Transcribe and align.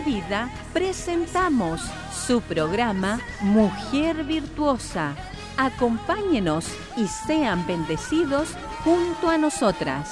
vida 0.00 0.50
presentamos 0.72 1.80
su 2.26 2.40
programa 2.40 3.20
Mujer 3.40 4.24
Virtuosa. 4.24 5.14
Acompáñenos 5.56 6.66
y 6.96 7.06
sean 7.06 7.66
bendecidos 7.66 8.50
junto 8.84 9.28
a 9.28 9.38
nosotras. 9.38 10.10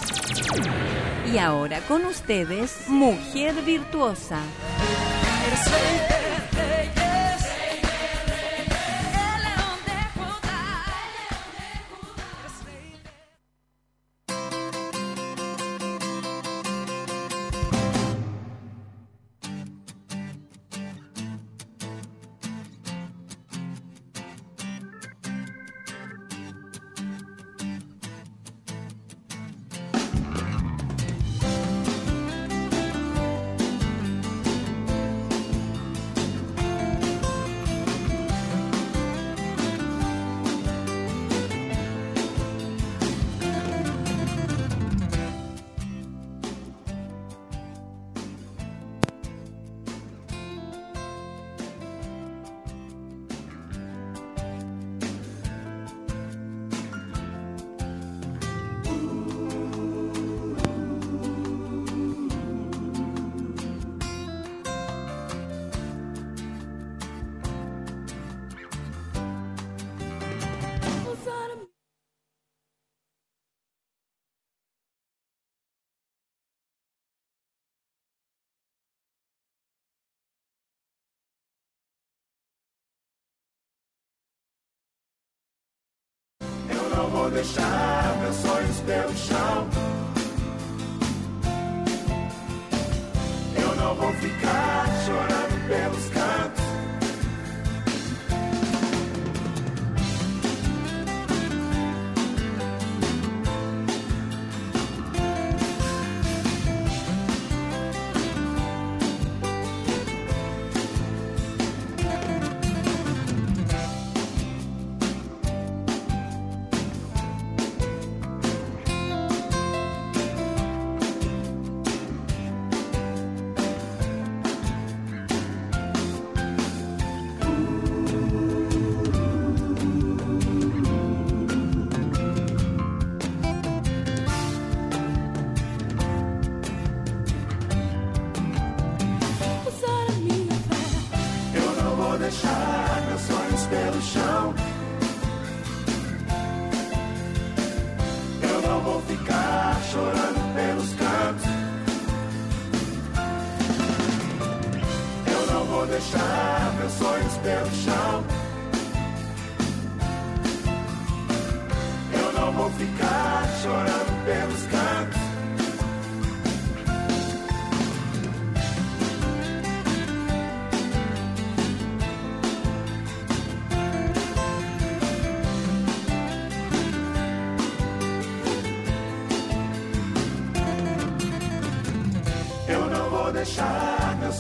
Y 1.33 1.39
ahora 1.39 1.81
con 1.81 2.05
ustedes, 2.07 2.89
Mujer 2.89 3.55
Virtuosa. 3.65 4.41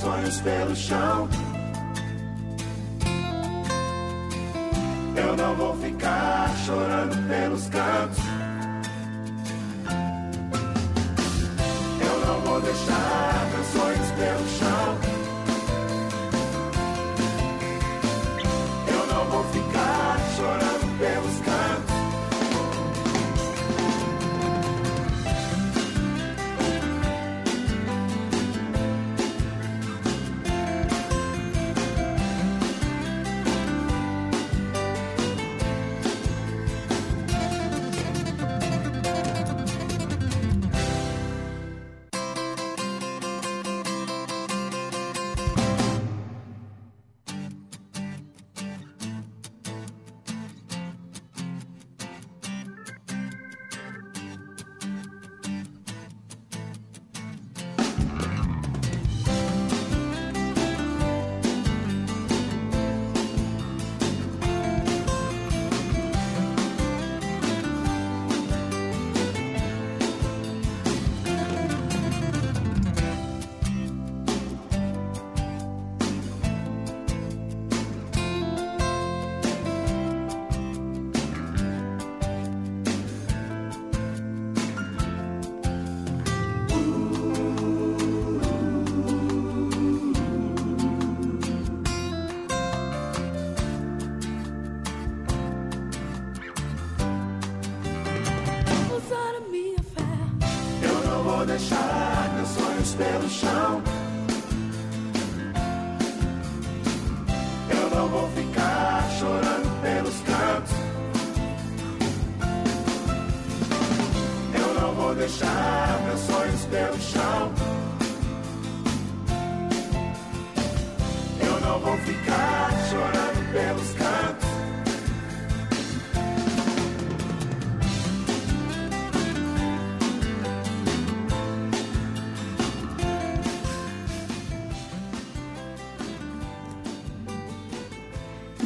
sonhos 0.08 0.40
pelo 0.40 0.74
chão. 0.74 1.47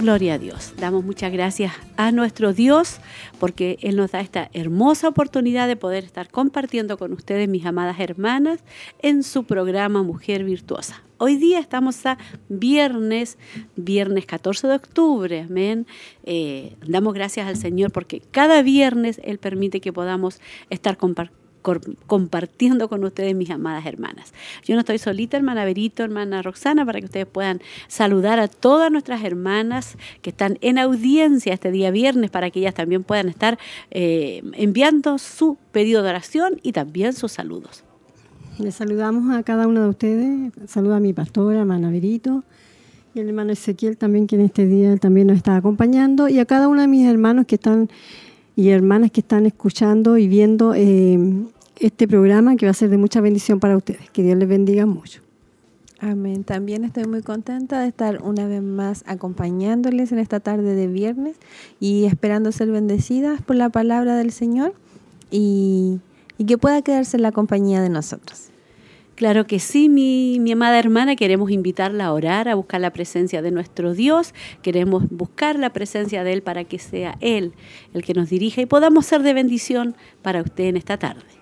Gloria 0.02 0.34
a 0.34 0.38
Dios. 0.38 0.75
Damos 0.78 1.04
muchas 1.04 1.31
gracias 1.31 1.75
a 1.96 2.10
nuestro 2.10 2.52
Dios 2.52 2.99
porque 3.38 3.78
Él 3.82 3.94
nos 3.94 4.10
da 4.10 4.20
esta 4.20 4.50
hermosa 4.52 5.06
oportunidad 5.06 5.69
de 5.69 5.76
poder 5.76 6.02
estar 6.02 6.28
compartiendo 6.28 6.99
con 6.99 7.12
ustedes, 7.12 7.49
mis 7.49 7.64
amadas 7.64 8.00
hermanas, 8.00 8.64
en 8.99 9.22
su 9.22 9.44
programa 9.44 10.02
Mujer 10.02 10.43
Virtuosa. 10.43 11.04
Hoy 11.19 11.37
día 11.37 11.60
estamos 11.60 12.04
a 12.04 12.19
viernes, 12.49 13.38
viernes 13.76 14.26
14 14.26 14.66
de 14.66 14.75
octubre, 14.75 15.40
amén. 15.43 15.87
Eh, 16.25 16.75
damos 16.84 17.14
gracias 17.14 17.46
al 17.46 17.56
Señor 17.56 17.93
porque 17.93 18.20
cada 18.32 18.60
viernes 18.62 19.20
Él 19.22 19.38
permite 19.38 19.81
que 19.81 19.93
podamos 19.93 20.40
estar 20.69 20.96
compartiendo 20.96 21.41
compartiendo 22.06 22.88
con 22.88 23.04
ustedes, 23.04 23.34
mis 23.34 23.50
amadas 23.50 23.86
hermanas. 23.86 24.32
Yo 24.64 24.74
no 24.74 24.80
estoy 24.80 24.98
solita, 24.98 25.36
hermana 25.36 25.64
Berito, 25.64 26.02
hermana 26.02 26.42
Roxana, 26.42 26.84
para 26.84 27.00
que 27.00 27.06
ustedes 27.06 27.26
puedan 27.26 27.60
saludar 27.88 28.38
a 28.38 28.48
todas 28.48 28.90
nuestras 28.90 29.24
hermanas 29.24 29.96
que 30.20 30.30
están 30.30 30.58
en 30.60 30.78
audiencia 30.78 31.54
este 31.54 31.70
día 31.70 31.90
viernes, 31.90 32.30
para 32.30 32.50
que 32.50 32.60
ellas 32.60 32.74
también 32.74 33.04
puedan 33.04 33.28
estar 33.28 33.58
eh, 33.90 34.42
enviando 34.54 35.18
su 35.18 35.56
pedido 35.72 36.02
de 36.02 36.10
oración 36.10 36.60
y 36.62 36.72
también 36.72 37.12
sus 37.12 37.32
saludos. 37.32 37.84
Les 38.58 38.74
saludamos 38.74 39.34
a 39.34 39.42
cada 39.42 39.66
una 39.66 39.82
de 39.82 39.88
ustedes. 39.88 40.52
Saluda 40.66 40.96
a 40.96 41.00
mi 41.00 41.12
pastora, 41.12 41.60
hermana 41.60 41.90
Berito, 41.90 42.44
y 43.14 43.20
el 43.20 43.28
hermano 43.28 43.52
Ezequiel 43.52 43.96
también, 43.96 44.26
que 44.26 44.36
en 44.36 44.42
este 44.42 44.66
día 44.66 44.96
también 44.96 45.28
nos 45.28 45.36
está 45.36 45.56
acompañando, 45.56 46.28
y 46.28 46.38
a 46.38 46.44
cada 46.44 46.68
uno 46.68 46.80
de 46.82 46.88
mis 46.88 47.06
hermanos 47.06 47.46
que 47.46 47.54
están 47.54 47.88
y 48.56 48.70
hermanas 48.70 49.10
que 49.10 49.20
están 49.20 49.46
escuchando 49.46 50.19
y 50.19 50.28
viendo 50.28 50.75
eh, 50.75 51.19
este 51.78 52.06
programa 52.06 52.56
que 52.56 52.66
va 52.66 52.70
a 52.70 52.75
ser 52.75 52.90
de 52.90 52.99
mucha 52.99 53.20
bendición 53.20 53.60
para 53.60 53.76
ustedes. 53.76 54.10
Que 54.10 54.22
Dios 54.22 54.37
les 54.37 54.49
bendiga 54.49 54.87
mucho. 54.87 55.20
Amén. 56.00 56.43
También 56.43 56.84
estoy 56.84 57.04
muy 57.04 57.22
contenta 57.22 57.81
de 57.81 57.88
estar 57.88 58.22
una 58.22 58.46
vez 58.46 58.62
más 58.62 59.04
acompañándoles 59.06 60.10
en 60.10 60.19
esta 60.19 60.40
tarde 60.40 60.75
de 60.75 60.88
viernes 60.88 61.37
y 61.78 62.06
esperando 62.06 62.50
ser 62.50 62.70
bendecidas 62.70 63.40
por 63.40 63.56
la 63.56 63.69
palabra 63.69 64.16
del 64.16 64.32
Señor 64.32 64.75
y, 65.31 66.00
y 66.38 66.44
que 66.44 66.58
pueda 66.58 66.82
quedarse 66.82 67.16
en 67.16 67.22
la 67.22 67.31
compañía 67.31 67.81
de 67.81 67.88
nosotros. 67.88 68.51
Claro 69.22 69.46
que 69.46 69.60
sí, 69.60 69.88
mi, 69.88 70.40
mi, 70.40 70.50
amada 70.50 70.80
hermana, 70.80 71.14
queremos 71.14 71.52
invitarla 71.52 72.06
a 72.06 72.12
orar, 72.12 72.48
a 72.48 72.56
buscar 72.56 72.80
la 72.80 72.92
presencia 72.92 73.40
de 73.40 73.52
nuestro 73.52 73.94
Dios, 73.94 74.34
queremos 74.62 75.04
buscar 75.10 75.60
la 75.60 75.72
presencia 75.72 76.24
de 76.24 76.32
Él 76.32 76.42
para 76.42 76.64
que 76.64 76.80
sea 76.80 77.19
Él 77.20 77.52
el 77.94 78.02
que 78.02 78.14
nos 78.14 78.30
dirija 78.30 78.62
y 78.62 78.66
podamos 78.66 79.06
ser 79.06 79.22
de 79.22 79.32
bendición 79.32 79.94
para 80.22 80.42
usted 80.42 80.64
en 80.64 80.76
esta 80.76 80.96
tarde. 80.98 81.41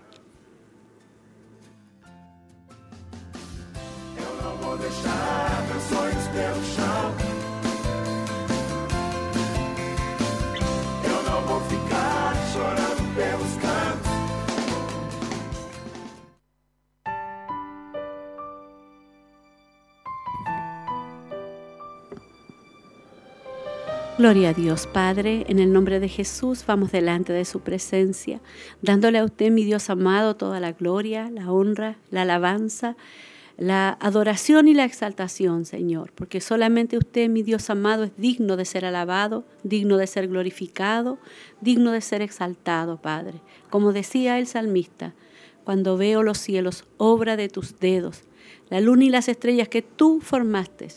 Gloria 24.20 24.50
a 24.50 24.52
Dios, 24.52 24.86
Padre, 24.86 25.46
en 25.48 25.58
el 25.60 25.72
nombre 25.72 25.98
de 25.98 26.06
Jesús 26.06 26.64
vamos 26.66 26.92
delante 26.92 27.32
de 27.32 27.46
su 27.46 27.60
presencia, 27.60 28.42
dándole 28.82 29.16
a 29.16 29.24
usted, 29.24 29.50
mi 29.50 29.64
Dios 29.64 29.88
amado, 29.88 30.36
toda 30.36 30.60
la 30.60 30.72
gloria, 30.72 31.30
la 31.30 31.50
honra, 31.50 31.96
la 32.10 32.20
alabanza, 32.20 32.98
la 33.56 33.96
adoración 33.98 34.68
y 34.68 34.74
la 34.74 34.84
exaltación, 34.84 35.64
Señor, 35.64 36.12
porque 36.14 36.42
solamente 36.42 36.98
usted, 36.98 37.30
mi 37.30 37.42
Dios 37.42 37.70
amado, 37.70 38.04
es 38.04 38.10
digno 38.18 38.58
de 38.58 38.66
ser 38.66 38.84
alabado, 38.84 39.46
digno 39.62 39.96
de 39.96 40.06
ser 40.06 40.28
glorificado, 40.28 41.16
digno 41.62 41.90
de 41.90 42.02
ser 42.02 42.20
exaltado, 42.20 43.00
Padre. 43.00 43.40
Como 43.70 43.94
decía 43.94 44.38
el 44.38 44.46
salmista, 44.46 45.14
cuando 45.64 45.96
veo 45.96 46.22
los 46.22 46.36
cielos, 46.36 46.84
obra 46.98 47.38
de 47.38 47.48
tus 47.48 47.80
dedos, 47.80 48.24
la 48.68 48.82
luna 48.82 49.04
y 49.04 49.08
las 49.08 49.30
estrellas 49.30 49.70
que 49.70 49.80
tú 49.80 50.20
formaste, 50.20 50.88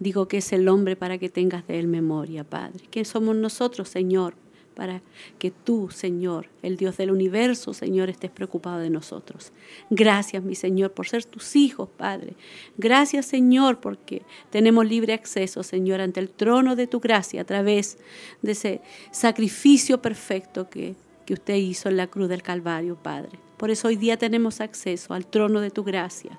digo 0.00 0.26
que 0.26 0.38
es 0.38 0.52
el 0.52 0.68
hombre 0.68 0.96
para 0.96 1.18
que 1.18 1.28
tengas 1.28 1.66
de 1.68 1.78
él 1.78 1.86
memoria, 1.86 2.42
Padre. 2.42 2.80
Que 2.90 3.04
somos 3.04 3.36
nosotros, 3.36 3.88
Señor, 3.88 4.34
para 4.74 5.02
que 5.38 5.50
tú, 5.50 5.90
Señor, 5.90 6.48
el 6.62 6.78
Dios 6.78 6.96
del 6.96 7.10
universo, 7.10 7.74
Señor, 7.74 8.08
estés 8.08 8.30
preocupado 8.30 8.78
de 8.78 8.88
nosotros. 8.88 9.52
Gracias, 9.90 10.42
mi 10.42 10.54
Señor, 10.54 10.92
por 10.92 11.06
ser 11.06 11.24
tus 11.24 11.54
hijos, 11.54 11.88
Padre. 11.96 12.34
Gracias, 12.78 13.26
Señor, 13.26 13.80
porque 13.80 14.22
tenemos 14.48 14.86
libre 14.86 15.12
acceso, 15.12 15.62
Señor, 15.62 16.00
ante 16.00 16.18
el 16.18 16.30
trono 16.30 16.76
de 16.76 16.86
tu 16.86 16.98
gracia 16.98 17.42
a 17.42 17.44
través 17.44 17.98
de 18.40 18.52
ese 18.52 18.80
sacrificio 19.12 20.00
perfecto 20.00 20.70
que, 20.70 20.94
que 21.26 21.34
usted 21.34 21.56
hizo 21.56 21.90
en 21.90 21.98
la 21.98 22.06
cruz 22.06 22.30
del 22.30 22.42
Calvario, 22.42 22.96
Padre. 22.96 23.38
Por 23.58 23.70
eso 23.70 23.88
hoy 23.88 23.96
día 23.96 24.16
tenemos 24.16 24.62
acceso 24.62 25.12
al 25.12 25.26
trono 25.26 25.60
de 25.60 25.70
tu 25.70 25.84
gracia. 25.84 26.38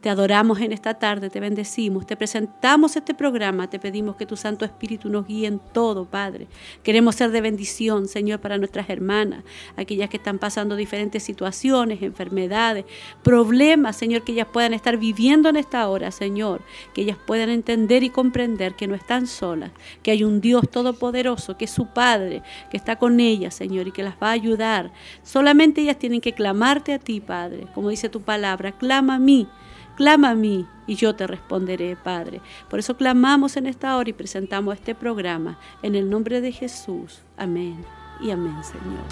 Te 0.00 0.10
adoramos 0.10 0.60
en 0.60 0.72
esta 0.72 0.94
tarde, 0.94 1.30
te 1.30 1.40
bendecimos, 1.40 2.06
te 2.06 2.16
presentamos 2.16 2.96
este 2.96 3.14
programa, 3.14 3.70
te 3.70 3.78
pedimos 3.78 4.16
que 4.16 4.26
tu 4.26 4.36
Santo 4.36 4.64
Espíritu 4.64 5.08
nos 5.08 5.26
guíe 5.26 5.46
en 5.46 5.58
todo, 5.58 6.04
Padre. 6.04 6.46
Queremos 6.82 7.14
ser 7.14 7.30
de 7.30 7.40
bendición, 7.40 8.08
Señor, 8.08 8.40
para 8.40 8.58
nuestras 8.58 8.90
hermanas, 8.90 9.44
aquellas 9.76 10.10
que 10.10 10.16
están 10.16 10.38
pasando 10.38 10.76
diferentes 10.76 11.22
situaciones, 11.22 12.02
enfermedades, 12.02 12.84
problemas, 13.22 13.96
Señor, 13.96 14.24
que 14.24 14.32
ellas 14.32 14.48
puedan 14.52 14.74
estar 14.74 14.96
viviendo 14.98 15.48
en 15.48 15.56
esta 15.56 15.88
hora, 15.88 16.10
Señor, 16.10 16.62
que 16.92 17.02
ellas 17.02 17.18
puedan 17.26 17.48
entender 17.48 18.02
y 18.02 18.10
comprender 18.10 18.74
que 18.74 18.86
no 18.86 18.94
están 18.94 19.26
solas, 19.26 19.70
que 20.02 20.10
hay 20.10 20.24
un 20.24 20.40
Dios 20.40 20.68
todopoderoso, 20.70 21.56
que 21.56 21.64
es 21.66 21.70
su 21.70 21.86
Padre, 21.86 22.42
que 22.70 22.76
está 22.76 22.96
con 22.96 23.20
ellas, 23.20 23.54
Señor, 23.54 23.88
y 23.88 23.92
que 23.92 24.02
las 24.02 24.14
va 24.14 24.28
a 24.28 24.32
ayudar. 24.32 24.92
Solamente 25.22 25.80
ellas 25.80 25.98
tienen 25.98 26.20
que 26.20 26.32
clamarte 26.32 26.92
a 26.92 26.98
ti, 26.98 27.20
Padre, 27.20 27.66
como 27.74 27.88
dice 27.88 28.08
tu 28.08 28.20
palabra, 28.20 28.72
clama 28.72 29.14
a 29.14 29.18
mí 29.18 29.48
Clama 29.96 30.30
a 30.30 30.34
mí 30.34 30.66
y 30.86 30.96
yo 30.96 31.14
te 31.14 31.26
responderé, 31.26 31.96
Padre. 31.96 32.40
Por 32.68 32.78
eso 32.78 32.96
clamamos 32.96 33.56
en 33.56 33.66
esta 33.66 33.96
hora 33.96 34.10
y 34.10 34.12
presentamos 34.12 34.74
este 34.74 34.94
programa 34.94 35.58
en 35.82 35.94
el 35.94 36.10
nombre 36.10 36.40
de 36.40 36.52
Jesús. 36.52 37.22
Amén 37.36 37.84
y 38.20 38.30
amén, 38.30 38.56
Señor. 38.62 39.04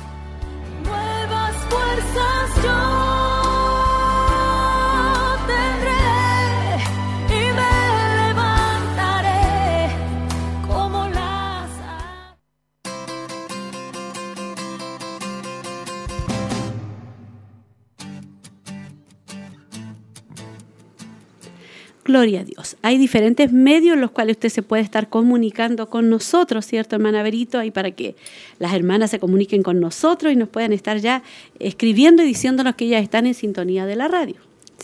Nuevas 0.85 1.57
fuerzas 1.69 2.65
Gloria 22.13 22.41
a 22.41 22.45
Dios. 22.45 22.77
Hay 22.83 22.99
diferentes 22.99 23.55
medios 23.55 23.95
en 23.95 24.03
los 24.03 24.11
cuales 24.11 24.37
usted 24.37 24.51
se 24.51 24.63
puede 24.63 24.83
estar 24.83 25.09
comunicando 25.09 25.89
con 25.89 26.11
nosotros, 26.11 26.67
¿cierto, 26.67 26.95
hermana 26.95 27.23
Berito? 27.23 27.59
Ahí 27.59 27.71
para 27.71 27.93
que 27.93 28.17
las 28.59 28.75
hermanas 28.75 29.13
se 29.13 29.19
comuniquen 29.19 29.63
con 29.63 29.81
nosotros 29.81 30.31
y 30.31 30.37
nos 30.37 30.51
puedan 30.51 30.75
estar 30.75 30.99
ya 30.99 31.23
escribiendo 31.59 32.23
y 32.23 32.27
diciéndonos 32.27 32.75
que 32.75 32.85
ellas 32.85 33.03
están 33.03 33.25
en 33.25 33.33
sintonía 33.33 33.87
de 33.87 33.97
la 33.97 34.09
radio 34.09 34.35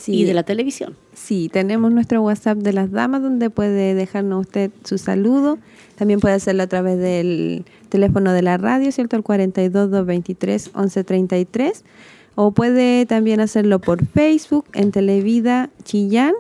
y 0.06 0.24
de 0.24 0.32
la 0.32 0.42
televisión. 0.42 0.96
Sí, 1.12 1.50
tenemos 1.52 1.92
nuestro 1.92 2.22
WhatsApp 2.22 2.56
de 2.56 2.72
las 2.72 2.90
damas 2.92 3.20
donde 3.20 3.50
puede 3.50 3.94
dejarnos 3.94 4.46
usted 4.46 4.70
su 4.84 4.96
saludo. 4.96 5.58
También 5.96 6.20
puede 6.20 6.34
hacerlo 6.34 6.62
a 6.62 6.66
través 6.66 6.98
del 6.98 7.66
teléfono 7.90 8.32
de 8.32 8.40
la 8.40 8.56
radio, 8.56 8.90
¿cierto? 8.90 9.16
El 9.16 9.22
42 9.22 9.90
223 9.90 10.68
1133. 10.68 11.84
O 12.36 12.52
puede 12.52 13.04
también 13.04 13.40
hacerlo 13.40 13.80
por 13.80 14.06
Facebook, 14.06 14.64
en 14.72 14.92
Televida 14.92 15.68
Chillán, 15.84 16.32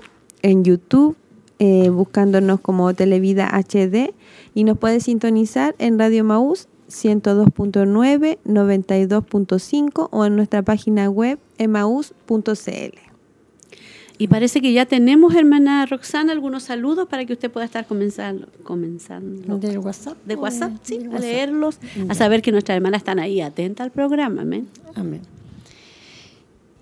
en 0.42 0.64
YouTube, 0.64 1.16
eh, 1.58 1.88
buscándonos 1.90 2.60
como 2.60 2.92
Televida 2.94 3.48
HD. 3.52 4.14
Y 4.54 4.64
nos 4.64 4.78
puede 4.78 5.00
sintonizar 5.00 5.74
en 5.78 5.98
Radio 5.98 6.24
Maús 6.24 6.68
102.9, 6.88 8.38
92.5 8.44 10.08
o 10.10 10.24
en 10.24 10.36
nuestra 10.36 10.62
página 10.62 11.08
web 11.10 11.38
emaús.cl. 11.58 12.98
Y 14.20 14.26
parece 14.26 14.60
que 14.60 14.72
ya 14.72 14.84
tenemos, 14.84 15.34
hermana 15.36 15.86
Roxana, 15.86 16.32
algunos 16.32 16.64
saludos 16.64 17.06
para 17.08 17.24
que 17.24 17.34
usted 17.34 17.52
pueda 17.52 17.64
estar 17.66 17.86
comenzando. 17.86 18.48
comenzando 18.64 19.58
¿Del 19.58 19.78
WhatsApp? 19.78 20.16
de 20.24 20.34
WhatsApp, 20.34 20.72
sí, 20.82 20.98
a 21.12 21.18
leerlos, 21.20 21.78
Ya. 21.94 22.10
a 22.10 22.14
saber 22.14 22.42
que 22.42 22.50
nuestras 22.50 22.74
hermanas 22.76 23.02
están 23.02 23.20
ahí 23.20 23.40
atentas 23.40 23.84
al 23.84 23.92
programa, 23.92 24.42
amén. 24.42 24.66
Amén. 24.96 25.20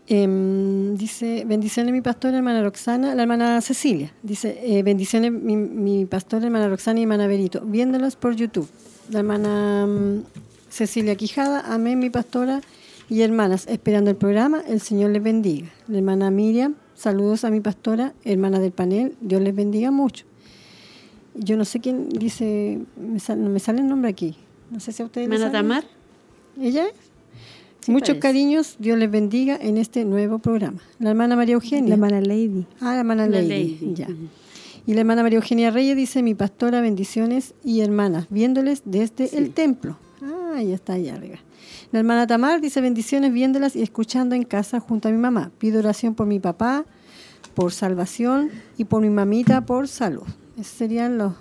Em, 0.08 0.94
dice, 0.96 1.44
bendiciones 1.46 1.92
mi 1.92 2.00
pastora, 2.00 2.36
hermana 2.36 2.62
Roxana, 2.62 3.14
la 3.14 3.22
hermana 3.22 3.60
Cecilia. 3.60 4.12
Dice, 4.22 4.56
eh, 4.62 4.82
bendiciones 4.84 5.32
mi, 5.32 5.56
mi 5.56 6.04
pastora, 6.04 6.44
hermana 6.46 6.68
Roxana 6.68 7.00
y 7.00 7.02
hermana 7.02 7.26
Berito, 7.26 7.62
viéndolas 7.62 8.14
por 8.14 8.36
YouTube. 8.36 8.68
La 9.10 9.18
hermana 9.20 9.86
mm, 9.86 10.22
Cecilia 10.70 11.16
Quijada, 11.16 11.60
amén 11.72 11.98
mi 11.98 12.08
pastora 12.10 12.60
y 13.08 13.22
hermanas, 13.22 13.66
esperando 13.68 14.10
el 14.10 14.16
programa, 14.16 14.62
el 14.68 14.80
Señor 14.80 15.10
les 15.10 15.22
bendiga. 15.22 15.68
La 15.88 15.98
hermana 15.98 16.30
Miriam, 16.30 16.76
saludos 16.94 17.44
a 17.44 17.50
mi 17.50 17.60
pastora, 17.60 18.14
hermana 18.24 18.60
del 18.60 18.72
panel, 18.72 19.14
Dios 19.20 19.40
les 19.42 19.54
bendiga 19.56 19.90
mucho. 19.90 20.24
Yo 21.34 21.56
no 21.56 21.64
sé 21.64 21.80
quién 21.80 22.08
dice, 22.10 22.78
me 22.96 23.18
sal- 23.18 23.42
no 23.42 23.50
me 23.50 23.58
sale 23.58 23.80
el 23.80 23.88
nombre 23.88 24.08
aquí. 24.10 24.36
No 24.70 24.78
sé 24.80 24.92
si 24.92 25.02
a 25.02 25.06
ustedes 25.06 25.26
Hermana 25.26 25.46
sale. 25.46 25.52
Tamar, 25.58 25.84
¿Ella 26.60 26.86
es? 26.86 26.94
Sí, 27.86 27.92
Muchos 27.92 28.08
parece. 28.08 28.20
cariños, 28.20 28.74
Dios 28.80 28.98
les 28.98 29.08
bendiga 29.08 29.56
en 29.60 29.76
este 29.76 30.04
nuevo 30.04 30.40
programa. 30.40 30.80
La 30.98 31.10
hermana 31.10 31.36
María 31.36 31.54
Eugenia. 31.54 31.88
La 31.90 31.94
hermana 31.94 32.20
Lady. 32.20 32.66
Ah, 32.80 32.94
la 32.94 32.98
hermana 32.98 33.28
La 33.28 33.40
Lady. 33.40 33.78
Lady. 33.78 33.94
Ya. 33.94 34.08
Y 34.86 34.94
la 34.94 35.00
hermana 35.00 35.22
María 35.22 35.36
Eugenia 35.36 35.70
Reyes 35.70 35.96
dice, 35.96 36.20
mi 36.20 36.34
pastora, 36.34 36.80
bendiciones 36.80 37.54
y 37.62 37.82
hermanas, 37.82 38.26
viéndoles 38.28 38.82
desde 38.86 39.38
el 39.38 39.52
templo. 39.52 39.96
Ah, 40.20 40.60
ya 40.60 40.74
está 40.74 40.94
allá 40.94 41.14
arriba. 41.14 41.38
La 41.92 42.00
hermana 42.00 42.26
Tamar 42.26 42.60
dice, 42.60 42.80
bendiciones 42.80 43.32
viéndolas 43.32 43.76
y 43.76 43.82
escuchando 43.82 44.34
en 44.34 44.42
casa 44.42 44.80
junto 44.80 45.06
a 45.06 45.12
mi 45.12 45.18
mamá. 45.18 45.52
Pido 45.58 45.78
oración 45.78 46.16
por 46.16 46.26
mi 46.26 46.40
papá, 46.40 46.84
por 47.54 47.72
salvación 47.72 48.50
y 48.76 48.84
por 48.86 49.00
mi 49.00 49.10
mamita 49.10 49.64
por 49.64 49.86
salud. 49.86 50.24
Esos 50.58 50.72
serían 50.76 51.18
los 51.18 51.34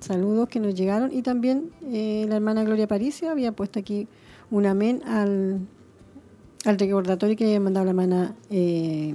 saludos 0.00 0.50
que 0.50 0.60
nos 0.60 0.74
llegaron. 0.74 1.10
Y 1.10 1.22
también 1.22 1.70
eh, 1.90 2.26
la 2.28 2.36
hermana 2.36 2.64
Gloria 2.64 2.86
Paricio 2.86 3.30
había 3.30 3.52
puesto 3.52 3.78
aquí 3.78 4.08
un 4.50 4.66
amén 4.66 5.02
al, 5.06 5.60
al 6.64 6.78
recordatorio 6.78 7.36
que 7.36 7.44
le 7.44 7.50
había 7.50 7.60
mandado 7.60 7.84
la 7.84 7.90
hermana 7.90 8.34
eh, 8.50 9.14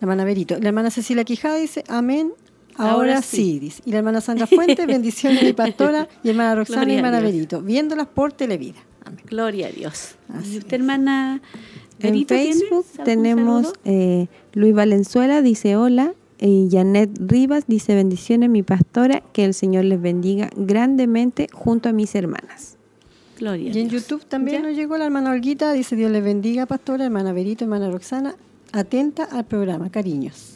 la 0.00 0.06
hermana 0.06 0.24
Berito. 0.24 0.58
La 0.58 0.68
hermana 0.68 0.90
Cecilia 0.90 1.24
Quijada 1.24 1.56
dice, 1.56 1.82
amén, 1.88 2.32
ahora, 2.76 2.92
Ahora 2.92 3.22
sí. 3.22 3.36
sí. 3.36 3.58
dice. 3.58 3.82
Y 3.84 3.90
la 3.90 3.98
hermana 3.98 4.20
Sandra 4.20 4.46
Fuentes, 4.46 4.86
bendiciones 4.86 5.42
mi 5.42 5.52
pastora, 5.52 6.08
y 6.22 6.30
hermana 6.30 6.54
Roxana 6.54 6.82
Gloria 6.82 6.94
y 6.94 6.98
hermana. 6.98 7.20
Berito, 7.20 7.62
viéndolas 7.62 8.06
por 8.06 8.32
Televida. 8.32 8.78
Amén. 9.04 9.24
Gloria 9.26 9.66
a 9.66 9.70
Dios. 9.70 10.14
Así 10.32 10.54
¿Y 10.54 10.58
usted, 10.58 10.74
hermana 10.74 11.40
En 11.98 12.12
Berito, 12.12 12.34
tienes 12.34 12.60
Facebook 12.60 12.86
tenemos 13.04 13.72
eh, 13.84 14.28
Luis 14.52 14.74
Valenzuela, 14.74 15.42
dice 15.42 15.76
hola. 15.76 16.14
Y 16.40 16.68
Janet 16.70 17.10
Rivas 17.20 17.64
dice 17.66 17.96
bendiciones 17.96 18.48
mi 18.48 18.62
pastora, 18.62 19.24
que 19.32 19.44
el 19.44 19.54
Señor 19.54 19.84
les 19.84 20.00
bendiga 20.00 20.50
grandemente 20.54 21.48
junto 21.52 21.88
a 21.88 21.92
mis 21.92 22.14
hermanas. 22.14 22.77
Gloria 23.38 23.70
Y 23.72 23.78
en. 23.80 23.88
YouTube 23.90 24.24
también 24.24 24.62
¿Ya? 24.62 24.68
nos 24.68 24.76
llegó 24.76 24.96
la 24.98 25.04
hermana 25.06 25.30
Olguita, 25.30 25.72
dice 25.72 25.96
Dios 25.96 26.10
les 26.10 26.22
bendiga, 26.24 26.66
pastora, 26.66 27.04
hermana 27.04 27.32
Berito, 27.32 27.64
hermana 27.64 27.90
Roxana, 27.90 28.34
atenta 28.72 29.24
al 29.24 29.44
programa, 29.44 29.90
cariños. 29.90 30.54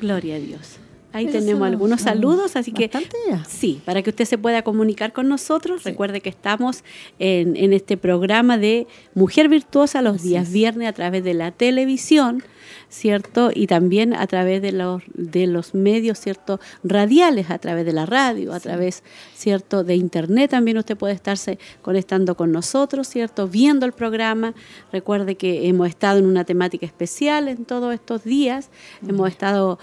Gloria 0.00 0.36
a 0.36 0.38
Dios. 0.38 0.76
Ahí 1.12 1.26
tenemos 1.28 1.62
algunos 1.66 2.00
los- 2.00 2.02
saludos, 2.02 2.56
así 2.56 2.72
que 2.72 2.90
ya. 3.30 3.42
sí, 3.48 3.80
para 3.86 4.02
que 4.02 4.10
usted 4.10 4.26
se 4.26 4.36
pueda 4.36 4.60
comunicar 4.62 5.14
con 5.14 5.28
nosotros, 5.28 5.84
recuerde 5.84 6.20
que 6.20 6.28
estamos 6.28 6.84
en, 7.18 7.56
en 7.56 7.72
este 7.72 7.96
programa 7.96 8.58
de 8.58 8.86
Mujer 9.14 9.48
Virtuosa 9.48 10.02
los 10.02 10.22
días 10.22 10.52
viernes 10.52 10.86
a 10.88 10.92
través 10.92 11.24
de 11.24 11.32
la 11.32 11.52
televisión, 11.52 12.42
¿cierto? 12.88 13.50
Y 13.54 13.66
también 13.66 14.14
a 14.14 14.26
través 14.26 14.62
de 14.62 14.72
los, 14.72 15.02
de 15.14 15.46
los 15.46 15.74
medios, 15.74 16.18
¿cierto? 16.18 16.60
Radiales, 16.84 17.50
a 17.50 17.58
través 17.58 17.84
de 17.84 17.92
la 17.92 18.06
radio, 18.06 18.52
a 18.52 18.60
través, 18.60 19.02
¿cierto? 19.34 19.84
De 19.84 19.96
internet 19.96 20.50
también 20.50 20.78
usted 20.78 20.96
puede 20.96 21.14
estarse 21.14 21.58
conectando 21.82 22.36
con 22.36 22.52
nosotros, 22.52 23.08
¿cierto? 23.08 23.48
Viendo 23.48 23.86
el 23.86 23.92
programa. 23.92 24.54
Recuerde 24.92 25.36
que 25.36 25.68
hemos 25.68 25.88
estado 25.88 26.18
en 26.18 26.26
una 26.26 26.44
temática 26.44 26.86
especial 26.86 27.48
en 27.48 27.64
todos 27.64 27.92
estos 27.94 28.24
días. 28.24 28.70
Hemos 29.06 29.28
estado 29.28 29.78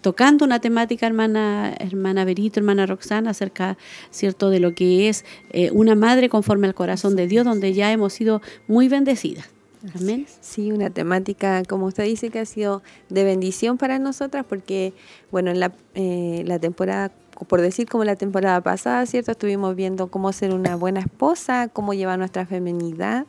tocando 0.00 0.44
una 0.44 0.60
temática, 0.60 1.06
hermana, 1.06 1.74
hermana 1.78 2.24
Berito, 2.24 2.60
hermana 2.60 2.86
Roxana, 2.86 3.30
acerca, 3.30 3.76
¿cierto? 4.10 4.50
De 4.50 4.60
lo 4.60 4.74
que 4.74 5.08
es 5.08 5.24
eh, 5.50 5.70
una 5.72 5.94
madre 5.94 6.28
conforme 6.28 6.66
al 6.66 6.74
corazón 6.74 7.16
de 7.16 7.26
Dios, 7.26 7.44
donde 7.44 7.72
ya 7.72 7.92
hemos 7.92 8.12
sido 8.12 8.42
muy 8.66 8.88
bendecidas. 8.88 9.53
Amén. 9.94 10.26
Sí, 10.40 10.72
una 10.72 10.90
temática, 10.90 11.62
como 11.68 11.86
usted 11.86 12.04
dice, 12.04 12.30
que 12.30 12.38
ha 12.38 12.46
sido 12.46 12.82
de 13.10 13.24
bendición 13.24 13.76
para 13.76 13.98
nosotras, 13.98 14.44
porque, 14.48 14.94
bueno, 15.30 15.50
en 15.50 15.60
la, 15.60 15.72
eh, 15.94 16.42
la 16.46 16.58
temporada, 16.58 17.12
por 17.48 17.60
decir 17.60 17.88
como 17.88 18.04
la 18.04 18.16
temporada 18.16 18.60
pasada, 18.62 19.04
¿cierto? 19.06 19.32
Estuvimos 19.32 19.74
viendo 19.76 20.06
cómo 20.08 20.32
ser 20.32 20.54
una 20.54 20.76
buena 20.76 21.00
esposa, 21.00 21.68
cómo 21.68 21.92
llevar 21.92 22.18
nuestra 22.18 22.46
feminidad 22.46 23.26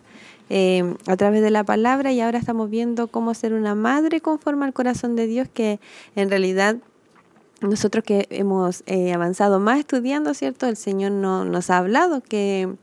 eh, 0.49 0.95
a 1.07 1.17
través 1.17 1.41
de 1.41 1.51
la 1.51 1.63
palabra, 1.63 2.13
y 2.13 2.21
ahora 2.21 2.39
estamos 2.39 2.69
viendo 2.69 3.07
cómo 3.07 3.33
ser 3.33 3.53
una 3.53 3.75
madre 3.75 4.21
conforme 4.21 4.65
al 4.65 4.73
corazón 4.73 5.15
de 5.15 5.27
Dios, 5.27 5.49
que 5.53 5.79
en 6.15 6.29
realidad 6.29 6.77
nosotros 7.61 8.03
que 8.03 8.27
hemos 8.29 8.83
eh, 8.85 9.13
avanzado 9.13 9.59
más 9.59 9.79
estudiando, 9.79 10.33
¿cierto? 10.33 10.67
El 10.67 10.77
Señor 10.77 11.11
no, 11.11 11.45
nos 11.45 11.69
ha 11.69 11.79
hablado 11.79 12.21
que 12.21 12.75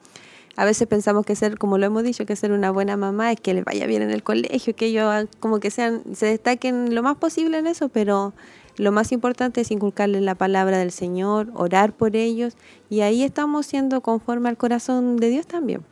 a 0.56 0.64
veces 0.64 0.86
pensamos 0.86 1.24
que 1.24 1.34
ser, 1.34 1.58
como 1.58 1.78
lo 1.78 1.86
hemos 1.86 2.02
dicho, 2.02 2.26
que 2.26 2.36
ser 2.36 2.52
una 2.52 2.70
buena 2.70 2.96
mamá 2.96 3.32
es 3.32 3.40
que 3.40 3.54
les 3.54 3.64
vaya 3.64 3.86
bien 3.86 4.02
en 4.02 4.10
el 4.10 4.22
colegio, 4.22 4.76
que 4.76 4.86
ellos 4.86 5.28
como 5.40 5.60
que 5.60 5.70
sean, 5.70 6.02
se 6.14 6.26
destaquen 6.26 6.94
lo 6.94 7.02
más 7.02 7.16
posible 7.16 7.58
en 7.58 7.66
eso, 7.66 7.88
pero 7.88 8.34
lo 8.76 8.92
más 8.92 9.12
importante 9.12 9.62
es 9.62 9.70
inculcarles 9.70 10.22
la 10.22 10.34
palabra 10.34 10.78
del 10.78 10.90
Señor, 10.90 11.50
orar 11.54 11.92
por 11.92 12.16
ellos, 12.16 12.56
y 12.90 13.00
ahí 13.00 13.22
estamos 13.22 13.66
siendo 13.66 14.00
conforme 14.00 14.48
al 14.48 14.56
corazón 14.56 15.16
de 15.16 15.30
Dios 15.30 15.46
también. 15.46 15.82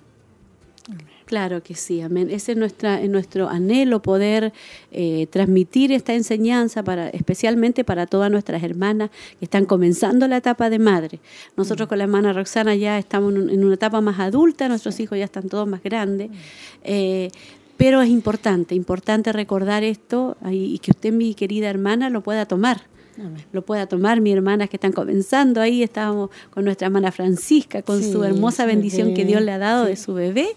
Claro 1.30 1.62
que 1.62 1.76
sí, 1.76 2.00
amén. 2.00 2.26
Ese 2.28 2.50
es, 2.52 2.58
nuestra, 2.58 3.00
es 3.00 3.08
nuestro 3.08 3.48
anhelo 3.48 4.02
poder 4.02 4.52
eh, 4.90 5.28
transmitir 5.30 5.92
esta 5.92 6.12
enseñanza 6.12 6.82
para, 6.82 7.08
especialmente 7.10 7.84
para 7.84 8.06
todas 8.08 8.32
nuestras 8.32 8.64
hermanas 8.64 9.10
que 9.38 9.44
están 9.44 9.64
comenzando 9.64 10.26
la 10.26 10.38
etapa 10.38 10.68
de 10.70 10.80
madre. 10.80 11.20
Nosotros 11.56 11.88
con 11.88 11.98
la 11.98 12.04
hermana 12.04 12.32
Roxana 12.32 12.74
ya 12.74 12.98
estamos 12.98 13.32
en, 13.32 13.42
un- 13.42 13.50
en 13.50 13.64
una 13.64 13.74
etapa 13.74 14.00
más 14.00 14.18
adulta, 14.18 14.68
nuestros 14.68 14.98
hijos 14.98 15.16
ya 15.18 15.24
están 15.24 15.48
todos 15.48 15.68
más 15.68 15.84
grandes. 15.84 16.30
eh, 16.82 17.30
pero 17.76 18.02
es 18.02 18.10
importante, 18.10 18.74
importante 18.74 19.32
recordar 19.32 19.84
esto 19.84 20.36
y 20.50 20.78
que 20.80 20.90
usted, 20.90 21.12
mi 21.14 21.34
querida 21.34 21.70
hermana, 21.70 22.10
lo 22.10 22.22
pueda 22.22 22.44
tomar. 22.44 22.82
Amén. 23.20 23.44
Lo 23.52 23.62
pueda 23.62 23.86
tomar, 23.86 24.20
mis 24.20 24.34
hermanas 24.34 24.68
que 24.70 24.76
están 24.76 24.92
comenzando 24.92 25.60
ahí, 25.60 25.82
estábamos 25.82 26.30
con 26.50 26.64
nuestra 26.64 26.86
hermana 26.86 27.12
Francisca, 27.12 27.82
con 27.82 28.02
Sí, 28.02 28.10
su 28.12 28.24
hermosa 28.24 28.66
bendición 28.66 29.14
que 29.14 29.24
Dios 29.24 29.42
le 29.42 29.52
ha 29.52 29.58
dado 29.58 29.84
sí. 29.84 29.90
de 29.90 29.96
su 29.96 30.14
bebé. 30.14 30.48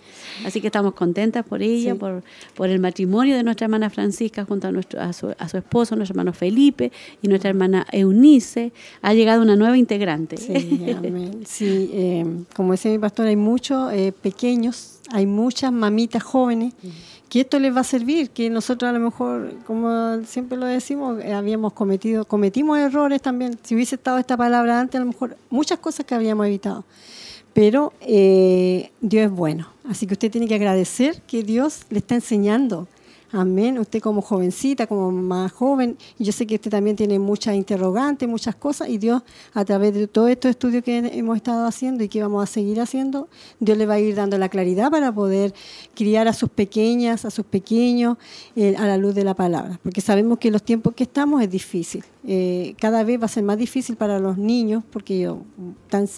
Así 0.45 0.61
que 0.61 0.67
estamos 0.67 0.93
contentas 0.93 1.45
por 1.45 1.61
ella, 1.61 1.93
Sí. 1.93 1.99
por, 1.99 2.23
por 2.55 2.69
el 2.69 2.79
matrimonio 2.79 3.35
de 3.35 3.43
nuestra 3.43 3.65
hermana 3.65 3.89
Francisca 3.89 4.45
junto 4.45 4.67
a, 4.67 4.71
nuestro, 4.71 5.01
a, 5.01 5.13
su, 5.13 5.33
a 5.37 5.49
su 5.49 5.57
esposo, 5.57 5.95
nuestro 5.95 6.13
hermano 6.13 6.33
Felipe 6.33 6.91
y 7.21 7.27
nuestra 7.27 7.49
hermana 7.49 7.85
Eunice. 7.91 8.71
Ha 9.01 9.13
llegado 9.13 9.41
una 9.41 9.55
nueva 9.55 9.77
integrante. 9.77 10.37
Sí, 10.37 10.85
amén. 10.97 11.41
Sí, 11.45 11.89
eh, 11.93 12.25
como 12.55 12.71
decía 12.73 12.91
mi 12.91 12.99
pastor, 12.99 13.27
hay 13.27 13.35
muchos 13.35 13.91
eh, 13.93 14.13
pequeños, 14.21 14.99
hay 15.11 15.25
muchas 15.25 15.71
mamitas 15.71 16.23
jóvenes 16.23 16.73
que 17.33 17.41
esto 17.41 17.57
les 17.57 17.75
va 17.75 17.81
a 17.81 17.83
servir, 17.83 18.29
que 18.29 18.47
nosotros 18.51 18.87
a 18.87 18.91
lo 18.93 18.99
mejor, 18.99 19.55
como 19.65 20.23
siempre 20.23 20.55
lo 20.55 20.67
decimos, 20.67 21.19
eh, 21.19 21.33
habíamos 21.33 21.73
cometido, 21.73 22.25
cometimos 22.25 22.77
errores 22.77 23.23
también. 23.23 23.57
Si 23.63 23.73
hubiese 23.73 23.95
estado 23.95 24.19
esta 24.19 24.37
palabra 24.37 24.79
antes, 24.79 25.01
a 25.01 25.03
lo 25.03 25.09
mejor 25.09 25.35
muchas 25.49 25.79
cosas 25.79 26.05
que 26.05 26.13
habríamos 26.13 26.45
evitado. 26.45 26.85
Pero 27.51 27.91
eh, 28.01 28.91
Dios 29.01 29.25
es 29.25 29.31
bueno. 29.31 29.67
Así 29.89 30.05
que 30.05 30.13
usted 30.13 30.29
tiene 30.29 30.47
que 30.47 30.53
agradecer 30.53 31.23
que 31.23 31.41
Dios 31.41 31.87
le 31.89 31.97
está 31.97 32.13
enseñando. 32.13 32.87
Amén. 33.35 33.79
Usted 33.79 33.99
como 33.99 34.21
jovencita, 34.21 34.85
como 34.85 35.11
más 35.11 35.51
joven, 35.51 35.97
y 36.19 36.23
yo 36.23 36.31
sé 36.31 36.45
que 36.45 36.53
usted 36.53 36.69
también 36.69 36.95
tiene 36.95 37.17
muchas 37.17 37.55
interrogantes, 37.55 38.29
muchas 38.29 38.53
cosas, 38.53 38.89
y 38.89 38.99
Dios, 38.99 39.23
a 39.55 39.65
través 39.65 39.95
de 39.95 40.07
todos 40.07 40.29
estos 40.29 40.51
estudios 40.51 40.83
que 40.83 40.99
hemos 40.99 41.37
estado 41.37 41.65
haciendo 41.65 42.03
y 42.03 42.09
que 42.09 42.21
vamos 42.21 42.43
a 42.43 42.45
seguir 42.45 42.79
haciendo, 42.79 43.27
Dios 43.59 43.75
le 43.75 43.87
va 43.87 43.95
a 43.95 43.99
ir 43.99 44.13
dando 44.13 44.37
la 44.37 44.49
claridad 44.49 44.91
para 44.91 45.11
poder 45.11 45.51
criar 45.95 46.27
a 46.27 46.33
sus 46.33 46.49
pequeñas, 46.49 47.25
a 47.25 47.31
sus 47.31 47.43
pequeños, 47.43 48.17
eh, 48.55 48.75
a 48.77 48.85
la 48.85 48.97
luz 48.97 49.15
de 49.15 49.23
la 49.23 49.33
palabra. 49.33 49.79
Porque 49.81 50.01
sabemos 50.01 50.37
que 50.37 50.51
los 50.51 50.61
tiempos 50.61 50.93
que 50.93 51.03
estamos 51.03 51.41
es 51.41 51.49
difícil. 51.49 52.03
Eh, 52.25 52.75
cada 52.79 53.03
vez 53.03 53.19
va 53.19 53.25
a 53.25 53.29
ser 53.29 53.43
más 53.43 53.57
difícil 53.57 53.97
para 53.97 54.17
los 54.19 54.37
niños, 54.37 54.83
porque 54.89 55.15
ellos 55.15 55.39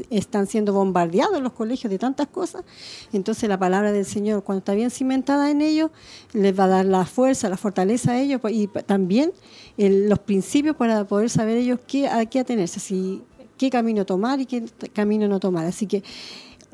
están, 0.09 0.45
siendo 0.47 0.71
bombardeados 0.71 1.38
en 1.38 1.43
los 1.43 1.53
colegios 1.53 1.89
de 1.89 1.97
tantas 1.97 2.27
cosas. 2.27 2.63
Entonces 3.12 3.50
la 3.50 3.57
palabra 3.57 3.91
del 3.91 4.05
Señor, 4.05 4.43
cuando 4.43 4.59
está 4.59 4.74
bien 4.75 4.91
cimentada 4.91 5.50
en 5.50 5.62
ellos, 5.62 5.89
les 6.33 6.57
va 6.57 6.65
a 6.65 6.67
dar 6.67 6.85
la 6.85 7.05
fuerza, 7.05 7.50
la 7.50 7.57
fortaleza 7.57 8.12
a 8.12 8.21
ellos 8.21 8.39
y 8.50 8.67
también 8.67 9.31
los 9.77 10.19
principios 10.19 10.75
para 10.75 11.05
poder 11.05 11.29
saber 11.29 11.57
ellos 11.57 11.79
qué, 11.88 12.07
a 12.07 12.25
qué 12.27 12.39
atenerse, 12.39 12.79
si, 12.79 13.24
qué 13.57 13.69
camino 13.69 14.05
tomar 14.05 14.39
y 14.39 14.45
qué 14.45 14.65
camino 14.93 15.27
no 15.27 15.39
tomar. 15.39 15.65
Así 15.65 15.88
que 15.88 16.03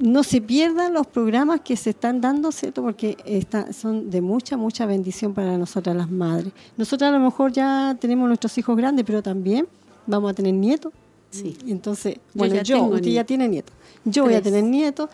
no 0.01 0.24
se 0.24 0.41
pierdan 0.41 0.93
los 0.93 1.08
programas 1.08 1.62
que 1.62 1.75
se 1.75 1.91
están 1.91 2.22
dando, 2.22 2.51
¿cierto? 2.51 2.81
Porque 2.81 3.17
está- 3.25 3.72
son 3.74 4.10
de 4.10 4.22
mucha, 4.22 4.58
mucha 4.58 4.86
bendición 4.86 5.34
para 5.34 5.58
nosotras 5.58 5.96
las 5.96 6.10
madres. 6.10 6.53
Nosotras 6.77 7.10
a 7.10 7.17
lo 7.17 7.24
mejor 7.24 7.51
ya 7.51 7.96
tenemos 8.00 8.27
nuestros 8.27 8.58
hijos 8.58 8.75
grandes, 8.75 9.05
pero 9.05 9.22
también 9.22 9.67
vamos 10.08 10.31
a 10.31 10.34
tener 10.34 10.53
nietos 10.53 10.91
Sí. 11.31 11.57
Entonces, 11.67 12.15
Yo 12.15 12.19
bueno, 12.35 12.55
ya 12.55 12.61
yo, 12.63 12.83
usted 12.85 13.09
ya 13.11 13.23
tiene 13.23 13.47
nieto. 13.47 13.73
Yo 14.05 14.23
voy 14.23 14.33
a 14.33 14.41
tener 14.41 14.63
nieto. 14.63 15.09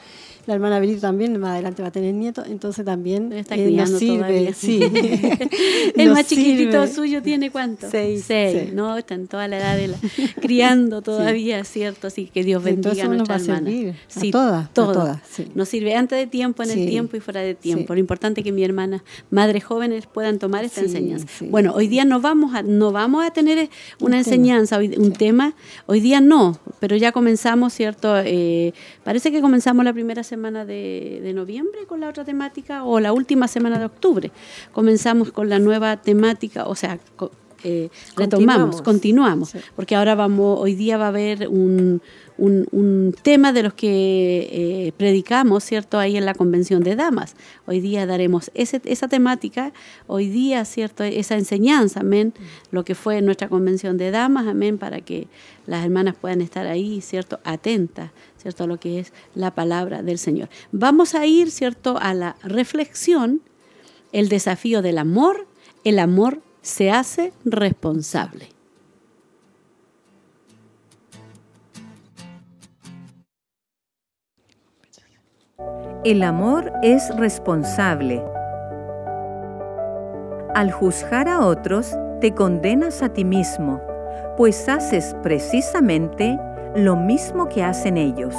La 0.45 0.53
hermana 0.53 0.79
Benito 0.79 1.01
también 1.01 1.37
más 1.41 1.51
adelante 1.51 1.81
va 1.81 1.89
a 1.89 1.91
tener 1.91 2.13
nieto. 2.13 2.41
Entonces 2.45 2.85
también 2.85 3.33
Está 3.33 3.55
eh, 3.55 3.69
nos 3.69 3.89
criando 3.91 3.99
sirve. 3.99 4.17
todavía. 4.17 4.53
Sí. 4.53 4.79
El 5.95 6.07
Nos 6.07 6.15
más 6.17 6.27
chiquitito 6.27 6.71
sirve. 6.83 6.87
suyo 6.95 7.21
tiene 7.21 7.51
cuánto? 7.51 7.89
Seis. 7.91 8.23
Seis, 8.25 8.67
Sí. 8.69 8.71
¿no? 8.73 8.97
Está 8.97 9.15
en 9.15 9.27
toda 9.27 9.49
la 9.49 9.57
edad 9.57 9.75
de 9.75 9.89
la... 9.89 9.97
criando 10.41 11.01
todavía, 11.01 11.65
¿cierto? 11.65 12.07
Así 12.07 12.27
que 12.33 12.45
Dios 12.45 12.63
bendiga 12.63 12.91
Entonces 12.91 13.03
a 13.03 13.07
va 13.09 13.13
nuestra 13.15 13.35
a 13.35 13.57
hermana. 13.57 13.93
a 14.15 14.31
todas, 14.31 14.65
a 14.65 14.69
todas, 14.73 15.19
sí. 15.29 15.47
Nos 15.53 15.67
sirve 15.67 15.93
antes 15.95 16.17
de 16.17 16.27
tiempo, 16.27 16.63
en 16.63 16.69
el 16.71 16.75
Sí. 16.77 16.85
tiempo 16.87 17.17
y 17.17 17.19
fuera 17.19 17.41
de 17.41 17.53
tiempo. 17.55 17.87
Sí. 17.93 17.93
Lo 17.95 17.99
importante 17.99 18.39
es 18.39 18.45
que 18.45 18.53
mi 18.53 18.63
hermana, 18.63 19.03
madres 19.31 19.65
jóvenes, 19.65 20.05
puedan 20.07 20.39
tomar 20.39 20.63
esta 20.63 20.79
Sí, 20.79 20.85
enseñanza. 20.87 21.27
sí. 21.39 21.47
Bueno, 21.49 21.73
hoy 21.75 21.89
día 21.89 22.05
no 22.05 22.21
vamos 22.21 22.55
a, 22.55 22.63
no 22.63 22.93
vamos 22.93 23.25
a 23.25 23.31
tener 23.31 23.57
eh, 23.57 23.69
una 23.99 24.17
Un 24.17 24.23
tema. 24.23 24.35
enseñanza, 24.35 24.77
hoy- 24.77 24.95
un 24.97 25.11
tema. 25.11 25.55
Hoy 25.87 25.99
día 25.99 26.06
no, 26.21 26.57
pero 26.79 26.95
ya 26.95 27.11
comenzamos, 27.11 27.73
¿cierto? 27.73 28.17
Eh, 28.19 28.73
parece 29.03 29.31
que 29.31 29.41
comenzamos 29.41 29.83
la 29.85 29.93
primera 29.93 30.23
semana 30.23 30.65
de, 30.65 31.19
de 31.23 31.33
noviembre 31.33 31.85
con 31.87 31.99
la 31.99 32.09
otra 32.09 32.23
temática 32.23 32.83
o 32.83 32.99
la 32.99 33.13
última 33.13 33.47
semana 33.47 33.77
de 33.79 33.85
octubre. 33.85 34.31
Comenzamos 34.71 35.31
con 35.31 35.49
la 35.49 35.59
nueva 35.59 35.97
temática, 35.97 36.65
o 36.67 36.75
sea, 36.75 36.99
co- 37.15 37.31
eh, 37.63 37.89
retomamos, 38.15 38.75
Continuamos. 38.77 38.81
continuamos, 38.83 39.49
Sí. 39.49 39.59
porque 39.75 39.95
ahora 39.95 40.13
vamos, 40.15 40.59
hoy 40.59 40.75
día 40.75 40.97
va 40.97 41.05
a 41.05 41.09
haber 41.09 41.47
un, 41.47 42.01
un- 42.37 43.15
tema 43.23 43.51
de 43.53 43.63
los 43.63 43.73
que 43.73 44.47
eh, 44.51 44.91
predicamos, 44.97 45.63
¿cierto? 45.63 45.97
Ahí 45.99 46.17
en 46.17 46.25
la 46.25 46.33
convención 46.33 46.83
de 46.83 46.95
damas. 46.95 47.35
Hoy 47.65 47.79
día 47.79 48.05
daremos 48.05 48.51
esa 48.53 49.07
temática, 49.07 49.73
hoy 50.07 50.27
día, 50.29 50.63
¿cierto? 50.65 51.03
Esa 51.03 51.35
enseñanza, 51.35 52.01
amén, 52.01 52.33
lo 52.71 52.83
que 52.85 52.95
fue 52.95 53.21
nuestra 53.21 53.49
convención 53.49 53.97
de 53.97 54.11
damas, 54.11 54.47
amén, 54.47 54.77
para 54.77 55.01
que 55.01 55.27
las 55.65 55.83
hermanas 55.83 56.15
puedan 56.19 56.41
estar 56.41 56.67
ahí, 56.67 57.01
¿cierto? 57.01 57.39
Atentas, 57.43 58.11
¿cierto? 58.41 58.63
A 58.63 58.67
lo 58.67 58.79
que 58.79 58.99
es 58.99 59.13
la 59.35 59.51
palabra 59.55 60.01
del 60.03 60.17
Señor. 60.17 60.49
Vamos 60.71 61.15
a 61.15 61.25
ir, 61.25 61.51
¿cierto? 61.51 61.97
A 61.99 62.13
la 62.13 62.35
reflexión, 62.43 63.41
el 64.11 64.29
desafío 64.29 64.81
del 64.81 64.97
amor, 64.99 65.47
el 65.83 65.99
amor 65.99 66.41
se 66.61 66.91
hace 66.91 67.33
responsable. 67.45 68.49
El 76.03 76.21
amor 76.21 76.71
es 76.83 77.09
responsable. 77.17 78.23
Al 80.53 80.71
juzgar 80.71 81.27
a 81.27 81.43
otros, 81.43 81.97
te 82.21 82.35
condenas 82.35 83.01
a 83.01 83.09
ti 83.09 83.25
mismo, 83.25 83.81
pues 84.37 84.69
haces 84.69 85.15
precisamente 85.23 86.39
lo 86.75 86.95
mismo 86.95 87.49
que 87.49 87.63
hacen 87.63 87.97
ellos. 87.97 88.35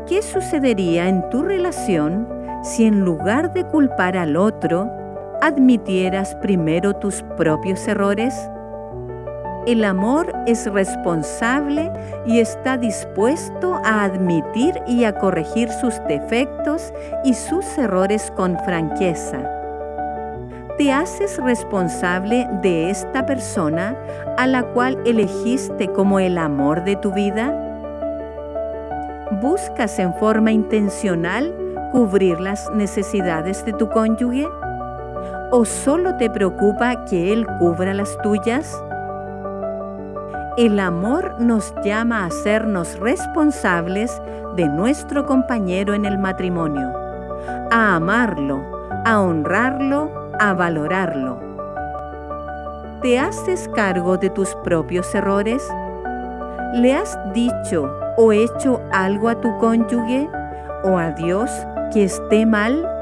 ¿Qué 0.06 0.22
sucedería 0.22 1.08
en 1.08 1.28
tu 1.30 1.42
relación 1.42 2.28
si 2.62 2.84
en 2.84 3.00
lugar 3.00 3.52
de 3.52 3.64
culpar 3.64 4.16
al 4.16 4.36
otro, 4.36 4.90
admitieras 5.40 6.34
primero 6.36 6.94
tus 6.94 7.22
propios 7.36 7.86
errores? 7.88 8.34
El 9.66 9.82
amor 9.84 10.30
es 10.46 10.70
responsable 10.70 11.90
y 12.26 12.38
está 12.38 12.76
dispuesto 12.76 13.80
a 13.82 14.04
admitir 14.04 14.74
y 14.86 15.04
a 15.04 15.14
corregir 15.14 15.70
sus 15.70 15.94
defectos 16.06 16.92
y 17.24 17.32
sus 17.32 17.78
errores 17.78 18.30
con 18.36 18.58
franqueza. 18.58 19.38
¿Te 20.76 20.92
haces 20.92 21.38
responsable 21.38 22.46
de 22.60 22.90
esta 22.90 23.24
persona 23.24 23.96
a 24.36 24.46
la 24.46 24.64
cual 24.64 24.98
elegiste 25.06 25.88
como 25.88 26.18
el 26.18 26.36
amor 26.36 26.84
de 26.84 26.96
tu 26.96 27.12
vida? 27.12 27.60
¿Buscas 29.40 29.98
en 29.98 30.12
forma 30.14 30.52
intencional 30.52 31.54
cubrir 31.92 32.38
las 32.38 32.70
necesidades 32.72 33.64
de 33.64 33.72
tu 33.72 33.88
cónyuge? 33.88 34.46
¿O 35.56 35.64
solo 35.64 36.16
te 36.16 36.28
preocupa 36.28 37.04
que 37.04 37.32
Él 37.32 37.46
cubra 37.60 37.94
las 37.94 38.18
tuyas? 38.24 38.82
El 40.56 40.80
amor 40.80 41.36
nos 41.38 41.72
llama 41.84 42.24
a 42.24 42.26
hacernos 42.26 42.98
responsables 42.98 44.20
de 44.56 44.68
nuestro 44.68 45.24
compañero 45.26 45.94
en 45.94 46.06
el 46.06 46.18
matrimonio, 46.18 46.92
a 47.70 47.94
amarlo, 47.94 48.64
a 49.04 49.20
honrarlo, 49.20 50.10
a 50.40 50.54
valorarlo. 50.54 51.38
¿Te 53.00 53.20
haces 53.20 53.70
cargo 53.76 54.16
de 54.16 54.30
tus 54.30 54.56
propios 54.64 55.14
errores? 55.14 55.64
¿Le 56.72 56.96
has 56.96 57.16
dicho 57.32 57.96
o 58.16 58.32
hecho 58.32 58.80
algo 58.90 59.28
a 59.28 59.40
tu 59.40 59.56
cónyuge 59.58 60.28
o 60.82 60.98
a 60.98 61.12
Dios 61.12 61.48
que 61.92 62.02
esté 62.02 62.44
mal? 62.44 62.93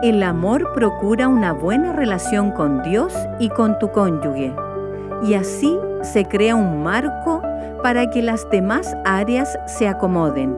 El 0.00 0.22
amor 0.22 0.72
procura 0.74 1.26
una 1.26 1.52
buena 1.52 1.92
relación 1.92 2.52
con 2.52 2.84
Dios 2.84 3.12
y 3.40 3.48
con 3.48 3.80
tu 3.80 3.90
cónyuge, 3.90 4.54
y 5.24 5.34
así 5.34 5.76
se 6.02 6.24
crea 6.24 6.54
un 6.54 6.84
marco 6.84 7.42
para 7.82 8.08
que 8.08 8.22
las 8.22 8.48
demás 8.48 8.96
áreas 9.04 9.58
se 9.66 9.88
acomoden. 9.88 10.56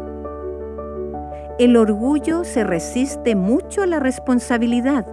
El 1.59 1.79
orgullo 1.79 2.45
se 2.45 2.65
resiste 2.65 3.35
mucho 3.35 3.83
a 3.83 3.87
la 3.87 3.99
responsabilidad, 3.99 5.07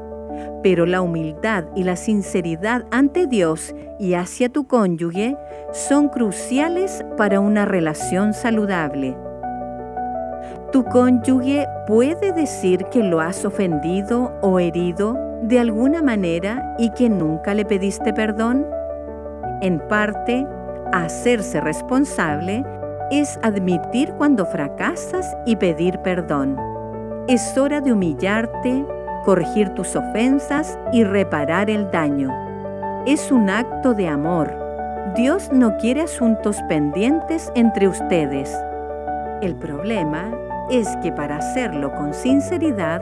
pero 0.61 0.85
la 0.85 0.99
humildad 0.99 1.63
y 1.73 1.85
la 1.85 1.95
sinceridad 1.95 2.83
ante 2.91 3.27
Dios 3.27 3.73
y 3.97 4.15
hacia 4.15 4.49
tu 4.49 4.67
cónyuge 4.67 5.37
son 5.71 6.09
cruciales 6.09 7.05
para 7.15 7.39
una 7.39 7.63
relación 7.63 8.33
saludable. 8.33 9.15
¿Tu 10.71 10.83
cónyuge 10.83 11.65
puede 11.87 12.33
decir 12.33 12.83
que 12.91 13.01
lo 13.01 13.21
has 13.21 13.45
ofendido 13.45 14.33
o 14.41 14.59
herido 14.59 15.17
de 15.43 15.59
alguna 15.59 16.01
manera 16.01 16.75
y 16.77 16.89
que 16.89 17.09
nunca 17.09 17.53
le 17.53 17.63
pediste 17.63 18.11
perdón? 18.11 18.65
En 19.61 19.79
parte, 19.87 20.45
hacerse 20.91 21.61
responsable 21.61 22.65
es 23.11 23.39
admitir 23.43 24.11
cuando 24.17 24.45
fracasas 24.45 25.37
y 25.45 25.55
pedir 25.55 25.99
perdón. 25.99 26.57
Es 27.29 27.57
hora 27.57 27.79
de 27.79 27.93
humillarte, 27.93 28.85
corregir 29.23 29.69
tus 29.69 29.95
ofensas 29.95 30.77
y 30.91 31.05
reparar 31.05 31.69
el 31.69 31.89
daño. 31.91 32.29
Es 33.05 33.31
un 33.31 33.49
acto 33.49 33.93
de 33.93 34.09
amor. 34.09 34.53
Dios 35.15 35.49
no 35.53 35.77
quiere 35.77 36.01
asuntos 36.01 36.61
pendientes 36.67 37.53
entre 37.55 37.87
ustedes. 37.87 38.53
El 39.41 39.55
problema 39.55 40.29
es 40.69 40.87
que 40.97 41.11
para 41.11 41.37
hacerlo 41.37 41.93
con 41.93 42.13
sinceridad, 42.13 43.01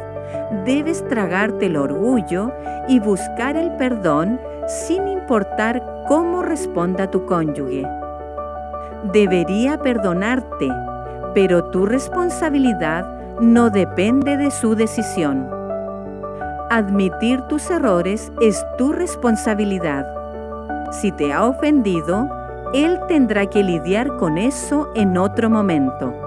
debes 0.66 1.06
tragarte 1.08 1.68
el 1.68 1.78
orgullo 1.78 2.52
y 2.88 3.00
buscar 3.00 3.58
el 3.58 3.72
perdón 3.74 4.40
sin 4.68 5.08
importar 5.08 5.82
cómo 6.08 6.44
responda 6.44 7.10
tu 7.10 7.26
cónyuge. 7.26 7.88
Debería 9.12 9.78
perdonarte, 9.78 10.72
pero 11.34 11.66
tu 11.66 11.86
responsabilidad 11.86 13.06
no 13.40 13.70
depende 13.70 14.38
de 14.38 14.52
su 14.52 14.76
decisión. 14.76 15.48
Admitir 16.70 17.42
tus 17.44 17.70
errores 17.70 18.32
es 18.42 18.66
tu 18.78 18.92
responsabilidad. 18.92 20.08
Si 20.92 21.12
te 21.12 21.32
ha 21.34 21.46
ofendido, 21.46 22.28
él 22.74 23.00
tendrá 23.08 23.46
que 23.46 23.64
lidiar 23.64 24.18
con 24.18 24.38
eso 24.38 24.90
en 24.96 25.18
otro 25.18 25.50
momento. 25.50 26.25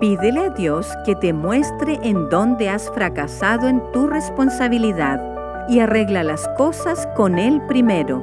Pídele 0.00 0.46
a 0.46 0.48
Dios 0.48 0.88
que 1.04 1.14
te 1.14 1.34
muestre 1.34 1.98
en 2.02 2.30
dónde 2.30 2.70
has 2.70 2.90
fracasado 2.90 3.68
en 3.68 3.82
tu 3.92 4.06
responsabilidad 4.06 5.20
y 5.68 5.80
arregla 5.80 6.24
las 6.24 6.48
cosas 6.56 7.06
con 7.14 7.38
Él 7.38 7.60
primero. 7.68 8.22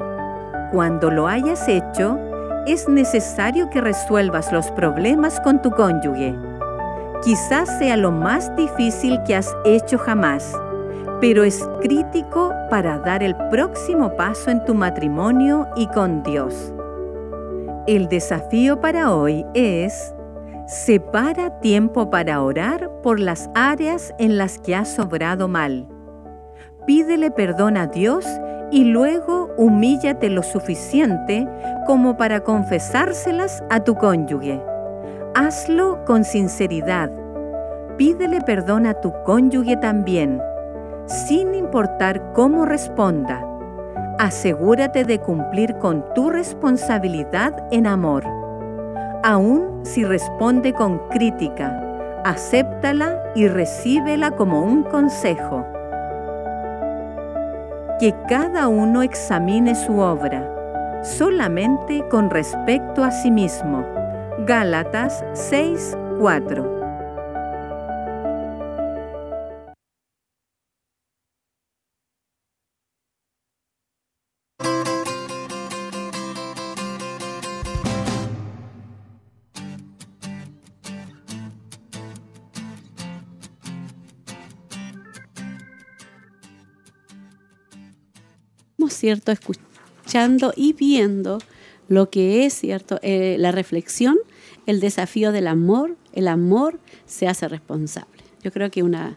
Cuando 0.72 1.08
lo 1.08 1.28
hayas 1.28 1.68
hecho, 1.68 2.18
es 2.66 2.88
necesario 2.88 3.70
que 3.70 3.80
resuelvas 3.80 4.52
los 4.52 4.72
problemas 4.72 5.38
con 5.38 5.62
tu 5.62 5.70
cónyuge. 5.70 6.34
Quizás 7.22 7.78
sea 7.78 7.96
lo 7.96 8.10
más 8.10 8.54
difícil 8.56 9.22
que 9.24 9.36
has 9.36 9.54
hecho 9.64 9.98
jamás, 9.98 10.52
pero 11.20 11.44
es 11.44 11.62
crítico 11.80 12.52
para 12.70 12.98
dar 12.98 13.22
el 13.22 13.36
próximo 13.50 14.16
paso 14.16 14.50
en 14.50 14.64
tu 14.64 14.74
matrimonio 14.74 15.68
y 15.76 15.86
con 15.86 16.24
Dios. 16.24 16.72
El 17.86 18.08
desafío 18.08 18.80
para 18.80 19.14
hoy 19.14 19.46
es, 19.54 20.12
separa 20.68 21.60
tiempo 21.60 22.10
para 22.10 22.42
orar 22.42 22.90
por 23.02 23.20
las 23.20 23.48
áreas 23.54 24.14
en 24.18 24.36
las 24.36 24.58
que 24.58 24.76
has 24.76 24.98
obrado 24.98 25.48
mal. 25.48 25.88
Pídele 26.86 27.30
perdón 27.30 27.78
a 27.78 27.86
Dios 27.86 28.26
y 28.70 28.84
luego 28.84 29.48
humíllate 29.56 30.28
lo 30.28 30.42
suficiente 30.42 31.48
como 31.86 32.18
para 32.18 32.44
confesárselas 32.44 33.64
a 33.70 33.80
tu 33.80 33.94
cónyuge. 33.94 34.62
Hazlo 35.34 36.04
con 36.04 36.22
sinceridad. 36.22 37.10
Pídele 37.96 38.42
perdón 38.42 38.84
a 38.84 38.92
tu 38.92 39.14
cónyuge 39.24 39.78
también, 39.78 40.38
sin 41.06 41.54
importar 41.54 42.34
cómo 42.34 42.66
responda. 42.66 43.42
Asegúrate 44.18 45.04
de 45.04 45.18
cumplir 45.18 45.78
con 45.78 46.04
tu 46.12 46.28
responsabilidad 46.28 47.54
en 47.70 47.86
amor. 47.86 48.37
Aun 49.24 49.80
si 49.84 50.04
responde 50.04 50.72
con 50.72 50.98
crítica, 51.08 51.82
acéptala 52.24 53.20
y 53.34 53.48
recíbela 53.48 54.30
como 54.30 54.62
un 54.62 54.84
consejo. 54.84 55.66
Que 57.98 58.14
cada 58.28 58.68
uno 58.68 59.02
examine 59.02 59.74
su 59.74 59.98
obra, 59.98 61.02
solamente 61.02 62.06
con 62.08 62.30
respecto 62.30 63.02
a 63.02 63.10
sí 63.10 63.32
mismo. 63.32 63.84
Gálatas 64.46 65.24
6:4 65.32 66.77
¿cierto? 88.98 89.32
Escuchando 89.32 90.52
y 90.56 90.72
viendo 90.72 91.38
lo 91.88 92.10
que 92.10 92.44
es, 92.44 92.54
¿cierto? 92.54 92.98
Eh, 93.02 93.36
la 93.38 93.52
reflexión, 93.52 94.18
el 94.66 94.80
desafío 94.80 95.32
del 95.32 95.46
amor, 95.46 95.96
el 96.12 96.28
amor 96.28 96.78
se 97.06 97.28
hace 97.28 97.48
responsable. 97.48 98.22
Yo 98.42 98.52
creo 98.52 98.70
que 98.70 98.82
una, 98.82 99.16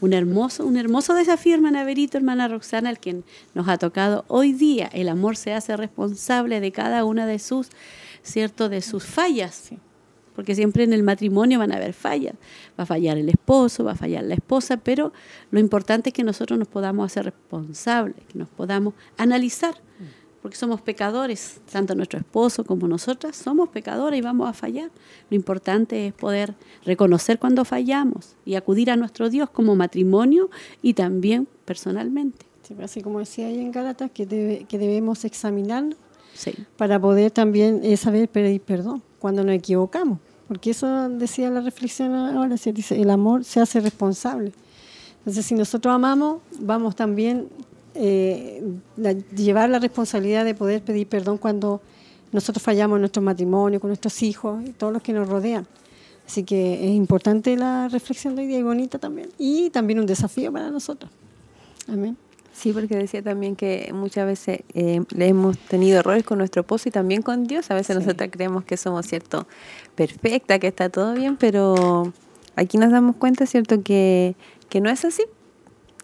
un, 0.00 0.12
hermoso, 0.12 0.64
un 0.64 0.76
hermoso 0.76 1.14
desafío, 1.14 1.54
hermana 1.54 1.84
Berito, 1.84 2.16
hermana 2.16 2.48
Roxana, 2.48 2.88
el 2.90 2.98
que 2.98 3.22
nos 3.54 3.68
ha 3.68 3.78
tocado 3.78 4.24
hoy 4.28 4.52
día. 4.52 4.88
El 4.92 5.08
amor 5.08 5.36
se 5.36 5.52
hace 5.52 5.76
responsable 5.76 6.60
de 6.60 6.72
cada 6.72 7.04
una 7.04 7.26
de 7.26 7.38
sus, 7.38 7.68
¿cierto? 8.22 8.68
De 8.68 8.80
sus 8.80 9.04
fallas 9.04 9.70
porque 10.36 10.54
siempre 10.54 10.84
en 10.84 10.92
el 10.92 11.02
matrimonio 11.02 11.58
van 11.58 11.72
a 11.72 11.76
haber 11.76 11.94
fallas. 11.94 12.34
Va 12.78 12.84
a 12.84 12.86
fallar 12.86 13.16
el 13.16 13.30
esposo, 13.30 13.84
va 13.84 13.92
a 13.92 13.96
fallar 13.96 14.22
la 14.22 14.34
esposa, 14.34 14.76
pero 14.76 15.12
lo 15.50 15.58
importante 15.58 16.10
es 16.10 16.14
que 16.14 16.22
nosotros 16.22 16.58
nos 16.58 16.68
podamos 16.68 17.06
hacer 17.06 17.24
responsables, 17.24 18.16
que 18.30 18.38
nos 18.38 18.48
podamos 18.48 18.92
analizar, 19.16 19.74
porque 20.42 20.56
somos 20.56 20.82
pecadores, 20.82 21.60
tanto 21.72 21.94
nuestro 21.94 22.20
esposo 22.20 22.64
como 22.64 22.86
nosotras 22.86 23.34
somos 23.34 23.70
pecadores 23.70 24.18
y 24.18 24.22
vamos 24.22 24.48
a 24.48 24.52
fallar. 24.52 24.90
Lo 25.30 25.36
importante 25.36 26.06
es 26.06 26.12
poder 26.12 26.54
reconocer 26.84 27.38
cuando 27.38 27.64
fallamos 27.64 28.36
y 28.44 28.54
acudir 28.54 28.90
a 28.90 28.96
nuestro 28.96 29.30
Dios 29.30 29.48
como 29.50 29.74
matrimonio 29.74 30.50
y 30.82 30.92
también 30.92 31.48
personalmente. 31.64 32.46
así 32.82 33.00
como 33.00 33.20
decía 33.20 33.46
ahí 33.46 33.58
en 33.58 33.72
Gálatas, 33.72 34.10
que, 34.12 34.66
que 34.68 34.78
debemos 34.78 35.24
examinar 36.36 36.66
para 36.76 37.00
poder 37.00 37.30
también 37.30 37.80
eh, 37.82 37.96
saber 37.96 38.28
pedir 38.28 38.60
perdón 38.60 39.02
cuando 39.18 39.42
nos 39.44 39.54
equivocamos. 39.54 40.18
Porque 40.48 40.70
eso 40.70 41.08
decía 41.08 41.50
la 41.50 41.60
reflexión 41.60 42.14
ahora, 42.14 42.56
se 42.56 42.72
dice, 42.72 43.00
el 43.00 43.10
amor 43.10 43.44
se 43.44 43.60
hace 43.60 43.80
responsable. 43.80 44.52
Entonces, 45.18 45.44
si 45.44 45.54
nosotros 45.54 45.92
amamos, 45.92 46.40
vamos 46.60 46.94
también 46.94 47.48
eh, 47.94 48.62
llevar 49.34 49.70
la 49.70 49.80
responsabilidad 49.80 50.44
de 50.44 50.54
poder 50.54 50.82
pedir 50.82 51.08
perdón 51.08 51.38
cuando 51.38 51.80
nosotros 52.30 52.62
fallamos 52.62 52.96
en 52.96 53.00
nuestro 53.00 53.22
matrimonio, 53.22 53.80
con 53.80 53.88
nuestros 53.88 54.22
hijos 54.22 54.62
y 54.64 54.70
todos 54.70 54.92
los 54.92 55.02
que 55.02 55.12
nos 55.12 55.28
rodean. 55.28 55.66
Así 56.26 56.42
que 56.44 56.74
es 56.74 56.94
importante 56.94 57.56
la 57.56 57.88
reflexión 57.88 58.36
de 58.36 58.42
hoy 58.42 58.48
día 58.48 58.58
y 58.58 58.62
bonita 58.62 58.98
también. 58.98 59.30
Y 59.38 59.70
también 59.70 59.98
un 59.98 60.06
desafío 60.06 60.52
para 60.52 60.70
nosotros. 60.70 61.10
Amén. 61.88 62.16
Sí, 62.56 62.72
porque 62.72 62.96
decía 62.96 63.22
también 63.22 63.54
que 63.54 63.90
muchas 63.92 64.24
veces 64.24 64.60
eh, 64.72 65.02
le 65.14 65.28
hemos 65.28 65.58
tenido 65.58 65.98
errores 65.98 66.24
con 66.24 66.38
nuestro 66.38 66.60
esposo 66.62 66.88
y 66.88 66.92
también 66.92 67.20
con 67.20 67.44
Dios. 67.44 67.70
A 67.70 67.74
veces 67.74 67.96
nosotros 67.96 68.30
creemos 68.32 68.64
que 68.64 68.78
somos, 68.78 69.06
¿cierto? 69.06 69.46
Perfecta, 69.94 70.58
que 70.58 70.68
está 70.68 70.88
todo 70.88 71.12
bien, 71.12 71.36
pero 71.36 72.14
aquí 72.56 72.78
nos 72.78 72.90
damos 72.90 73.16
cuenta, 73.16 73.44
¿cierto? 73.44 73.82
Que, 73.82 74.36
que 74.70 74.80
no 74.80 74.88
es 74.88 75.04
así. 75.04 75.24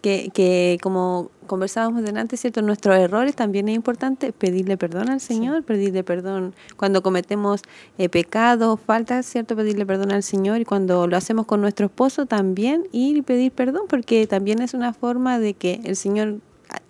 Que, 0.03 0.29
que 0.31 0.77
como 0.83 1.31
conversábamos 1.43 2.03
delante, 2.03 2.37
¿cierto? 2.37 2.61
Nuestros 2.61 2.97
errores 2.97 3.35
también 3.35 3.69
es 3.69 3.75
importante 3.75 4.31
pedirle 4.31 4.77
perdón 4.77 5.09
al 5.09 5.21
Señor, 5.21 5.63
pedirle 5.63 6.03
perdón 6.03 6.53
cuando 6.77 7.01
cometemos 7.01 7.61
eh, 7.97 8.09
pecados, 8.09 8.79
faltas, 8.79 9.25
¿cierto? 9.25 9.55
Pedirle 9.55 9.85
perdón 9.85 10.11
al 10.11 10.23
Señor 10.23 10.61
y 10.61 10.65
cuando 10.65 11.07
lo 11.07 11.17
hacemos 11.17 11.45
con 11.45 11.61
nuestro 11.61 11.85
esposo 11.87 12.25
también 12.25 12.87
ir 12.91 13.17
y 13.17 13.21
pedir 13.21 13.51
perdón 13.51 13.83
porque 13.87 14.27
también 14.27 14.61
es 14.61 14.73
una 14.73 14.93
forma 14.93 15.39
de 15.39 15.53
que 15.53 15.81
el 15.83 15.95
Señor 15.95 16.39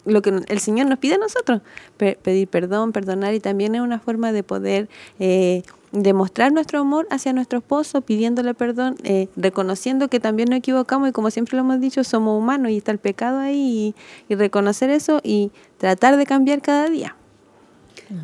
lo 0.05 0.21
que 0.21 0.41
el 0.47 0.59
Señor 0.59 0.87
nos 0.87 0.99
pide 0.99 1.15
a 1.15 1.17
nosotros, 1.17 1.61
pedir 1.97 2.47
perdón, 2.47 2.91
perdonar 2.91 3.33
y 3.33 3.39
también 3.39 3.75
es 3.75 3.81
una 3.81 3.99
forma 3.99 4.31
de 4.31 4.43
poder 4.43 4.89
eh, 5.19 5.63
demostrar 5.93 6.51
nuestro 6.51 6.79
amor 6.79 7.07
hacia 7.11 7.33
nuestro 7.33 7.59
esposo, 7.59 8.01
pidiéndole 8.01 8.55
perdón, 8.55 8.95
eh, 9.03 9.29
reconociendo 9.35 10.09
que 10.09 10.19
también 10.19 10.49
nos 10.49 10.57
equivocamos 10.57 11.09
y 11.09 11.11
como 11.11 11.29
siempre 11.29 11.55
lo 11.55 11.61
hemos 11.61 11.79
dicho, 11.79 12.03
somos 12.03 12.37
humanos 12.37 12.71
y 12.71 12.77
está 12.77 12.91
el 12.91 12.97
pecado 12.97 13.39
ahí 13.39 13.95
y, 14.27 14.35
reconocer 14.35 14.89
eso 14.89 15.21
y 15.23 15.51
tratar 15.77 16.17
de 16.17 16.25
cambiar 16.25 16.61
cada 16.61 16.89
día. 16.89 17.15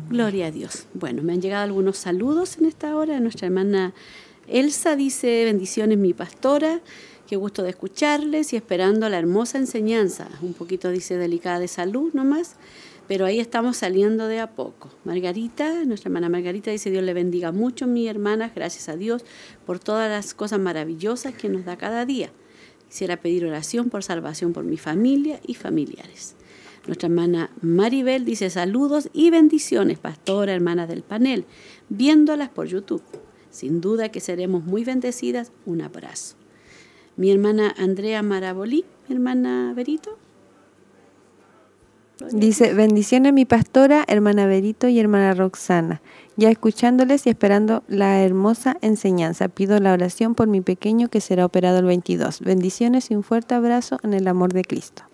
Gloria 0.08 0.46
a 0.46 0.50
Dios. 0.50 0.86
Bueno, 0.94 1.22
me 1.22 1.32
han 1.32 1.40
llegado 1.40 1.62
algunos 1.62 1.96
saludos 1.96 2.58
en 2.58 2.66
esta 2.66 2.94
hora. 2.96 3.18
Nuestra 3.20 3.46
hermana 3.46 3.94
Elsa 4.48 4.96
dice, 4.96 5.44
bendiciones 5.44 5.96
mi 5.96 6.12
pastora. 6.12 6.80
Qué 7.28 7.36
gusto 7.36 7.62
de 7.62 7.70
escucharles 7.70 8.52
y 8.52 8.56
esperando 8.56 9.08
la 9.08 9.18
hermosa 9.18 9.58
enseñanza. 9.58 10.28
Un 10.42 10.52
poquito 10.52 10.90
dice 10.90 11.16
delicada 11.16 11.60
de 11.60 11.68
salud 11.68 12.12
nomás, 12.12 12.56
pero 13.10 13.26
ahí 13.26 13.40
estamos 13.40 13.78
saliendo 13.78 14.28
de 14.28 14.38
a 14.38 14.54
poco. 14.54 14.88
Margarita, 15.02 15.84
nuestra 15.84 16.10
hermana 16.10 16.28
Margarita 16.28 16.70
dice, 16.70 16.92
Dios 16.92 17.02
le 17.02 17.12
bendiga 17.12 17.50
mucho, 17.50 17.88
mi 17.88 18.06
hermana, 18.06 18.52
gracias 18.54 18.88
a 18.88 18.94
Dios 18.94 19.24
por 19.66 19.80
todas 19.80 20.08
las 20.08 20.32
cosas 20.32 20.60
maravillosas 20.60 21.34
que 21.34 21.48
nos 21.48 21.64
da 21.64 21.76
cada 21.76 22.06
día. 22.06 22.30
Quisiera 22.86 23.16
pedir 23.16 23.44
oración 23.44 23.90
por 23.90 24.04
salvación 24.04 24.52
por 24.52 24.62
mi 24.62 24.76
familia 24.76 25.40
y 25.44 25.54
familiares. 25.54 26.36
Nuestra 26.86 27.08
hermana 27.08 27.50
Maribel 27.62 28.24
dice 28.24 28.48
saludos 28.48 29.10
y 29.12 29.30
bendiciones, 29.30 29.98
pastora, 29.98 30.54
hermana 30.54 30.86
del 30.86 31.02
panel, 31.02 31.46
viéndolas 31.88 32.50
por 32.50 32.68
YouTube. 32.68 33.02
Sin 33.50 33.80
duda 33.80 34.10
que 34.10 34.20
seremos 34.20 34.62
muy 34.62 34.84
bendecidas. 34.84 35.50
Un 35.66 35.82
abrazo. 35.82 36.36
Mi 37.16 37.32
hermana 37.32 37.74
Andrea 37.76 38.22
Marabolí, 38.22 38.84
hermana 39.08 39.72
Berito. 39.74 40.16
Dice, 42.32 42.74
bendiciones 42.74 43.32
mi 43.32 43.46
pastora, 43.46 44.04
hermana 44.06 44.44
Berito 44.46 44.88
y 44.88 45.00
hermana 45.00 45.32
Roxana. 45.32 46.02
Ya 46.36 46.50
escuchándoles 46.50 47.26
y 47.26 47.30
esperando 47.30 47.82
la 47.88 48.22
hermosa 48.22 48.76
enseñanza, 48.82 49.48
pido 49.48 49.80
la 49.80 49.92
oración 49.92 50.34
por 50.34 50.46
mi 50.46 50.60
pequeño 50.60 51.08
que 51.08 51.22
será 51.22 51.46
operado 51.46 51.78
el 51.78 51.86
22. 51.86 52.40
Bendiciones 52.40 53.10
y 53.10 53.14
un 53.14 53.22
fuerte 53.22 53.54
abrazo 53.54 53.98
en 54.02 54.12
el 54.12 54.28
amor 54.28 54.52
de 54.52 54.64
Cristo. 54.64 55.04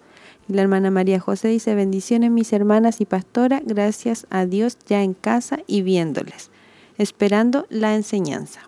Y 0.49 0.55
la 0.55 0.62
hermana 0.62 0.90
María 0.90 1.21
José 1.21 1.49
dice, 1.49 1.77
bendiciones 1.77 2.31
mis 2.33 2.53
hermanas 2.53 3.01
y 3.01 3.05
pastora, 3.05 3.62
gracias 3.64 4.27
a 4.31 4.45
Dios 4.45 4.77
ya 4.87 5.03
en 5.03 5.14
casa 5.14 5.61
y 5.69 5.83
viéndoles, 5.83 6.51
esperando 6.99 7.66
la 7.69 7.95
enseñanza. 7.95 8.61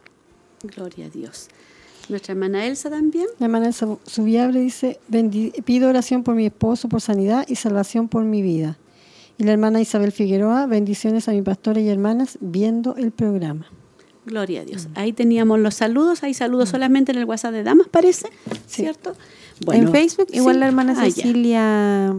Gloria 0.63 1.07
a 1.07 1.11
Dios. 1.11 1.49
Nuestra 2.09 2.33
hermana 2.33 2.67
Elsa 2.67 2.89
también. 2.91 3.27
La 3.39 3.47
hermana 3.47 3.67
Elsa 3.67 3.87
Subiabre 4.07 4.61
dice, 4.61 4.99
"Bendi- 5.11 5.53
pido 5.65 5.89
oración 5.89 6.23
por 6.23 6.35
mi 6.35 6.47
esposo, 6.47 6.89
por 6.89 7.01
sanidad 7.01 7.45
y 7.49 7.57
salvación 7.57 8.09
por 8.09 8.25
mi 8.25 8.41
vida. 8.43 8.79
Y 9.37 9.45
la 9.45 9.53
hermana 9.53 9.81
Isabel 9.81 10.11
Figueroa, 10.11 10.67
bendiciones 10.67 11.29
a 11.29 11.33
mi 11.33 11.43
pastora 11.43 11.81
y 11.81 11.89
hermanas 11.89 12.39
viendo 12.41 12.97
el 12.97 13.13
programa. 13.13 13.67
Gloria 14.27 14.63
a 14.63 14.65
Dios. 14.65 14.89
Ahí 14.95 15.13
teníamos 15.13 15.59
los 15.61 15.75
saludos. 15.75 16.23
Hay 16.23 16.35
saludos 16.35 16.69
solamente 16.71 17.13
en 17.13 17.19
el 17.19 17.25
WhatsApp 17.25 17.53
de 17.53 17.63
Damas, 17.63 17.89
parece. 17.89 18.29
¿Cierto? 18.67 19.15
en 19.73 19.91
Facebook, 19.91 20.29
igual 20.33 20.57
sí. 20.57 20.61
la 20.61 20.67
hermana 20.69 20.95
Ah. 20.97 21.05
Cecilia, 21.05 22.15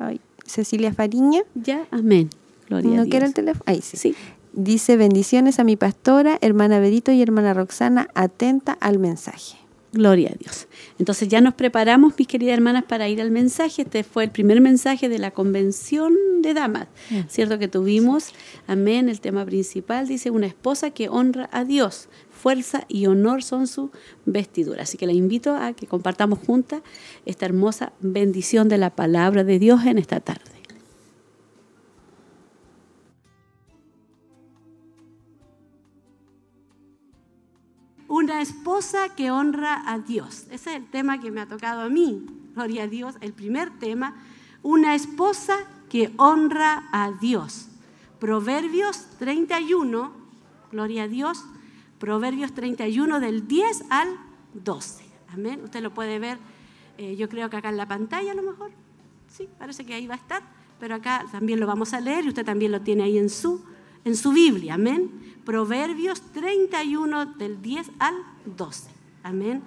ay, 0.00 0.20
Cecilia 0.44 0.92
Fariña, 0.92 1.42
Ya, 1.54 1.86
amén. 1.90 2.30
Gloria 2.68 2.88
a 2.88 2.96
¿no 2.96 3.02
Dios. 3.02 3.10
quiere 3.10 3.26
el 3.26 3.34
teléfono? 3.34 3.62
Ahí 3.66 3.80
sí. 3.82 3.96
Sí. 3.96 4.14
Dice 4.56 4.96
bendiciones 4.96 5.58
a 5.58 5.64
mi 5.64 5.74
pastora, 5.74 6.38
hermana 6.40 6.78
Berito 6.78 7.10
y 7.10 7.20
hermana 7.20 7.54
Roxana, 7.54 8.08
atenta 8.14 8.78
al 8.80 9.00
mensaje. 9.00 9.56
Gloria 9.92 10.30
a 10.32 10.38
Dios. 10.38 10.68
Entonces 11.00 11.26
ya 11.26 11.40
nos 11.40 11.54
preparamos, 11.54 12.14
mis 12.16 12.28
queridas 12.28 12.54
hermanas, 12.54 12.84
para 12.84 13.08
ir 13.08 13.20
al 13.20 13.32
mensaje. 13.32 13.82
Este 13.82 14.04
fue 14.04 14.22
el 14.22 14.30
primer 14.30 14.60
mensaje 14.60 15.08
de 15.08 15.18
la 15.18 15.32
convención 15.32 16.14
de 16.40 16.54
damas, 16.54 16.86
¿cierto? 17.28 17.58
Que 17.58 17.66
tuvimos, 17.66 18.28
amén, 18.68 19.08
el 19.08 19.20
tema 19.20 19.44
principal 19.44 20.06
dice, 20.06 20.30
una 20.30 20.46
esposa 20.46 20.90
que 20.90 21.08
honra 21.08 21.48
a 21.50 21.64
Dios, 21.64 22.08
fuerza 22.30 22.84
y 22.86 23.06
honor 23.06 23.42
son 23.42 23.66
su 23.66 23.90
vestidura. 24.24 24.84
Así 24.84 24.96
que 24.98 25.06
la 25.06 25.12
invito 25.12 25.56
a 25.56 25.72
que 25.72 25.88
compartamos 25.88 26.38
juntas 26.38 26.82
esta 27.26 27.46
hermosa 27.46 27.92
bendición 27.98 28.68
de 28.68 28.78
la 28.78 28.90
palabra 28.90 29.42
de 29.42 29.58
Dios 29.58 29.84
en 29.84 29.98
esta 29.98 30.20
tarde. 30.20 30.53
Una 38.14 38.40
esposa 38.40 39.08
que 39.16 39.32
honra 39.32 39.82
a 39.90 39.98
Dios. 39.98 40.46
Ese 40.48 40.70
es 40.70 40.76
el 40.76 40.86
tema 40.86 41.18
que 41.18 41.32
me 41.32 41.40
ha 41.40 41.48
tocado 41.48 41.80
a 41.80 41.88
mí. 41.88 42.24
Gloria 42.54 42.84
a 42.84 42.86
Dios. 42.86 43.16
El 43.20 43.32
primer 43.32 43.76
tema. 43.80 44.14
Una 44.62 44.94
esposa 44.94 45.56
que 45.90 46.12
honra 46.16 46.88
a 46.92 47.10
Dios. 47.10 47.66
Proverbios 48.20 49.04
31. 49.18 50.12
Gloria 50.70 51.02
a 51.02 51.08
Dios. 51.08 51.44
Proverbios 51.98 52.54
31 52.54 53.18
del 53.18 53.48
10 53.48 53.86
al 53.90 54.06
12. 54.62 55.04
Amén. 55.32 55.62
Usted 55.64 55.82
lo 55.82 55.92
puede 55.92 56.20
ver. 56.20 56.38
eh, 56.98 57.16
yo 57.16 57.28
creo 57.28 57.50
que 57.50 57.56
acá 57.56 57.70
en 57.70 57.76
la 57.76 57.88
pantalla 57.88 58.30
a 58.30 58.36
lo 58.36 58.42
mejor. 58.42 58.70
Sí, 59.26 59.48
parece 59.58 59.84
que 59.84 59.92
ahí 59.92 60.06
va 60.06 60.14
a 60.14 60.18
estar. 60.18 60.44
Pero 60.78 60.94
acá 60.94 61.26
también 61.32 61.58
lo 61.58 61.66
vamos 61.66 61.92
a 61.92 62.00
leer 62.00 62.24
y 62.26 62.28
usted 62.28 62.44
también 62.44 62.70
lo 62.70 62.80
tiene 62.80 63.02
ahí 63.02 63.18
en 63.18 63.28
su, 63.28 63.64
en 64.04 64.16
su 64.16 64.32
Biblia. 64.32 64.74
Amén. 64.74 65.10
Proverbios 65.44 66.20
31 66.32 67.26
del 67.26 67.60
10 67.60 67.90
al 67.98 68.14
12. 68.56 68.90
Amén. 69.22 69.62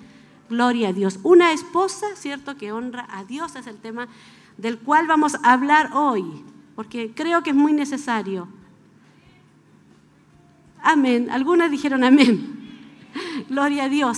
Gloria 0.50 0.90
a 0.90 0.94
Dios. 0.94 1.20
Una 1.24 1.52
esposa, 1.52 2.08
¿cierto?, 2.16 2.58
que 2.58 2.72
honra 2.72 3.08
a 3.12 3.24
Dios 3.26 3.56
es 3.56 3.68
el 3.68 3.78
tema 3.78 4.08
del 4.58 4.80
cual 4.80 5.08
vamos 5.08 5.36
a 5.36 5.54
hablar 5.54 5.92
hoy, 5.94 6.24
porque 6.76 7.12
creo 7.14 7.44
que 7.44 7.52
es 7.52 7.56
muy 7.56 7.74
necesario. 7.74 8.48
Amén. 10.82 11.30
Algunas 11.30 11.70
dijeron 11.70 12.04
amén. 12.04 12.56
Gloria 13.50 13.86
a 13.86 13.90
Dios. 13.90 14.18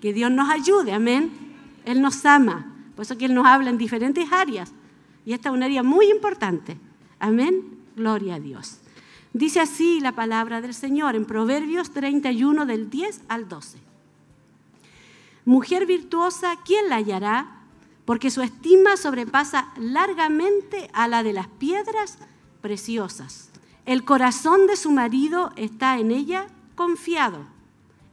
Que 0.00 0.12
Dios 0.12 0.30
nos 0.30 0.48
ayude, 0.48 0.92
amén. 0.92 1.30
Él 1.84 2.00
nos 2.00 2.24
ama. 2.24 2.66
Por 2.96 3.04
eso 3.04 3.18
que 3.18 3.26
Él 3.26 3.34
nos 3.34 3.46
habla 3.46 3.70
en 3.70 3.78
diferentes 3.78 4.30
áreas. 4.32 4.72
Y 5.26 5.32
esta 5.32 5.50
es 5.50 5.54
un 5.54 5.62
área 5.62 5.82
muy 5.82 6.10
importante. 6.10 6.78
Amén. 7.18 7.78
Gloria 7.96 8.36
a 8.36 8.40
Dios. 8.40 8.79
Dice 9.32 9.60
así 9.60 10.00
la 10.00 10.12
palabra 10.12 10.60
del 10.60 10.74
Señor 10.74 11.14
en 11.14 11.24
Proverbios 11.24 11.90
31 11.90 12.66
del 12.66 12.90
10 12.90 13.22
al 13.28 13.48
12. 13.48 13.78
Mujer 15.44 15.86
virtuosa, 15.86 16.56
¿quién 16.64 16.88
la 16.88 16.96
hallará? 16.96 17.62
Porque 18.04 18.30
su 18.30 18.42
estima 18.42 18.96
sobrepasa 18.96 19.72
largamente 19.78 20.90
a 20.92 21.06
la 21.06 21.22
de 21.22 21.32
las 21.32 21.46
piedras 21.46 22.18
preciosas. 22.60 23.50
El 23.86 24.04
corazón 24.04 24.66
de 24.66 24.76
su 24.76 24.90
marido 24.90 25.52
está 25.56 25.98
en 25.98 26.10
ella 26.10 26.46
confiado 26.74 27.46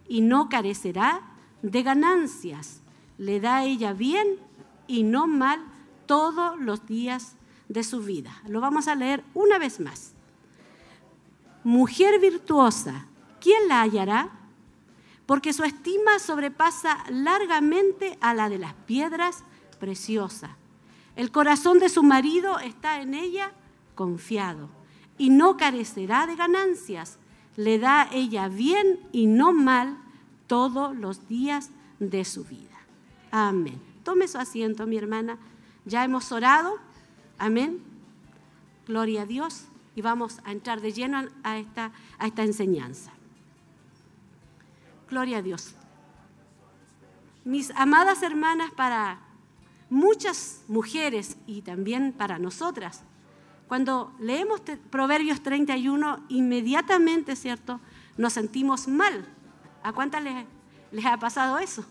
y 0.08 0.22
no 0.22 0.50
carecerá 0.50 1.22
de 1.64 1.82
ganancias. 1.82 2.82
Le 3.18 3.40
da 3.40 3.64
ella 3.64 3.94
bien 3.94 4.38
y 4.86 5.04
no 5.04 5.26
mal 5.26 5.60
todos 6.06 6.60
los 6.60 6.86
días 6.86 7.34
de 7.70 7.84
su 7.84 8.02
vida. 8.02 8.42
Lo 8.48 8.62
vamos 8.62 8.88
a 8.88 8.96
leer 8.96 9.24
una 9.34 9.58
vez 9.58 9.80
más. 9.80 10.14
Mujer 11.68 12.22
virtuosa, 12.22 13.08
¿quién 13.42 13.68
la 13.68 13.82
hallará? 13.82 14.30
Porque 15.26 15.52
su 15.52 15.66
estima 15.66 16.18
sobrepasa 16.18 17.04
largamente 17.10 18.18
a 18.22 18.34
la 18.34 18.48
de 18.48 18.58
las 18.58 18.74
piedras 18.74 19.44
preciosas. 19.78 20.52
El 21.18 21.30
corazón 21.30 21.80
de 21.80 21.90
su 21.90 22.04
marido 22.04 22.58
está 22.60 23.02
en 23.02 23.14
ella 23.14 23.52
confiado 23.96 24.70
y 25.18 25.30
no 25.30 25.58
carecerá 25.58 26.26
de 26.26 26.38
ganancias. 26.38 27.18
Le 27.58 27.80
da 27.80 28.08
ella 28.14 28.48
bien 28.48 29.02
y 29.12 29.26
no 29.26 29.52
mal 29.52 29.98
todos 30.48 30.96
los 30.96 31.28
días 31.28 31.72
de 32.00 32.24
su 32.24 32.46
vida. 32.46 32.78
Amén. 33.30 33.82
Tome 34.06 34.30
su 34.30 34.38
asiento, 34.38 34.88
mi 34.88 34.96
hermana. 34.96 35.38
Ya 35.84 36.06
hemos 36.06 36.32
orado. 36.32 36.78
Amén. 37.38 37.82
Gloria 38.88 39.24
a 39.24 39.26
Dios. 39.26 39.66
Y 39.98 40.02
vamos 40.04 40.40
a 40.44 40.52
entrar 40.52 40.80
de 40.80 40.94
lleno 40.94 41.28
a 41.42 41.58
esta, 41.58 41.92
a 42.20 42.28
esta 42.28 42.44
enseñanza. 42.44 43.12
Gloria 45.10 45.40
a 45.40 45.42
Dios. 45.42 45.74
Mis 47.44 47.72
amadas 47.72 48.22
hermanas, 48.22 48.70
para 48.76 49.20
muchas 49.90 50.64
mujeres 50.68 51.38
y 51.48 51.64
también 51.64 52.14
para 52.14 52.38
nosotras, 52.38 53.06
cuando 53.68 54.14
leemos 54.20 54.62
Proverbios 54.92 55.42
31, 55.42 56.26
inmediatamente, 56.30 57.36
¿cierto? 57.36 57.80
Nos 58.18 58.34
sentimos 58.34 58.88
mal. 58.88 59.26
¿A 59.82 59.94
cuántas 59.94 60.22
les, 60.22 60.46
les 60.92 61.06
ha 61.08 61.18
pasado 61.18 61.58
eso? 61.58 61.84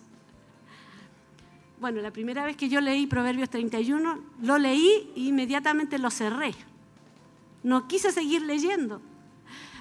Bueno, 1.80 2.00
la 2.00 2.12
primera 2.12 2.44
vez 2.44 2.56
que 2.56 2.68
yo 2.68 2.80
leí 2.80 3.08
Proverbios 3.08 3.50
31, 3.50 4.20
lo 4.42 4.58
leí 4.58 5.12
e 5.16 5.22
inmediatamente 5.22 5.98
lo 5.98 6.12
cerré. 6.12 6.54
No 7.66 7.88
quise 7.88 8.12
seguir 8.12 8.42
leyendo. 8.42 9.00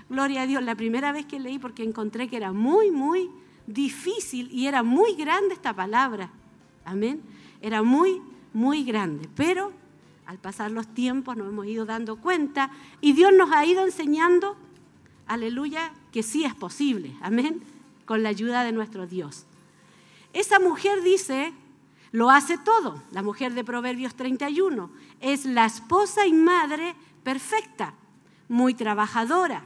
Gloria 0.10 0.42
a 0.42 0.48
Dios, 0.48 0.64
la 0.64 0.74
primera 0.74 1.12
vez 1.12 1.28
que 1.28 1.40
leí 1.40 1.60
porque 1.60 1.84
encontré 1.84 2.28
que 2.28 2.36
era 2.36 2.52
muy, 2.52 2.90
muy 2.90 3.30
difícil 3.68 4.50
y 4.52 4.66
era 4.66 4.82
muy 4.82 5.14
grande 5.14 5.54
esta 5.54 5.72
palabra. 5.72 6.32
Amén. 6.84 7.22
Era 7.62 7.84
muy, 7.84 8.24
muy 8.54 8.84
grande. 8.84 9.30
Pero 9.36 9.72
al 10.26 10.40
pasar 10.40 10.72
los 10.72 10.88
tiempos 10.96 11.38
nos 11.38 11.48
hemos 11.48 11.68
ido 11.68 11.86
dando 11.86 12.16
cuenta 12.16 12.72
y 13.02 13.14
Dios 13.14 13.32
nos 13.38 13.52
ha 13.52 13.64
ido 13.68 13.86
enseñando, 13.86 14.58
aleluya, 15.28 15.94
que 16.12 16.24
sí 16.24 16.44
es 16.44 16.56
posible. 16.56 17.16
Amén. 17.22 17.62
Con 18.08 18.24
la 18.24 18.30
ayuda 18.30 18.64
de 18.64 18.72
nuestro 18.72 19.06
Dios. 19.06 19.46
Esa 20.34 20.60
mujer 20.60 21.04
dice, 21.04 21.54
lo 22.12 22.32
hace 22.32 22.58
todo, 22.58 23.04
la 23.12 23.22
mujer 23.22 23.54
de 23.54 23.64
Proverbios 23.64 24.16
31. 24.16 24.90
Es 25.22 25.46
la 25.46 25.68
esposa 25.68 26.26
y 26.26 26.34
madre 26.34 26.96
perfecta, 27.26 27.96
muy 28.48 28.76
trabajadora. 28.76 29.66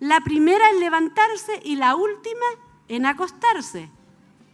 La 0.00 0.20
primera 0.22 0.70
en 0.70 0.80
levantarse 0.80 1.60
y 1.62 1.76
la 1.76 1.94
última 1.94 2.46
en 2.88 3.06
acostarse. 3.06 3.90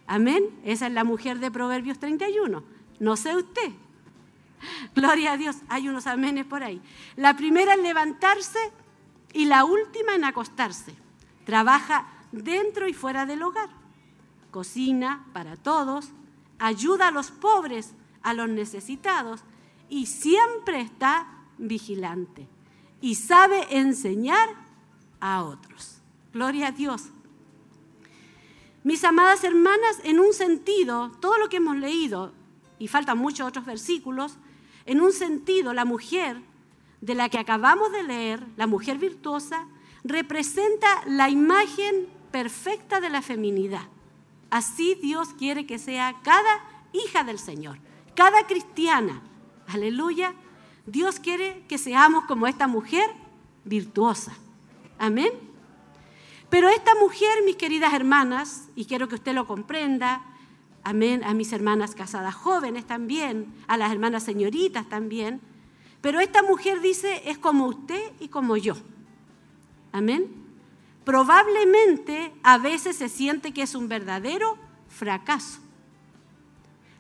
Amén. 0.07 0.51
Esa 0.65 0.89
es 0.89 0.93
la 0.93 1.05
mujer 1.05 1.39
de 1.39 1.51
Proverbios 1.51 1.99
31. 1.99 2.63
No 2.99 3.17
sé 3.17 3.37
usted. 3.37 3.71
Gloria 4.95 5.33
a 5.33 5.37
Dios. 5.37 5.57
Hay 5.69 5.89
unos 5.89 6.07
amenes 6.07 6.45
por 6.45 6.63
ahí. 6.63 6.83
La 7.17 7.37
primera 7.37 7.75
en 7.75 7.83
levantarse 7.83 8.59
y 9.33 9.45
la 9.45 9.65
última 9.65 10.15
en 10.15 10.25
acostarse. 10.25 10.95
Trabaja 11.47 12.07
dentro 12.33 12.89
y 12.89 12.95
fuera 12.95 13.27
del 13.27 13.43
hogar. 13.43 13.69
Cocina 14.51 15.25
para 15.33 15.57
todos. 15.57 16.11
Ayuda 16.59 17.09
a 17.09 17.13
los 17.13 17.31
pobres, 17.31 17.95
a 18.23 18.35
los 18.35 18.49
necesitados. 18.49 19.45
Y 19.89 20.07
siempre 20.07 20.81
está 20.81 21.29
vigilante. 21.59 22.47
Y 23.01 23.17
sabe 23.17 23.67
enseñar 23.77 24.49
a 25.21 25.43
otros. 25.43 25.99
Gloria 26.33 26.69
a 26.69 26.73
Dios. 26.73 27.03
Mis 28.83 29.05
amadas 29.05 29.45
hermanas, 29.45 30.01
en 30.05 30.21
un 30.21 30.33
sentido, 30.33 31.11
todo 31.21 31.39
lo 31.39 31.49
que 31.49 31.57
hemos 31.57 31.77
leído, 31.77 32.33
y 32.79 32.89
faltan 32.89 33.19
muchos 33.19 33.47
otros 33.47 33.65
versículos, 33.65 34.37
en 34.85 35.01
un 35.01 35.13
sentido, 35.13 35.73
la 35.73 35.85
mujer 35.85 36.41
de 37.01 37.15
la 37.15 37.29
que 37.29 37.39
acabamos 37.39 37.93
de 37.93 38.03
leer, 38.03 38.45
la 38.57 38.67
mujer 38.67 38.99
virtuosa, 38.99 39.67
representa 40.05 41.03
la 41.07 41.31
imagen 41.31 42.09
perfecta 42.31 43.01
de 43.01 43.09
la 43.09 43.23
feminidad. 43.23 43.89
Así 44.51 44.95
Dios 44.97 45.29
quiere 45.39 45.67
que 45.67 45.79
sea 45.79 46.17
cada 46.23 46.65
hija 46.93 47.25
del 47.25 47.39
Señor, 47.39 47.79
cada 48.15 48.47
cristiana. 48.47 49.23
Aleluya. 49.67 50.35
Dios 50.87 51.19
quiere 51.19 51.65
que 51.69 51.79
seamos 51.79 52.25
como 52.25 52.47
esta 52.47 52.67
mujer 52.67 53.09
virtuosa. 53.65 54.35
Amén. 54.99 55.31
Pero 56.51 56.69
esta 56.69 56.95
mujer, 56.95 57.43
mis 57.45 57.57
queridas 57.57 57.95
hermanas, 57.95 58.69
y 58.77 58.85
quiero 58.85 59.09
que 59.09 59.17
usted 59.17 59.35
lo 59.35 59.47
comprenda, 59.47 60.23
amén, 60.85 61.25
a 61.25 61.35
mis 61.35 61.53
hermanas 61.53 61.95
casadas 61.95 62.35
jóvenes 62.35 62.87
también, 62.87 63.53
a 63.67 63.77
las 63.77 63.91
hermanas 63.91 64.23
señoritas 64.23 64.89
también, 64.89 65.41
pero 66.01 66.21
esta 66.21 66.43
mujer 66.43 66.81
dice, 66.81 67.23
es 67.25 67.39
como 67.39 67.67
usted 67.67 68.13
y 68.21 68.29
como 68.29 68.57
yo. 68.59 68.77
Amén. 69.91 70.45
Probablemente 71.05 72.33
a 72.43 72.59
veces 72.59 72.97
se 72.97 73.09
siente 73.09 73.53
que 73.53 73.63
es 73.63 73.75
un 73.75 73.89
verdadero 73.89 74.59
fracaso. 74.89 75.61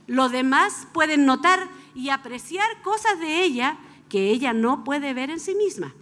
Los 0.06 0.32
demás 0.32 0.88
pueden 0.92 1.26
notar 1.26 1.68
y 1.94 2.10
apreciar 2.10 2.66
cosas 2.82 3.18
de 3.20 3.42
ella 3.44 3.78
que 4.08 4.30
ella 4.30 4.52
no 4.52 4.84
puede 4.84 5.14
ver 5.14 5.30
en 5.30 5.40
sí 5.40 5.54
misma. 5.54 5.94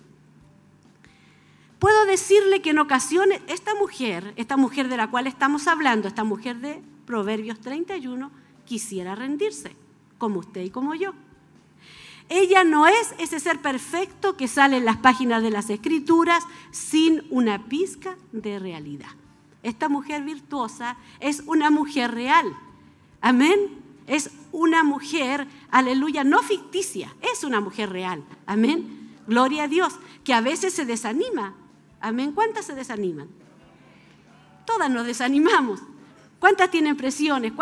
Puedo 1.79 2.07
decirle 2.07 2.63
que 2.63 2.71
en 2.71 2.79
ocasiones 2.79 3.41
esta 3.49 3.75
mujer, 3.75 4.35
esta 4.37 4.57
mujer 4.57 4.89
de 4.89 4.97
la 4.97 5.11
cual 5.11 5.27
estamos 5.27 5.67
hablando, 5.67 6.09
esta 6.09 6.25
mujer 6.25 6.59
de 6.59 6.81
Proverbios 7.07 7.61
31, 7.61 8.31
quisiera 8.65 9.15
rendirse, 9.15 9.75
como 10.19 10.41
usted 10.41 10.63
y 10.63 10.71
como 10.71 10.95
yo. 10.95 11.13
Ella 12.29 12.65
no 12.65 12.87
es 12.87 13.15
ese 13.19 13.41
ser 13.41 13.61
perfecto 13.61 14.37
que 14.37 14.49
sale 14.49 14.77
en 14.77 14.85
las 14.85 14.97
páginas 14.97 15.43
de 15.43 15.51
las 15.51 15.71
escrituras 15.71 16.45
sin 16.71 17.25
una 17.31 17.67
pizca 17.67 18.17
de 18.31 18.59
realidad. 18.59 19.11
Esta 19.63 19.89
mujer 19.89 20.23
virtuosa 20.23 20.97
es 21.21 21.43
una 21.47 21.71
mujer 21.71 22.13
real. 22.13 22.57
Amén. 23.21 23.83
Es 24.07 24.31
una 24.51 24.83
mujer, 24.83 25.47
aleluya, 25.73 26.23
no 26.23 26.41
ficticia, 26.43 27.13
es 27.21 27.43
una 27.43 27.61
mujer 27.61 27.91
real. 27.91 28.23
Amén. 28.47 29.17
Gloria 29.27 29.65
a 29.65 29.69
Dios, 29.69 29.95
que 30.23 30.33
a 30.35 30.41
veces 30.41 30.73
se 30.75 30.85
desanima. 30.85 31.55
Amén. 32.01 32.33
¿Cuántas 32.33 32.67
se 32.67 32.75
desaniman? 32.75 33.29
Todas 34.67 34.91
nos 34.91 35.07
desanimamos. 35.07 35.81
¿Cuántas 36.39 36.71
tienen 36.71 36.97
presiones? 36.97 37.53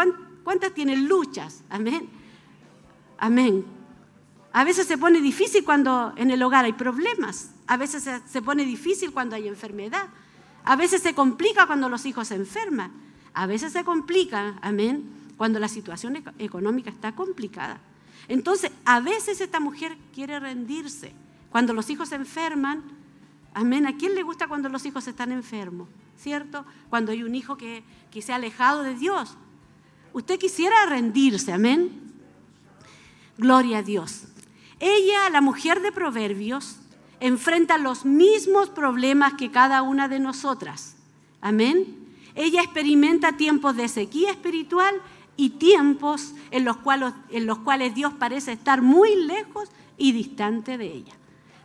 ¿Cuántas 0.45 0.75
tienen 0.75 1.09
luchas? 1.09 1.63
Amén. 1.71 2.09
Amén. 3.19 3.65
A 4.53 4.65
veces 4.65 4.87
se 4.87 4.99
pone 4.99 5.21
difícil 5.21 5.65
cuando 5.65 6.13
en 6.17 6.31
el 6.31 6.43
hogar 6.43 6.65
hay 6.65 6.73
problemas. 6.73 7.53
A 7.67 7.77
veces 7.77 8.09
se, 8.27 8.43
pone 8.43 8.65
difícil 8.65 9.13
cuando 9.13 9.37
hay 9.37 9.47
enfermedad. 9.47 10.09
A 10.65 10.77
veces 10.77 11.03
se 11.03 11.15
complica 11.15 11.67
cuando 11.67 11.89
los 11.89 12.05
hijos 12.07 12.29
se 12.29 12.35
enferman. 12.35 12.93
A 13.33 13.47
veces 13.47 13.73
se 13.73 13.85
complica, 13.85 14.59
amén, 14.61 15.09
cuando 15.37 15.61
la 15.61 15.69
situación 15.69 16.17
eco- 16.17 16.33
económica 16.39 16.91
está 16.91 17.15
complicada. 17.15 17.81
Entonces, 18.31 18.71
a 18.85 19.01
veces 19.01 19.41
esta 19.41 19.59
mujer 19.59 19.99
quiere 20.15 20.39
rendirse. 20.39 21.13
Cuando 21.51 21.73
los 21.73 21.91
hijos 21.91 22.13
enferman, 22.13 22.85
amén, 23.55 23.89
¿a 23.89 23.97
quién 23.97 24.15
le 24.15 24.23
gusta 24.23 24.47
cuando 24.47 24.69
los 24.69 24.87
hijos 24.87 25.09
están 25.09 25.33
enfermos? 25.33 25.89
¿Cierto? 26.17 26.65
Cuando 26.91 27.11
hay 27.11 27.25
un 27.25 27.35
hijo 27.35 27.57
que, 27.57 27.83
que 28.13 28.23
se 28.23 28.33
ha 28.33 28.37
alejado 28.37 28.85
de 28.85 28.95
Dios. 28.95 29.37
Usted 30.13 30.39
quisiera 30.39 30.87
rendirse, 30.87 31.53
amén. 31.53 31.91
Gloria 33.37 33.79
a 33.79 33.83
Dios. 33.83 34.29
Ella, 34.79 35.29
la 35.31 35.41
mujer 35.41 35.83
de 35.83 35.91
Proverbios, 35.91 36.77
enfrenta 37.19 37.79
los 37.79 38.05
mismos 38.05 38.71
problemas 38.71 39.35
que 39.35 39.51
cada 39.51 39.83
una 39.83 40.07
de 40.07 40.21
nosotras. 40.21 40.95
Amén. 41.41 41.97
Ella 42.37 42.63
experimenta 42.63 43.37
tiempos 43.37 43.75
de 43.75 43.89
sequía 43.89 44.31
espiritual 44.31 44.95
y 45.41 45.49
tiempos 45.49 46.35
en 46.51 46.67
los 46.67 46.77
cuales, 46.77 47.95
Dios 47.95 48.13
parece 48.13 48.53
estar 48.53 48.83
muy 48.83 49.17
lejos 49.25 49.71
y 49.97 50.13
distante 50.13 50.77
de 50.77 50.85
ella. 50.85 51.15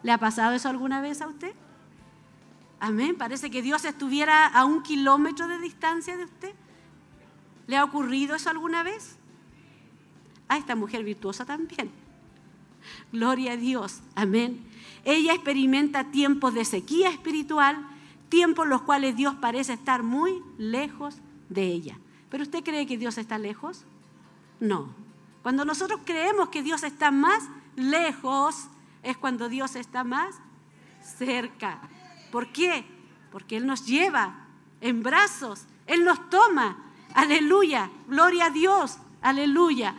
¿Le 0.01 0.13
ha 0.13 0.17
pasado 0.17 0.55
eso 0.55 0.69
alguna 0.69 1.01
vez 1.01 1.19
a 1.19 1.27
usted? 1.27 1.53
Amén. 2.79 3.17
Parece 3.17 3.51
que 3.51 3.61
Dios 3.61 3.83
estuviera 3.83 4.47
a 4.47 4.63
un 4.63 4.81
kilómetro 4.81 5.49
de 5.49 5.59
distancia 5.59 6.15
de 6.15 6.23
usted. 6.23 6.53
¿Le 7.67 7.75
ha 7.75 7.83
ocurrido 7.83 8.35
eso 8.35 8.49
alguna 8.49 8.81
vez? 8.81 9.17
A 10.47 10.57
esta 10.57 10.75
mujer 10.75 11.03
virtuosa 11.03 11.43
también. 11.43 11.91
Gloria 13.11 13.53
a 13.53 13.57
Dios. 13.57 13.99
Amén. 14.15 14.63
Ella 15.03 15.33
experimenta 15.33 16.11
tiempos 16.11 16.53
de 16.53 16.63
sequía 16.63 17.09
espiritual, 17.09 17.85
tiempos 18.29 18.67
en 18.67 18.69
los 18.69 18.83
cuales 18.83 19.17
Dios 19.17 19.35
parece 19.35 19.73
estar 19.73 20.01
muy 20.01 20.41
lejos 20.57 21.17
de 21.49 21.63
ella. 21.63 21.99
¿Pero 22.29 22.43
usted 22.43 22.63
cree 22.63 22.85
que 22.85 22.97
Dios 22.97 23.17
está 23.17 23.37
lejos? 23.37 23.83
No. 24.59 24.89
Cuando 25.43 25.63
nosotros 25.65 26.01
creemos 26.05 26.49
que 26.49 26.63
Dios 26.63 26.83
está 26.83 27.11
más 27.11 27.43
lejos, 27.75 28.67
es 29.03 29.17
cuando 29.17 29.49
Dios 29.49 29.75
está 29.75 30.03
más 30.03 30.35
cerca. 31.01 31.79
¿Por 32.31 32.51
qué? 32.51 32.83
Porque 33.31 33.57
Él 33.57 33.67
nos 33.67 33.85
lleva 33.85 34.47
en 34.81 35.03
brazos, 35.03 35.65
Él 35.85 36.03
nos 36.03 36.29
toma. 36.29 36.91
Aleluya, 37.13 37.91
gloria 38.07 38.47
a 38.47 38.49
Dios, 38.49 38.97
aleluya. 39.21 39.95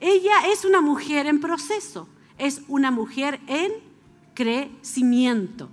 Ella 0.00 0.48
es 0.52 0.64
una 0.64 0.80
mujer 0.80 1.26
en 1.26 1.40
proceso, 1.40 2.08
es 2.36 2.62
una 2.68 2.90
mujer 2.90 3.40
en 3.46 3.72
crecimiento. 4.34 5.68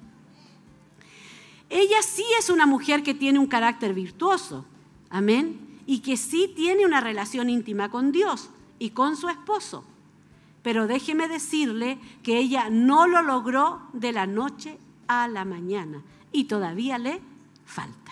Ella 1.69 2.01
sí 2.01 2.25
es 2.39 2.49
una 2.49 2.65
mujer 2.65 3.03
que 3.03 3.13
tiene 3.13 3.39
un 3.39 3.47
carácter 3.47 3.93
virtuoso, 3.93 4.65
amén, 5.10 5.66
y 5.88 6.00
que 6.00 6.17
sí 6.17 6.54
tiene 6.56 6.86
una 6.86 7.02
relación 7.02 7.50
íntima 7.50 7.89
con 7.89 8.12
Dios 8.12 8.52
y 8.78 8.91
con 8.91 9.15
su 9.15 9.30
esposo. 9.30 9.84
Pero 10.62 10.86
déjeme 10.86 11.28
decirle 11.30 11.97
que 12.21 12.38
ella 12.38 12.69
no 12.69 13.08
lo 13.08 13.21
logró 13.21 13.82
de 13.93 14.12
la 14.12 14.28
noche 14.28 14.78
a 15.08 15.28
la 15.30 15.45
mañana 15.45 16.04
y 16.32 16.43
todavía 16.43 16.97
le 16.97 17.21
falta. 17.65 18.12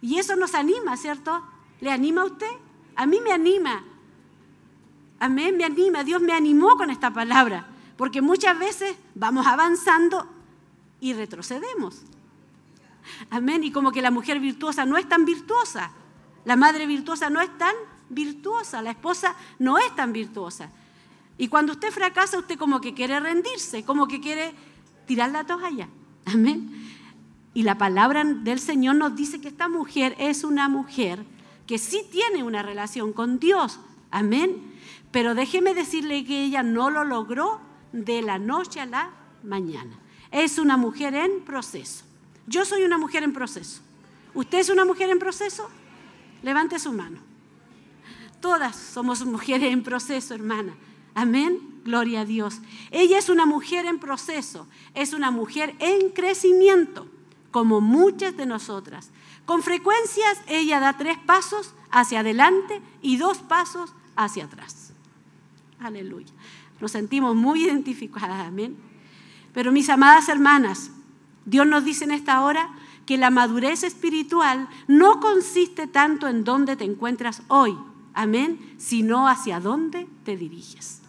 Y 0.00 0.18
eso 0.18 0.36
nos 0.36 0.54
anima, 0.54 0.96
¿cierto? 0.96 1.42
¿Le 1.80 1.90
anima 1.90 2.22
a 2.22 2.26
usted? 2.26 2.50
A 2.94 3.06
mí 3.06 3.18
me 3.20 3.32
anima. 3.32 3.84
Amén, 5.18 5.56
me 5.56 5.64
anima. 5.64 6.04
Dios 6.04 6.22
me 6.22 6.32
animó 6.32 6.76
con 6.76 6.90
esta 6.90 7.12
palabra. 7.12 7.66
Porque 7.96 8.22
muchas 8.22 8.58
veces 8.58 8.96
vamos 9.14 9.46
avanzando 9.46 10.26
y 11.00 11.12
retrocedemos. 11.12 12.02
Amén. 13.30 13.64
Y 13.64 13.72
como 13.72 13.92
que 13.92 14.00
la 14.00 14.10
mujer 14.10 14.38
virtuosa 14.40 14.86
no 14.86 14.96
es 14.96 15.08
tan 15.08 15.24
virtuosa. 15.24 15.90
La 16.44 16.56
madre 16.56 16.86
virtuosa 16.86 17.30
no 17.30 17.40
es 17.40 17.56
tan 17.58 17.74
virtuosa. 18.08 18.82
La 18.82 18.90
esposa 18.90 19.34
no 19.58 19.78
es 19.78 19.94
tan 19.94 20.12
virtuosa. 20.12 20.70
Y 21.38 21.48
cuando 21.48 21.72
usted 21.72 21.90
fracasa, 21.90 22.38
usted 22.38 22.58
como 22.58 22.80
que 22.80 22.92
quiere 22.92 23.18
rendirse, 23.18 23.84
como 23.84 24.06
que 24.06 24.20
quiere 24.20 24.52
tirar 25.06 25.30
la 25.30 25.44
toalla. 25.44 25.88
Amén. 26.26 26.70
Y 27.54 27.62
la 27.62 27.78
palabra 27.78 28.22
del 28.24 28.60
Señor 28.60 28.96
nos 28.96 29.16
dice 29.16 29.40
que 29.40 29.48
esta 29.48 29.68
mujer 29.68 30.14
es 30.18 30.44
una 30.44 30.68
mujer 30.68 31.24
que 31.66 31.78
sí 31.78 32.02
tiene 32.10 32.42
una 32.42 32.62
relación 32.62 33.12
con 33.12 33.38
Dios. 33.38 33.80
Amén. 34.10 34.74
Pero 35.10 35.34
déjeme 35.34 35.74
decirle 35.74 36.24
que 36.24 36.44
ella 36.44 36.62
no 36.62 36.90
lo 36.90 37.04
logró 37.04 37.60
de 37.92 38.22
la 38.22 38.38
noche 38.38 38.80
a 38.80 38.86
la 38.86 39.10
mañana. 39.42 39.98
Es 40.30 40.58
una 40.58 40.76
mujer 40.76 41.14
en 41.14 41.40
proceso. 41.44 42.04
Yo 42.46 42.64
soy 42.64 42.84
una 42.84 42.98
mujer 42.98 43.22
en 43.22 43.32
proceso. 43.32 43.80
¿Usted 44.34 44.58
es 44.58 44.68
una 44.68 44.84
mujer 44.84 45.10
en 45.10 45.18
proceso? 45.18 45.68
Levante 46.42 46.78
su 46.78 46.92
mano. 46.92 47.18
Todas 48.40 48.76
somos 48.76 49.24
mujeres 49.24 49.72
en 49.72 49.82
proceso, 49.82 50.34
hermana. 50.34 50.74
Amén. 51.14 51.58
Gloria 51.84 52.20
a 52.20 52.24
Dios. 52.24 52.60
Ella 52.90 53.18
es 53.18 53.28
una 53.28 53.46
mujer 53.46 53.86
en 53.86 53.98
proceso. 53.98 54.66
Es 54.94 55.12
una 55.12 55.30
mujer 55.30 55.74
en 55.78 56.10
crecimiento, 56.10 57.06
como 57.50 57.80
muchas 57.80 58.36
de 58.36 58.46
nosotras. 58.46 59.10
Con 59.44 59.62
frecuencias 59.62 60.38
ella 60.46 60.80
da 60.80 60.96
tres 60.96 61.18
pasos 61.18 61.74
hacia 61.90 62.20
adelante 62.20 62.80
y 63.02 63.16
dos 63.16 63.38
pasos 63.38 63.92
hacia 64.16 64.44
atrás. 64.44 64.92
Aleluya. 65.80 66.32
Nos 66.80 66.92
sentimos 66.92 67.34
muy 67.34 67.64
identificadas. 67.64 68.46
Amén. 68.46 68.76
Pero 69.52 69.72
mis 69.72 69.88
amadas 69.88 70.28
hermanas, 70.28 70.90
Dios 71.44 71.66
nos 71.66 71.84
dice 71.84 72.04
en 72.04 72.12
esta 72.12 72.42
hora 72.42 72.70
que 73.10 73.18
la 73.18 73.30
madurez 73.30 73.82
espiritual 73.82 74.68
no 74.86 75.18
consiste 75.18 75.88
tanto 75.88 76.28
en 76.28 76.44
dónde 76.44 76.76
te 76.76 76.84
encuentras 76.84 77.42
hoy, 77.48 77.76
amén, 78.14 78.76
sino 78.78 79.26
hacia 79.26 79.58
dónde 79.58 80.06
te 80.24 80.36
diriges. 80.36 81.00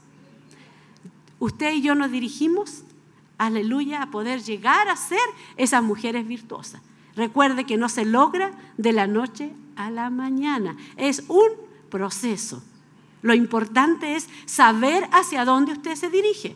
Usted 1.37 1.73
y 1.73 1.83
yo 1.83 1.93
nos 1.93 2.09
dirigimos, 2.09 2.85
aleluya, 3.37 4.01
a 4.01 4.09
poder 4.09 4.41
llegar 4.41 4.89
a 4.89 4.95
ser 4.95 5.19
esas 5.57 5.83
mujeres 5.83 6.27
virtuosas. 6.27 6.81
Recuerde 7.15 7.65
que 7.65 7.77
no 7.77 7.87
se 7.87 8.03
logra 8.03 8.51
de 8.77 8.93
la 8.93 9.05
noche 9.05 9.53
a 9.75 9.91
la 9.91 10.09
mañana. 10.09 10.75
Es 10.97 11.23
un 11.27 11.49
proceso. 11.91 12.63
Lo 13.21 13.35
importante 13.35 14.15
es 14.15 14.27
saber 14.47 15.07
hacia 15.11 15.45
dónde 15.45 15.73
usted 15.73 15.93
se 15.93 16.09
dirige, 16.09 16.55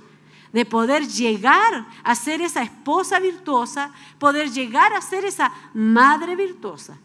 de 0.56 0.64
poder 0.64 1.06
llegar 1.06 1.86
a 2.02 2.16
ser 2.16 2.40
esa 2.40 2.64
esposa 2.64 3.20
virtuosa, 3.20 3.92
poder 4.18 4.50
llegar 4.50 4.94
a 4.94 5.02
ser 5.02 5.26
esa 5.26 5.52
madre 5.74 6.38
virtuosa. 6.38 6.98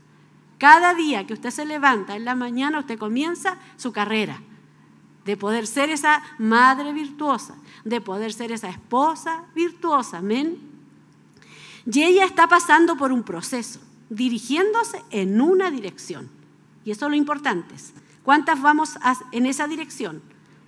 Cada 0.56 0.94
día 0.94 1.26
que 1.26 1.34
usted 1.34 1.50
se 1.50 1.64
levanta 1.64 2.14
en 2.14 2.24
la 2.24 2.36
mañana, 2.36 2.78
usted 2.78 2.96
comienza 2.96 3.58
su 3.76 3.90
carrera 3.90 4.40
de 5.24 5.36
poder 5.36 5.66
ser 5.66 5.90
esa 5.90 6.22
madre 6.38 6.92
virtuosa, 6.92 7.56
de 7.84 8.00
poder 8.00 8.32
ser 8.32 8.52
esa 8.52 8.68
esposa 8.68 9.42
virtuosa. 9.52 10.18
Amén. 10.18 10.56
Y 11.92 12.04
ella 12.04 12.26
está 12.26 12.46
pasando 12.46 12.96
por 12.96 13.10
un 13.10 13.24
proceso, 13.24 13.80
dirigiéndose 14.10 15.02
en 15.10 15.40
una 15.40 15.72
dirección. 15.72 16.30
Y 16.84 16.92
eso 16.92 17.06
es 17.06 17.10
lo 17.10 17.16
importante. 17.16 17.74
¿Cuántas 18.22 18.62
vamos 18.62 18.96
en 19.32 19.46
esa 19.46 19.66
dirección? 19.66 20.22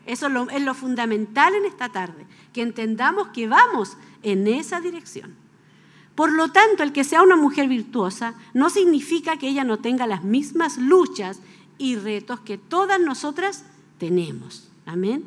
Eso 0.05 0.27
es 0.27 0.33
lo, 0.33 0.51
es 0.51 0.63
lo 0.63 0.75
fundamental 0.75 1.55
en 1.55 1.65
esta 1.65 1.89
tarde, 1.91 2.27
que 2.53 2.63
entendamos 2.63 3.29
que 3.29 3.49
vamos 3.49 3.97
en 4.23 4.47
esa 4.47 4.81
dirección. 4.81 5.35
Por 6.15 6.33
lo 6.33 6.49
tanto, 6.49 6.83
el 6.83 6.93
que 6.93 7.05
sea 7.05 7.23
una 7.23 7.37
mujer 7.37 7.69
virtuosa 7.69 8.35
no 8.53 8.69
significa 8.71 9.39
que 9.39 9.49
ella 9.49 9.65
no 9.65 9.79
tenga 9.79 10.07
las 10.07 10.25
mismas 10.25 10.77
luchas 10.77 11.41
y 11.79 11.97
retos 11.97 12.41
que 12.41 12.59
todas 12.59 13.01
nosotras 13.01 13.65
tenemos. 13.99 14.69
Amén. 14.85 15.25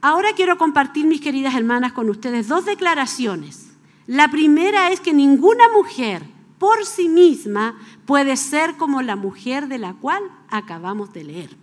Ahora 0.00 0.30
quiero 0.34 0.58
compartir, 0.58 1.06
mis 1.06 1.20
queridas 1.20 1.54
hermanas, 1.54 1.92
con 1.92 2.10
ustedes 2.10 2.48
dos 2.48 2.64
declaraciones. 2.64 3.70
La 4.08 4.28
primera 4.28 4.90
es 4.90 4.98
que 4.98 5.12
ninguna 5.12 5.68
mujer 5.68 6.24
por 6.58 6.84
sí 6.84 7.08
misma 7.08 7.78
puede 8.04 8.36
ser 8.36 8.76
como 8.76 9.02
la 9.02 9.14
mujer 9.14 9.68
de 9.68 9.78
la 9.78 9.94
cual 9.94 10.22
acabamos 10.48 11.12
de 11.12 11.24
leer. 11.24 11.56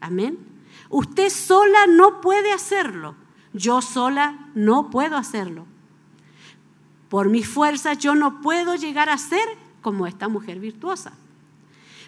Amén. 0.00 0.38
Usted 0.90 1.30
sola 1.30 1.86
no 1.86 2.20
puede 2.20 2.52
hacerlo. 2.52 3.14
Yo 3.56 3.80
sola 3.80 4.38
no 4.54 4.90
puedo 4.90 5.16
hacerlo. 5.16 5.64
Por 7.08 7.30
mis 7.30 7.48
fuerzas 7.48 7.98
yo 7.98 8.14
no 8.14 8.40
puedo 8.42 8.74
llegar 8.74 9.08
a 9.08 9.18
ser 9.18 9.46
como 9.80 10.06
esta 10.06 10.28
mujer 10.28 10.60
virtuosa. 10.60 11.12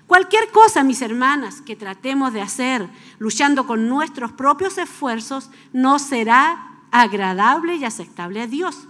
Cualquier 0.06 0.50
cosa, 0.50 0.82
mis 0.84 1.02
hermanas, 1.02 1.60
que 1.60 1.76
tratemos 1.76 2.32
de 2.32 2.40
hacer 2.40 2.88
luchando 3.18 3.66
con 3.66 3.88
nuestros 3.88 4.32
propios 4.32 4.78
esfuerzos 4.78 5.50
no 5.72 5.98
será 5.98 6.68
agradable 6.90 7.76
y 7.76 7.84
aceptable 7.84 8.42
a 8.42 8.46
Dios. 8.46 8.86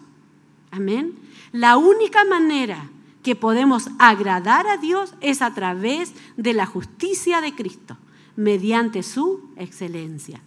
Amén. 0.70 1.16
La 1.52 1.76
única 1.76 2.24
manera 2.24 2.88
que 3.22 3.36
podemos 3.36 3.88
agradar 3.98 4.66
a 4.66 4.76
Dios 4.76 5.14
es 5.20 5.42
a 5.42 5.54
través 5.54 6.12
de 6.36 6.54
la 6.54 6.66
justicia 6.66 7.40
de 7.40 7.54
Cristo, 7.54 7.96
mediante 8.36 9.02
su 9.02 9.50
excelencia. 9.56 10.40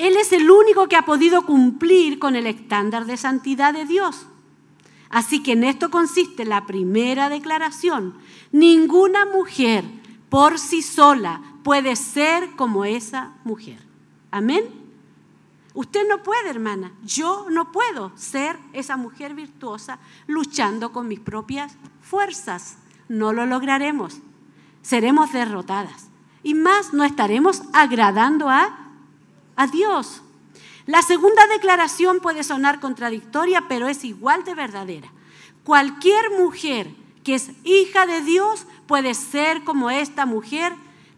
Él 0.00 0.16
es 0.16 0.32
el 0.32 0.50
único 0.50 0.88
que 0.88 0.96
ha 0.96 1.04
podido 1.04 1.44
cumplir 1.44 2.18
con 2.18 2.34
el 2.34 2.46
estándar 2.46 3.04
de 3.04 3.18
santidad 3.18 3.74
de 3.74 3.84
Dios. 3.84 4.26
Así 5.10 5.42
que 5.42 5.52
en 5.52 5.64
esto 5.64 5.90
consiste 5.90 6.46
la 6.46 6.64
primera 6.64 7.28
declaración. 7.28 8.14
Ninguna 8.50 9.26
mujer 9.26 9.84
por 10.30 10.58
sí 10.58 10.80
sola 10.80 11.42
puede 11.62 11.96
ser 11.96 12.56
como 12.56 12.86
esa 12.86 13.32
mujer. 13.44 13.78
Amén. 14.30 14.64
Usted 15.74 16.08
no 16.08 16.22
puede, 16.22 16.48
hermana. 16.48 16.92
Yo 17.04 17.46
no 17.50 17.70
puedo 17.70 18.10
ser 18.16 18.58
esa 18.72 18.96
mujer 18.96 19.34
virtuosa 19.34 19.98
luchando 20.26 20.92
con 20.92 21.08
mis 21.08 21.20
propias 21.20 21.76
fuerzas. 22.00 22.78
No 23.08 23.34
lo 23.34 23.44
lograremos. 23.44 24.18
Seremos 24.80 25.32
derrotadas. 25.32 26.08
Y 26.42 26.54
más, 26.54 26.94
no 26.94 27.04
estaremos 27.04 27.62
agradando 27.74 28.48
a, 28.48 28.89
Dios. 29.66 30.22
La 30.86 31.02
segunda 31.02 31.46
declaración 31.46 32.20
puede 32.20 32.42
sonar 32.42 32.80
contradictoria, 32.80 33.66
pero 33.68 33.88
es 33.88 34.04
igual 34.04 34.44
de 34.44 34.54
verdadera. 34.54 35.12
Cualquier 35.64 36.30
mujer 36.38 36.90
que 37.22 37.34
es 37.34 37.50
hija 37.64 38.06
de 38.06 38.22
Dios 38.22 38.66
puede 38.86 39.14
ser 39.14 39.62
como 39.62 39.90
esta 39.90 40.26
mujer, 40.26 40.72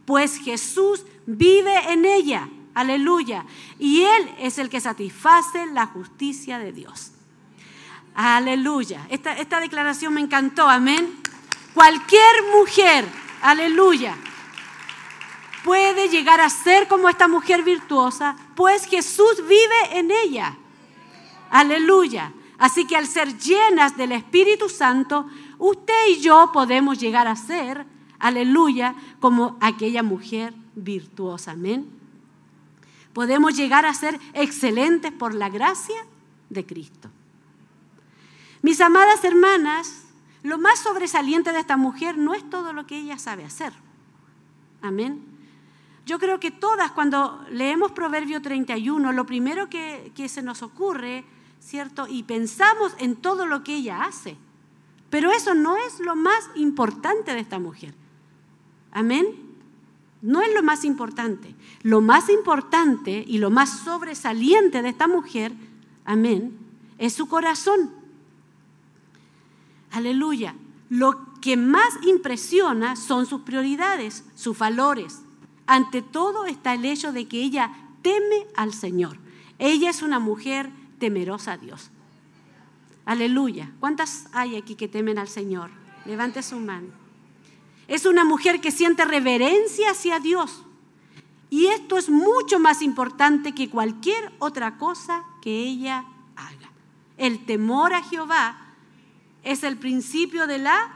pues 0.04 0.36
Jesús 0.36 1.04
vive 1.26 1.92
en 1.92 2.04
ella. 2.04 2.48
Aleluya. 2.74 3.44
Y 3.78 4.02
Él 4.02 4.34
es 4.38 4.58
el 4.58 4.68
que 4.68 4.80
satisface 4.80 5.66
la 5.66 5.86
justicia 5.86 6.58
de 6.58 6.72
Dios. 6.72 7.12
Aleluya. 8.14 9.06
Esta, 9.08 9.32
esta 9.32 9.60
declaración 9.60 10.12
me 10.12 10.20
encantó. 10.20 10.68
Amén. 10.68 11.22
Cualquier 11.74 12.34
mujer, 12.54 13.06
aleluya, 13.40 14.16
puede 15.64 16.08
llegar 16.08 16.40
a 16.40 16.50
ser 16.50 16.88
como 16.88 17.08
esta 17.08 17.28
mujer 17.28 17.62
virtuosa, 17.62 18.36
pues 18.54 18.86
Jesús 18.86 19.36
vive 19.48 19.98
en 19.98 20.10
ella. 20.10 20.56
Aleluya. 21.50 22.32
Así 22.58 22.86
que 22.86 22.96
al 22.96 23.06
ser 23.06 23.36
llenas 23.38 23.96
del 23.96 24.12
Espíritu 24.12 24.68
Santo, 24.68 25.26
usted 25.58 26.08
y 26.10 26.20
yo 26.20 26.50
podemos 26.52 26.98
llegar 26.98 27.26
a 27.26 27.36
ser, 27.36 27.84
aleluya, 28.18 28.94
como 29.20 29.56
aquella 29.60 30.02
mujer 30.02 30.54
virtuosa. 30.74 31.52
Amén. 31.52 31.88
Podemos 33.12 33.56
llegar 33.56 33.84
a 33.84 33.94
ser 33.94 34.18
excelentes 34.32 35.12
por 35.12 35.34
la 35.34 35.48
gracia 35.48 36.06
de 36.50 36.64
Cristo. 36.64 37.10
Mis 38.62 38.80
amadas 38.80 39.24
hermanas, 39.24 40.04
lo 40.42 40.56
más 40.56 40.78
sobresaliente 40.78 41.52
de 41.52 41.58
esta 41.58 41.76
mujer 41.76 42.16
no 42.16 42.32
es 42.32 42.48
todo 42.48 42.72
lo 42.72 42.86
que 42.86 42.96
ella 42.96 43.18
sabe 43.18 43.44
hacer. 43.44 43.72
Amén. 44.80 45.31
Yo 46.04 46.18
creo 46.18 46.40
que 46.40 46.50
todas 46.50 46.90
cuando 46.92 47.44
leemos 47.50 47.92
Proverbio 47.92 48.42
31, 48.42 49.12
lo 49.12 49.24
primero 49.24 49.68
que, 49.68 50.12
se 50.28 50.42
nos 50.42 50.62
ocurre, 50.62 51.24
¿cierto? 51.60 52.06
Y 52.08 52.24
pensamos 52.24 52.94
en 52.98 53.16
todo 53.16 53.46
lo 53.46 53.62
que 53.62 53.76
ella 53.76 54.04
hace. 54.04 54.36
Pero 55.10 55.30
eso 55.30 55.54
no 55.54 55.76
es 55.76 56.00
lo 56.00 56.16
más 56.16 56.50
importante 56.56 57.32
de 57.34 57.40
esta 57.40 57.58
mujer. 57.58 57.94
Amén. 58.90 59.26
No 60.22 60.40
es 60.42 60.52
lo 60.54 60.62
más 60.62 60.84
importante. 60.84 61.54
Lo 61.82 62.00
más 62.00 62.28
importante 62.28 63.24
y 63.26 63.38
lo 63.38 63.50
más 63.50 63.80
sobresaliente 63.80 64.82
de 64.82 64.88
esta 64.88 65.06
mujer, 65.06 65.52
amén, 66.04 66.58
es 66.98 67.12
su 67.12 67.28
corazón. 67.28 67.90
Aleluya. 69.92 70.54
Lo 70.88 71.32
que 71.40 71.56
más 71.56 71.94
impresiona 72.02 72.96
son 72.96 73.26
sus 73.26 73.42
prioridades, 73.42 74.24
sus 74.34 74.58
valores. 74.58 75.21
Ante 75.72 76.02
todo 76.02 76.44
está 76.44 76.74
el 76.74 76.84
hecho 76.84 77.14
de 77.14 77.26
que 77.26 77.40
ella 77.40 77.72
teme 78.02 78.46
al 78.56 78.74
Señor. 78.74 79.16
Ella 79.58 79.88
es 79.88 80.02
una 80.02 80.18
mujer 80.18 80.68
temerosa 80.98 81.52
a 81.52 81.56
Dios. 81.56 81.90
Aleluya. 83.06 83.72
¿Cuántas 83.80 84.26
hay 84.34 84.56
aquí 84.56 84.74
que 84.74 84.86
temen 84.86 85.18
al 85.18 85.28
Señor? 85.28 85.70
Levante 86.04 86.42
su 86.42 86.60
mano. 86.60 86.88
Es 87.88 88.04
una 88.04 88.22
mujer 88.22 88.60
que 88.60 88.70
siente 88.70 89.06
reverencia 89.06 89.92
hacia 89.92 90.20
Dios. 90.20 90.62
Y 91.48 91.68
esto 91.68 91.96
es 91.96 92.10
mucho 92.10 92.58
más 92.58 92.82
importante 92.82 93.54
que 93.54 93.70
cualquier 93.70 94.30
otra 94.40 94.76
cosa 94.76 95.24
que 95.40 95.58
ella 95.58 96.04
haga. 96.36 96.70
El 97.16 97.46
temor 97.46 97.94
a 97.94 98.02
Jehová 98.02 98.74
es 99.42 99.62
el 99.62 99.78
principio 99.78 100.46
de 100.46 100.58
la 100.58 100.92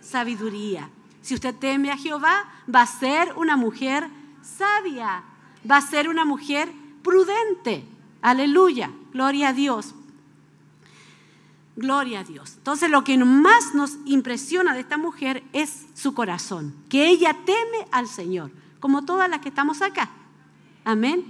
sabiduría. 0.00 0.90
Si 1.28 1.34
usted 1.34 1.54
teme 1.54 1.90
a 1.90 1.98
Jehová, 1.98 2.50
va 2.74 2.80
a 2.80 2.86
ser 2.86 3.34
una 3.36 3.58
mujer 3.58 4.08
sabia, 4.40 5.24
va 5.70 5.76
a 5.76 5.82
ser 5.82 6.08
una 6.08 6.24
mujer 6.24 6.72
prudente. 7.02 7.84
Aleluya, 8.22 8.90
gloria 9.12 9.48
a 9.48 9.52
Dios. 9.52 9.94
Gloria 11.76 12.20
a 12.20 12.24
Dios. 12.24 12.54
Entonces 12.56 12.88
lo 12.88 13.04
que 13.04 13.18
más 13.18 13.74
nos 13.74 13.98
impresiona 14.06 14.72
de 14.72 14.80
esta 14.80 14.96
mujer 14.96 15.44
es 15.52 15.88
su 15.92 16.14
corazón, 16.14 16.74
que 16.88 17.08
ella 17.08 17.36
teme 17.44 17.86
al 17.92 18.08
Señor, 18.08 18.50
como 18.80 19.04
todas 19.04 19.28
las 19.28 19.40
que 19.40 19.50
estamos 19.50 19.82
acá. 19.82 20.08
Amén. 20.82 21.26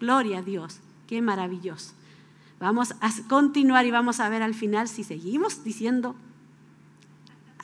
Gloria 0.00 0.38
a 0.38 0.42
Dios. 0.42 0.80
Qué 1.06 1.20
maravilloso. 1.20 1.92
Vamos 2.60 2.94
a 3.02 3.10
continuar 3.28 3.84
y 3.84 3.90
vamos 3.90 4.20
a 4.20 4.28
ver 4.30 4.40
al 4.40 4.54
final 4.54 4.88
si 4.88 5.04
seguimos 5.04 5.64
diciendo 5.64 6.16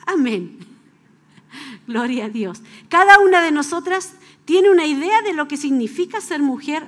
amén. 0.05 0.70
Gloria 1.87 2.25
a 2.25 2.29
Dios. 2.29 2.61
Cada 2.89 3.19
una 3.19 3.41
de 3.41 3.51
nosotras 3.51 4.13
tiene 4.45 4.69
una 4.69 4.85
idea 4.85 5.21
de 5.21 5.33
lo 5.33 5.47
que 5.47 5.57
significa 5.57 6.21
ser 6.21 6.41
mujer. 6.41 6.87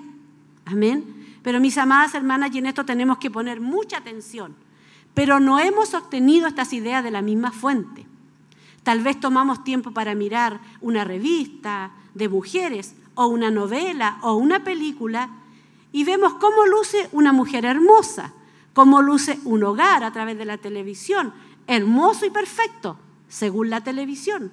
Amén. 0.65 1.03
Pero 1.43 1.59
mis 1.59 1.77
amadas 1.77 2.15
hermanas, 2.15 2.51
y 2.53 2.59
en 2.59 2.67
esto 2.67 2.85
tenemos 2.85 3.17
que 3.17 3.31
poner 3.31 3.59
mucha 3.59 3.97
atención. 3.97 4.55
Pero 5.13 5.39
no 5.39 5.59
hemos 5.59 5.93
obtenido 5.93 6.47
estas 6.47 6.73
ideas 6.73 7.03
de 7.03 7.11
la 7.11 7.21
misma 7.21 7.51
fuente. 7.51 8.05
Tal 8.83 9.01
vez 9.01 9.19
tomamos 9.19 9.63
tiempo 9.63 9.91
para 9.91 10.15
mirar 10.15 10.59
una 10.81 11.03
revista 11.03 11.91
de 12.13 12.29
mujeres 12.29 12.95
o 13.15 13.27
una 13.27 13.51
novela 13.51 14.17
o 14.21 14.35
una 14.35 14.63
película 14.63 15.29
y 15.91 16.03
vemos 16.03 16.33
cómo 16.33 16.65
luce 16.65 17.07
una 17.11 17.31
mujer 17.31 17.65
hermosa, 17.65 18.33
cómo 18.73 19.01
luce 19.01 19.39
un 19.45 19.63
hogar 19.63 20.03
a 20.03 20.11
través 20.11 20.37
de 20.37 20.45
la 20.45 20.57
televisión, 20.57 21.33
hermoso 21.67 22.25
y 22.25 22.31
perfecto, 22.31 22.97
según 23.33 23.71
la 23.71 23.81
televisión. 23.81 24.51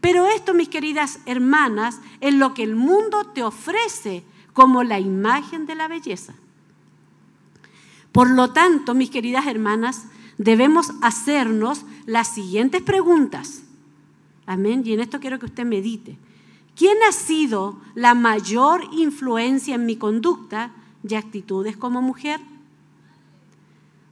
Pero 0.00 0.26
esto, 0.26 0.52
mis 0.52 0.68
queridas 0.68 1.20
hermanas, 1.26 2.00
es 2.20 2.34
lo 2.34 2.54
que 2.54 2.64
el 2.64 2.74
mundo 2.74 3.24
te 3.24 3.44
ofrece 3.44 4.24
como 4.52 4.82
la 4.82 4.98
imagen 4.98 5.64
de 5.64 5.76
la 5.76 5.86
belleza. 5.86 6.34
Por 8.10 8.28
lo 8.28 8.52
tanto, 8.52 8.94
mis 8.94 9.10
queridas 9.10 9.46
hermanas, 9.46 10.06
debemos 10.38 10.90
hacernos 11.02 11.84
las 12.04 12.34
siguientes 12.34 12.82
preguntas. 12.82 13.62
Amén. 14.44 14.82
Y 14.84 14.94
en 14.94 15.00
esto 15.00 15.20
quiero 15.20 15.38
que 15.38 15.46
usted 15.46 15.64
medite. 15.64 16.18
¿Quién 16.74 16.96
ha 17.08 17.12
sido 17.12 17.78
la 17.94 18.14
mayor 18.14 18.82
influencia 18.90 19.76
en 19.76 19.86
mi 19.86 19.94
conducta 19.94 20.72
y 21.08 21.14
actitudes 21.14 21.76
como 21.76 22.02
mujer? 22.02 22.40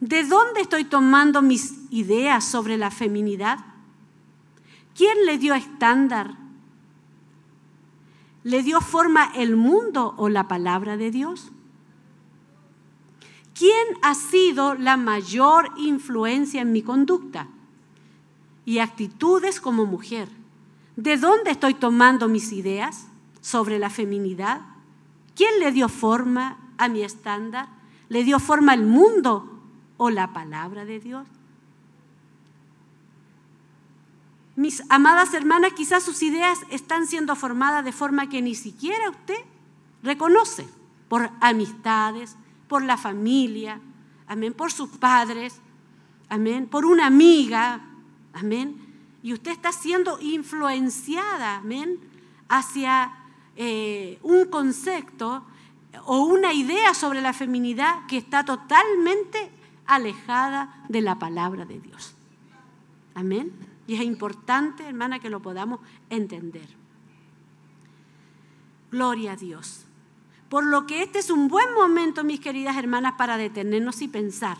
¿De 0.00 0.22
dónde 0.22 0.60
estoy 0.60 0.84
tomando 0.84 1.42
mis 1.42 1.74
ideas 1.90 2.44
sobre 2.44 2.76
la 2.76 2.92
feminidad? 2.92 3.58
¿Quién 4.98 5.26
le 5.26 5.38
dio 5.38 5.54
estándar? 5.54 6.34
¿Le 8.42 8.64
dio 8.64 8.80
forma 8.80 9.30
el 9.36 9.54
mundo 9.54 10.12
o 10.16 10.28
la 10.28 10.48
palabra 10.48 10.96
de 10.96 11.12
Dios? 11.12 11.52
¿Quién 13.54 13.86
ha 14.02 14.16
sido 14.16 14.74
la 14.74 14.96
mayor 14.96 15.70
influencia 15.76 16.62
en 16.62 16.72
mi 16.72 16.82
conducta 16.82 17.46
y 18.64 18.80
actitudes 18.80 19.60
como 19.60 19.86
mujer? 19.86 20.28
¿De 20.96 21.16
dónde 21.16 21.52
estoy 21.52 21.74
tomando 21.74 22.26
mis 22.26 22.50
ideas 22.50 23.06
sobre 23.40 23.78
la 23.78 23.90
feminidad? 23.90 24.62
¿Quién 25.36 25.60
le 25.60 25.70
dio 25.70 25.88
forma 25.88 26.58
a 26.76 26.88
mi 26.88 27.02
estándar? 27.02 27.68
¿Le 28.08 28.24
dio 28.24 28.40
forma 28.40 28.74
el 28.74 28.84
mundo 28.84 29.60
o 29.96 30.10
la 30.10 30.32
palabra 30.32 30.84
de 30.84 30.98
Dios? 30.98 31.28
Mis 34.58 34.82
amadas 34.88 35.34
hermanas, 35.34 35.72
quizás 35.74 36.02
sus 36.02 36.20
ideas 36.20 36.58
están 36.68 37.06
siendo 37.06 37.36
formadas 37.36 37.84
de 37.84 37.92
forma 37.92 38.28
que 38.28 38.42
ni 38.42 38.56
siquiera 38.56 39.08
usted 39.08 39.38
reconoce 40.02 40.66
por 41.08 41.30
amistades, 41.40 42.34
por 42.66 42.82
la 42.82 42.96
familia, 42.96 43.80
amén, 44.26 44.52
por 44.52 44.72
sus 44.72 44.88
padres, 44.88 45.60
amén, 46.28 46.66
por 46.66 46.86
una 46.86 47.06
amiga, 47.06 47.82
amén. 48.32 48.84
Y 49.22 49.32
usted 49.32 49.52
está 49.52 49.70
siendo 49.70 50.18
influenciada, 50.20 51.62
hacia 52.48 53.12
eh, 53.54 54.18
un 54.22 54.46
concepto 54.46 55.44
o 56.04 56.24
una 56.24 56.52
idea 56.52 56.94
sobre 56.94 57.22
la 57.22 57.32
feminidad 57.32 58.06
que 58.08 58.16
está 58.16 58.44
totalmente 58.44 59.52
alejada 59.86 60.82
de 60.88 61.00
la 61.00 61.16
palabra 61.16 61.64
de 61.64 61.78
Dios. 61.78 62.16
Amén. 63.14 63.67
Y 63.88 63.96
es 63.96 64.02
importante, 64.02 64.86
hermana, 64.86 65.18
que 65.18 65.30
lo 65.30 65.42
podamos 65.42 65.80
entender. 66.10 66.68
Gloria 68.92 69.32
a 69.32 69.36
Dios. 69.36 69.86
Por 70.48 70.64
lo 70.64 70.86
que 70.86 71.02
este 71.02 71.18
es 71.18 71.30
un 71.30 71.48
buen 71.48 71.74
momento, 71.74 72.22
mis 72.22 72.38
queridas 72.38 72.76
hermanas, 72.76 73.14
para 73.18 73.36
detenernos 73.36 74.00
y 74.02 74.08
pensar 74.08 74.58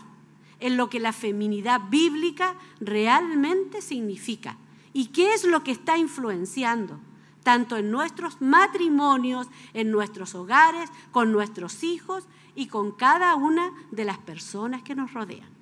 en 0.59 0.75
lo 0.75 0.89
que 0.89 0.99
la 0.99 1.13
feminidad 1.13 1.79
bíblica 1.89 2.55
realmente 2.81 3.81
significa 3.81 4.57
y 4.91 5.07
qué 5.07 5.33
es 5.33 5.45
lo 5.45 5.63
que 5.63 5.71
está 5.71 5.97
influenciando 5.97 6.99
tanto 7.43 7.77
en 7.77 7.89
nuestros 7.89 8.41
matrimonios, 8.41 9.47
en 9.73 9.91
nuestros 9.91 10.35
hogares, 10.35 10.89
con 11.11 11.31
nuestros 11.31 11.83
hijos 11.83 12.25
y 12.55 12.67
con 12.67 12.91
cada 12.91 13.35
una 13.35 13.71
de 13.91 14.05
las 14.05 14.17
personas 14.17 14.83
que 14.83 14.95
nos 14.95 15.13
rodean. 15.13 15.58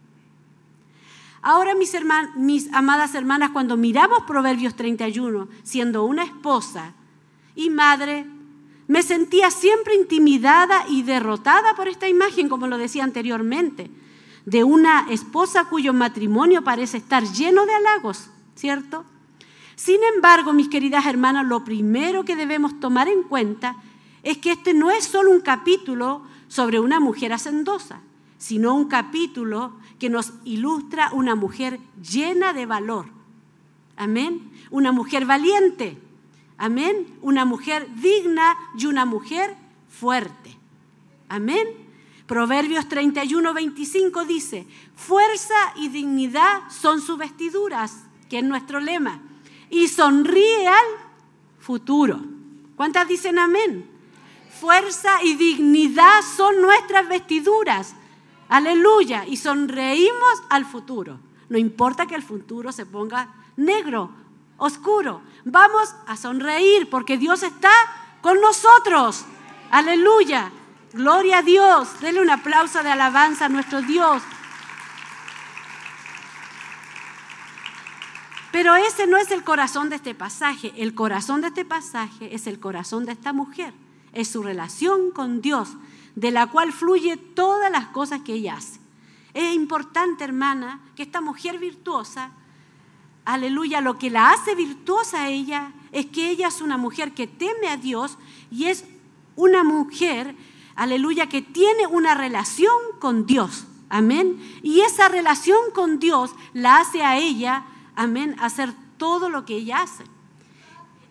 Ahora, 1.49 1.75
mis, 1.75 2.73
amadas 2.73 3.15
hermanas, 3.15 3.51
cuando 3.51 3.77
miramos 3.77 4.23
Proverbios 4.27 4.75
31, 4.75 5.47
siendo 5.63 6.03
una 6.03 6.25
esposa 6.25 6.91
y 7.55 7.69
madre, 7.69 8.25
me 8.89 9.01
sentía 9.01 9.49
siempre 9.49 9.95
intimidada 9.95 10.83
y 10.89 11.03
derrotada 11.03 11.73
por 11.73 11.87
esta 11.87 12.09
imagen, 12.09 12.49
como 12.49 12.67
lo 12.67 12.77
decía 12.77 13.05
anteriormente, 13.05 13.89
de 14.43 14.65
una 14.65 15.07
esposa 15.09 15.69
cuyo 15.69 15.93
matrimonio 15.93 16.65
parece 16.65 16.97
estar 16.97 17.23
lleno 17.23 17.65
de 17.65 17.75
halagos, 17.75 18.29
¿cierto? 18.55 19.05
Sin 19.77 20.03
embargo, 20.15 20.51
mis 20.51 20.67
queridas 20.67 21.05
hermanas, 21.05 21.45
lo 21.45 21.63
primero 21.63 22.25
que 22.25 22.35
debemos 22.35 22.77
tomar 22.81 23.07
en 23.07 23.23
cuenta 23.23 23.77
es 24.21 24.37
que 24.37 24.51
este 24.51 24.73
no 24.73 24.91
es 24.91 25.05
solo 25.05 25.31
un 25.31 25.39
capítulo 25.39 26.23
sobre 26.49 26.81
una 26.81 26.99
mujer 26.99 27.31
hacendosa, 27.31 28.01
sino 28.37 28.75
un 28.75 28.89
capítulo 28.89 29.71
que 29.99 30.09
nos 30.09 30.33
ilustra 30.43 31.09
una 31.13 31.35
mujer 31.35 31.79
llena 32.01 32.53
de 32.53 32.65
valor. 32.65 33.07
Amén. 33.95 34.51
Una 34.69 34.91
mujer 34.91 35.25
valiente. 35.25 35.97
Amén. 36.57 37.17
Una 37.21 37.45
mujer 37.45 37.87
digna 37.95 38.55
y 38.77 38.85
una 38.85 39.05
mujer 39.05 39.55
fuerte. 39.89 40.57
Amén. 41.29 41.67
Proverbios 42.27 42.89
31, 42.89 43.53
25 43.53 44.25
dice, 44.25 44.67
fuerza 44.95 45.55
y 45.77 45.87
dignidad 45.87 46.61
son 46.69 46.99
sus 47.01 47.17
vestiduras, 47.17 48.03
que 48.29 48.39
es 48.39 48.43
nuestro 48.43 48.81
lema, 48.81 49.21
y 49.69 49.87
sonríe 49.87 50.67
al 50.67 50.85
futuro. 51.57 52.19
¿Cuántas 52.75 53.07
dicen 53.07 53.39
amén? 53.39 53.89
Fuerza 54.59 55.23
y 55.23 55.35
dignidad 55.35 56.21
son 56.35 56.61
nuestras 56.61 57.07
vestiduras. 57.07 57.95
Aleluya. 58.49 59.25
Y 59.25 59.37
sonreímos 59.37 60.43
al 60.49 60.65
futuro. 60.65 61.19
No 61.49 61.57
importa 61.57 62.05
que 62.05 62.15
el 62.15 62.23
futuro 62.23 62.71
se 62.71 62.85
ponga 62.85 63.29
negro, 63.55 64.09
oscuro. 64.57 65.21
Vamos 65.45 65.95
a 66.05 66.17
sonreír 66.17 66.89
porque 66.89 67.17
Dios 67.17 67.43
está 67.43 67.71
con 68.21 68.39
nosotros. 68.41 69.25
Aleluya. 69.71 70.51
Gloria 70.93 71.39
a 71.39 71.41
Dios. 71.41 71.99
Dele 71.99 72.21
un 72.21 72.29
aplauso 72.29 72.83
de 72.83 72.89
alabanza 72.89 73.45
a 73.45 73.49
nuestro 73.49 73.81
Dios. 73.81 74.23
Pero 78.51 78.75
ese 78.75 79.05
no 79.07 79.17
es 79.17 79.29
el 79.31 79.43
corazón 79.43 79.89
de 79.89 79.97
este 79.97 80.15
pasaje. 80.15 80.73
El 80.77 80.95
corazón 80.95 81.41
de 81.41 81.47
este 81.47 81.65
pasaje 81.65 82.33
es 82.33 82.47
el 82.47 82.59
corazón 82.59 83.05
de 83.05 83.11
esta 83.11 83.33
mujer. 83.33 83.73
Es 84.13 84.29
su 84.29 84.41
relación 84.41 85.11
con 85.11 85.41
Dios 85.41 85.69
de 86.17 86.31
la 86.31 86.47
cual 86.47 86.73
fluye 86.73 87.15
todas 87.15 87.71
las 87.71 87.89
cosas 87.89 88.21
que 88.21 88.33
ella 88.33 88.55
hace. 88.55 88.79
Es 89.35 89.53
importante, 89.53 90.23
hermana, 90.23 90.81
que 90.95 91.03
esta 91.03 91.21
mujer 91.21 91.59
virtuosa, 91.59 92.31
aleluya, 93.23 93.81
lo 93.81 93.99
que 93.99 94.09
la 94.09 94.31
hace 94.31 94.55
virtuosa 94.55 95.25
a 95.25 95.29
ella 95.29 95.73
es 95.91 96.07
que 96.07 96.31
ella 96.31 96.47
es 96.47 96.59
una 96.61 96.75
mujer 96.75 97.13
que 97.13 97.27
teme 97.27 97.67
a 97.67 97.77
Dios 97.77 98.17
y 98.49 98.65
es 98.65 98.85
una 99.35 99.63
mujer, 99.63 100.35
aleluya, 100.75 101.29
que 101.29 101.43
tiene 101.43 101.85
una 101.85 102.15
relación 102.15 102.73
con 102.99 103.27
Dios. 103.27 103.67
Amén. 103.87 104.41
Y 104.63 104.79
esa 104.81 105.09
relación 105.09 105.59
con 105.71 105.99
Dios 105.99 106.31
la 106.53 106.77
hace 106.77 107.03
a 107.03 107.19
ella, 107.19 107.63
amén, 107.95 108.35
hacer 108.39 108.73
todo 108.97 109.29
lo 109.29 109.45
que 109.45 109.57
ella 109.57 109.83
hace. 109.83 110.03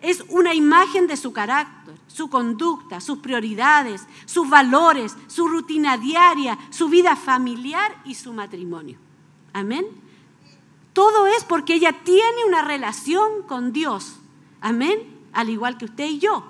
Es 0.01 0.23
una 0.29 0.53
imagen 0.53 1.07
de 1.07 1.17
su 1.17 1.33
carácter 1.33 1.77
su 2.17 2.31
conducta, 2.31 2.99
sus 2.99 3.19
prioridades, 3.19 4.07
sus 4.25 4.49
valores, 4.49 5.15
su 5.27 5.47
rutina 5.47 5.97
diaria, 5.97 6.57
su 6.71 6.89
vida 6.89 7.15
familiar 7.15 7.95
y 8.05 8.15
su 8.15 8.33
matrimonio. 8.33 8.97
Amén. 9.53 9.85
Todo 10.93 11.27
es 11.27 11.43
porque 11.43 11.75
ella 11.75 11.93
tiene 12.03 12.43
una 12.47 12.63
relación 12.63 13.43
con 13.47 13.71
Dios. 13.71 14.15
Amén. 14.61 14.97
Al 15.31 15.51
igual 15.51 15.77
que 15.77 15.85
usted 15.85 16.05
y 16.05 16.17
yo, 16.17 16.43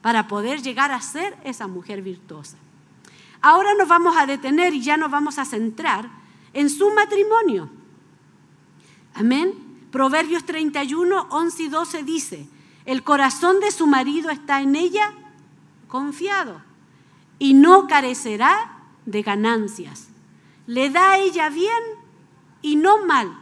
para 0.00 0.28
poder 0.28 0.62
llegar 0.62 0.92
a 0.92 1.00
ser 1.00 1.36
esa 1.42 1.66
mujer 1.66 2.00
virtuosa. 2.00 2.56
Ahora 3.40 3.74
nos 3.74 3.88
vamos 3.88 4.16
a 4.16 4.26
detener 4.26 4.74
y 4.74 4.80
ya 4.80 4.96
nos 4.96 5.10
vamos 5.10 5.38
a 5.38 5.44
centrar 5.44 6.08
en 6.52 6.70
su 6.70 6.88
matrimonio. 6.92 7.68
Amén. 9.14 9.54
Proverbios 9.90 10.44
31, 10.44 11.26
11 11.30 11.62
y 11.64 11.68
12 11.68 12.02
dice, 12.04 12.48
el 12.86 13.02
corazón 13.02 13.60
de 13.60 13.70
su 13.70 13.86
marido 13.86 14.30
está 14.30 14.60
en 14.60 14.76
ella 14.76 15.12
confiado 15.88 16.60
y 17.38 17.54
no 17.54 17.86
carecerá 17.86 18.78
de 19.06 19.22
ganancias. 19.22 20.08
Le 20.66 20.90
da 20.90 21.12
a 21.12 21.18
ella 21.18 21.48
bien 21.48 21.82
y 22.62 22.76
no 22.76 23.04
mal 23.04 23.36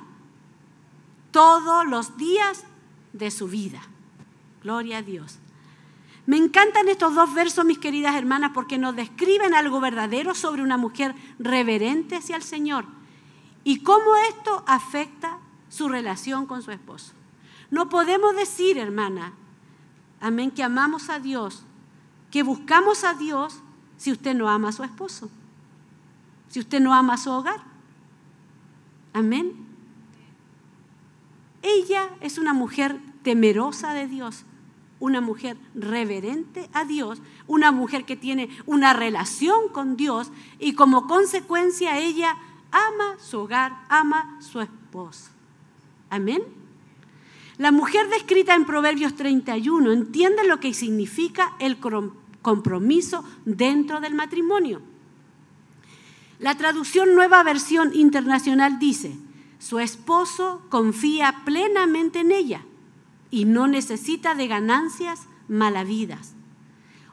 todos 1.30 1.86
los 1.86 2.16
días 2.16 2.64
de 3.12 3.30
su 3.30 3.48
vida. 3.48 3.80
Gloria 4.62 4.98
a 4.98 5.02
Dios. 5.02 5.38
Me 6.24 6.36
encantan 6.36 6.88
estos 6.88 7.14
dos 7.14 7.34
versos, 7.34 7.64
mis 7.64 7.78
queridas 7.78 8.14
hermanas, 8.14 8.52
porque 8.54 8.78
nos 8.78 8.94
describen 8.94 9.54
algo 9.54 9.80
verdadero 9.80 10.34
sobre 10.34 10.62
una 10.62 10.76
mujer 10.76 11.16
reverente 11.40 12.16
hacia 12.16 12.36
el 12.36 12.42
Señor 12.42 12.84
y 13.64 13.82
cómo 13.82 14.14
esto 14.28 14.62
afecta 14.66 15.38
su 15.68 15.88
relación 15.88 16.46
con 16.46 16.62
su 16.62 16.70
esposo. 16.70 17.12
No 17.72 17.88
podemos 17.88 18.36
decir, 18.36 18.76
hermana, 18.76 19.32
amén, 20.20 20.50
que 20.50 20.62
amamos 20.62 21.08
a 21.08 21.18
Dios, 21.18 21.64
que 22.30 22.42
buscamos 22.42 23.02
a 23.02 23.14
Dios 23.14 23.60
si 23.96 24.12
usted 24.12 24.34
no 24.34 24.50
ama 24.50 24.68
a 24.68 24.72
su 24.72 24.84
esposo, 24.84 25.30
si 26.48 26.60
usted 26.60 26.80
no 26.80 26.92
ama 26.92 27.14
a 27.14 27.16
su 27.16 27.30
hogar. 27.30 27.62
Amén. 29.14 29.54
Ella 31.62 32.10
es 32.20 32.36
una 32.36 32.52
mujer 32.52 33.00
temerosa 33.22 33.94
de 33.94 34.06
Dios, 34.06 34.44
una 35.00 35.22
mujer 35.22 35.56
reverente 35.74 36.68
a 36.74 36.84
Dios, 36.84 37.22
una 37.46 37.72
mujer 37.72 38.04
que 38.04 38.16
tiene 38.16 38.50
una 38.66 38.92
relación 38.92 39.70
con 39.72 39.96
Dios 39.96 40.30
y 40.58 40.74
como 40.74 41.06
consecuencia 41.06 41.98
ella 41.98 42.36
ama 42.70 43.16
su 43.18 43.38
hogar, 43.38 43.86
ama 43.88 44.36
su 44.42 44.60
esposo. 44.60 45.30
Amén. 46.10 46.61
La 47.58 47.70
mujer 47.70 48.08
descrita 48.08 48.54
en 48.54 48.64
Proverbios 48.64 49.14
31 49.14 49.92
entiende 49.92 50.46
lo 50.46 50.58
que 50.58 50.72
significa 50.72 51.54
el 51.58 51.78
compromiso 52.40 53.24
dentro 53.44 54.00
del 54.00 54.14
matrimonio. 54.14 54.80
La 56.38 56.56
traducción 56.56 57.14
Nueva 57.14 57.42
Versión 57.42 57.94
Internacional 57.94 58.78
dice, 58.78 59.14
su 59.58 59.78
esposo 59.78 60.62
confía 60.70 61.42
plenamente 61.44 62.20
en 62.20 62.32
ella 62.32 62.62
y 63.30 63.44
no 63.44 63.68
necesita 63.68 64.34
de 64.34 64.48
ganancias 64.48 65.20
malavidas. 65.46 66.34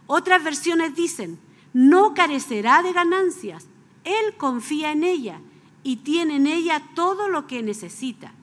Otras 0.07 0.43
versiones 0.43 0.95
dicen, 0.95 1.37
no 1.73 2.15
carecerá 2.15 2.81
de 2.81 2.93
ganancias, 2.93 3.67
él 4.03 4.35
confía 4.37 4.91
en 4.91 5.03
ella 5.03 5.41
y 5.83 5.97
tiene 5.97 6.37
en 6.37 6.47
ella 6.47 6.81
todo 6.95 7.29
lo 7.29 7.45
que 7.45 7.61
necesita. 7.61 8.33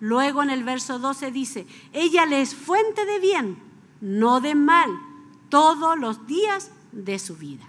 Luego 0.00 0.42
en 0.42 0.50
el 0.50 0.64
verso 0.64 0.98
12 0.98 1.30
dice, 1.30 1.66
ella 1.92 2.26
le 2.26 2.40
es 2.40 2.54
fuente 2.54 3.04
de 3.04 3.18
bien, 3.18 3.58
no 4.00 4.40
de 4.40 4.54
mal, 4.54 4.90
todos 5.50 5.98
los 5.98 6.26
días 6.26 6.70
de 6.92 7.18
su 7.18 7.36
vida. 7.36 7.68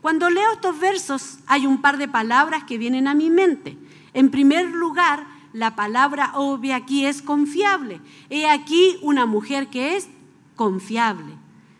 Cuando 0.00 0.30
leo 0.30 0.52
estos 0.52 0.78
versos 0.78 1.38
hay 1.46 1.66
un 1.66 1.82
par 1.82 1.98
de 1.98 2.06
palabras 2.06 2.64
que 2.64 2.78
vienen 2.78 3.08
a 3.08 3.14
mi 3.14 3.30
mente. 3.30 3.76
En 4.14 4.30
primer 4.30 4.68
lugar, 4.70 5.26
la 5.52 5.74
palabra 5.74 6.32
obvia 6.34 6.76
aquí 6.76 7.04
es 7.04 7.22
confiable. 7.22 8.00
He 8.30 8.48
aquí 8.48 8.98
una 9.02 9.26
mujer 9.26 9.68
que 9.68 9.96
es 9.96 10.08
confiable. 10.54 11.34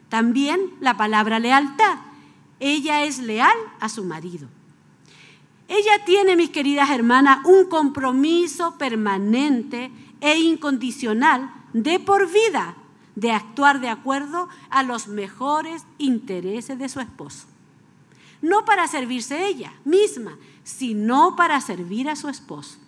También 0.09 0.61
la 0.81 0.97
palabra 0.97 1.39
lealtad. 1.39 1.99
Ella 2.59 3.05
es 3.05 3.21
leal 3.21 3.57
a 3.79 3.89
su 3.89 4.05
marido. 4.05 4.49
Ella 5.69 6.03
tiene, 6.07 6.35
mis 6.35 6.49
queridas 6.49 6.89
hermanas, 6.89 7.41
un 7.45 7.67
compromiso 7.67 8.79
permanente 8.79 9.93
e 10.21 10.39
incondicional 10.39 11.53
de 11.75 12.01
por 12.01 12.33
vida 12.33 12.75
de 13.15 13.33
actuar 13.33 13.81
de 13.81 13.91
acuerdo 13.91 14.49
a 14.71 14.83
los 14.83 15.09
mejores 15.09 15.85
intereses 15.99 16.79
de 16.79 16.89
su 16.89 17.01
esposo. 17.01 17.47
No 18.41 18.65
para 18.65 18.89
servirse 18.89 19.47
ella 19.47 19.75
misma, 19.85 20.39
sino 20.65 21.37
para 21.37 21.61
servir 21.61 22.09
a 22.09 22.17
su 22.17 22.29
esposo. 22.29 22.79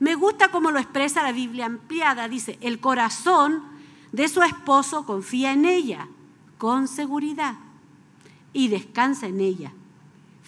Me 0.00 0.16
gusta 0.16 0.50
cómo 0.50 0.70
lo 0.70 0.78
expresa 0.78 1.22
la 1.22 1.32
Biblia 1.32 1.64
ampliada. 1.64 2.28
Dice, 2.28 2.58
el 2.60 2.78
corazón 2.78 3.62
de 4.12 4.28
su 4.28 4.42
esposo 4.42 5.06
confía 5.06 5.52
en 5.52 5.64
ella 5.64 6.08
con 6.58 6.88
seguridad 6.88 7.54
y 8.52 8.68
descansa 8.68 9.28
en 9.28 9.40
ella 9.40 9.72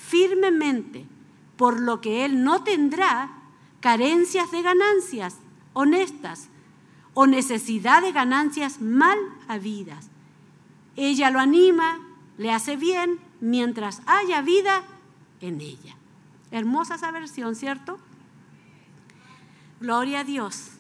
firmemente, 0.09 1.05
por 1.57 1.81
lo 1.81 2.01
que 2.01 2.25
él 2.25 2.45
no 2.45 2.63
tendrá 2.63 3.31
carencias 3.81 4.51
de 4.51 4.63
ganancias 4.63 5.37
honestas 5.73 6.49
o 7.15 7.27
necesidad 7.27 8.03
de 8.03 8.13
ganancias 8.13 8.81
mal 8.81 9.19
habidas. 9.49 10.09
Ella 10.97 11.31
lo 11.31 11.41
anima, 11.41 11.99
le 12.39 12.53
hace 12.53 12.77
bien 12.77 13.19
mientras 13.41 14.03
haya 14.07 14.43
vida 14.43 14.85
en 15.41 15.61
ella. 15.61 15.97
Hermosa 16.51 16.95
esa 16.95 17.11
versión, 17.11 17.55
¿cierto? 17.55 17.99
Gloria 19.81 20.21
a 20.21 20.25
Dios. 20.25 20.73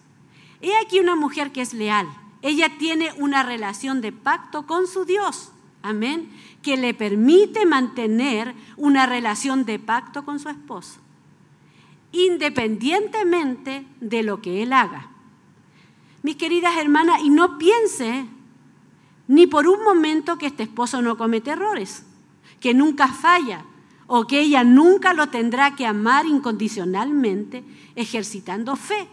He 0.61 0.77
aquí 0.79 1.01
una 1.01 1.17
mujer 1.17 1.53
que 1.53 1.63
es 1.63 1.75
leal. 1.75 2.07
Ella 2.43 2.79
tiene 2.79 3.13
una 3.19 3.43
relación 3.43 4.01
de 4.01 4.13
pacto 4.13 4.67
con 4.67 4.87
su 4.87 5.05
Dios. 5.05 5.51
Amén. 5.83 6.31
Que 6.67 6.77
le 6.77 6.95
permite 6.95 7.65
mantener 7.65 8.53
una 8.77 9.07
relación 9.07 9.65
de 9.65 9.79
pacto 9.79 10.25
con 10.25 10.41
su 10.41 10.49
esposo. 10.49 10.99
Independientemente 12.11 13.87
de 14.01 14.25
lo 14.25 14.43
que 14.43 14.65
él 14.65 14.73
haga. 14.73 15.11
Mis 16.25 16.35
queridas 16.35 16.77
hermanas, 16.77 17.21
y 17.23 17.31
no 17.31 17.57
piense 17.57 18.27
ni 19.29 19.47
por 19.47 19.69
un 19.69 19.85
momento 19.85 20.39
que 20.39 20.47
este 20.47 20.65
esposo 20.65 21.03
no 21.03 21.17
comete 21.17 21.53
errores, 21.53 22.05
que 22.59 22.75
nunca 22.75 23.07
falla 23.07 23.65
o 24.09 24.27
que 24.27 24.41
ella 24.41 24.65
nunca 24.65 25.13
lo 25.13 25.29
tendrá 25.29 25.77
que 25.77 25.87
amar 25.87 26.27
incondicionalmente 26.27 27.63
ejercitando 27.95 28.75
fe, 28.75 29.07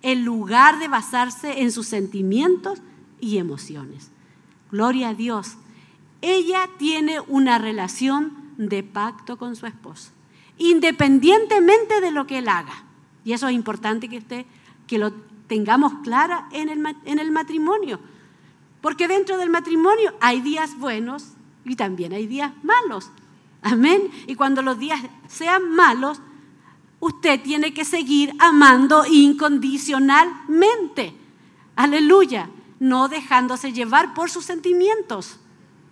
en 0.00 0.24
lugar 0.24 0.78
de 0.78 0.88
basarse 0.88 1.60
en 1.60 1.70
sus 1.70 1.86
sentimientos 1.86 2.80
y 3.20 3.36
emociones. 3.36 4.10
Gloria 4.70 5.10
a 5.10 5.14
Dios. 5.14 5.58
Ella 6.26 6.70
tiene 6.78 7.20
una 7.20 7.58
relación 7.58 8.32
de 8.56 8.82
pacto 8.82 9.36
con 9.36 9.56
su 9.56 9.66
esposo, 9.66 10.10
independientemente 10.56 12.00
de 12.00 12.10
lo 12.10 12.26
que 12.26 12.38
él 12.38 12.48
haga. 12.48 12.82
Y 13.26 13.34
eso 13.34 13.46
es 13.48 13.54
importante 13.54 14.08
que, 14.08 14.16
usted, 14.18 14.46
que 14.86 14.96
lo 14.96 15.12
tengamos 15.48 15.92
clara 16.02 16.48
en 16.50 16.70
el, 16.70 16.78
ma- 16.78 16.96
en 17.04 17.18
el 17.18 17.30
matrimonio. 17.30 18.00
Porque 18.80 19.06
dentro 19.06 19.36
del 19.36 19.50
matrimonio 19.50 20.14
hay 20.20 20.40
días 20.40 20.78
buenos 20.78 21.32
y 21.66 21.76
también 21.76 22.14
hay 22.14 22.26
días 22.26 22.52
malos. 22.62 23.10
Amén. 23.60 24.10
Y 24.26 24.34
cuando 24.34 24.62
los 24.62 24.78
días 24.78 25.02
sean 25.28 25.74
malos, 25.74 26.22
usted 27.00 27.38
tiene 27.42 27.74
que 27.74 27.84
seguir 27.84 28.32
amando 28.38 29.04
incondicionalmente. 29.06 31.14
Aleluya. 31.76 32.48
No 32.80 33.08
dejándose 33.08 33.74
llevar 33.74 34.14
por 34.14 34.30
sus 34.30 34.46
sentimientos 34.46 35.38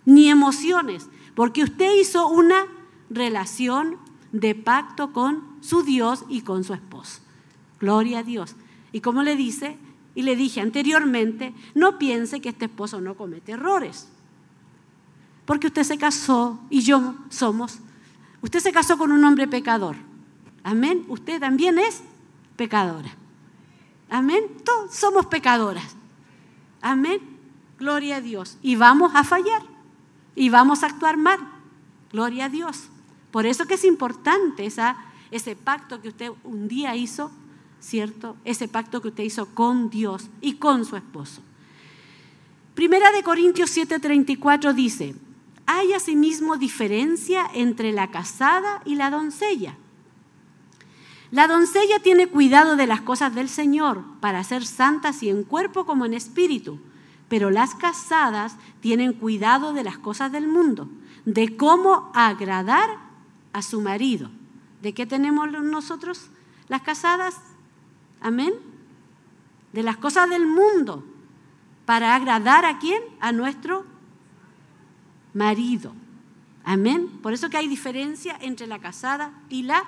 ni 0.05 0.29
emociones. 0.29 1.07
Porque 1.35 1.63
usted 1.63 1.99
hizo 1.99 2.27
una 2.27 2.65
relación 3.09 3.97
de 4.31 4.55
pacto 4.55 5.13
con 5.13 5.43
su 5.61 5.83
Dios 5.83 6.25
y 6.29 6.41
con 6.41 6.63
su 6.63 6.73
esposo. 6.73 7.21
Gloria 7.79 8.19
a 8.19 8.23
Dios. 8.23 8.55
Y 8.91 9.01
como 9.01 9.23
le 9.23 9.35
dice, 9.35 9.77
y 10.15 10.23
le 10.23 10.35
dije 10.35 10.61
anteriormente, 10.61 11.53
no 11.73 11.97
piense 11.97 12.39
que 12.41 12.49
este 12.49 12.65
esposo 12.65 13.01
no 13.01 13.15
comete 13.15 13.53
errores. 13.53 14.07
Porque 15.45 15.67
usted 15.67 15.83
se 15.83 15.97
casó 15.97 16.59
y 16.69 16.81
yo 16.81 17.15
somos. 17.29 17.79
Usted 18.41 18.59
se 18.59 18.71
casó 18.71 18.97
con 18.97 19.11
un 19.11 19.23
hombre 19.23 19.47
pecador. 19.47 19.95
Amén. 20.63 21.05
Usted 21.07 21.39
también 21.39 21.79
es 21.79 22.03
pecadora. 22.55 23.15
Amén. 24.09 24.43
Todos 24.63 24.93
somos 24.93 25.25
pecadoras. 25.25 25.95
Amén. 26.81 27.19
Gloria 27.79 28.17
a 28.17 28.21
Dios. 28.21 28.57
Y 28.61 28.75
vamos 28.75 29.13
a 29.15 29.23
fallar. 29.23 29.72
Y 30.35 30.49
vamos 30.49 30.83
a 30.83 30.87
actuar 30.87 31.17
mal. 31.17 31.39
Gloria 32.11 32.45
a 32.45 32.49
Dios. 32.49 32.89
Por 33.31 33.45
eso 33.45 33.65
que 33.65 33.75
es 33.75 33.83
importante 33.83 34.65
esa, 34.65 34.97
ese 35.31 35.55
pacto 35.55 36.01
que 36.01 36.09
usted 36.09 36.31
un 36.43 36.67
día 36.67 36.95
hizo, 36.95 37.31
¿cierto? 37.79 38.35
Ese 38.45 38.67
pacto 38.67 39.01
que 39.01 39.09
usted 39.09 39.23
hizo 39.23 39.47
con 39.47 39.89
Dios 39.89 40.29
y 40.41 40.53
con 40.53 40.85
su 40.85 40.95
esposo. 40.95 41.41
Primera 42.75 43.11
de 43.11 43.23
Corintios 43.23 43.75
7:34 43.75 44.73
dice, 44.73 45.15
hay 45.65 45.93
asimismo 45.93 46.57
diferencia 46.57 47.49
entre 47.53 47.91
la 47.91 48.11
casada 48.11 48.81
y 48.85 48.95
la 48.95 49.09
doncella. 49.09 49.77
La 51.31 51.47
doncella 51.47 51.99
tiene 51.99 52.27
cuidado 52.27 52.75
de 52.75 52.85
las 52.85 53.01
cosas 53.01 53.33
del 53.33 53.49
Señor 53.49 54.03
para 54.19 54.43
ser 54.43 54.65
santas 54.65 55.23
y 55.23 55.29
en 55.29 55.43
cuerpo 55.43 55.85
como 55.85 56.05
en 56.05 56.13
espíritu, 56.13 56.79
pero 57.33 57.49
las 57.49 57.73
casadas 57.73 58.57
tienen 58.79 59.11
cuidado 59.11 59.73
de 59.73 59.83
las 59.83 59.97
cosas 59.97 60.31
del 60.31 60.47
mundo, 60.47 60.87
de 61.25 61.57
cómo 61.57 62.11
agradar 62.13 62.87
a 63.53 63.63
su 63.63 63.81
marido. 63.81 64.29
¿De 64.83 64.93
qué 64.93 65.07
tenemos 65.07 65.51
nosotros 65.51 66.29
las 66.67 66.83
casadas? 66.83 67.41
Amén. 68.21 68.53
De 69.71 69.81
las 69.81 69.97
cosas 69.97 70.29
del 70.29 70.45
mundo, 70.45 71.03
para 71.87 72.13
agradar 72.13 72.65
a 72.65 72.77
quién? 72.77 73.01
A 73.19 73.31
nuestro 73.31 73.83
marido. 75.33 75.91
Amén. 76.63 77.07
Por 77.23 77.33
eso 77.33 77.49
que 77.49 77.57
hay 77.57 77.67
diferencia 77.67 78.37
entre 78.41 78.67
la 78.67 78.77
casada 78.77 79.31
y 79.49 79.63
la 79.63 79.83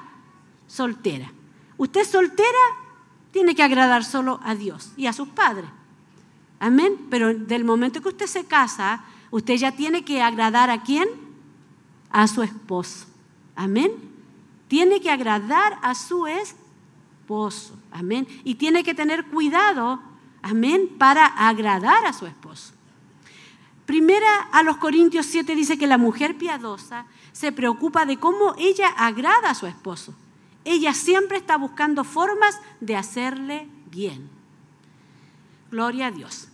soltera. 0.65 1.31
Usted 1.77 2.05
soltera 2.05 2.65
tiene 3.31 3.53
que 3.53 3.61
agradar 3.61 4.03
solo 4.03 4.39
a 4.43 4.55
Dios 4.55 4.93
y 4.97 5.05
a 5.05 5.13
sus 5.13 5.27
padres. 5.27 5.69
Amén. 6.59 7.07
Pero 7.09 7.33
del 7.33 7.63
momento 7.63 8.01
que 8.01 8.09
usted 8.09 8.27
se 8.27 8.45
casa, 8.45 9.03
usted 9.31 9.55
ya 9.55 9.71
tiene 9.71 10.03
que 10.03 10.21
agradar 10.21 10.69
a 10.69 10.83
quién? 10.83 11.07
A 12.09 12.27
su 12.27 12.43
esposo. 12.43 13.05
Amén. 13.55 13.91
Tiene 14.67 14.99
que 15.01 15.11
agradar 15.11 15.79
a 15.81 15.95
su 15.95 16.27
esposo. 16.27 17.77
Amén. 17.91 18.27
Y 18.43 18.55
tiene 18.55 18.83
que 18.83 18.93
tener 18.93 19.25
cuidado, 19.25 20.01
amén, 20.41 20.89
para 20.97 21.25
agradar 21.25 22.05
a 22.05 22.13
su 22.13 22.25
esposo. 22.25 22.73
Primera 23.85 24.49
a 24.51 24.63
los 24.63 24.77
Corintios 24.77 25.27
7 25.27 25.55
dice 25.55 25.77
que 25.77 25.87
la 25.87 25.97
mujer 25.97 26.37
piadosa 26.37 27.05
se 27.31 27.51
preocupa 27.51 28.05
de 28.05 28.17
cómo 28.17 28.55
ella 28.57 28.89
agrada 28.89 29.51
a 29.51 29.55
su 29.55 29.67
esposo. 29.67 30.15
Ella 30.63 30.93
siempre 30.93 31.37
está 31.37 31.57
buscando 31.57 32.03
formas 32.03 32.59
de 32.79 32.95
hacerle 32.95 33.67
bien. 33.91 34.34
Gloria 35.75 36.07
a 36.07 36.11
Dios. 36.11 36.47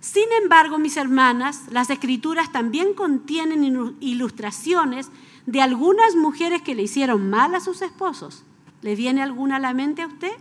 Sin 0.00 0.24
embargo, 0.42 0.78
mis 0.78 0.96
hermanas, 0.96 1.64
las 1.70 1.90
escrituras 1.90 2.50
también 2.50 2.94
contienen 2.94 3.62
ilu- 3.62 3.94
ilustraciones 4.00 5.10
de 5.44 5.60
algunas 5.60 6.16
mujeres 6.16 6.62
que 6.62 6.74
le 6.74 6.84
hicieron 6.84 7.28
mal 7.28 7.54
a 7.54 7.60
sus 7.60 7.82
esposos. 7.82 8.42
¿Le 8.80 8.96
viene 8.96 9.22
alguna 9.22 9.56
a 9.56 9.58
la 9.58 9.74
mente 9.74 10.00
a 10.00 10.06
usted? 10.06 10.32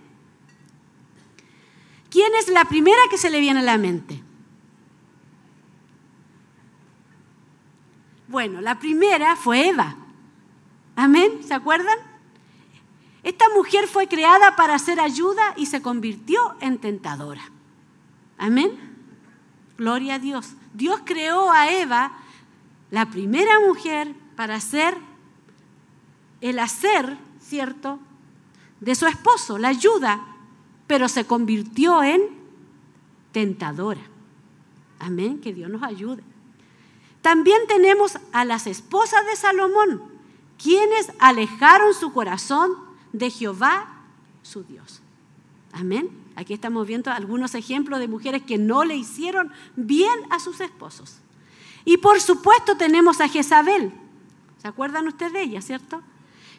¿Quién 2.09 2.32
es 2.39 2.47
la 2.47 2.63
primera 2.63 3.01
que 3.09 3.17
se 3.17 3.30
le 3.30 3.41
viene 3.41 3.59
a 3.59 3.63
la 3.63 3.78
mente? 3.78 4.24
Bueno, 8.30 8.61
la 8.61 8.80
primera 8.80 9.36
fue 9.36 9.67
Eva. 9.67 9.97
Amén, 10.95 11.43
¿se 11.45 11.53
acuerdan? 11.53 11.97
Esta 13.24 13.49
mujer 13.53 13.86
fue 13.88 14.07
creada 14.07 14.55
para 14.55 14.76
hacer 14.76 15.01
ayuda 15.01 15.53
y 15.57 15.65
se 15.65 15.82
convirtió 15.82 16.39
en 16.61 16.78
tentadora. 16.78 17.53
Amén. 18.38 18.72
Gloria 19.78 20.16
a 20.16 20.20
Dios. 20.20 20.54
Dios 20.74 21.02
creó 21.06 21.52
a 21.52 21.72
Eva, 21.72 22.14
la 22.92 23.10
primera 23.10 23.60
mujer, 23.60 24.14
para 24.36 24.56
hacer 24.56 24.98
el 26.42 26.60
hacer, 26.60 27.18
¿cierto? 27.40 28.00
De 28.80 28.96
su 28.96 29.08
esposo, 29.08 29.58
la 29.58 29.70
ayuda, 29.70 30.26
pero 30.88 31.08
se 31.08 31.26
convirtió 31.26 32.04
en 32.04 32.22
tentadora. 33.32 34.02
Amén, 35.00 35.40
que 35.40 35.54
Dios 35.54 35.70
nos 35.70 35.84
ayude. 35.84 36.24
También 37.22 37.62
tenemos 37.68 38.20
a 38.34 38.44
las 38.44 38.68
esposas 38.68 39.26
de 39.26 39.36
Salomón, 39.36 40.04
quienes 40.62 41.12
alejaron 41.20 41.94
su 41.94 42.12
corazón 42.12 42.74
de 43.14 43.30
Jehová, 43.30 44.02
su 44.42 44.64
Dios. 44.64 45.02
Amén. 45.72 46.22
Aquí 46.36 46.54
estamos 46.54 46.88
viendo 46.88 47.12
algunos 47.12 47.56
ejemplos 47.56 48.00
de 48.00 48.08
mujeres 48.08 48.44
que 48.44 48.58
no 48.58 48.84
le 48.84 48.96
hicieron 48.96 49.52
bien 49.76 50.14
a 50.30 50.40
sus 50.40 50.62
esposos. 50.62 51.20
Y 51.86 51.98
por 51.98 52.22
supuesto 52.22 52.78
tenemos 52.78 53.22
a 53.22 53.28
Jezabel. 53.28 53.94
¿Se 54.62 54.68
acuerdan 54.68 55.08
ustedes 55.08 55.34
de 55.34 55.42
ella, 55.44 55.62
cierto? 55.62 56.02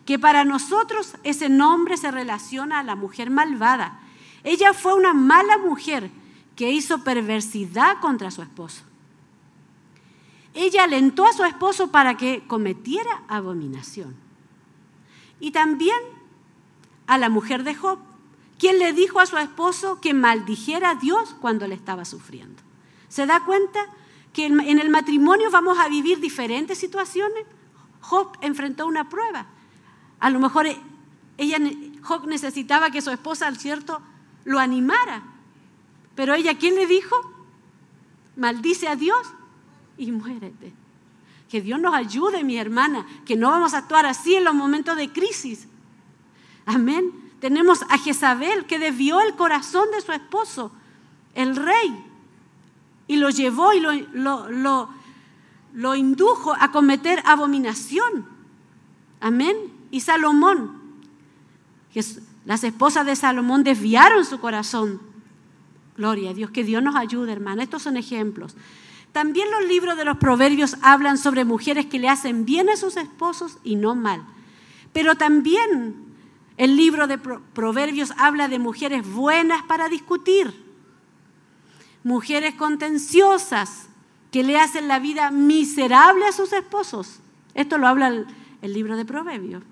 Que 0.05 0.19
para 0.19 0.45
nosotros 0.45 1.15
ese 1.23 1.49
nombre 1.49 1.97
se 1.97 2.11
relaciona 2.11 2.81
a 2.81 2.83
la 2.83 2.95
mujer 2.95 3.31
malvada. 3.31 4.01
Ella 4.45 4.75
fue 4.75 4.95
una 4.95 5.15
mala 5.15 5.59
mujer 5.59 6.11
que 6.55 6.71
hizo 6.71 7.03
perversidad 7.03 7.99
contra 8.01 8.31
su 8.31 8.43
esposo. 8.43 8.83
Ella 10.53 10.85
alentó 10.85 11.27
a 11.27 11.33
su 11.33 11.45
esposo 11.45 11.91
para 11.91 12.17
que 12.17 12.47
cometiera 12.47 13.23
abominación. 13.27 14.15
Y 15.41 15.51
también 15.51 15.99
a 17.07 17.19
la 17.19 17.29
mujer 17.29 17.65
de 17.65 17.75
Job, 17.75 17.99
quien 18.59 18.79
le 18.79 18.93
dijo 18.93 19.21
a 19.21 19.27
su 19.27 19.37
esposo 19.37 20.01
que 20.01 20.15
maldijera 20.15 20.91
a 20.91 20.95
Dios 20.95 21.35
cuando 21.41 21.67
le 21.67 21.75
estaba 21.75 22.05
sufriendo. 22.05 22.63
¿Se 23.09 23.27
da 23.27 23.45
cuenta 23.45 23.81
que 24.33 24.47
en 24.47 24.61
en 24.61 24.79
el 24.79 24.91
matrimonio 24.91 25.51
vamos 25.51 25.79
a 25.79 25.89
vivir 25.89 26.21
diferentes 26.21 26.79
situaciones? 26.79 27.45
Job 28.01 28.37
enfrentó 28.43 28.87
una 28.87 29.09
prueba. 29.09 29.47
A 30.21 30.31
lo 30.31 30.39
mejor 30.39 30.67
eh, 30.67 30.79
ella, 31.39 31.59
Job 32.03 32.27
necesitaba 32.27 32.91
que 32.91 33.03
su 33.03 33.11
esposa, 33.11 33.47
al 33.47 33.57
cierto, 33.57 34.01
lo 34.45 34.59
animara. 34.59 35.23
Pero 36.15 36.35
ella, 36.35 36.57
¿quién 36.59 36.75
le 36.75 36.87
dijo? 36.87 37.17
Maldice 38.37 38.89
a 38.89 38.97
Dios 38.97 39.27
y 39.97 40.13
muérete. 40.13 40.73
Que 41.49 41.61
Dios 41.61 41.81
nos 41.81 41.95
ayude, 41.95 42.45
mi 42.45 42.59
hermana, 42.59 43.07
que 43.25 43.37
no 43.37 43.51
vamos 43.51 43.75
a 43.75 43.79
actuar 43.79 44.07
así 44.07 44.35
en 44.35 44.45
los 44.45 44.55
momentos 44.55 44.97
de 44.97 45.13
crisis. 45.13 45.67
Amén. 46.67 47.24
Tenemos 47.45 47.83
a 47.91 47.99
Jezabel 47.99 48.65
que 48.65 48.79
desvió 48.79 49.21
el 49.21 49.35
corazón 49.35 49.91
de 49.91 50.01
su 50.01 50.13
esposo, 50.13 50.73
el 51.35 51.57
rey, 51.57 52.03
y 53.07 53.17
lo 53.17 53.29
llevó 53.29 53.75
y 53.75 53.81
lo, 53.81 53.93
lo, 54.49 54.89
lo, 55.75 55.95
indujo 55.95 56.55
a 56.59 56.73
cometer 56.73 57.23
abominación. 57.27 58.25
Amén. 59.21 59.59
Y 59.91 60.01
Salomón, 60.01 60.81
las 62.47 62.65
esposas 62.65 63.05
de 63.05 63.15
Salomón 63.15 63.63
desviaron 63.63 64.25
su 64.25 64.41
corazón. 64.41 65.03
Gloria 65.99 66.31
a 66.31 66.33
Dios, 66.33 66.51
que 66.51 66.65
Dios 66.65 66.83
nos 66.83 66.97
ayude, 66.97 67.31
hermana. 67.31 67.63
Estos 67.63 67.83
son 67.83 67.99
ejemplos. 67.99 68.57
También 69.13 69.51
los 69.51 69.69
libros 69.69 69.99
de 69.99 70.07
los 70.07 70.17
proverbios 70.17 70.79
hablan 70.81 71.19
sobre 71.19 71.45
mujeres 71.45 71.85
que 71.85 71.99
le 71.99 72.09
hacen 72.09 72.47
bien 72.47 72.71
a 72.71 72.77
sus 72.77 72.97
esposos 72.97 73.59
y 73.65 73.77
no 73.77 73.95
mal. 73.95 74.25
Pero 74.95 75.17
también 75.17 76.04
el 76.57 76.77
libro 76.77 77.07
de 77.07 77.19
Pro- 77.19 77.43
proverbios 77.53 78.13
habla 78.17 78.49
de 78.49 78.59
mujeres 78.59 79.07
buenas 79.09 79.63
para 79.65 79.89
discutir, 79.89 80.55
mujeres 82.03 82.55
contenciosas 82.55 83.89
que 84.31 84.43
le 84.43 84.59
hacen 84.59 84.89
la 84.89 84.99
vida 84.99 85.31
miserable 85.31 86.27
a 86.27 86.33
sus 86.33 86.53
esposos. 86.53 87.21
Esto 87.55 87.79
lo 87.79 87.87
habla 87.87 88.09
el, 88.09 88.27
el 88.63 88.73
libro 88.73 88.97
de 88.97 89.05
proverbios. 89.05 89.63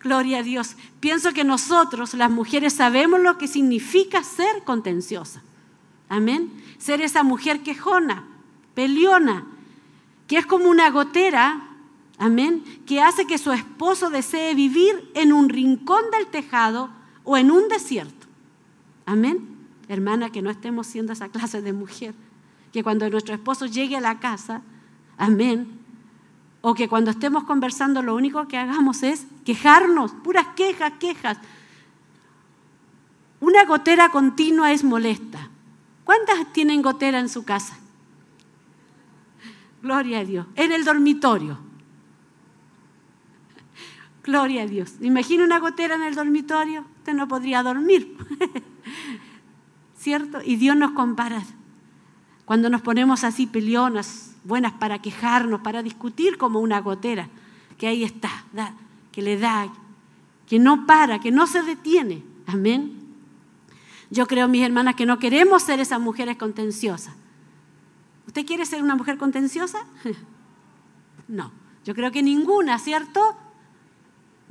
Gloria 0.00 0.38
a 0.38 0.42
Dios. 0.42 0.76
Pienso 1.00 1.32
que 1.32 1.44
nosotros, 1.44 2.12
las 2.14 2.30
mujeres, 2.30 2.74
sabemos 2.74 3.20
lo 3.20 3.38
que 3.38 3.48
significa 3.48 4.22
ser 4.22 4.62
contenciosa. 4.64 5.42
Amén. 6.10 6.52
Ser 6.78 7.00
esa 7.00 7.22
mujer 7.22 7.62
quejona, 7.62 8.24
peleona, 8.74 9.46
que 10.26 10.36
es 10.36 10.44
como 10.44 10.68
una 10.68 10.90
gotera, 10.90 11.73
amén, 12.18 12.64
que 12.86 13.00
hace 13.00 13.26
que 13.26 13.38
su 13.38 13.52
esposo 13.52 14.10
desee 14.10 14.54
vivir 14.54 15.10
en 15.14 15.32
un 15.32 15.48
rincón 15.48 16.02
del 16.10 16.26
tejado 16.28 16.90
o 17.24 17.36
en 17.36 17.50
un 17.50 17.68
desierto. 17.68 18.26
Amén. 19.06 19.54
Hermana, 19.88 20.30
que 20.30 20.42
no 20.42 20.50
estemos 20.50 20.86
siendo 20.86 21.12
esa 21.12 21.28
clase 21.28 21.60
de 21.60 21.72
mujer. 21.72 22.14
Que 22.72 22.82
cuando 22.82 23.08
nuestro 23.10 23.34
esposo 23.34 23.66
llegue 23.66 23.96
a 23.96 24.00
la 24.00 24.18
casa, 24.18 24.62
amén, 25.18 25.84
o 26.66 26.74
que 26.74 26.88
cuando 26.88 27.10
estemos 27.10 27.44
conversando 27.44 28.02
lo 28.02 28.14
único 28.14 28.48
que 28.48 28.56
hagamos 28.56 29.02
es 29.02 29.26
quejarnos, 29.44 30.12
puras 30.12 30.46
quejas, 30.56 30.94
quejas. 30.98 31.36
Una 33.40 33.66
gotera 33.66 34.08
continua 34.08 34.72
es 34.72 34.82
molesta. 34.82 35.50
¿Cuántas 36.04 36.50
tienen 36.54 36.80
gotera 36.80 37.18
en 37.18 37.28
su 37.28 37.44
casa? 37.44 37.76
Gloria 39.82 40.20
a 40.20 40.24
Dios. 40.24 40.46
En 40.54 40.72
el 40.72 40.84
dormitorio. 40.86 41.58
Gloria 44.24 44.62
a 44.62 44.66
Dios. 44.66 44.94
Imagina 45.02 45.44
una 45.44 45.58
gotera 45.58 45.94
en 45.94 46.02
el 46.02 46.14
dormitorio, 46.14 46.84
usted 46.96 47.12
no 47.12 47.28
podría 47.28 47.62
dormir. 47.62 48.16
¿Cierto? 49.98 50.38
Y 50.42 50.56
Dios 50.56 50.76
nos 50.76 50.92
compara. 50.92 51.42
Cuando 52.46 52.70
nos 52.70 52.80
ponemos 52.80 53.22
así 53.22 53.46
peleonas, 53.46 54.34
buenas 54.42 54.72
para 54.72 55.00
quejarnos, 55.00 55.60
para 55.60 55.82
discutir 55.82 56.38
como 56.38 56.60
una 56.60 56.80
gotera, 56.80 57.28
que 57.76 57.86
ahí 57.86 58.02
está, 58.02 58.30
que 59.12 59.22
le 59.22 59.38
da, 59.38 59.70
que 60.46 60.58
no 60.58 60.86
para, 60.86 61.20
que 61.20 61.30
no 61.30 61.46
se 61.46 61.62
detiene. 61.62 62.22
Amén. 62.46 63.04
Yo 64.10 64.26
creo, 64.26 64.48
mis 64.48 64.62
hermanas, 64.62 64.94
que 64.94 65.06
no 65.06 65.18
queremos 65.18 65.62
ser 65.62 65.80
esas 65.80 66.00
mujeres 66.00 66.36
contenciosas. 66.36 67.14
¿Usted 68.26 68.46
quiere 68.46 68.64
ser 68.64 68.82
una 68.82 68.96
mujer 68.96 69.18
contenciosa? 69.18 69.78
No, 71.26 71.52
yo 71.86 71.94
creo 71.94 72.12
que 72.12 72.22
ninguna, 72.22 72.78
¿cierto? 72.78 73.34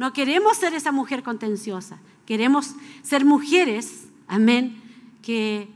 No 0.03 0.11
queremos 0.11 0.57
ser 0.57 0.73
esa 0.73 0.91
mujer 0.91 1.23
contenciosa. 1.23 1.97
Queremos 2.25 2.75
ser 3.03 3.23
mujeres, 3.23 4.09
amén, 4.27 4.81
que 5.21 5.69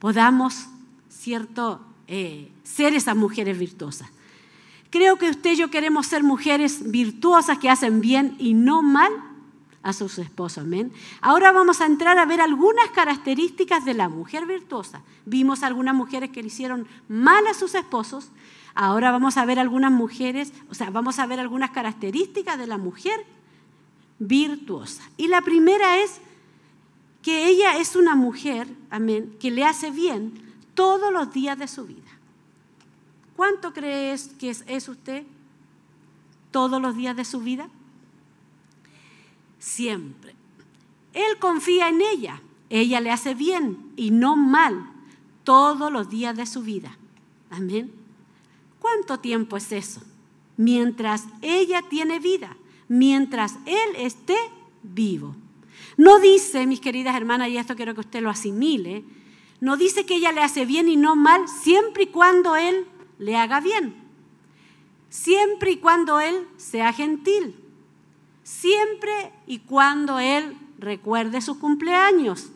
podamos, 0.00 0.66
¿cierto?, 1.08 1.80
eh, 2.08 2.50
ser 2.64 2.94
esas 2.94 3.14
mujeres 3.14 3.56
virtuosas. 3.60 4.08
Creo 4.90 5.18
que 5.18 5.30
usted 5.30 5.52
y 5.52 5.56
yo 5.56 5.70
queremos 5.70 6.08
ser 6.08 6.24
mujeres 6.24 6.90
virtuosas 6.90 7.58
que 7.58 7.70
hacen 7.70 8.00
bien 8.00 8.34
y 8.40 8.54
no 8.54 8.82
mal 8.82 9.12
a 9.84 9.92
sus 9.92 10.18
esposos. 10.18 10.64
Amén. 10.64 10.92
Ahora 11.20 11.52
vamos 11.52 11.80
a 11.80 11.86
entrar 11.86 12.18
a 12.18 12.26
ver 12.26 12.40
algunas 12.40 12.90
características 12.90 13.84
de 13.84 13.94
la 13.94 14.08
mujer 14.08 14.46
virtuosa. 14.46 15.00
Vimos 15.26 15.62
algunas 15.62 15.94
mujeres 15.94 16.30
que 16.30 16.42
le 16.42 16.48
hicieron 16.48 16.88
mal 17.06 17.46
a 17.46 17.54
sus 17.54 17.76
esposos. 17.76 18.32
Ahora 18.74 19.10
vamos 19.10 19.36
a 19.36 19.44
ver 19.44 19.58
algunas 19.58 19.92
mujeres, 19.92 20.52
o 20.70 20.74
sea, 20.74 20.90
vamos 20.90 21.18
a 21.18 21.26
ver 21.26 21.40
algunas 21.40 21.70
características 21.70 22.58
de 22.58 22.66
la 22.66 22.78
mujer 22.78 23.24
virtuosa. 24.18 25.02
Y 25.16 25.28
la 25.28 25.42
primera 25.42 25.98
es 25.98 26.20
que 27.22 27.48
ella 27.48 27.78
es 27.78 27.96
una 27.96 28.16
mujer, 28.16 28.68
amén, 28.90 29.36
que 29.38 29.50
le 29.50 29.64
hace 29.64 29.90
bien 29.90 30.32
todos 30.74 31.12
los 31.12 31.32
días 31.32 31.58
de 31.58 31.68
su 31.68 31.84
vida. 31.84 32.10
¿Cuánto 33.36 33.72
crees 33.72 34.28
que 34.38 34.50
es, 34.50 34.64
es 34.66 34.88
usted 34.88 35.24
todos 36.50 36.80
los 36.80 36.96
días 36.96 37.16
de 37.16 37.24
su 37.24 37.40
vida? 37.40 37.68
Siempre. 39.58 40.34
Él 41.12 41.38
confía 41.38 41.88
en 41.88 42.00
ella, 42.00 42.40
ella 42.70 43.00
le 43.00 43.10
hace 43.10 43.34
bien 43.34 43.92
y 43.96 44.10
no 44.10 44.34
mal 44.36 44.90
todos 45.44 45.92
los 45.92 46.08
días 46.08 46.36
de 46.36 46.46
su 46.46 46.62
vida. 46.62 46.96
Amén. 47.50 48.01
¿Cuánto 48.82 49.20
tiempo 49.20 49.56
es 49.56 49.70
eso? 49.70 50.02
Mientras 50.56 51.26
ella 51.40 51.82
tiene 51.88 52.18
vida, 52.18 52.56
mientras 52.88 53.54
él 53.64 53.94
esté 53.96 54.36
vivo. 54.82 55.36
No 55.96 56.18
dice, 56.18 56.66
mis 56.66 56.80
queridas 56.80 57.14
hermanas, 57.14 57.48
y 57.48 57.58
esto 57.58 57.76
quiero 57.76 57.94
que 57.94 58.00
usted 58.00 58.22
lo 58.22 58.28
asimile, 58.28 59.04
no 59.60 59.76
dice 59.76 60.04
que 60.04 60.16
ella 60.16 60.32
le 60.32 60.42
hace 60.42 60.66
bien 60.66 60.88
y 60.88 60.96
no 60.96 61.14
mal 61.14 61.46
siempre 61.46 62.02
y 62.02 62.06
cuando 62.08 62.56
él 62.56 62.84
le 63.20 63.36
haga 63.36 63.60
bien. 63.60 63.94
Siempre 65.10 65.70
y 65.70 65.76
cuando 65.76 66.18
él 66.18 66.48
sea 66.56 66.92
gentil. 66.92 67.54
Siempre 68.42 69.32
y 69.46 69.60
cuando 69.60 70.18
él 70.18 70.56
recuerde 70.78 71.40
su 71.40 71.60
cumpleaños. 71.60 72.50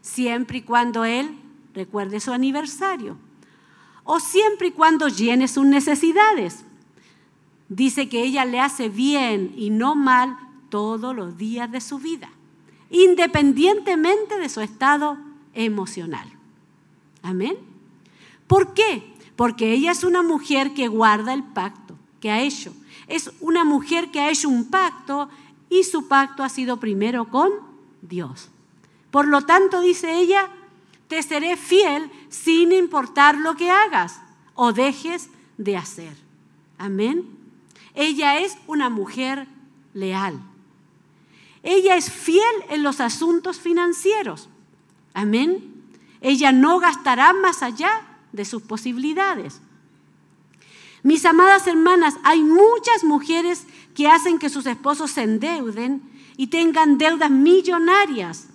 Siempre 0.00 0.58
y 0.58 0.62
cuando 0.62 1.04
él 1.04 1.36
recuerde 1.74 2.20
su 2.20 2.32
aniversario. 2.32 3.18
O 4.06 4.18
siempre 4.20 4.68
y 4.68 4.72
cuando 4.72 5.08
llene 5.08 5.48
sus 5.48 5.66
necesidades. 5.66 6.64
Dice 7.68 8.08
que 8.08 8.22
ella 8.22 8.44
le 8.44 8.60
hace 8.60 8.88
bien 8.88 9.52
y 9.56 9.70
no 9.70 9.94
mal 9.94 10.38
todos 10.70 11.14
los 11.14 11.36
días 11.36 11.70
de 11.70 11.80
su 11.80 11.98
vida, 11.98 12.30
independientemente 12.88 14.38
de 14.38 14.48
su 14.48 14.60
estado 14.60 15.18
emocional. 15.52 16.28
Amén. 17.22 17.56
¿Por 18.46 18.72
qué? 18.72 19.12
Porque 19.34 19.72
ella 19.72 19.90
es 19.90 20.04
una 20.04 20.22
mujer 20.22 20.72
que 20.74 20.88
guarda 20.88 21.34
el 21.34 21.42
pacto 21.42 21.96
que 22.20 22.30
ha 22.30 22.40
hecho. 22.40 22.72
Es 23.08 23.32
una 23.40 23.64
mujer 23.64 24.10
que 24.10 24.20
ha 24.20 24.30
hecho 24.30 24.48
un 24.48 24.70
pacto 24.70 25.28
y 25.68 25.82
su 25.82 26.08
pacto 26.08 26.42
ha 26.44 26.48
sido 26.48 26.78
primero 26.78 27.28
con 27.28 27.50
Dios. 28.02 28.48
Por 29.10 29.26
lo 29.26 29.42
tanto, 29.42 29.80
dice 29.80 30.18
ella, 30.18 30.48
te 31.08 31.22
seré 31.22 31.56
fiel 31.56 32.10
sin 32.28 32.72
importar 32.72 33.36
lo 33.36 33.56
que 33.56 33.70
hagas 33.70 34.20
o 34.54 34.72
dejes 34.72 35.30
de 35.56 35.76
hacer. 35.76 36.16
Amén. 36.78 37.26
Ella 37.94 38.40
es 38.40 38.56
una 38.66 38.90
mujer 38.90 39.46
leal. 39.94 40.40
Ella 41.62 41.96
es 41.96 42.10
fiel 42.10 42.44
en 42.68 42.82
los 42.82 43.00
asuntos 43.00 43.58
financieros. 43.58 44.48
Amén. 45.14 45.74
Ella 46.20 46.52
no 46.52 46.78
gastará 46.78 47.32
más 47.32 47.62
allá 47.62 48.06
de 48.32 48.44
sus 48.44 48.62
posibilidades. 48.62 49.60
Mis 51.02 51.24
amadas 51.24 51.66
hermanas, 51.66 52.16
hay 52.24 52.42
muchas 52.42 53.04
mujeres 53.04 53.66
que 53.94 54.08
hacen 54.08 54.38
que 54.38 54.48
sus 54.48 54.66
esposos 54.66 55.12
se 55.12 55.22
endeuden 55.22 56.02
y 56.36 56.48
tengan 56.48 56.98
deudas 56.98 57.30
millonarias. 57.30 58.48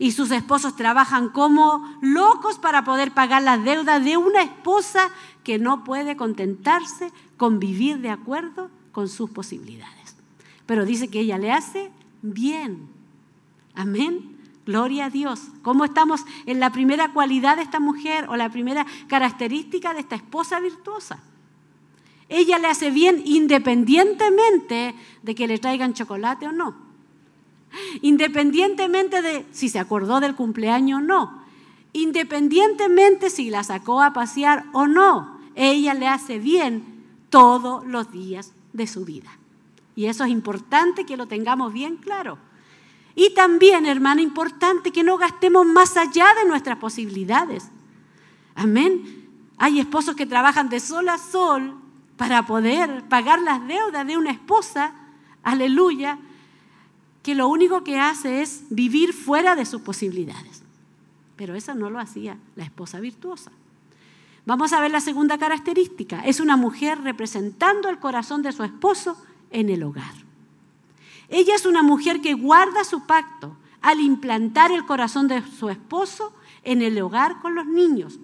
Y 0.00 0.12
sus 0.12 0.30
esposos 0.30 0.76
trabajan 0.76 1.28
como 1.28 1.86
locos 2.00 2.58
para 2.58 2.84
poder 2.84 3.12
pagar 3.12 3.42
las 3.42 3.62
deudas 3.62 4.02
de 4.02 4.16
una 4.16 4.40
esposa 4.40 5.10
que 5.44 5.58
no 5.58 5.84
puede 5.84 6.16
contentarse 6.16 7.12
con 7.36 7.60
vivir 7.60 7.98
de 7.98 8.08
acuerdo 8.08 8.70
con 8.92 9.10
sus 9.10 9.28
posibilidades. 9.28 10.16
Pero 10.64 10.86
dice 10.86 11.08
que 11.08 11.20
ella 11.20 11.36
le 11.36 11.52
hace 11.52 11.90
bien. 12.22 12.88
Amén. 13.74 14.38
Gloria 14.64 15.04
a 15.04 15.10
Dios. 15.10 15.48
¿Cómo 15.60 15.84
estamos 15.84 16.24
en 16.46 16.60
la 16.60 16.72
primera 16.72 17.12
cualidad 17.12 17.56
de 17.56 17.62
esta 17.62 17.78
mujer 17.78 18.26
o 18.30 18.36
la 18.36 18.48
primera 18.48 18.86
característica 19.06 19.92
de 19.92 20.00
esta 20.00 20.16
esposa 20.16 20.60
virtuosa? 20.60 21.22
Ella 22.30 22.58
le 22.58 22.68
hace 22.68 22.90
bien 22.90 23.20
independientemente 23.26 24.94
de 25.22 25.34
que 25.34 25.46
le 25.46 25.58
traigan 25.58 25.92
chocolate 25.92 26.48
o 26.48 26.52
no. 26.52 26.89
Independientemente 28.02 29.22
de 29.22 29.46
si 29.52 29.68
se 29.68 29.78
acordó 29.78 30.20
del 30.20 30.34
cumpleaños 30.34 31.00
o 31.00 31.02
no. 31.02 31.42
Independientemente 31.92 33.30
si 33.30 33.50
la 33.50 33.64
sacó 33.64 34.02
a 34.02 34.12
pasear 34.12 34.66
o 34.72 34.86
no. 34.86 35.40
Ella 35.54 35.94
le 35.94 36.08
hace 36.08 36.38
bien 36.38 37.04
todos 37.30 37.84
los 37.86 38.10
días 38.12 38.52
de 38.72 38.86
su 38.86 39.04
vida. 39.04 39.30
Y 39.96 40.06
eso 40.06 40.24
es 40.24 40.30
importante 40.30 41.04
que 41.04 41.16
lo 41.16 41.26
tengamos 41.26 41.72
bien 41.72 41.96
claro. 41.96 42.38
Y 43.14 43.34
también, 43.34 43.86
hermana, 43.86 44.22
importante 44.22 44.92
que 44.92 45.02
no 45.02 45.18
gastemos 45.18 45.66
más 45.66 45.96
allá 45.96 46.26
de 46.40 46.48
nuestras 46.48 46.78
posibilidades. 46.78 47.68
Amén. 48.54 49.28
Hay 49.58 49.80
esposos 49.80 50.16
que 50.16 50.26
trabajan 50.26 50.68
de 50.68 50.80
sol 50.80 51.08
a 51.08 51.18
sol 51.18 51.74
para 52.16 52.46
poder 52.46 53.04
pagar 53.08 53.40
las 53.42 53.66
deudas 53.66 54.06
de 54.06 54.16
una 54.16 54.30
esposa, 54.30 54.92
aleluya, 55.42 56.18
que 57.22 57.34
lo 57.34 57.48
único 57.48 57.84
que 57.84 57.98
hace 57.98 58.42
es 58.42 58.64
vivir 58.70 59.12
fuera 59.12 59.56
de 59.56 59.66
sus 59.66 59.82
posibilidades. 59.82 60.62
Pero 61.36 61.54
eso 61.54 61.74
no 61.74 61.90
lo 61.90 61.98
hacía 61.98 62.38
la 62.56 62.64
esposa 62.64 63.00
virtuosa. 63.00 63.50
Vamos 64.46 64.72
a 64.72 64.80
ver 64.80 64.90
la 64.90 65.00
segunda 65.00 65.38
característica. 65.38 66.20
Es 66.20 66.40
una 66.40 66.56
mujer 66.56 67.00
representando 67.02 67.88
el 67.88 67.98
corazón 67.98 68.42
de 68.42 68.52
su 68.52 68.62
esposo 68.62 69.16
en 69.50 69.68
el 69.68 69.82
hogar. 69.82 70.14
Ella 71.28 71.54
es 71.54 71.66
una 71.66 71.82
mujer 71.82 72.20
que 72.20 72.34
guarda 72.34 72.84
su 72.84 73.06
pacto 73.06 73.56
al 73.82 74.00
implantar 74.00 74.72
el 74.72 74.84
corazón 74.84 75.28
de 75.28 75.42
su 75.42 75.70
esposo 75.70 76.32
en 76.64 76.82
el 76.82 77.00
hogar 77.00 77.40
con 77.40 77.54
los 77.54 77.66
niños. 77.66 78.18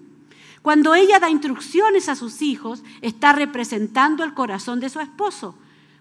Cuando 0.61 0.95
ella 0.95 1.19
da 1.19 1.29
instrucciones 1.29 2.09
a 2.09 2.15
sus 2.15 2.41
hijos, 2.41 2.83
está 3.01 3.31
representando 3.31 4.23
el 4.23 4.33
corazón 4.33 4.79
de 4.79 4.89
su 4.89 4.99
esposo, 4.99 5.55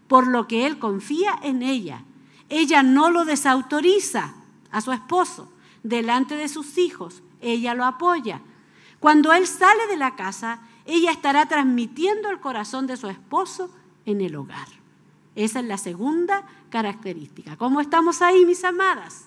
por 0.09 0.27
lo 0.27 0.49
que 0.49 0.67
él 0.67 0.79
confía 0.79 1.39
en 1.43 1.63
ella. 1.63 2.03
Ella 2.49 2.83
no 2.83 3.11
lo 3.11 3.25
desautoriza 3.25 4.35
a 4.71 4.81
su 4.81 4.93
esposo 4.93 5.51
delante 5.83 6.37
de 6.37 6.49
sus 6.49 6.79
hijos, 6.79 7.23
ella 7.41 7.75
lo 7.75 7.85
apoya. 7.85 8.41
Cuando 9.01 9.33
él 9.33 9.47
sale 9.47 9.87
de 9.89 9.97
la 9.97 10.17
casa, 10.17 10.61
ella 10.85 11.11
estará 11.11 11.47
transmitiendo 11.47 12.31
el 12.31 12.41
corazón 12.41 12.87
de 12.87 12.97
su 12.97 13.09
esposo 13.09 13.71
en 14.05 14.21
el 14.21 14.37
hogar. 14.37 14.69
Esa 15.35 15.61
es 15.61 15.67
la 15.67 15.79
segunda 15.79 16.45
característica. 16.71 17.57
¿Cómo 17.57 17.81
estamos 17.81 18.23
ahí, 18.23 18.47
mis 18.47 18.65
amadas? 18.65 19.27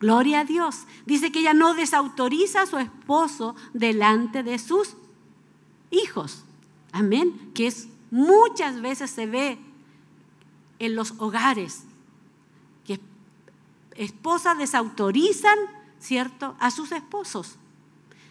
Gloria 0.00 0.40
a 0.40 0.44
Dios. 0.44 0.86
Dice 1.06 1.30
que 1.30 1.40
ella 1.40 1.54
no 1.54 1.74
desautoriza 1.74 2.62
a 2.62 2.66
su 2.66 2.78
esposo 2.78 3.54
delante 3.74 4.42
de 4.42 4.58
sus 4.58 4.96
hijos. 5.90 6.44
Amén. 6.90 7.52
Que 7.54 7.66
es 7.66 7.88
muchas 8.10 8.80
veces 8.80 9.10
se 9.10 9.26
ve 9.26 9.58
en 10.80 10.96
los 10.96 11.14
hogares 11.18 11.84
que 12.84 12.98
esposas 13.94 14.58
desautorizan, 14.58 15.58
¿cierto?, 16.00 16.56
a 16.58 16.72
sus 16.72 16.90
esposos. 16.90 17.54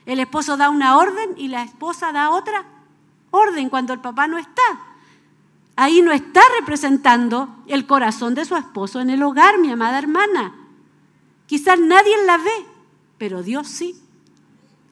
El 0.06 0.20
esposo 0.20 0.58
da 0.58 0.70
una 0.70 0.98
orden 0.98 1.36
y 1.38 1.48
la 1.48 1.64
esposa 1.64 2.12
da 2.12 2.32
otra 2.32 2.66
orden 3.32 3.70
cuando 3.70 3.94
el 3.94 4.02
papá 4.02 4.28
no 4.28 4.38
está 4.38 4.90
ahí 5.80 6.02
no 6.02 6.12
está 6.12 6.42
representando 6.60 7.56
el 7.66 7.88
corazón 7.88 8.36
de 8.36 8.44
su 8.44 8.58
esposo 8.58 9.00
en 9.00 9.10
el 9.10 9.24
hogar, 9.24 9.60
mi 9.60 9.72
amada 9.72 9.98
hermana. 9.98 10.54
Quizás 11.48 11.80
nadie 11.80 12.14
la 12.26 12.38
ve, 12.38 12.66
pero 13.18 13.44
Dios 13.44 13.70
sí. 13.70 13.96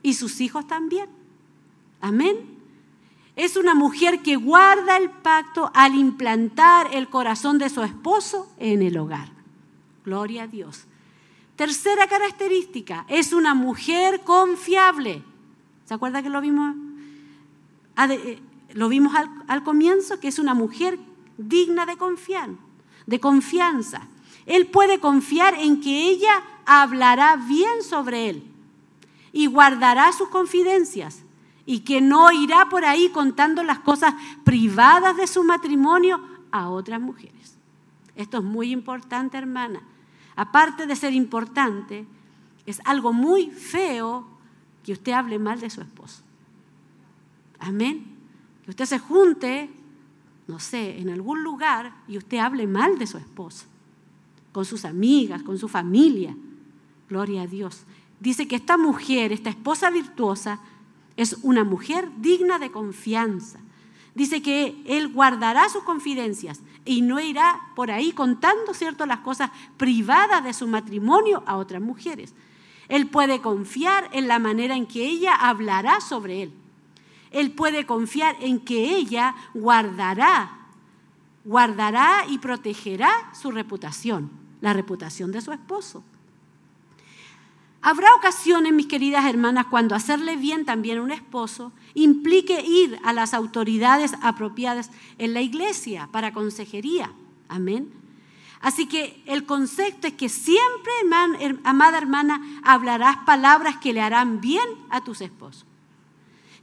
Y 0.02 0.14
sus 0.14 0.40
hijos 0.40 0.66
también. 0.66 1.10
Amén. 2.00 2.57
Es 3.38 3.56
una 3.56 3.76
mujer 3.76 4.24
que 4.24 4.36
guarda 4.36 4.98
el 4.98 5.12
pacto 5.12 5.70
al 5.76 5.94
implantar 5.94 6.90
el 6.92 7.08
corazón 7.08 7.60
de 7.60 7.70
su 7.70 7.84
esposo 7.84 8.52
en 8.58 8.82
el 8.82 8.98
hogar. 8.98 9.30
Gloria 10.04 10.44
a 10.44 10.48
Dios. 10.48 10.86
Tercera 11.56 12.08
característica, 12.08 13.06
es 13.08 13.34
una 13.34 13.54
mujer 13.54 14.22
confiable. 14.22 15.22
¿Se 15.86 15.94
acuerda 15.94 16.24
que 16.24 16.32
lo 16.32 16.42
vimos? 16.42 16.76
Lo 18.74 18.90
vimos 18.90 19.14
al, 19.48 19.64
comienzo, 19.64 20.20
que 20.20 20.30
es 20.30 20.40
una 20.40 20.56
mujer 20.56 20.98
digna 21.38 21.86
de 21.86 21.96
confiar, 21.96 22.50
de 23.06 23.20
confianza. 23.20 24.08
Él 24.48 24.66
puede 24.66 25.00
confiar 25.00 25.54
en 25.54 25.80
que 25.80 26.10
ella 26.10 26.42
hablará 26.66 27.36
bien 27.36 27.84
sobre 27.84 28.30
él 28.30 28.44
y 29.32 29.46
guardará 29.46 30.12
sus 30.12 30.30
confidencias 30.30 31.22
y 31.68 31.82
que 31.82 32.02
no 32.02 32.32
irá 32.32 32.68
por 32.70 32.84
ahí 32.86 33.10
contando 33.10 33.62
las 33.62 33.80
cosas 33.80 34.16
privadas 34.44 35.16
de 35.16 35.28
su 35.28 35.44
matrimonio 35.44 36.20
a 36.50 36.70
otras 36.70 37.00
mujeres. 37.00 37.58
Esto 38.16 38.40
es 38.40 38.44
muy 38.44 38.72
importante, 38.72 39.38
hermana. 39.38 39.84
Aparte 40.36 40.88
de 40.88 40.96
ser 40.96 41.14
importante, 41.14 42.08
es 42.66 42.82
algo 42.86 43.14
muy 43.14 43.52
feo 43.52 44.28
que 44.84 44.94
usted 44.94 45.12
hable 45.12 45.38
mal 45.38 45.60
de 45.60 45.70
su 45.70 45.82
esposo. 45.82 46.24
Amén 47.60 48.18
que 48.68 48.72
usted 48.72 48.86
se 48.86 49.00
junte, 49.00 49.70
no 50.46 50.60
sé, 50.60 51.00
en 51.00 51.10
algún 51.10 51.42
lugar 51.42 52.04
y 52.06 52.18
usted 52.18 52.40
hable 52.40 52.68
mal 52.68 53.00
de 53.00 53.08
su 53.08 53.18
esposo, 53.18 53.66
con 54.52 54.66
sus 54.66 54.84
amigas, 54.84 55.42
con 55.42 55.58
su 55.58 55.70
familia. 55.70 56.36
Gloria 57.08 57.44
a 57.44 57.48
Dios. 57.48 57.86
Dice 58.20 58.46
que 58.46 58.58
esta 58.58 58.76
mujer, 58.76 59.32
esta 59.32 59.50
esposa 59.50 59.90
virtuosa, 59.90 60.60
es 61.18 61.38
una 61.42 61.64
mujer 61.64 62.10
digna 62.18 62.60
de 62.60 62.72
confianza. 62.72 63.60
Dice 64.16 64.42
que 64.42 64.82
él 64.86 65.10
guardará 65.10 65.68
sus 65.70 65.84
confidencias 65.84 66.62
y 66.86 67.02
no 67.02 67.20
irá 67.20 67.60
por 67.76 67.92
ahí 67.92 68.12
contando, 68.14 68.74
¿cierto?, 68.74 69.06
las 69.06 69.20
cosas 69.20 69.52
privadas 69.78 70.44
de 70.44 70.54
su 70.54 70.68
matrimonio 70.68 71.44
a 71.46 71.58
otras 71.58 71.82
mujeres. 71.82 72.34
Él 72.88 73.08
puede 73.08 73.42
confiar 73.42 74.10
en 74.14 74.28
la 74.28 74.40
manera 74.40 74.76
en 74.76 74.88
que 74.88 75.06
ella 75.06 75.36
hablará 75.36 76.00
sobre 76.02 76.44
él. 76.44 76.54
Él 77.32 77.52
puede 77.52 77.86
confiar 77.86 78.38
en 78.40 78.60
que 78.60 78.96
ella 78.96 79.36
guardará, 79.54 80.58
guardará 81.44 82.26
y 82.28 82.38
protegerá 82.38 83.12
su 83.34 83.52
reputación. 83.52 84.32
la 84.60 84.74
reputación 84.74 85.32
de 85.32 85.42
su 85.42 85.52
esposo. 85.52 86.04
Habrá 87.90 88.14
ocasiones, 88.16 88.74
mis 88.74 88.88
queridas 88.88 89.24
hermanas, 89.24 89.68
cuando 89.68 89.96
hacerle 89.96 90.36
bien 90.36 90.66
también 90.66 90.98
a 90.98 91.04
un 91.04 91.12
esposo 91.12 91.72
implique 91.94 92.60
ir 92.60 93.00
a 93.02 93.14
las 93.14 93.34
autoridades 93.34 94.12
apropiadas 94.22 94.92
en 95.18 95.34
la 95.34 95.40
iglesia 95.40 96.10
para 96.12 96.34
consejería. 96.34 97.14
Amén. 97.48 97.90
Así 98.60 98.88
que 98.88 99.24
el 99.26 99.46
concepto 99.46 100.06
es 100.06 100.16
que 100.16 100.28
siempre, 100.28 100.92
amada 101.64 101.98
hermana, 101.98 102.60
hablarás 102.62 103.20
palabras 103.26 103.78
que 103.78 103.94
le 103.94 104.02
harán 104.02 104.42
bien 104.42 104.68
a 104.90 105.06
tus 105.06 105.22
esposos. 105.22 105.66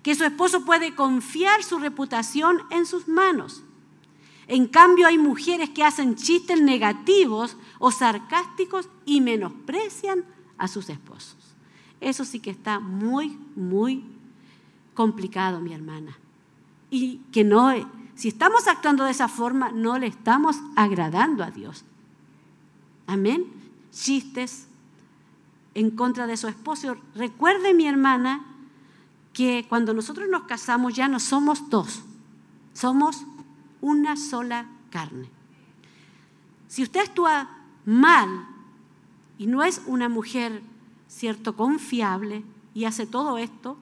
Que 0.03 0.15
su 0.15 0.25
esposo 0.25 0.67
puede 0.67 0.95
confiar 0.95 1.63
su 1.63 1.79
reputación 1.79 2.61
en 2.69 2.85
sus 2.85 3.09
manos. 3.09 3.63
En 4.47 4.67
cambio, 4.67 5.07
hay 5.07 5.17
mujeres 5.17 5.71
que 5.71 5.85
hacen 5.85 6.17
chistes 6.17 6.61
negativos 6.61 7.57
o 7.79 7.91
sarcásticos 7.91 8.91
y 9.07 9.23
menosprecian 9.23 10.34
a 10.59 10.69
sus 10.69 10.89
esposos. 10.89 11.37
Eso 12.01 12.25
sí 12.25 12.41
que 12.41 12.51
está 12.51 12.81
muy, 12.81 13.39
muy 13.57 14.05
complicado, 14.95 15.61
mi 15.61 15.73
hermana. 15.73 16.17
Y 16.91 17.19
que 17.33 17.45
no, 17.45 17.73
si 18.15 18.29
estamos 18.29 18.69
actuando 18.69 19.05
de 19.05 19.11
esa 19.11 19.29
forma, 19.29 19.71
no 19.73 19.99
le 19.99 20.07
estamos 20.07 20.57
agradando 20.77 21.43
a 21.43 21.51
Dios. 21.51 21.85
Amén. 23.07 23.47
Chistes 23.93 24.67
en 25.75 25.91
contra 25.91 26.27
de 26.27 26.37
su 26.37 26.47
esposo. 26.49 26.97
Recuerde, 27.15 27.75
mi 27.75 27.87
hermana, 27.87 28.45
que 29.33 29.67
cuando 29.69 29.93
nosotros 29.93 30.29
nos 30.29 30.45
casamos 30.45 30.95
ya 30.95 31.09
no 31.09 31.19
somos 31.19 31.69
dos, 31.69 32.03
somos 32.73 33.25
una 33.81 34.17
sola 34.17 34.67
carne. 34.91 35.29
Si 36.69 36.83
usted 36.83 37.01
actúa 37.01 37.49
mal 37.85 38.54
y 39.39 39.47
no 39.47 39.63
es 39.63 39.83
una 39.87 40.09
mujer, 40.09 40.63
cierto, 41.09 41.57
confiable 41.57 42.45
y 42.75 42.85
hace 42.85 43.07
todo 43.07 43.39
esto, 43.39 43.77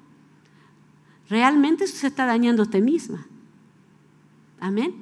realmente 1.28 1.86
se 1.86 2.06
está 2.06 2.26
dañando 2.26 2.62
usted 2.62 2.82
misma. 2.82 3.26
Amén. 4.60 4.94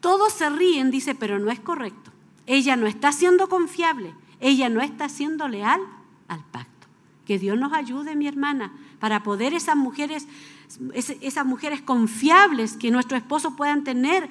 Todos 0.00 0.32
se 0.32 0.48
ríen, 0.50 0.90
dice, 0.90 1.14
pero 1.14 1.38
no 1.38 1.50
es 1.50 1.60
correcto. 1.60 2.12
Ella 2.46 2.76
no 2.76 2.86
está 2.86 3.12
siendo 3.12 3.48
confiable, 3.48 4.14
ella 4.40 4.68
no 4.68 4.80
está 4.80 5.08
siendo 5.08 5.48
leal 5.48 5.80
al 6.28 6.44
pacto. 6.44 6.86
Que 7.24 7.38
Dios 7.38 7.58
nos 7.58 7.72
ayude, 7.72 8.14
mi 8.14 8.28
hermana, 8.28 8.72
para 9.00 9.24
poder 9.24 9.52
esas 9.52 9.76
mujeres, 9.76 10.28
esas 10.94 11.44
mujeres 11.44 11.82
confiables, 11.82 12.76
que 12.76 12.92
nuestro 12.92 13.16
esposo 13.16 13.56
puedan 13.56 13.82
tener 13.82 14.28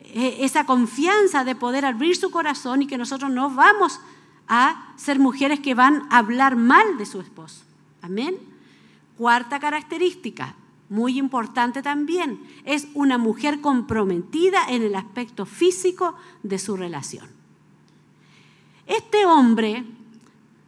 esa 0.00 0.64
confianza 0.64 1.44
de 1.44 1.54
poder 1.54 1.84
abrir 1.84 2.16
su 2.16 2.30
corazón 2.30 2.82
y 2.82 2.86
que 2.86 2.98
nosotros 2.98 3.30
no 3.30 3.50
vamos 3.50 4.00
a 4.48 4.92
ser 4.96 5.18
mujeres 5.18 5.60
que 5.60 5.74
van 5.74 6.06
a 6.10 6.18
hablar 6.18 6.56
mal 6.56 6.96
de 6.96 7.06
su 7.06 7.20
esposo. 7.20 7.64
Amén. 8.00 8.36
Cuarta 9.16 9.60
característica, 9.60 10.54
muy 10.88 11.18
importante 11.18 11.82
también, 11.82 12.40
es 12.64 12.88
una 12.94 13.18
mujer 13.18 13.60
comprometida 13.60 14.64
en 14.68 14.82
el 14.82 14.94
aspecto 14.94 15.44
físico 15.44 16.14
de 16.42 16.58
su 16.58 16.76
relación. 16.76 17.28
Este 18.86 19.26
hombre 19.26 19.84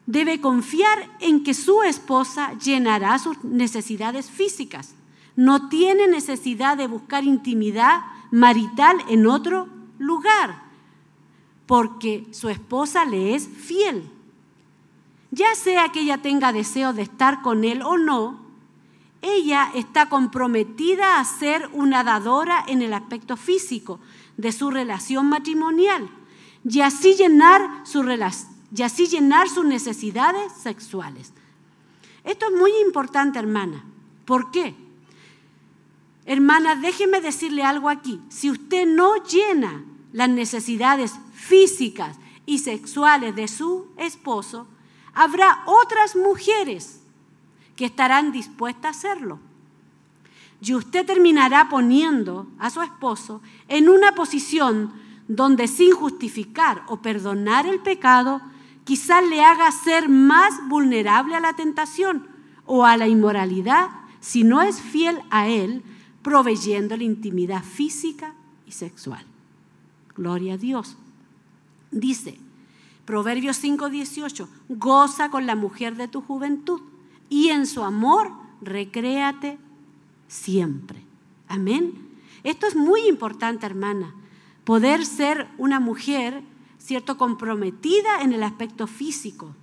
debe 0.04 0.40
confiar 0.40 1.16
en 1.20 1.42
que 1.42 1.54
su 1.54 1.82
esposa 1.82 2.52
llenará 2.58 3.18
sus 3.18 3.42
necesidades 3.44 4.28
físicas. 4.28 4.94
No 5.36 5.68
tiene 5.68 6.06
necesidad 6.06 6.76
de 6.76 6.86
buscar 6.86 7.24
intimidad 7.24 8.02
marital 8.30 8.98
en 9.08 9.26
otro 9.26 9.68
lugar, 9.98 10.62
porque 11.66 12.26
su 12.32 12.48
esposa 12.48 13.04
le 13.04 13.34
es 13.34 13.48
fiel. 13.48 14.10
Ya 15.30 15.54
sea 15.54 15.90
que 15.90 16.00
ella 16.00 16.18
tenga 16.18 16.52
deseo 16.52 16.92
de 16.92 17.02
estar 17.02 17.42
con 17.42 17.64
él 17.64 17.82
o 17.82 17.98
no, 17.98 18.40
ella 19.22 19.70
está 19.74 20.08
comprometida 20.08 21.20
a 21.20 21.24
ser 21.24 21.68
una 21.72 22.02
dadora 22.02 22.64
en 22.66 22.82
el 22.82 22.94
aspecto 22.94 23.36
físico 23.36 24.00
de 24.36 24.50
su 24.50 24.70
relación 24.70 25.28
matrimonial 25.28 26.08
y 26.68 26.80
así 26.80 27.14
llenar, 27.14 27.86
sus 27.86 29.64
necesidades 29.64 30.52
sexuales. 30.52 31.32
Esto 32.24 32.46
es 32.46 32.52
muy 32.52 32.72
importante, 32.84 33.38
hermana. 33.38 33.84
¿Por 34.24 34.50
qué? 34.50 34.74
Hermana, 36.26 36.76
déjeme 36.76 37.20
decirle 37.20 37.62
algo 37.62 37.88
aquí. 37.88 38.20
Si 38.28 38.50
usted 38.50 38.86
no 38.86 39.16
llena 39.24 39.84
las 40.12 40.28
necesidades 40.28 41.14
físicas 41.32 42.18
y 42.46 42.58
sexuales 42.58 43.34
de 43.34 43.48
su 43.48 43.86
esposo, 43.96 44.66
habrá 45.14 45.62
otras 45.66 46.16
mujeres 46.16 47.00
que 47.76 47.86
estarán 47.86 48.32
dispuestas 48.32 48.84
a 48.84 48.98
hacerlo. 48.98 49.38
Y 50.60 50.74
usted 50.74 51.06
terminará 51.06 51.68
poniendo 51.70 52.46
a 52.58 52.68
su 52.68 52.82
esposo 52.82 53.40
en 53.68 53.88
una 53.88 54.14
posición 54.14 54.92
donde 55.26 55.68
sin 55.68 55.92
justificar 55.92 56.82
o 56.88 56.98
perdonar 56.98 57.66
el 57.66 57.78
pecado, 57.80 58.42
quizás 58.84 59.24
le 59.26 59.42
haga 59.42 59.70
ser 59.70 60.08
más 60.08 60.52
vulnerable 60.68 61.36
a 61.36 61.40
la 61.40 61.54
tentación 61.54 62.26
o 62.66 62.84
a 62.84 62.96
la 62.96 63.06
inmoralidad 63.06 63.88
si 64.20 64.44
no 64.44 64.60
es 64.60 64.80
fiel 64.80 65.22
a 65.30 65.48
él 65.48 65.82
proveyendo 66.22 66.96
la 66.96 67.04
intimidad 67.04 67.62
física 67.62 68.34
y 68.66 68.72
sexual. 68.72 69.24
Gloria 70.14 70.54
a 70.54 70.58
Dios. 70.58 70.96
Dice, 71.90 72.38
Proverbios 73.04 73.62
5:18, 73.62 74.48
goza 74.68 75.30
con 75.30 75.46
la 75.46 75.56
mujer 75.56 75.96
de 75.96 76.08
tu 76.08 76.20
juventud 76.20 76.80
y 77.28 77.48
en 77.48 77.66
su 77.66 77.82
amor 77.82 78.32
recréate 78.60 79.58
siempre. 80.28 81.02
Amén. 81.48 81.94
Esto 82.44 82.66
es 82.66 82.76
muy 82.76 83.06
importante, 83.08 83.66
hermana, 83.66 84.14
poder 84.64 85.04
ser 85.04 85.48
una 85.58 85.80
mujer, 85.80 86.42
cierto, 86.78 87.16
comprometida 87.16 88.22
en 88.22 88.32
el 88.32 88.42
aspecto 88.42 88.86
físico, 88.86 89.54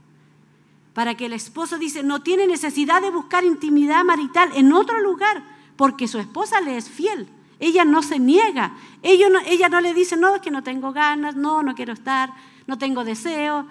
para 0.94 1.16
que 1.16 1.28
el 1.28 1.34
esposo 1.34 1.78
dice, 1.78 2.04
no 2.04 2.22
tiene 2.22 2.48
necesidad 2.48 3.02
de 3.02 3.12
buscar 3.12 3.46
intimidad 3.46 4.04
marital 4.04 4.52
en 4.56 4.74
otro 4.74 5.00
lugar, 5.00 5.44
porque 5.78 6.08
su 6.08 6.18
esposa 6.18 6.60
le 6.60 6.76
es 6.76 6.90
fiel. 6.90 7.30
Ella 7.60 7.86
no 7.86 8.04
se 8.04 8.20
niega. 8.20 8.76
Ella 9.02 9.70
no, 9.70 9.82
le 9.82 9.94
dice, 9.94 10.18
no, 10.18 10.36
es 10.36 10.42
que 10.42 10.52
no 10.52 10.64
tengo 10.64 10.92
ganas, 10.92 11.36
no, 11.36 11.64
no 11.64 11.76
quiero 11.76 11.94
estar, 11.94 12.34
no 12.66 12.78
tengo 12.78 13.04
deseo. 13.04 13.66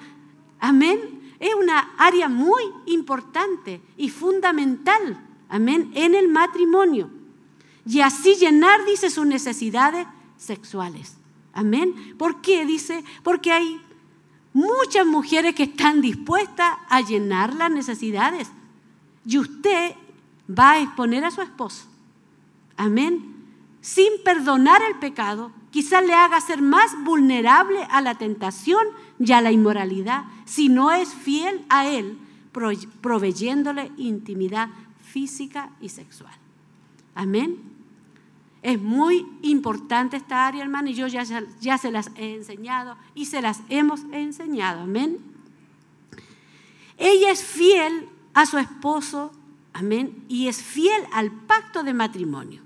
Amén. 0.58 1.34
Es 1.38 1.54
una 1.54 1.90
área 1.98 2.28
muy 2.28 2.62
importante 2.86 3.82
y 3.96 4.08
fundamental, 4.08 5.20
amén, 5.48 5.90
en 5.94 6.14
el 6.14 6.28
matrimonio. 6.28 7.10
Y 7.84 8.00
así 8.00 8.36
llenar, 8.36 8.84
dice, 8.86 9.10
sus 9.10 9.26
necesidades 9.26 10.06
sexuales. 10.38 11.16
Amén. 11.52 12.14
¿Por 12.18 12.40
qué? 12.40 12.64
Dice, 12.64 13.04
porque 13.22 13.52
hay 13.52 13.80
muchas 14.52 15.06
mujeres 15.06 15.54
que 15.54 15.64
están 15.64 16.00
dispuestas 16.00 16.78
a 16.88 17.00
llenar 17.02 17.54
las 17.54 17.70
necesidades. 17.70 18.50
Y 19.24 19.38
usted 19.38 19.94
va 20.48 20.72
a 20.72 20.80
exponer 20.80 21.24
a 21.24 21.30
su 21.30 21.42
esposo 21.42 21.86
Amén. 22.76 23.34
Sin 23.80 24.12
perdonar 24.24 24.82
el 24.82 24.98
pecado, 24.98 25.52
quizás 25.70 26.04
le 26.04 26.14
haga 26.14 26.40
ser 26.40 26.60
más 26.60 26.96
vulnerable 27.04 27.86
a 27.90 28.00
la 28.00 28.16
tentación 28.16 28.84
y 29.18 29.32
a 29.32 29.40
la 29.40 29.52
inmoralidad 29.52 30.24
si 30.44 30.68
no 30.68 30.90
es 30.90 31.14
fiel 31.14 31.64
a 31.68 31.86
Él, 31.86 32.18
proveyéndole 33.00 33.92
intimidad 33.96 34.70
física 35.02 35.70
y 35.80 35.88
sexual. 35.88 36.34
Amén. 37.14 37.58
Es 38.62 38.80
muy 38.80 39.26
importante 39.42 40.16
esta 40.16 40.46
área, 40.46 40.62
hermano, 40.62 40.88
y 40.88 40.94
yo 40.94 41.06
ya, 41.06 41.22
ya 41.60 41.78
se 41.78 41.90
las 41.90 42.10
he 42.16 42.34
enseñado 42.34 42.96
y 43.14 43.26
se 43.26 43.40
las 43.40 43.60
hemos 43.68 44.00
enseñado. 44.10 44.82
Amén. 44.82 45.18
Ella 46.98 47.30
es 47.30 47.44
fiel 47.44 48.08
a 48.34 48.46
su 48.46 48.58
esposo, 48.58 49.32
amén, 49.72 50.24
y 50.28 50.48
es 50.48 50.62
fiel 50.62 51.02
al 51.12 51.30
pacto 51.30 51.82
de 51.82 51.94
matrimonio. 51.94 52.65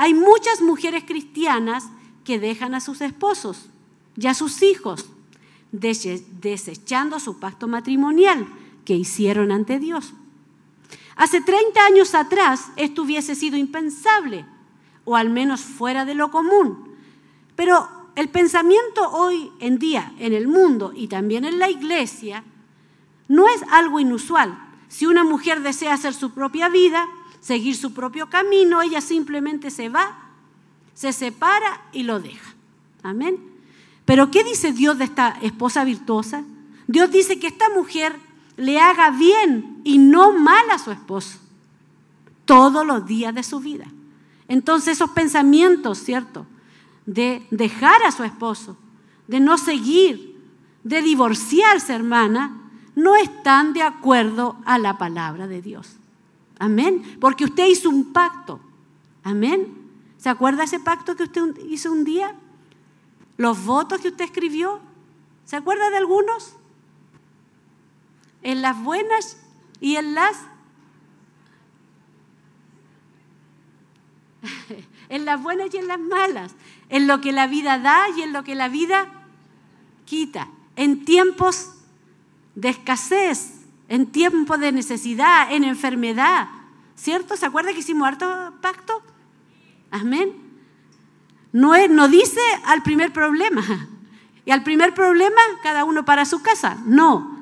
Hay 0.00 0.14
muchas 0.14 0.62
mujeres 0.62 1.04
cristianas 1.04 1.90
que 2.24 2.38
dejan 2.38 2.74
a 2.74 2.80
sus 2.80 3.02
esposos 3.02 3.66
y 4.16 4.28
a 4.28 4.32
sus 4.32 4.62
hijos, 4.62 5.10
desechando 5.72 7.20
su 7.20 7.38
pacto 7.38 7.68
matrimonial 7.68 8.48
que 8.86 8.94
hicieron 8.94 9.52
ante 9.52 9.78
Dios. 9.78 10.14
Hace 11.16 11.42
30 11.42 11.84
años 11.84 12.14
atrás 12.14 12.70
esto 12.76 13.02
hubiese 13.02 13.34
sido 13.34 13.58
impensable, 13.58 14.46
o 15.04 15.16
al 15.16 15.28
menos 15.28 15.60
fuera 15.60 16.06
de 16.06 16.14
lo 16.14 16.30
común. 16.30 16.96
Pero 17.54 17.86
el 18.16 18.30
pensamiento 18.30 19.06
hoy 19.10 19.52
en 19.60 19.78
día 19.78 20.14
en 20.18 20.32
el 20.32 20.48
mundo 20.48 20.94
y 20.96 21.08
también 21.08 21.44
en 21.44 21.58
la 21.58 21.68
iglesia 21.68 22.42
no 23.28 23.48
es 23.48 23.62
algo 23.70 24.00
inusual. 24.00 24.58
Si 24.88 25.04
una 25.04 25.24
mujer 25.24 25.60
desea 25.60 25.92
hacer 25.92 26.14
su 26.14 26.30
propia 26.30 26.70
vida, 26.70 27.06
seguir 27.40 27.76
su 27.76 27.92
propio 27.92 28.28
camino, 28.28 28.82
ella 28.82 29.00
simplemente 29.00 29.70
se 29.70 29.88
va, 29.88 30.30
se 30.94 31.12
separa 31.12 31.82
y 31.92 32.02
lo 32.02 32.20
deja. 32.20 32.54
Amén. 33.02 33.38
Pero 34.04 34.30
¿qué 34.30 34.44
dice 34.44 34.72
Dios 34.72 34.98
de 34.98 35.04
esta 35.04 35.38
esposa 35.40 35.84
virtuosa? 35.84 36.44
Dios 36.86 37.10
dice 37.10 37.38
que 37.38 37.46
esta 37.46 37.68
mujer 37.70 38.14
le 38.56 38.78
haga 38.78 39.10
bien 39.10 39.80
y 39.84 39.98
no 39.98 40.32
mal 40.32 40.68
a 40.70 40.78
su 40.78 40.90
esposo 40.90 41.38
todos 42.44 42.84
los 42.84 43.06
días 43.06 43.34
de 43.34 43.44
su 43.44 43.60
vida. 43.60 43.86
Entonces 44.48 44.96
esos 44.96 45.10
pensamientos, 45.10 45.98
¿cierto? 45.98 46.46
De 47.06 47.46
dejar 47.52 48.02
a 48.02 48.10
su 48.10 48.24
esposo, 48.24 48.76
de 49.28 49.38
no 49.38 49.56
seguir, 49.56 50.36
de 50.82 51.02
divorciarse, 51.02 51.94
hermana, 51.94 52.60
no 52.96 53.14
están 53.14 53.72
de 53.72 53.82
acuerdo 53.82 54.56
a 54.64 54.78
la 54.78 54.98
palabra 54.98 55.46
de 55.46 55.62
Dios. 55.62 55.99
Amén. 56.60 57.16
Porque 57.20 57.44
usted 57.44 57.66
hizo 57.66 57.88
un 57.88 58.12
pacto. 58.12 58.60
Amén. 59.24 59.76
¿Se 60.18 60.28
acuerda 60.28 60.62
ese 60.62 60.78
pacto 60.78 61.16
que 61.16 61.24
usted 61.24 61.56
hizo 61.68 61.90
un 61.90 62.04
día? 62.04 62.36
Los 63.38 63.64
votos 63.64 64.00
que 64.02 64.08
usted 64.08 64.26
escribió. 64.26 64.78
¿Se 65.46 65.56
acuerda 65.56 65.88
de 65.88 65.96
algunos? 65.96 66.54
En 68.42 68.60
las 68.60 68.80
buenas 68.80 69.38
y 69.80 69.96
en 69.96 70.14
las... 70.14 70.36
en 75.08 75.24
las 75.24 75.42
buenas 75.42 75.72
y 75.72 75.78
en 75.78 75.88
las 75.88 75.98
malas. 75.98 76.54
En 76.90 77.06
lo 77.06 77.22
que 77.22 77.32
la 77.32 77.46
vida 77.46 77.78
da 77.78 78.10
y 78.14 78.20
en 78.20 78.34
lo 78.34 78.44
que 78.44 78.54
la 78.54 78.68
vida 78.68 79.10
quita. 80.04 80.48
En 80.76 81.06
tiempos 81.06 81.70
de 82.54 82.68
escasez, 82.68 83.59
en 83.90 84.06
tiempos 84.06 84.58
de 84.60 84.72
necesidad, 84.72 85.52
en 85.52 85.64
enfermedad. 85.64 86.48
¿Cierto? 86.94 87.36
¿Se 87.36 87.44
acuerda 87.44 87.72
que 87.72 87.80
hicimos 87.80 88.06
harto 88.06 88.54
pacto? 88.62 89.02
Amén. 89.90 90.32
No, 91.52 91.74
es, 91.74 91.90
no 91.90 92.08
dice 92.08 92.40
al 92.64 92.82
primer 92.82 93.12
problema. 93.12 93.62
Y 94.46 94.52
al 94.52 94.62
primer 94.62 94.94
problema, 94.94 95.40
cada 95.62 95.84
uno 95.84 96.04
para 96.04 96.24
su 96.24 96.40
casa. 96.40 96.78
No. 96.86 97.40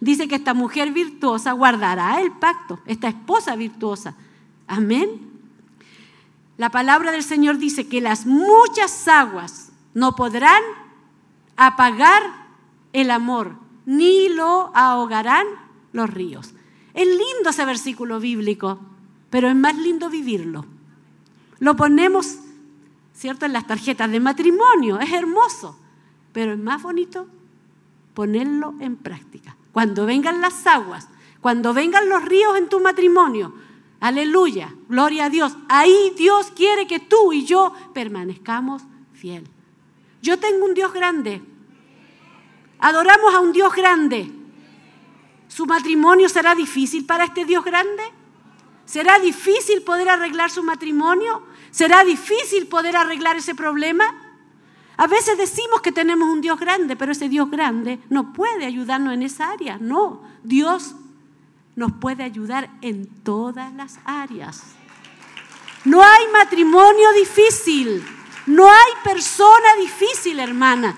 Dice 0.00 0.28
que 0.28 0.34
esta 0.34 0.52
mujer 0.52 0.92
virtuosa 0.92 1.52
guardará 1.52 2.20
el 2.20 2.32
pacto, 2.32 2.80
esta 2.84 3.08
esposa 3.08 3.56
virtuosa. 3.56 4.14
Amén. 4.66 5.30
La 6.58 6.70
palabra 6.70 7.12
del 7.12 7.22
Señor 7.22 7.58
dice 7.58 7.88
que 7.88 8.00
las 8.00 8.26
muchas 8.26 9.08
aguas 9.08 9.72
no 9.94 10.14
podrán 10.14 10.62
apagar 11.56 12.22
el 12.92 13.10
amor, 13.10 13.56
ni 13.86 14.28
lo 14.28 14.70
ahogarán 14.74 15.46
los 15.92 16.10
ríos. 16.10 16.54
Es 16.94 17.06
lindo 17.06 17.50
ese 17.50 17.64
versículo 17.64 18.20
bíblico, 18.20 18.78
pero 19.30 19.48
es 19.48 19.56
más 19.56 19.76
lindo 19.76 20.10
vivirlo. 20.10 20.66
Lo 21.58 21.76
ponemos, 21.76 22.38
¿cierto?, 23.14 23.46
en 23.46 23.52
las 23.52 23.66
tarjetas 23.66 24.10
de 24.10 24.20
matrimonio, 24.20 25.00
es 25.00 25.12
hermoso, 25.12 25.78
pero 26.32 26.52
es 26.52 26.58
más 26.58 26.82
bonito 26.82 27.26
ponerlo 28.14 28.74
en 28.80 28.96
práctica. 28.96 29.56
Cuando 29.72 30.04
vengan 30.06 30.40
las 30.40 30.66
aguas, 30.66 31.08
cuando 31.40 31.72
vengan 31.72 32.08
los 32.08 32.24
ríos 32.24 32.56
en 32.58 32.68
tu 32.68 32.80
matrimonio, 32.80 33.54
aleluya, 34.00 34.74
gloria 34.88 35.26
a 35.26 35.30
Dios, 35.30 35.56
ahí 35.68 36.12
Dios 36.16 36.52
quiere 36.54 36.86
que 36.86 37.00
tú 37.00 37.32
y 37.32 37.44
yo 37.46 37.72
permanezcamos 37.94 38.82
fiel. 39.12 39.48
Yo 40.20 40.38
tengo 40.38 40.66
un 40.66 40.74
Dios 40.74 40.92
grande, 40.92 41.42
adoramos 42.82 43.32
a 43.32 43.40
un 43.40 43.52
Dios 43.52 43.74
grande. 43.74 44.30
¿Su 45.48 45.64
matrimonio 45.66 46.28
será 46.28 46.54
difícil 46.54 47.06
para 47.06 47.24
este 47.24 47.44
Dios 47.44 47.64
grande? 47.64 48.02
¿Será 48.84 49.18
difícil 49.18 49.82
poder 49.82 50.08
arreglar 50.08 50.50
su 50.50 50.62
matrimonio? 50.62 51.42
¿Será 51.70 52.04
difícil 52.04 52.66
poder 52.66 52.96
arreglar 52.96 53.36
ese 53.36 53.54
problema? 53.54 54.04
A 54.96 55.06
veces 55.06 55.38
decimos 55.38 55.80
que 55.80 55.92
tenemos 55.92 56.28
un 56.28 56.40
Dios 56.40 56.58
grande, 56.58 56.96
pero 56.96 57.12
ese 57.12 57.28
Dios 57.28 57.50
grande 57.50 58.00
no 58.10 58.32
puede 58.32 58.66
ayudarnos 58.66 59.14
en 59.14 59.22
esa 59.22 59.50
área. 59.50 59.78
No, 59.80 60.22
Dios 60.42 60.96
nos 61.76 61.92
puede 61.92 62.24
ayudar 62.24 62.68
en 62.82 63.06
todas 63.22 63.72
las 63.74 64.00
áreas. 64.04 64.62
No 65.84 66.02
hay 66.02 66.26
matrimonio 66.32 67.12
difícil, 67.12 68.04
no 68.46 68.68
hay 68.68 68.92
persona 69.04 69.76
difícil, 69.80 70.40
hermana, 70.40 70.96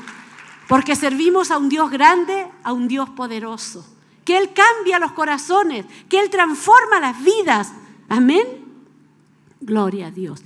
porque 0.74 0.96
servimos 0.96 1.52
a 1.52 1.58
un 1.58 1.68
Dios 1.68 1.88
grande, 1.88 2.48
a 2.64 2.72
un 2.72 2.88
Dios 2.88 3.08
poderoso, 3.10 3.86
que 4.24 4.36
Él 4.36 4.50
cambia 4.52 4.98
los 4.98 5.12
corazones, 5.12 5.86
que 6.08 6.18
Él 6.18 6.30
transforma 6.30 6.98
las 6.98 7.22
vidas. 7.22 7.72
Amén. 8.08 8.44
Gloria 9.60 10.08
a 10.08 10.10
Dios. 10.10 10.42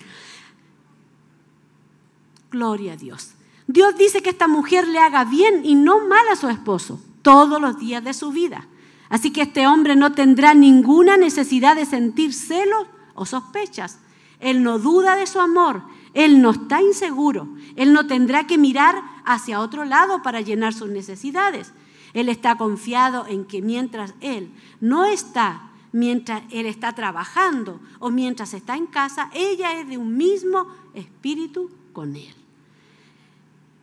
Gloria 2.50 2.92
a 2.92 2.96
Dios. 2.96 3.30
Dios 3.66 3.96
dice 3.96 4.20
que 4.20 4.28
esta 4.28 4.48
mujer 4.48 4.86
le 4.86 4.98
haga 4.98 5.24
bien 5.24 5.62
y 5.64 5.74
no 5.74 6.06
mal 6.06 6.28
a 6.30 6.36
su 6.36 6.50
esposo 6.50 7.00
todos 7.22 7.58
los 7.58 7.78
días 7.78 8.04
de 8.04 8.12
su 8.12 8.30
vida. 8.30 8.68
Así 9.08 9.32
que 9.32 9.40
este 9.40 9.66
hombre 9.66 9.96
no 9.96 10.12
tendrá 10.12 10.52
ninguna 10.52 11.16
necesidad 11.16 11.74
de 11.74 11.86
sentir 11.86 12.34
celos 12.34 12.86
o 13.14 13.24
sospechas. 13.24 13.98
Él 14.40 14.62
no 14.62 14.78
duda 14.78 15.16
de 15.16 15.26
su 15.26 15.40
amor, 15.40 15.84
él 16.12 16.42
no 16.42 16.50
está 16.50 16.82
inseguro, 16.82 17.48
él 17.76 17.92
no 17.94 18.06
tendrá 18.06 18.46
que 18.46 18.58
mirar 18.58 19.02
hacia 19.28 19.60
otro 19.60 19.84
lado 19.84 20.22
para 20.22 20.40
llenar 20.40 20.72
sus 20.72 20.88
necesidades. 20.88 21.72
Él 22.14 22.30
está 22.30 22.56
confiado 22.56 23.26
en 23.26 23.44
que 23.44 23.60
mientras 23.60 24.14
él 24.20 24.50
no 24.80 25.04
está, 25.04 25.70
mientras 25.92 26.42
él 26.50 26.64
está 26.64 26.94
trabajando 26.94 27.78
o 27.98 28.10
mientras 28.10 28.54
está 28.54 28.76
en 28.76 28.86
casa, 28.86 29.30
ella 29.34 29.78
es 29.78 29.86
de 29.86 29.98
un 29.98 30.16
mismo 30.16 30.66
espíritu 30.94 31.70
con 31.92 32.16
él. 32.16 32.34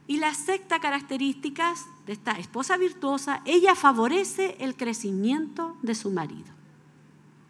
Y 0.07 0.17
la 0.17 0.33
sexta 0.33 0.79
característica 0.79 1.73
de 2.07 2.13
esta 2.13 2.33
esposa 2.33 2.77
virtuosa, 2.77 3.41
ella 3.45 3.75
favorece 3.75 4.55
el 4.59 4.75
crecimiento 4.75 5.77
de 5.83 5.93
su 5.93 6.09
marido. 6.09 6.53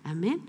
Amén. 0.04 0.42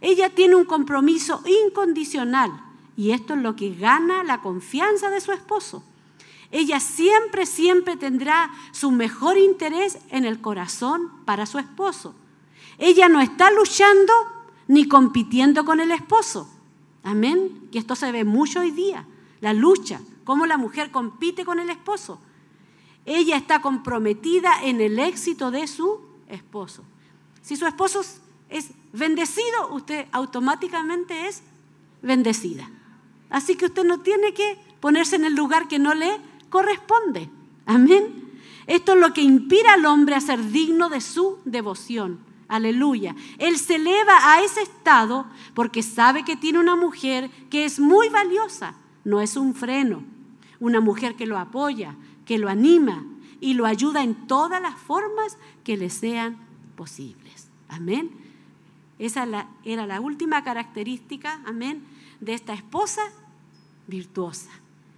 Ella 0.00 0.30
tiene 0.30 0.56
un 0.56 0.64
compromiso 0.64 1.42
incondicional 1.46 2.50
y 2.96 3.12
esto 3.12 3.34
es 3.34 3.42
lo 3.42 3.54
que 3.54 3.74
gana 3.74 4.24
la 4.24 4.40
confianza 4.40 5.10
de 5.10 5.20
su 5.20 5.32
esposo. 5.32 5.84
Ella 6.50 6.80
siempre, 6.80 7.46
siempre 7.46 7.96
tendrá 7.96 8.50
su 8.72 8.90
mejor 8.90 9.38
interés 9.38 9.98
en 10.10 10.24
el 10.24 10.40
corazón 10.40 11.10
para 11.24 11.46
su 11.46 11.58
esposo. 11.58 12.14
Ella 12.78 13.08
no 13.08 13.20
está 13.20 13.50
luchando 13.50 14.12
ni 14.66 14.88
compitiendo 14.88 15.64
con 15.64 15.80
el 15.80 15.90
esposo. 15.92 16.48
Amén. 17.02 17.68
Y 17.70 17.78
esto 17.78 17.94
se 17.94 18.10
ve 18.12 18.24
mucho 18.24 18.60
hoy 18.60 18.70
día, 18.70 19.06
la 19.40 19.52
lucha 19.52 20.00
cómo 20.30 20.46
la 20.46 20.58
mujer 20.58 20.92
compite 20.92 21.44
con 21.44 21.58
el 21.58 21.70
esposo. 21.70 22.20
Ella 23.04 23.36
está 23.36 23.60
comprometida 23.60 24.62
en 24.62 24.80
el 24.80 25.00
éxito 25.00 25.50
de 25.50 25.66
su 25.66 26.00
esposo. 26.28 26.84
Si 27.42 27.56
su 27.56 27.66
esposo 27.66 28.02
es 28.48 28.70
bendecido, 28.92 29.72
usted 29.72 30.06
automáticamente 30.12 31.26
es 31.26 31.42
bendecida. 32.00 32.70
Así 33.28 33.56
que 33.56 33.66
usted 33.66 33.82
no 33.82 34.02
tiene 34.02 34.32
que 34.32 34.56
ponerse 34.78 35.16
en 35.16 35.24
el 35.24 35.34
lugar 35.34 35.66
que 35.66 35.80
no 35.80 35.94
le 35.94 36.20
corresponde. 36.50 37.30
Amén. 37.64 38.20
Esto 38.66 38.92
es 38.92 39.00
lo 39.00 39.12
que 39.12 39.22
inspira 39.22 39.74
al 39.74 39.86
hombre 39.86 40.14
a 40.14 40.20
ser 40.20 40.50
digno 40.50 40.88
de 40.88 41.00
su 41.00 41.38
devoción. 41.44 42.20
Aleluya. 42.48 43.14
Él 43.38 43.58
se 43.58 43.76
eleva 43.76 44.34
a 44.34 44.42
ese 44.42 44.62
estado 44.62 45.26
porque 45.54 45.82
sabe 45.82 46.24
que 46.24 46.36
tiene 46.36 46.58
una 46.58 46.76
mujer 46.76 47.30
que 47.48 47.64
es 47.64 47.80
muy 47.80 48.08
valiosa. 48.08 48.74
No 49.04 49.20
es 49.20 49.36
un 49.36 49.54
freno, 49.54 50.02
una 50.58 50.80
mujer 50.80 51.14
que 51.14 51.26
lo 51.26 51.38
apoya, 51.38 51.96
que 52.26 52.38
lo 52.38 52.48
anima 52.48 53.04
y 53.40 53.54
lo 53.54 53.66
ayuda 53.66 54.02
en 54.02 54.26
todas 54.26 54.60
las 54.60 54.74
formas 54.74 55.38
que 55.64 55.76
le 55.76 55.90
sean 55.90 56.36
posibles. 56.76 57.48
Amén. 57.68 58.10
Esa 58.98 59.26
era 59.64 59.86
la 59.86 60.00
última 60.00 60.44
característica, 60.44 61.40
amén, 61.46 61.82
de 62.20 62.34
esta 62.34 62.52
esposa 62.52 63.02
virtuosa. 63.86 64.50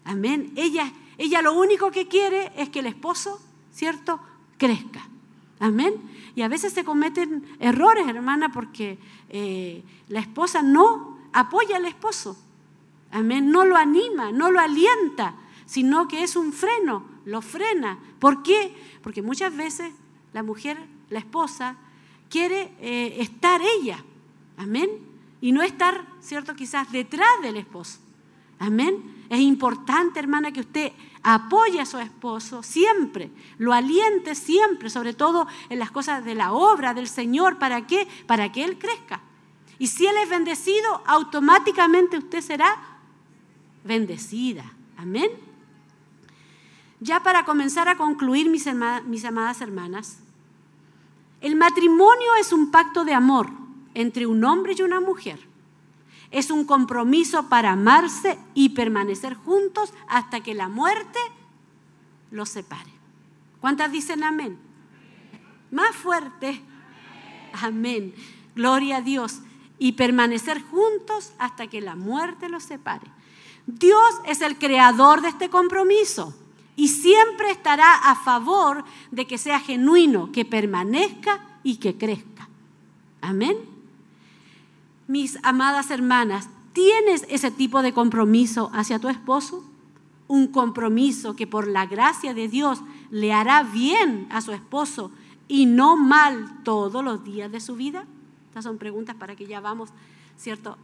Amén. 0.04 0.52
Ella, 0.56 0.92
ella 1.18 1.42
lo 1.42 1.54
único 1.54 1.90
que 1.90 2.08
quiere 2.08 2.52
es 2.56 2.68
que 2.68 2.80
el 2.80 2.86
esposo, 2.86 3.40
¿cierto?, 3.72 4.20
crezca. 4.58 5.06
Amén. 5.60 5.94
Y 6.34 6.42
a 6.42 6.48
veces 6.48 6.72
se 6.72 6.84
cometen 6.84 7.44
errores, 7.60 8.06
hermana, 8.08 8.50
porque 8.52 8.98
eh, 9.28 9.82
la 10.08 10.20
esposa 10.20 10.62
no 10.62 11.18
apoya 11.32 11.76
al 11.76 11.84
esposo. 11.84 12.36
Amén. 13.10 13.50
No 13.50 13.64
lo 13.64 13.76
anima, 13.76 14.32
no 14.32 14.50
lo 14.50 14.60
alienta 14.60 15.36
sino 15.72 16.06
que 16.06 16.22
es 16.22 16.36
un 16.36 16.52
freno, 16.52 17.02
lo 17.24 17.40
frena. 17.40 17.98
¿Por 18.18 18.42
qué? 18.42 18.76
Porque 19.02 19.22
muchas 19.22 19.56
veces 19.56 19.90
la 20.34 20.42
mujer, 20.42 20.78
la 21.08 21.18
esposa, 21.18 21.76
quiere 22.28 22.74
eh, 22.78 23.16
estar 23.20 23.62
ella, 23.62 24.04
amén, 24.58 24.90
y 25.40 25.50
no 25.52 25.62
estar, 25.62 26.06
¿cierto? 26.20 26.54
Quizás 26.54 26.92
detrás 26.92 27.30
del 27.40 27.56
esposo, 27.56 28.00
amén. 28.62 29.26
Es 29.28 29.40
importante, 29.40 30.20
hermana, 30.20 30.52
que 30.52 30.60
usted 30.60 30.92
apoye 31.22 31.80
a 31.80 31.86
su 31.86 31.98
esposo 31.98 32.62
siempre, 32.62 33.30
lo 33.58 33.72
aliente 33.72 34.34
siempre, 34.34 34.90
sobre 34.90 35.14
todo 35.14 35.46
en 35.68 35.78
las 35.78 35.90
cosas 35.90 36.24
de 36.24 36.34
la 36.34 36.52
obra 36.52 36.94
del 36.94 37.08
Señor. 37.08 37.58
¿Para 37.58 37.86
qué? 37.86 38.06
Para 38.26 38.52
que 38.52 38.64
Él 38.64 38.78
crezca. 38.78 39.20
Y 39.78 39.86
si 39.86 40.06
Él 40.06 40.16
es 40.22 40.28
bendecido, 40.28 41.02
automáticamente 41.06 42.18
usted 42.18 42.40
será 42.40 42.76
bendecida. 43.84 44.64
Amén. 44.96 45.30
Ya 47.00 47.22
para 47.22 47.44
comenzar 47.44 47.88
a 47.88 47.96
concluir, 47.96 48.48
mis, 48.48 48.68
mis 49.06 49.24
amadas 49.24 49.60
hermanas, 49.60 50.18
el 51.40 51.56
matrimonio 51.56 52.34
es 52.38 52.52
un 52.52 52.70
pacto 52.70 53.04
de 53.04 53.14
amor 53.14 53.48
entre 53.94 54.26
un 54.26 54.44
hombre 54.44 54.74
y 54.78 54.82
una 54.82 55.00
mujer. 55.00 55.51
Es 56.32 56.50
un 56.50 56.64
compromiso 56.64 57.48
para 57.48 57.72
amarse 57.72 58.38
y 58.54 58.70
permanecer 58.70 59.34
juntos 59.34 59.94
hasta 60.08 60.40
que 60.40 60.54
la 60.54 60.68
muerte 60.68 61.18
los 62.30 62.48
separe. 62.48 62.90
¿Cuántas 63.60 63.92
dicen 63.92 64.24
amén? 64.24 64.58
Más 65.70 65.94
fuerte. 65.94 66.60
Amén. 67.52 68.14
Gloria 68.56 68.96
a 68.96 69.00
Dios. 69.02 69.40
Y 69.78 69.92
permanecer 69.92 70.62
juntos 70.62 71.32
hasta 71.38 71.66
que 71.66 71.80
la 71.80 71.96
muerte 71.96 72.48
los 72.48 72.64
separe. 72.64 73.06
Dios 73.66 74.20
es 74.26 74.40
el 74.40 74.58
creador 74.58 75.20
de 75.20 75.28
este 75.28 75.50
compromiso 75.50 76.34
y 76.76 76.88
siempre 76.88 77.50
estará 77.50 77.94
a 77.94 78.14
favor 78.14 78.84
de 79.10 79.26
que 79.26 79.38
sea 79.38 79.60
genuino, 79.60 80.32
que 80.32 80.44
permanezca 80.44 81.40
y 81.62 81.76
que 81.76 81.96
crezca. 81.96 82.48
Amén. 83.20 83.71
Mis 85.12 85.38
amadas 85.42 85.90
hermanas, 85.90 86.48
¿tienes 86.72 87.26
ese 87.28 87.50
tipo 87.50 87.82
de 87.82 87.92
compromiso 87.92 88.70
hacia 88.72 88.98
tu 88.98 89.10
esposo? 89.10 89.62
Un 90.26 90.46
compromiso 90.46 91.36
que 91.36 91.46
por 91.46 91.68
la 91.68 91.84
gracia 91.84 92.32
de 92.32 92.48
Dios 92.48 92.80
le 93.10 93.34
hará 93.34 93.62
bien 93.62 94.26
a 94.30 94.40
su 94.40 94.52
esposo 94.52 95.12
y 95.48 95.66
no 95.66 95.98
mal 95.98 96.62
todos 96.64 97.04
los 97.04 97.24
días 97.24 97.52
de 97.52 97.60
su 97.60 97.76
vida. 97.76 98.06
Estas 98.48 98.64
son 98.64 98.78
preguntas 98.78 99.14
para 99.14 99.36
que 99.36 99.44
ya 99.44 99.60
vamos, 99.60 99.90
¿cierto? 100.38 100.78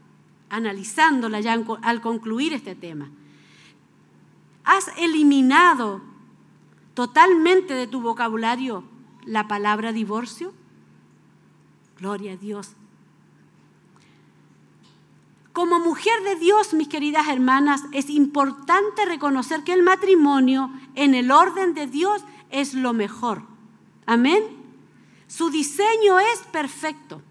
Analizándola 0.50 1.40
ya 1.40 1.58
al 1.80 2.00
concluir 2.02 2.52
este 2.52 2.74
tema. 2.74 3.08
¿Has 4.62 4.88
eliminado 4.98 6.02
totalmente 6.92 7.72
de 7.72 7.86
tu 7.86 8.02
vocabulario 8.02 8.84
la 9.24 9.48
palabra 9.48 9.92
divorcio? 9.92 10.52
Gloria 11.98 12.34
a 12.34 12.36
Dios. 12.36 12.74
Como 15.58 15.80
mujer 15.80 16.22
de 16.22 16.36
Dios, 16.36 16.72
mis 16.72 16.86
queridas 16.86 17.26
hermanas, 17.26 17.82
es 17.90 18.10
importante 18.10 19.04
reconocer 19.06 19.64
que 19.64 19.72
el 19.72 19.82
matrimonio 19.82 20.70
en 20.94 21.16
el 21.16 21.32
orden 21.32 21.74
de 21.74 21.88
Dios 21.88 22.22
es 22.50 22.74
lo 22.74 22.92
mejor. 22.92 23.42
Amén. 24.06 24.44
Su 25.26 25.50
diseño 25.50 26.20
es 26.20 26.38
perfecto 26.52 27.22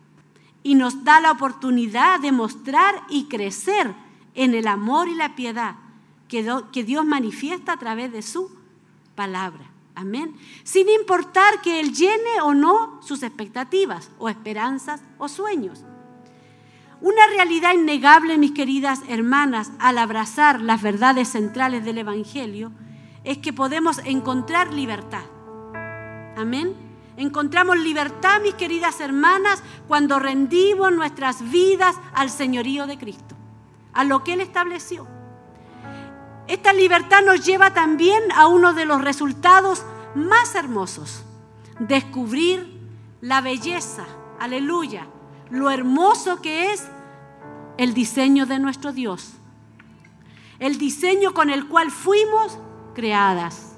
y 0.61 0.75
nos 0.75 1.05
da 1.05 1.21
la 1.21 1.31
oportunidad 1.31 2.19
de 2.19 2.33
mostrar 2.33 3.01
y 3.07 3.29
crecer 3.29 3.95
en 4.33 4.55
el 4.55 4.67
amor 4.67 5.07
y 5.07 5.15
la 5.15 5.37
piedad 5.37 5.77
que, 6.27 6.43
Dios 6.83 7.05
manifiesta 7.05 7.71
a 7.71 7.79
través 7.79 8.11
de 8.11 8.23
su 8.23 8.51
palabra. 9.15 9.71
Amén. 9.95 10.35
Sin 10.65 10.89
importar 10.89 11.61
que 11.61 11.79
Él 11.79 11.93
llene 11.93 12.41
o 12.43 12.53
no 12.53 12.99
sus 13.01 13.23
expectativas 13.23 14.11
o 14.19 14.27
esperanzas 14.27 15.01
o 15.17 15.29
sueños. 15.29 15.85
Una 16.99 17.27
realidad 17.27 17.73
innegable, 17.73 18.37
mis 18.37 18.53
queridas 18.53 19.01
hermanas, 19.07 19.71
al 19.79 19.99
abrazar 19.99 20.61
las 20.61 20.81
verdades 20.81 21.27
centrales 21.27 21.85
del 21.85 21.99
Evangelio, 21.99 22.71
es 23.23 23.37
que 23.37 23.53
podemos 23.53 23.99
encontrar 23.99 24.73
libertad. 24.73 25.23
Amén. 26.35 26.73
Encontramos 27.17 27.77
libertad, 27.77 28.41
mis 28.41 28.55
queridas 28.55 28.99
hermanas, 28.99 29.61
cuando 29.87 30.17
rendimos 30.17 30.91
nuestras 30.91 31.49
vidas 31.51 31.95
al 32.13 32.29
señorío 32.29 32.87
de 32.87 32.97
Cristo, 32.97 33.35
a 33.93 34.03
lo 34.03 34.23
que 34.23 34.33
Él 34.33 34.41
estableció. 34.41 35.07
Esta 36.47 36.73
libertad 36.73 37.23
nos 37.23 37.45
lleva 37.45 37.73
también 37.73 38.23
a 38.35 38.47
uno 38.47 38.73
de 38.73 38.85
los 38.85 39.03
resultados 39.03 39.83
más 40.15 40.55
hermosos, 40.55 41.23
descubrir 41.79 42.79
la 43.21 43.41
belleza, 43.41 44.05
aleluya, 44.39 45.07
lo 45.49 45.69
hermoso 45.69 46.41
que 46.41 46.73
es 46.73 46.87
el 47.77 47.93
diseño 47.93 48.45
de 48.45 48.59
nuestro 48.59 48.91
Dios, 48.91 49.33
el 50.59 50.77
diseño 50.77 51.33
con 51.33 51.49
el 51.49 51.67
cual 51.67 51.91
fuimos 51.91 52.59
creadas. 52.93 53.75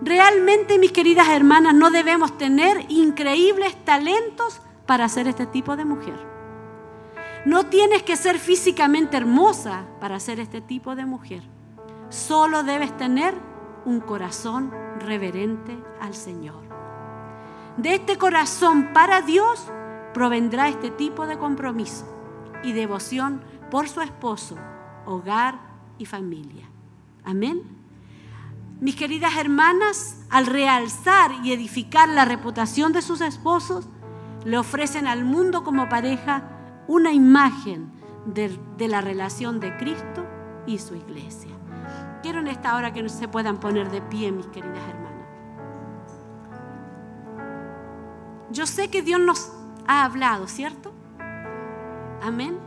Realmente, 0.00 0.78
mis 0.78 0.90
queridas 0.90 1.28
hermanas, 1.28 1.74
no 1.74 1.90
debemos 1.90 2.36
tener 2.36 2.84
increíbles 2.88 3.76
talentos 3.84 4.60
para 4.86 5.08
ser 5.08 5.28
este 5.28 5.46
tipo 5.46 5.76
de 5.76 5.84
mujer. 5.84 6.32
No 7.44 7.66
tienes 7.66 8.02
que 8.02 8.16
ser 8.16 8.38
físicamente 8.38 9.16
hermosa 9.16 9.84
para 10.00 10.18
ser 10.18 10.40
este 10.40 10.60
tipo 10.60 10.96
de 10.96 11.06
mujer. 11.06 11.42
Solo 12.08 12.62
debes 12.62 12.96
tener 12.96 13.34
un 13.84 14.00
corazón 14.00 14.72
reverente 14.98 15.76
al 16.00 16.14
Señor. 16.14 16.62
De 17.76 17.94
este 17.94 18.18
corazón 18.18 18.90
para 18.92 19.22
Dios 19.22 19.70
provendrá 20.12 20.68
este 20.68 20.90
tipo 20.90 21.26
de 21.26 21.38
compromiso 21.38 22.06
y 22.62 22.72
devoción 22.72 23.42
por 23.70 23.88
su 23.88 24.00
esposo, 24.00 24.56
hogar 25.06 25.58
y 25.98 26.06
familia. 26.06 26.68
Amén. 27.24 27.62
Mis 28.80 28.96
queridas 28.96 29.36
hermanas, 29.36 30.24
al 30.28 30.46
realzar 30.46 31.30
y 31.44 31.52
edificar 31.52 32.08
la 32.08 32.24
reputación 32.24 32.92
de 32.92 33.00
sus 33.00 33.20
esposos, 33.20 33.86
le 34.44 34.58
ofrecen 34.58 35.06
al 35.06 35.24
mundo 35.24 35.62
como 35.62 35.88
pareja 35.88 36.42
una 36.88 37.12
imagen 37.12 37.92
de, 38.26 38.58
la 38.88 39.00
relación 39.00 39.60
de 39.60 39.76
Cristo 39.76 40.26
y 40.66 40.78
su 40.78 40.96
iglesia. 40.96 41.50
Quiero 42.22 42.40
en 42.40 42.48
esta 42.48 42.76
hora 42.76 42.92
que 42.92 43.08
se 43.08 43.28
puedan 43.28 43.58
poner 43.58 43.90
de 43.90 44.02
pie, 44.02 44.32
mis 44.32 44.46
queridas 44.46 44.82
hermanas. 44.88 45.12
Yo 48.50 48.66
sé 48.66 48.90
que 48.90 49.02
Dios 49.02 49.20
nos 49.20 49.50
ha 49.86 50.04
hablado, 50.04 50.46
¿cierto? 50.46 50.92
Amén. 52.22 52.58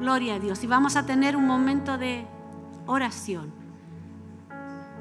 Gloria 0.00 0.34
a 0.34 0.38
Dios. 0.38 0.62
Y 0.62 0.66
vamos 0.66 0.96
a 0.96 1.06
tener 1.06 1.36
un 1.36 1.46
momento 1.46 1.96
de 1.98 2.26
oración. 2.86 3.52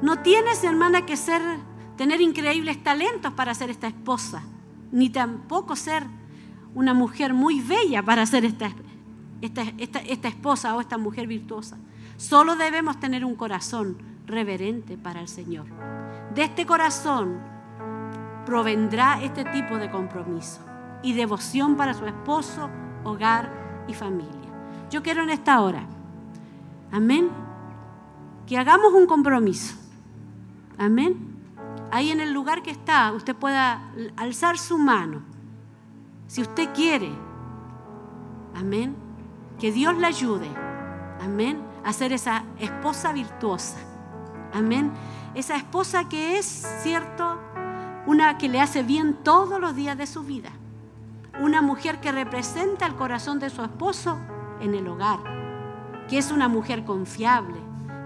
No 0.02 0.20
tienes, 0.20 0.64
hermana, 0.64 1.06
que 1.06 1.18
ser, 1.18 1.42
tener 1.98 2.22
increíbles 2.22 2.82
talentos 2.84 3.34
para 3.34 3.54
ser 3.54 3.70
esta 3.70 3.88
esposa, 3.88 4.44
ni 4.92 5.10
tampoco 5.10 5.76
ser 5.76 6.04
una 6.76 6.94
mujer 6.94 7.34
muy 7.34 7.62
bella 7.62 8.04
para 8.04 8.26
ser 8.26 8.46
esta, 8.46 8.72
esta, 9.42 9.64
esta, 9.78 10.00
esta 10.00 10.28
esposa 10.28 10.76
o 10.76 10.82
esta 10.82 10.98
mujer 10.98 11.28
virtuosa. 11.28 11.78
Solo 12.18 12.56
debemos 12.56 13.00
tener 13.00 13.26
un 13.26 13.36
corazón 13.36 13.98
reverente 14.26 14.98
para 14.98 15.22
el 15.22 15.28
Señor. 15.28 15.66
De 16.34 16.44
este 16.44 16.66
corazón 16.66 17.40
provendrá 18.46 19.22
este 19.22 19.46
tipo 19.46 19.78
de 19.78 19.90
compromiso 19.90 20.73
y 21.04 21.14
devoción 21.14 21.76
para 21.76 21.94
su 21.94 22.06
esposo, 22.06 22.70
hogar 23.04 23.86
y 23.88 23.94
familia. 23.94 24.32
Yo 24.90 25.04
quiero 25.04 25.22
en 25.24 25.30
esta 25.30 25.62
hora, 25.62 25.86
amén, 26.92 27.30
que 28.48 28.58
hagamos 28.58 28.94
un 28.94 29.06
compromiso. 29.06 29.76
Amén. 30.78 31.34
Ahí 31.92 32.12
en 32.12 32.20
el 32.20 32.34
lugar 32.34 32.64
que 32.64 32.72
está, 32.72 33.12
usted 33.12 33.36
pueda 33.36 33.92
alzar 34.16 34.58
su 34.58 34.78
mano. 34.78 35.22
Si 36.28 36.42
usted 36.42 36.74
quiere, 36.74 37.12
amén, 38.56 38.96
que 39.60 39.72
Dios 39.72 39.96
le 39.98 40.08
ayude, 40.08 40.50
amén, 41.22 41.62
a 41.84 41.94
ser 41.94 42.14
esa 42.14 42.44
esposa 42.60 43.14
virtuosa. 43.14 43.78
Amén. 44.54 44.92
Esa 45.34 45.56
esposa 45.56 46.08
que 46.08 46.38
es, 46.38 46.66
cierto, 46.82 47.40
una 48.06 48.38
que 48.38 48.50
le 48.50 48.62
hace 48.62 48.84
bien 48.84 49.18
todos 49.24 49.60
los 49.60 49.76
días 49.76 49.98
de 49.98 50.06
su 50.06 50.24
vida. 50.24 50.52
Una 51.42 51.62
mujer 51.64 52.00
que 52.00 52.12
representa 52.12 52.86
el 52.86 52.96
corazón 52.96 53.40
de 53.40 53.50
su 53.50 53.64
esposo 53.64 54.20
en 54.60 54.76
el 54.76 54.88
hogar. 54.88 55.20
Que 56.08 56.20
es 56.20 56.32
una 56.32 56.48
mujer 56.48 56.86
confiable. 56.86 57.58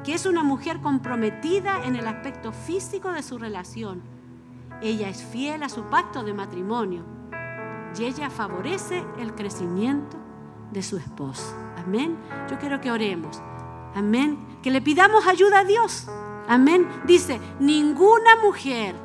Que 0.03 0.13
es 0.13 0.25
una 0.25 0.43
mujer 0.43 0.79
comprometida 0.79 1.83
en 1.83 1.97
el 1.97 2.07
aspecto 2.07 2.53
físico 2.53 3.11
de 3.11 3.23
su 3.23 3.37
relación. 3.37 4.01
Ella 4.81 5.09
es 5.09 5.21
fiel 5.23 5.63
a 5.63 5.69
su 5.69 5.83
pacto 5.83 6.23
de 6.23 6.33
matrimonio. 6.33 7.03
Y 7.97 8.05
ella 8.05 8.29
favorece 8.29 9.03
el 9.19 9.35
crecimiento 9.35 10.17
de 10.71 10.81
su 10.81 10.97
esposo. 10.97 11.53
Amén. 11.77 12.17
Yo 12.49 12.57
quiero 12.57 12.79
que 12.79 12.91
oremos. 12.91 13.41
Amén. 13.93 14.37
Que 14.61 14.71
le 14.71 14.81
pidamos 14.81 15.27
ayuda 15.27 15.59
a 15.59 15.63
Dios. 15.65 16.07
Amén. 16.47 16.87
Dice, 17.05 17.41
ninguna 17.59 18.37
mujer, 18.41 18.95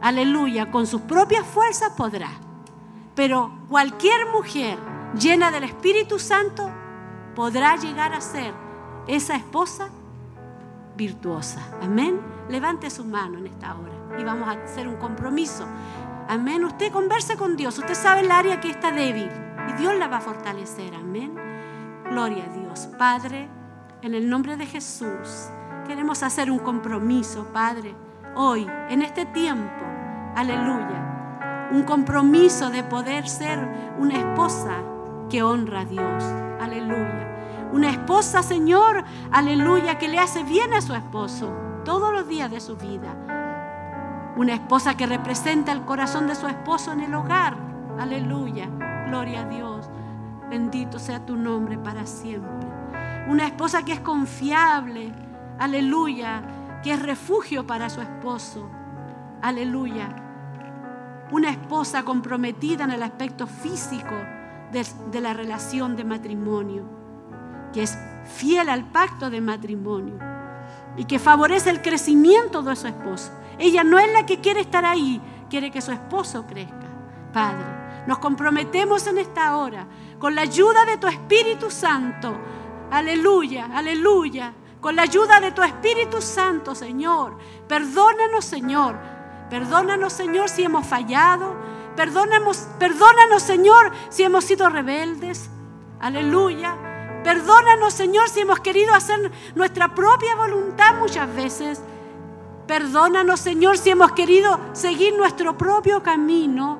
aleluya, 0.00 0.70
con 0.70 0.86
sus 0.86 1.02
propias 1.02 1.46
fuerzas 1.46 1.92
podrá. 1.96 2.47
Pero 3.18 3.50
cualquier 3.68 4.28
mujer 4.32 4.78
llena 5.20 5.50
del 5.50 5.64
Espíritu 5.64 6.20
Santo 6.20 6.70
podrá 7.34 7.74
llegar 7.74 8.12
a 8.12 8.20
ser 8.20 8.54
esa 9.08 9.34
esposa 9.34 9.88
virtuosa. 10.96 11.60
Amén. 11.82 12.20
Levante 12.48 12.88
su 12.90 13.04
mano 13.04 13.38
en 13.38 13.48
esta 13.48 13.74
hora 13.74 14.16
y 14.20 14.22
vamos 14.22 14.48
a 14.48 14.52
hacer 14.52 14.86
un 14.86 14.98
compromiso. 14.98 15.66
Amén. 16.28 16.64
Usted 16.64 16.92
converse 16.92 17.36
con 17.36 17.56
Dios. 17.56 17.76
Usted 17.80 17.94
sabe 17.94 18.20
el 18.20 18.30
área 18.30 18.60
que 18.60 18.70
está 18.70 18.92
débil 18.92 19.28
y 19.68 19.72
Dios 19.72 19.96
la 19.98 20.06
va 20.06 20.18
a 20.18 20.20
fortalecer. 20.20 20.94
Amén. 20.94 21.34
Gloria 22.08 22.44
a 22.44 22.56
Dios. 22.56 22.86
Padre, 23.00 23.48
en 24.00 24.14
el 24.14 24.30
nombre 24.30 24.56
de 24.56 24.66
Jesús. 24.66 25.48
Queremos 25.88 26.22
hacer 26.22 26.52
un 26.52 26.60
compromiso, 26.60 27.48
Padre, 27.52 27.96
hoy, 28.36 28.70
en 28.88 29.02
este 29.02 29.26
tiempo. 29.26 29.84
Aleluya. 30.36 31.07
Un 31.70 31.82
compromiso 31.82 32.70
de 32.70 32.82
poder 32.82 33.28
ser 33.28 33.58
una 33.98 34.14
esposa 34.14 34.76
que 35.28 35.42
honra 35.42 35.80
a 35.80 35.84
Dios. 35.84 36.24
Aleluya. 36.60 37.68
Una 37.72 37.90
esposa, 37.90 38.42
Señor, 38.42 39.04
aleluya, 39.30 39.98
que 39.98 40.08
le 40.08 40.18
hace 40.18 40.42
bien 40.42 40.72
a 40.72 40.80
su 40.80 40.94
esposo 40.94 41.52
todos 41.84 42.12
los 42.12 42.26
días 42.26 42.50
de 42.50 42.60
su 42.60 42.76
vida. 42.76 43.14
Una 44.36 44.54
esposa 44.54 44.96
que 44.96 45.06
representa 45.06 45.72
el 45.72 45.84
corazón 45.84 46.26
de 46.26 46.34
su 46.34 46.46
esposo 46.46 46.92
en 46.92 47.00
el 47.00 47.14
hogar. 47.14 47.56
Aleluya. 47.98 48.68
Gloria 49.06 49.40
a 49.40 49.44
Dios. 49.44 49.90
Bendito 50.48 50.98
sea 50.98 51.26
tu 51.26 51.36
nombre 51.36 51.76
para 51.76 52.06
siempre. 52.06 52.66
Una 53.28 53.46
esposa 53.46 53.82
que 53.84 53.92
es 53.92 54.00
confiable. 54.00 55.12
Aleluya. 55.58 56.42
Que 56.82 56.92
es 56.92 57.02
refugio 57.02 57.66
para 57.66 57.90
su 57.90 58.00
esposo. 58.00 58.70
Aleluya. 59.42 60.27
Una 61.30 61.50
esposa 61.50 62.04
comprometida 62.04 62.84
en 62.84 62.92
el 62.92 63.02
aspecto 63.02 63.46
físico 63.46 64.14
de, 64.72 65.20
la 65.20 65.34
relación 65.34 65.96
de 65.96 66.04
matrimonio. 66.04 66.84
Que 67.72 67.82
es 67.82 67.98
fiel 68.24 68.68
al 68.68 68.84
pacto 68.84 69.30
de 69.30 69.40
matrimonio. 69.40 70.18
Y 70.96 71.04
que 71.04 71.18
favorece 71.18 71.70
el 71.70 71.82
crecimiento 71.82 72.62
de 72.62 72.76
su 72.76 72.86
esposo. 72.86 73.30
Ella 73.58 73.84
no 73.84 73.98
es 73.98 74.12
la 74.12 74.24
que 74.24 74.40
quiere 74.40 74.60
estar 74.60 74.84
ahí, 74.84 75.20
quiere 75.50 75.70
que 75.70 75.80
su 75.80 75.92
esposo 75.92 76.46
crezca. 76.46 76.86
Padre, 77.32 77.66
nos 78.06 78.18
comprometemos 78.18 79.06
en 79.06 79.18
esta 79.18 79.56
hora 79.56 79.86
con 80.18 80.34
la 80.34 80.42
ayuda 80.42 80.84
de 80.84 80.96
tu 80.96 81.06
Espíritu 81.06 81.70
Santo. 81.70 82.34
Aleluya, 82.90 83.68
aleluya. 83.74 84.54
Con 84.80 84.94
la 84.96 85.02
ayuda 85.02 85.40
de 85.40 85.52
tu 85.52 85.62
Espíritu 85.62 86.22
Santo, 86.22 86.74
Señor. 86.74 87.36
Perdónanos, 87.66 88.44
Señor. 88.44 89.17
Perdónanos, 89.50 90.12
Señor, 90.12 90.48
si 90.48 90.62
hemos 90.62 90.86
fallado. 90.86 91.54
Perdónanos, 91.96 92.68
perdónanos, 92.78 93.42
Señor, 93.42 93.92
si 94.08 94.22
hemos 94.22 94.44
sido 94.44 94.68
rebeldes. 94.68 95.50
Aleluya. 96.00 96.76
Perdónanos, 97.24 97.94
Señor, 97.94 98.28
si 98.28 98.40
hemos 98.40 98.60
querido 98.60 98.94
hacer 98.94 99.32
nuestra 99.54 99.94
propia 99.94 100.36
voluntad 100.36 100.94
muchas 101.00 101.34
veces. 101.34 101.82
Perdónanos, 102.66 103.40
Señor, 103.40 103.78
si 103.78 103.90
hemos 103.90 104.12
querido 104.12 104.60
seguir 104.72 105.16
nuestro 105.16 105.56
propio 105.56 106.02
camino. 106.02 106.78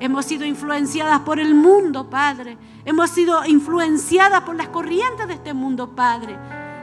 Hemos 0.00 0.26
sido 0.26 0.44
influenciadas 0.44 1.20
por 1.20 1.38
el 1.38 1.54
mundo, 1.54 2.10
Padre. 2.10 2.58
Hemos 2.84 3.10
sido 3.10 3.44
influenciadas 3.46 4.42
por 4.42 4.56
las 4.56 4.68
corrientes 4.68 5.28
de 5.28 5.34
este 5.34 5.54
mundo, 5.54 5.94
Padre. 5.94 6.36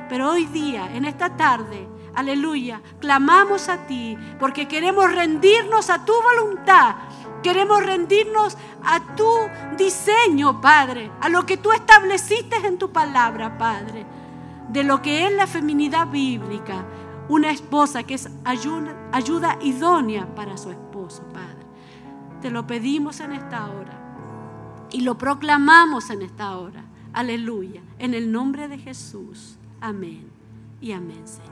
Pero 0.10 0.32
hoy 0.32 0.46
día, 0.46 0.90
en 0.96 1.06
esta 1.06 1.36
tarde, 1.36 1.88
aleluya, 2.16 2.82
clamamos 3.00 3.70
a 3.70 3.86
ti 3.88 4.18
porque 4.40 4.68
queremos 4.68 5.12
rendirnos 5.14 5.90
a 5.90 6.06
tu 6.06 6.14
voluntad. 6.14 6.96
Queremos 7.44 7.84
rendirnos 7.84 8.56
a 8.84 9.16
tu 9.16 9.28
diseño, 9.76 10.62
Padre, 10.62 11.12
a 11.22 11.30
lo 11.30 11.46
que 11.46 11.58
tú 11.58 11.72
estableciste 11.72 12.56
en 12.68 12.78
tu 12.78 12.92
palabra, 12.92 13.58
Padre, 13.58 14.06
de 14.70 14.84
lo 14.84 15.02
que 15.02 15.26
es 15.26 15.34
la 15.34 15.48
feminidad 15.48 16.08
bíblica, 16.08 16.86
una 17.30 17.50
esposa 17.50 18.04
que 18.04 18.14
es 18.14 18.30
ayuda, 18.44 19.58
idónea 19.62 20.36
para 20.36 20.56
su 20.58 20.70
esposo, 20.70 21.24
Padre. 21.34 21.66
Te 22.42 22.52
lo 22.52 22.68
pedimos 22.68 23.20
en 23.20 23.32
esta 23.32 23.68
hora 23.68 24.88
y 24.92 25.02
lo 25.02 25.18
proclamamos 25.18 26.10
en 26.12 26.22
esta 26.22 26.58
hora. 26.58 26.84
Aleluya. 27.14 27.82
En 28.00 28.14
el 28.14 28.32
nombre 28.32 28.68
de 28.68 28.78
Jesús. 28.78 29.58
Amén 29.80 30.30
y 30.80 30.92
amén, 30.92 31.28
Señor. 31.28 31.51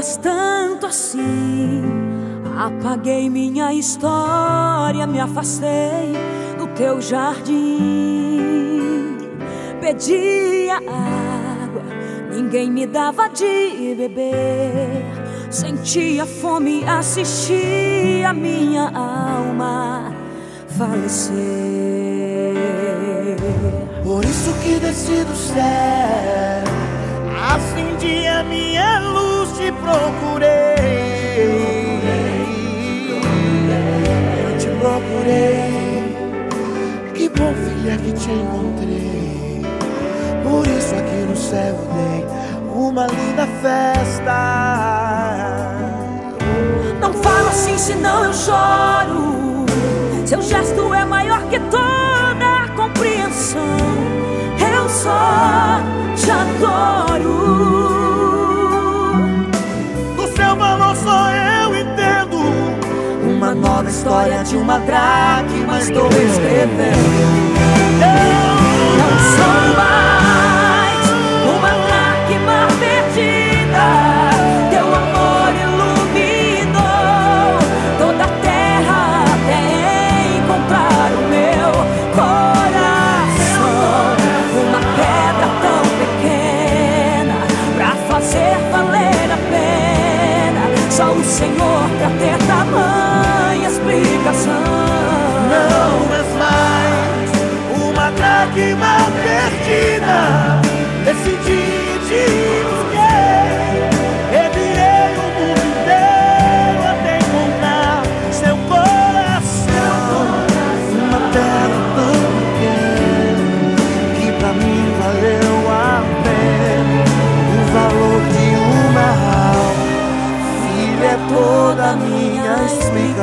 Amas 0.00 0.16
tanto 0.16 0.86
assim. 0.86 1.82
Apaguei 2.58 3.28
minha 3.28 3.72
história, 3.74 5.06
me 5.06 5.20
afastei 5.20 6.14
do 6.58 6.66
teu 6.68 7.00
jardim. 7.00 7.58
Pedia 9.80 10.76
água, 10.76 11.82
ninguém 12.32 12.70
me 12.70 12.86
dava 12.86 13.28
de 13.28 13.94
beber. 13.96 15.04
Sentia 15.50 16.24
fome, 16.24 16.82
assistia 16.84 18.32
minha 18.32 18.90
alma 18.94 20.14
falecer. 20.78 21.34
Por 24.02 24.24
isso 24.24 24.52
que 24.62 24.78
desci 24.80 25.24
do 25.24 25.36
céu, 25.36 26.64
acendi 27.54 28.26
a 28.26 28.42
minha 28.44 28.98
luz, 29.00 29.29
te 29.60 29.70
procurei. 29.72 31.20
Eu 34.42 34.58
te 34.58 34.68
procurei. 34.80 36.16
Que 37.14 37.28
bom, 37.28 37.52
filha, 37.54 37.96
que 37.98 38.12
te 38.12 38.30
encontrei. 38.30 39.62
Por 40.42 40.66
isso 40.66 40.94
aqui 40.94 41.26
no 41.28 41.36
céu 41.36 41.76
dei 41.92 42.24
uma 42.74 43.06
linda 43.06 43.46
festa. 43.60 44.38
Não 47.00 47.12
fala 47.12 47.50
assim, 47.50 47.76
senão 47.76 48.24
eu 48.24 48.32
choro. 48.32 49.66
Seu 50.24 50.40
gesto 50.40 50.94
é 50.94 51.04
maior 51.04 51.42
que 51.50 51.60
toda 51.60 52.64
a 52.64 52.68
compreensão. 52.74 53.76
Eu 54.74 54.88
só 54.88 55.80
te 56.16 56.30
adoro. 56.30 57.59
História 63.90 64.44
de 64.44 64.56
uma 64.56 64.78
dracma 64.78 65.80
estou 65.80 66.06
escrevendo. 66.06 67.50
Não 68.96 69.18
sou 69.36 69.76
mais 69.76 70.09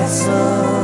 castle. 0.08 0.77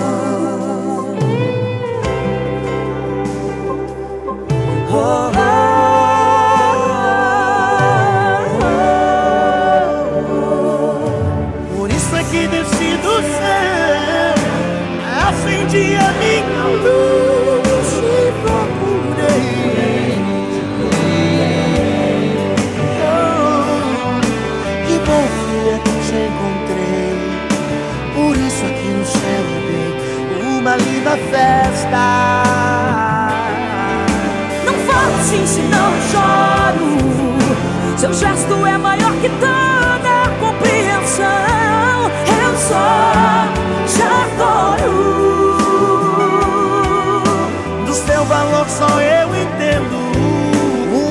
Valor 48.64 48.70
só 48.70 49.02
eu 49.02 49.30
entendo. 49.36 50.14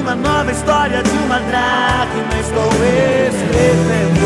Uma 0.01 0.15
nova 0.15 0.51
história 0.51 1.03
de 1.03 1.11
uma 1.11 1.39
dracma 1.41 2.41
estou 2.41 2.71
escrevendo. 3.29 4.23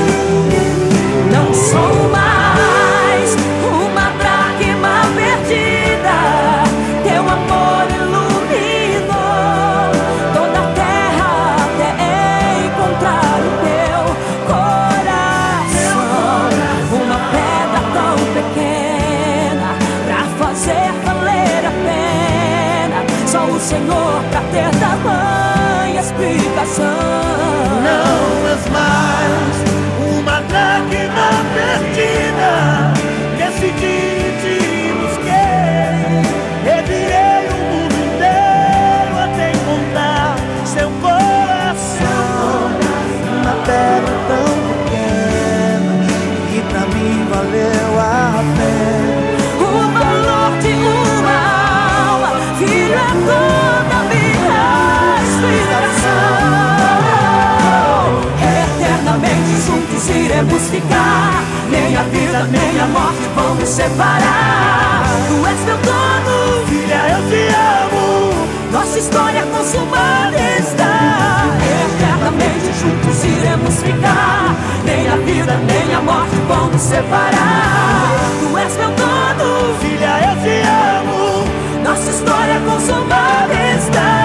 Não 1.32 1.52
sou 1.54 2.08
mais 2.10 2.35
ficar. 60.76 61.42
Nem 61.70 61.96
a 61.96 62.02
vida, 62.02 62.44
nem 62.50 62.80
a 62.80 62.86
morte 62.86 63.28
vão 63.34 63.54
nos 63.54 63.68
separar. 63.68 65.04
Tu 65.28 65.46
és 65.46 65.60
meu 65.64 65.78
dono, 65.78 66.66
Filha, 66.66 67.00
eu 67.14 67.22
te 67.30 67.42
amo. 67.54 68.06
nossa 68.72 68.98
história 68.98 69.42
consumada 69.46 70.36
está. 70.58 71.46
Eternamente 71.84 72.68
juntos 72.80 73.24
iremos 73.24 73.74
ficar. 73.82 74.54
Nem 74.84 75.08
a 75.08 75.16
vida, 75.16 75.54
nem 75.66 75.94
a 75.94 76.00
morte 76.00 76.36
vão 76.48 76.68
nos 76.68 76.82
separar. 76.82 78.12
Tu 78.40 78.58
és 78.58 78.76
meu 78.76 78.90
dono, 78.90 79.74
Filha, 79.80 80.12
eu 80.28 80.36
te 80.42 80.56
amo. 81.00 81.44
nossa 81.84 82.10
história 82.10 82.60
consumada 82.68 83.54
está. 83.78 84.16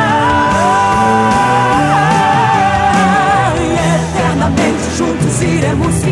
Eternamente 3.96 4.98
juntos 4.98 5.42
iremos 5.42 5.96
ficar. 5.96 6.11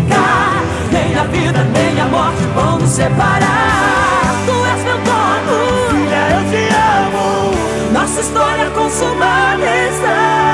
Vida, 1.39 1.63
nem 1.63 2.01
a 2.01 2.05
morte 2.05 2.43
vão 2.53 2.77
nos 2.79 2.89
separar. 2.89 4.35
Tu 4.45 4.65
és 4.65 4.83
meu 4.83 4.97
dono, 4.97 5.89
Filha, 5.89 6.23
eu 6.35 6.43
te 6.49 6.63
amo. 6.75 7.93
nossa 7.93 8.19
história 8.19 8.69
consumada 8.71 9.63
está. 9.63 10.48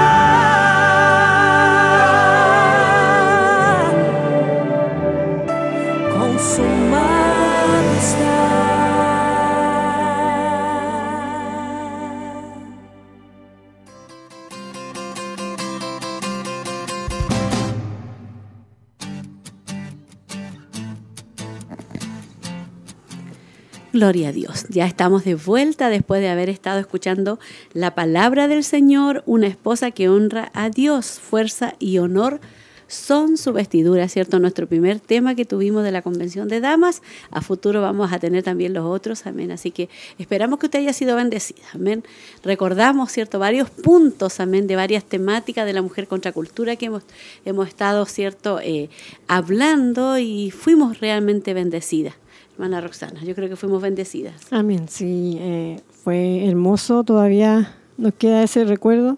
Gloria 24.06 24.30
a 24.30 24.32
Dios. 24.34 24.68
Ya 24.69 24.86
estamos 24.86 25.23
de 25.23 25.34
vuelta 25.34 25.90
después 25.90 26.22
de 26.22 26.30
haber 26.30 26.48
estado 26.48 26.80
escuchando 26.80 27.40
la 27.73 27.95
palabra 27.95 28.48
del 28.48 28.64
Señor. 28.64 29.23
Una 29.26 29.48
esposa 29.48 29.90
que 29.90 30.10
honra 30.10 30.52
a 30.53 30.69
Dios, 30.69 31.19
fuerza 31.19 31.73
y 31.80 31.98
honor 31.98 32.40
son 32.88 33.36
su 33.36 33.52
vestidura, 33.52 34.07
¿cierto? 34.07 34.38
Nuestro 34.38 34.68
primer 34.68 34.99
tema 34.99 35.34
que 35.34 35.44
tuvimos 35.44 35.84
de 35.84 35.91
la 35.91 36.03
Convención 36.03 36.48
de 36.49 36.60
Damas. 36.60 37.02
A 37.32 37.41
futuro 37.41 37.82
vamos 37.82 38.14
a 38.14 38.19
tener 38.19 38.44
también 38.44 38.76
los 38.76 38.86
otros, 38.86 39.26
amén. 39.26 39.49
Así 39.49 39.72
que 39.72 39.90
esperamos 40.19 40.60
que 40.60 40.68
usted 40.68 40.82
haya 40.82 40.94
sido 40.94 41.15
bendecida, 41.15 41.64
amén. 41.73 42.03
Recordamos, 42.44 43.11
¿cierto? 43.11 43.40
Varios 43.40 43.72
puntos, 43.72 44.40
amén, 44.40 44.68
de 44.68 44.76
varias 44.76 45.03
temáticas 45.03 45.65
de 45.65 45.73
la 45.73 45.82
mujer 45.82 46.07
contra 46.07 46.32
cultura 46.32 46.76
que 46.76 46.86
hemos, 46.86 47.02
hemos 47.44 47.68
estado, 47.68 48.06
¿cierto? 48.06 48.60
Eh, 48.61 48.88
hablando 49.27 50.19
y 50.19 50.52
fuimos 50.52 50.99
realmente 50.99 51.56
bendecidas. 51.56 52.14
Hermana 52.56 52.80
Roxana, 52.80 53.22
yo 53.22 53.36
creo 53.36 53.49
que 53.49 53.57
fuimos 53.57 53.82
bendecidas. 53.82 54.36
Amén, 54.49 54.88
sí, 54.88 55.38
eh, 55.41 55.82
fue 55.90 56.48
hermoso, 56.48 57.03
todavía 57.03 57.76
nos 57.98 58.14
queda 58.14 58.44
ese 58.44 58.64
recuerdo 58.64 59.18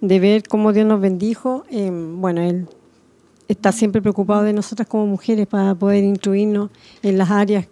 de 0.00 0.18
ver 0.18 0.42
cómo 0.48 0.72
Dios 0.72 0.84
nos 0.84 1.00
bendijo. 1.00 1.64
Eh, 1.70 1.90
bueno, 1.92 2.40
Él 2.40 2.66
está 3.46 3.70
siempre 3.70 4.02
preocupado 4.02 4.42
de 4.42 4.52
nosotras 4.52 4.88
como 4.88 5.06
mujeres 5.06 5.46
para 5.46 5.76
poder 5.76 6.02
instruirnos 6.02 6.70
en 7.04 7.18
las 7.18 7.30
áreas 7.30 7.68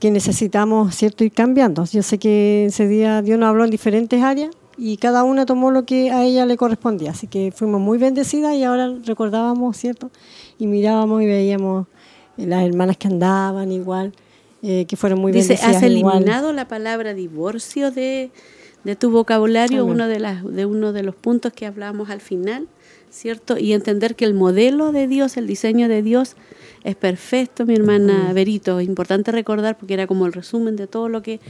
que 0.00 0.10
necesitamos, 0.10 0.96
¿cierto?, 0.96 1.22
ir 1.22 1.30
cambiando. 1.30 1.84
Yo 1.84 2.02
sé 2.02 2.18
que 2.18 2.66
ese 2.66 2.88
día 2.88 3.22
Dios 3.22 3.38
nos 3.38 3.48
habló 3.48 3.64
en 3.64 3.70
diferentes 3.70 4.20
áreas 4.20 4.50
y 4.76 4.96
cada 4.96 5.22
una 5.22 5.46
tomó 5.46 5.70
lo 5.70 5.84
que 5.84 6.10
a 6.10 6.24
ella 6.24 6.44
le 6.44 6.56
correspondía. 6.56 7.12
Así 7.12 7.28
que 7.28 7.52
fuimos 7.52 7.80
muy 7.80 7.98
bendecidas 7.98 8.56
y 8.56 8.64
ahora 8.64 8.92
recordábamos, 9.04 9.76
¿cierto?, 9.76 10.10
y 10.58 10.66
mirábamos 10.66 11.22
y 11.22 11.26
veíamos 11.26 11.86
las 12.38 12.64
hermanas 12.64 12.96
que 12.96 13.08
andaban 13.08 13.70
igual, 13.72 14.12
eh, 14.62 14.86
que 14.86 14.96
fueron 14.96 15.20
muy 15.20 15.32
Dice, 15.32 15.48
bendecidas. 15.54 15.76
¿has 15.76 15.90
igual. 15.90 16.16
eliminado 16.16 16.52
la 16.52 16.66
palabra 16.68 17.14
divorcio 17.14 17.90
de, 17.90 18.30
de 18.84 18.96
tu 18.96 19.10
vocabulario? 19.10 19.82
Amén. 19.82 19.94
Uno 19.94 20.08
de, 20.08 20.18
las, 20.20 20.44
de 20.44 20.66
uno 20.66 20.92
de 20.92 21.02
los 21.02 21.14
puntos 21.14 21.52
que 21.52 21.66
hablamos 21.66 22.10
al 22.10 22.20
final, 22.20 22.68
¿cierto? 23.10 23.58
Y 23.58 23.72
entender 23.72 24.16
que 24.16 24.24
el 24.24 24.34
modelo 24.34 24.92
de 24.92 25.06
Dios, 25.06 25.36
el 25.36 25.46
diseño 25.46 25.88
de 25.88 26.02
Dios 26.02 26.36
es 26.84 26.94
perfecto, 26.96 27.66
mi 27.66 27.74
hermana 27.74 28.32
Berito. 28.32 28.80
Es 28.80 28.86
importante 28.86 29.32
recordar 29.32 29.76
porque 29.76 29.94
era 29.94 30.06
como 30.06 30.26
el 30.26 30.32
resumen 30.32 30.76
de 30.76 30.86
todo 30.86 31.08
lo 31.08 31.22
que 31.22 31.40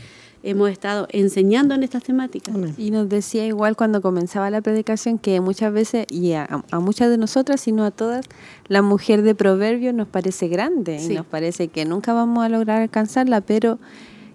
hemos 0.43 0.71
estado 0.71 1.09
enseñando 1.11 1.75
en 1.75 1.83
estas 1.83 2.03
temáticas. 2.05 2.55
Y 2.79 2.91
nos 2.91 3.09
decía 3.09 3.45
igual 3.47 3.77
cuando 3.77 4.01
comenzaba 4.01 4.51
la 4.51 4.61
predicación 4.61 5.19
que 5.19 5.41
muchas 5.41 5.73
veces, 5.73 6.07
y 6.11 6.33
a, 6.33 6.63
a 6.71 6.81
muchas 6.81 7.11
de 7.11 7.19
nosotras, 7.19 7.61
sino 7.61 7.85
a 7.85 7.91
todas, 7.91 8.27
la 8.69 8.83
mujer 8.83 9.23
de 9.23 9.35
proverbios 9.35 9.95
nos 9.95 10.09
parece 10.09 10.49
grande 10.49 10.99
Sí. 11.01 11.13
y 11.13 11.17
nos 11.17 11.27
parece 11.27 11.69
que 11.69 11.85
nunca 11.85 12.13
vamos 12.13 12.45
a 12.45 12.49
lograr 12.49 12.83
alcanzarla, 12.83 13.41
pero 13.41 13.79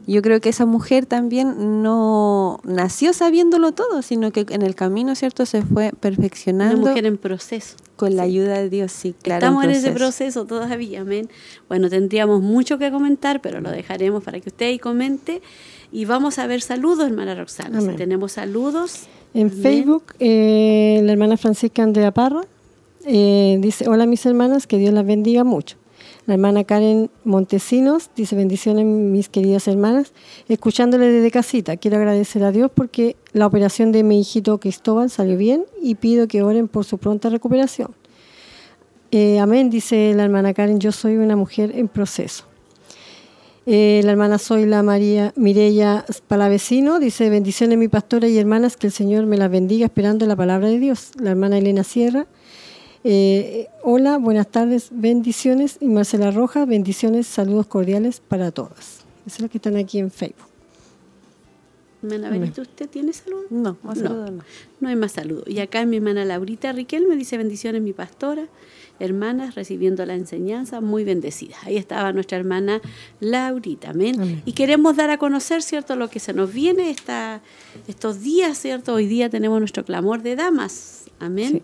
yo 0.06 0.22
creo 0.22 0.42
que 0.42 0.50
esa 0.50 0.66
mujer 0.66 1.06
también 1.06 1.82
no 1.82 2.60
nació 2.64 3.14
sabiéndolo 3.14 3.72
todo, 3.72 4.02
sino 4.02 4.32
que 4.32 4.46
en 4.50 4.62
el 4.62 4.76
camino, 4.76 5.16
¿cierto?, 5.16 5.46
se 5.46 5.62
fue 5.62 5.86
Una 5.86 6.00
perfeccionando 6.00 6.88
mujer 6.90 7.06
en 7.06 7.18
proceso. 7.18 7.76
con 7.96 8.16
la 8.16 8.24
ayuda 8.24 8.58
de 8.58 8.70
Dios, 8.70 8.92
sí, 8.92 9.16
claro. 9.22 9.46
Estamos 9.46 9.64
en 9.64 9.72
ese 9.72 9.92
proceso. 9.92 10.46
todavía, 10.46 11.02
amén. 11.02 11.30
Bueno, 11.70 11.90
tendríamos 11.90 12.42
mucho 12.42 12.78
que 12.78 12.92
comentar, 12.92 13.42
pero 13.42 13.62
lo 13.62 13.72
dejaremos 13.72 14.24
para 14.24 14.40
que 14.40 14.50
usted 14.50 14.66
ahí 14.68 14.80
comente. 14.80 15.42
Y 15.92 16.06
vamos 16.06 16.40
a 16.40 16.48
ver 16.48 16.62
saludos, 16.62 17.08
hermana 17.08 17.36
Roxana. 17.36 17.80
Si 17.80 17.88
tenemos 17.90 18.34
saludos. 18.34 19.04
En 19.34 19.48
Amén. 19.50 19.62
Facebook, 19.62 20.04
eh, 20.20 21.02
la 21.04 21.12
hermana 21.12 21.38
Francisca 21.38 21.84
Andrea 21.84 22.12
Parra 22.12 22.42
eh, 23.06 23.58
dice, 23.60 23.88
hola 23.88 24.06
mis 24.06 24.26
hermanas, 24.26 24.68
que 24.68 24.78
Dios 24.78 24.94
las 24.94 25.06
bendiga 25.06 25.44
mucho. 25.44 25.78
La 26.26 26.36
hermana 26.36 26.64
Karen 26.64 27.10
Montesinos 27.26 28.10
dice, 28.16 28.38
bendiciones 28.38 28.86
mis 28.86 29.28
queridas 29.28 29.68
hermanas, 29.68 30.14
escuchándole 30.48 31.12
desde 31.12 31.32
casita. 31.32 31.76
Quiero 31.76 31.98
agradecer 31.98 32.46
a 32.46 32.52
Dios 32.52 32.72
porque 32.74 33.18
la 33.34 33.46
operación 33.46 33.92
de 33.92 34.04
mi 34.04 34.22
hijito 34.22 34.58
Cristóbal 34.58 35.10
salió 35.10 35.38
bien 35.38 35.66
y 35.82 35.96
pido 35.96 36.30
que 36.30 36.42
oren 36.42 36.70
por 36.70 36.86
su 36.86 36.98
pronta 36.98 37.30
recuperación. 37.30 37.94
Eh, 39.12 39.38
amén, 39.40 39.70
dice 39.70 40.14
la 40.16 40.24
hermana 40.24 40.54
Karen, 40.54 40.80
yo 40.80 40.94
soy 40.94 41.18
una 41.18 41.36
mujer 41.36 41.72
en 41.76 41.90
proceso. 41.90 42.46
Eh, 43.66 44.02
la 44.04 44.12
hermana 44.12 44.38
soy 44.38 44.66
la 44.66 44.82
María 44.82 45.34
Mireya 45.36 46.06
Palavecino, 46.28 47.00
dice 47.00 47.30
bendiciones 47.30 47.78
mi 47.78 47.90
pastora 47.90 48.28
y 48.28 48.38
hermanas, 48.38 48.78
que 48.78 48.88
el 48.88 48.94
Señor 48.94 49.26
me 49.26 49.38
las 49.38 49.52
bendiga 49.52 49.86
esperando 49.86 50.26
la 50.26 50.36
palabra 50.36 50.70
de 50.70 50.80
Dios. 50.80 51.12
La 51.20 51.32
hermana 51.32 51.58
Elena 51.58 51.84
Sierra, 51.84 52.28
eh, 53.04 53.68
hola, 53.84 54.18
buenas 54.18 54.48
tardes, 54.48 54.90
bendiciones. 54.92 55.78
Y 55.80 55.88
Marcela 55.88 56.32
Rojas, 56.32 56.68
bendiciones, 56.68 57.28
saludos 57.28 57.68
cordiales 57.68 58.22
para 58.22 58.52
todas. 58.52 59.04
Eso 59.26 59.36
es 59.38 59.42
lo 59.42 59.50
que 59.50 59.58
están 59.58 59.78
aquí 59.78 60.00
en 60.00 60.12
Facebook. 60.12 60.48
Hermana 62.04 62.52
¿usted 62.58 62.90
tiene 62.90 63.14
salud? 63.14 63.44
No, 63.50 63.78
más 63.82 63.98
No. 63.98 64.10
saludo 64.10 64.32
no. 64.32 64.44
No 64.82 64.90
hay 64.90 64.96
más 64.96 65.14
saludo. 65.14 65.44
Y 65.48 65.60
acá 65.60 65.86
mi 65.86 65.98
hermana 65.98 66.26
Laurita 66.26 66.74
Riquel 66.74 67.08
me 67.08 67.16
dice 67.16 67.38
bendiciones, 67.38 67.82
mi 67.82 67.94
pastora, 67.94 68.48
hermanas, 69.00 69.56
recibiendo 69.56 70.06
la 70.06 70.16
enseñanza, 70.16 70.82
muy 70.82 71.06
bendecida. 71.06 71.56
Ahí 71.64 71.78
estaba 71.78 72.12
nuestra 72.12 72.38
hermana 72.38 72.82
Laurita, 73.22 73.92
amén. 73.92 74.20
Amén. 74.20 74.42
Y 74.46 74.52
queremos 74.52 74.98
dar 74.98 75.10
a 75.12 75.18
conocer, 75.18 75.62
¿cierto?, 75.62 75.96
lo 75.96 76.10
que 76.10 76.20
se 76.20 76.34
nos 76.34 76.52
viene 76.54 76.90
esta, 76.90 77.42
estos 77.88 78.22
días, 78.22 78.58
¿cierto? 78.58 78.94
Hoy 78.94 79.08
día 79.08 79.30
tenemos 79.30 79.60
nuestro 79.60 79.86
clamor 79.86 80.22
de 80.24 80.36
damas, 80.36 81.06
amén. 81.20 81.52
Sí. 81.52 81.62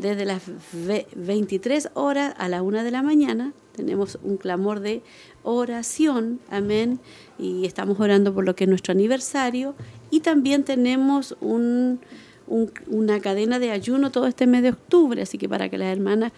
Desde 0.00 0.24
las 0.24 0.42
ve- 0.72 1.06
23 1.14 1.90
horas 1.94 2.34
a 2.38 2.48
la 2.48 2.62
1 2.62 2.82
de 2.84 2.90
la 2.90 3.02
mañana 3.02 3.52
tenemos 3.76 4.18
un 4.22 4.36
clamor 4.36 4.80
de 4.80 5.02
oración, 5.42 6.40
amén, 6.50 7.00
y 7.38 7.64
estamos 7.66 7.98
orando 8.00 8.32
por 8.34 8.44
lo 8.44 8.54
que 8.54 8.64
es 8.64 8.68
nuestro 8.70 8.92
aniversario 8.92 9.74
y 10.10 10.20
también 10.20 10.64
tenemos 10.64 11.36
un, 11.40 12.00
un- 12.46 12.70
una 12.88 13.20
cadena 13.20 13.58
de 13.58 13.70
ayuno 13.70 14.10
todo 14.10 14.26
este 14.26 14.46
mes 14.46 14.62
de 14.62 14.70
octubre, 14.70 15.22
así 15.22 15.38
que 15.38 15.48
para 15.48 15.68
que 15.68 15.78
las 15.78 15.88
hermanas 15.92 16.32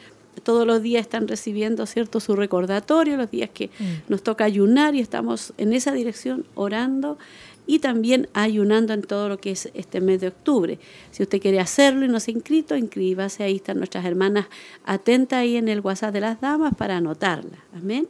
todos 0.45 0.67
los 0.67 0.83
días 0.83 1.03
están 1.03 1.29
recibiendo 1.29 1.85
cierto 1.87 2.19
su 2.19 2.35
recordatorio, 2.35 3.17
los 3.17 3.31
días 3.31 3.51
que 3.53 3.69
nos 4.09 4.23
toca 4.23 4.45
ayunar 4.45 4.95
y 4.95 5.01
estamos 5.01 5.53
en 5.59 5.73
esa 5.75 5.93
dirección 5.93 6.47
orando 6.55 7.19
y 7.67 7.79
también 7.79 8.29
ayunando 8.35 8.93
en 8.93 9.03
todo 9.03 9.29
lo 9.29 9.39
que 9.39 9.53
es 9.53 9.71
este 9.75 10.01
mes 10.01 10.21
de 10.21 10.29
octubre. 10.29 10.79
Si 11.11 11.23
usted 11.23 11.41
quiere 11.41 11.61
hacerlo 11.61 12.05
y 12.05 12.09
no 12.09 12.19
se 12.21 12.31
ha 12.31 12.35
inscrito, 12.35 12.77
inscríbase, 12.77 13.45
ahí 13.45 13.57
están 13.57 13.79
nuestras 13.79 14.05
hermanas 14.05 14.47
atentas 14.85 15.39
ahí 15.39 15.57
en 15.57 15.69
el 15.69 15.81
WhatsApp 15.81 16.13
de 16.13 16.21
las 16.21 16.41
damas 16.41 16.75
para 16.77 16.97
anotarla. 16.97 17.59
Amén. 17.75 18.09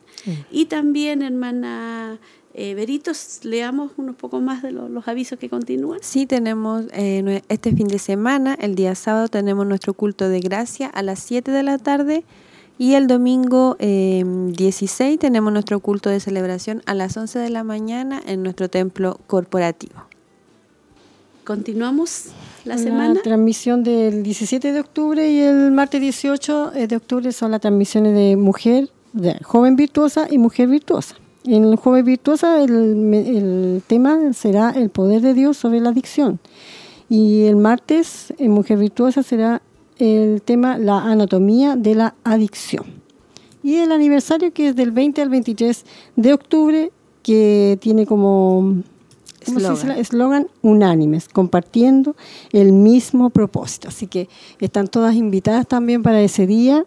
Y 0.51 0.67
también, 0.67 1.23
hermana 1.23 2.19
eh, 2.55 2.75
Veritos, 2.75 3.41
leamos 3.45 3.93
unos 3.97 4.15
poco 4.17 4.41
más 4.41 4.63
de 4.63 4.73
lo- 4.73 4.89
los 4.89 5.09
avisos 5.09 5.39
que 5.39 5.49
continúan. 5.49 6.01
Sí, 6.03 6.27
tenemos 6.27 6.85
eh, 6.93 7.43
este 7.49 7.73
fin 7.75 7.89
de 7.89 7.99
semana, 7.99 8.55
el 8.61 8.75
día 8.75 8.95
sábado, 8.95 9.29
tenemos 9.29 9.67
nuestro 9.67 9.95
culto 9.95 10.29
de 10.29 10.41
gracia 10.41 10.87
a 10.89 11.03
las 11.03 11.19
7 11.21 11.51
de 11.51 11.63
la 11.63 11.79
tarde 11.79 12.25
y 12.83 12.97
el 12.97 13.07
domingo 13.07 13.77
eh, 13.79 14.25
16 14.27 15.17
tenemos 15.17 15.53
nuestro 15.53 15.79
culto 15.79 16.11
de 16.11 16.19
celebración 16.19 16.83
a 16.85 16.95
las 16.95 17.17
11 17.17 17.39
de 17.39 17.49
la 17.49 17.63
mañana 17.63 18.21
en 18.27 18.43
nuestro 18.43 18.69
templo 18.69 19.21
corporativo. 19.29 20.03
Continuamos 21.45 22.31
la 22.65 22.79
semana. 22.79 23.23
transmisión 23.23 23.85
del 23.85 24.25
17 24.25 24.73
de 24.73 24.81
octubre 24.81 25.31
y 25.31 25.43
el 25.43 25.71
martes 25.71 26.01
18 26.01 26.73
de 26.73 26.97
octubre 26.97 27.31
son 27.31 27.53
las 27.53 27.61
transmisiones 27.61 28.17
de 28.17 28.35
mujer, 28.37 28.91
de 29.13 29.39
joven 29.45 29.77
virtuosa 29.77 30.27
y 30.29 30.39
mujer 30.39 30.67
virtuosa. 30.67 31.15
En 31.45 31.63
el 31.63 31.77
joven 31.77 32.05
virtuosa 32.05 32.65
el, 32.65 33.15
el 33.15 33.83
tema 33.87 34.33
será 34.33 34.71
el 34.71 34.91
poder 34.91 35.21
de 35.21 35.35
Dios 35.35 35.57
sobre 35.57 35.79
la 35.79 35.91
adicción. 35.91 36.41
Y 37.09 37.45
el 37.45 37.55
martes 37.55 38.35
en 38.39 38.51
mujer 38.51 38.79
virtuosa 38.79 39.23
será 39.23 39.63
el 40.03 40.43
tema 40.43 40.79
la 40.79 40.99
anatomía 40.99 41.77
de 41.77 41.95
la 41.95 42.15
adicción. 42.25 42.87
Y 43.63 43.77
el 43.77 43.93
aniversario 43.93 44.53
que 44.53 44.69
es 44.69 44.77
del 44.77 44.91
20 44.91 45.23
al 45.23 45.29
23 45.29 45.85
de 46.17 46.33
octubre 46.33 46.91
que 47.23 47.79
tiene 47.81 48.05
como 48.05 48.83
eslogan 49.97 50.49
unánimes, 50.61 51.29
compartiendo 51.29 52.17
el 52.51 52.73
mismo 52.73 53.31
propósito. 53.31 53.89
Así 53.89 54.09
que 54.09 54.29
están 54.59 54.89
todas 54.89 55.15
invitadas 55.15 55.69
también 55.69 56.03
para 56.03 56.21
ese 56.21 56.49
día 56.49 56.85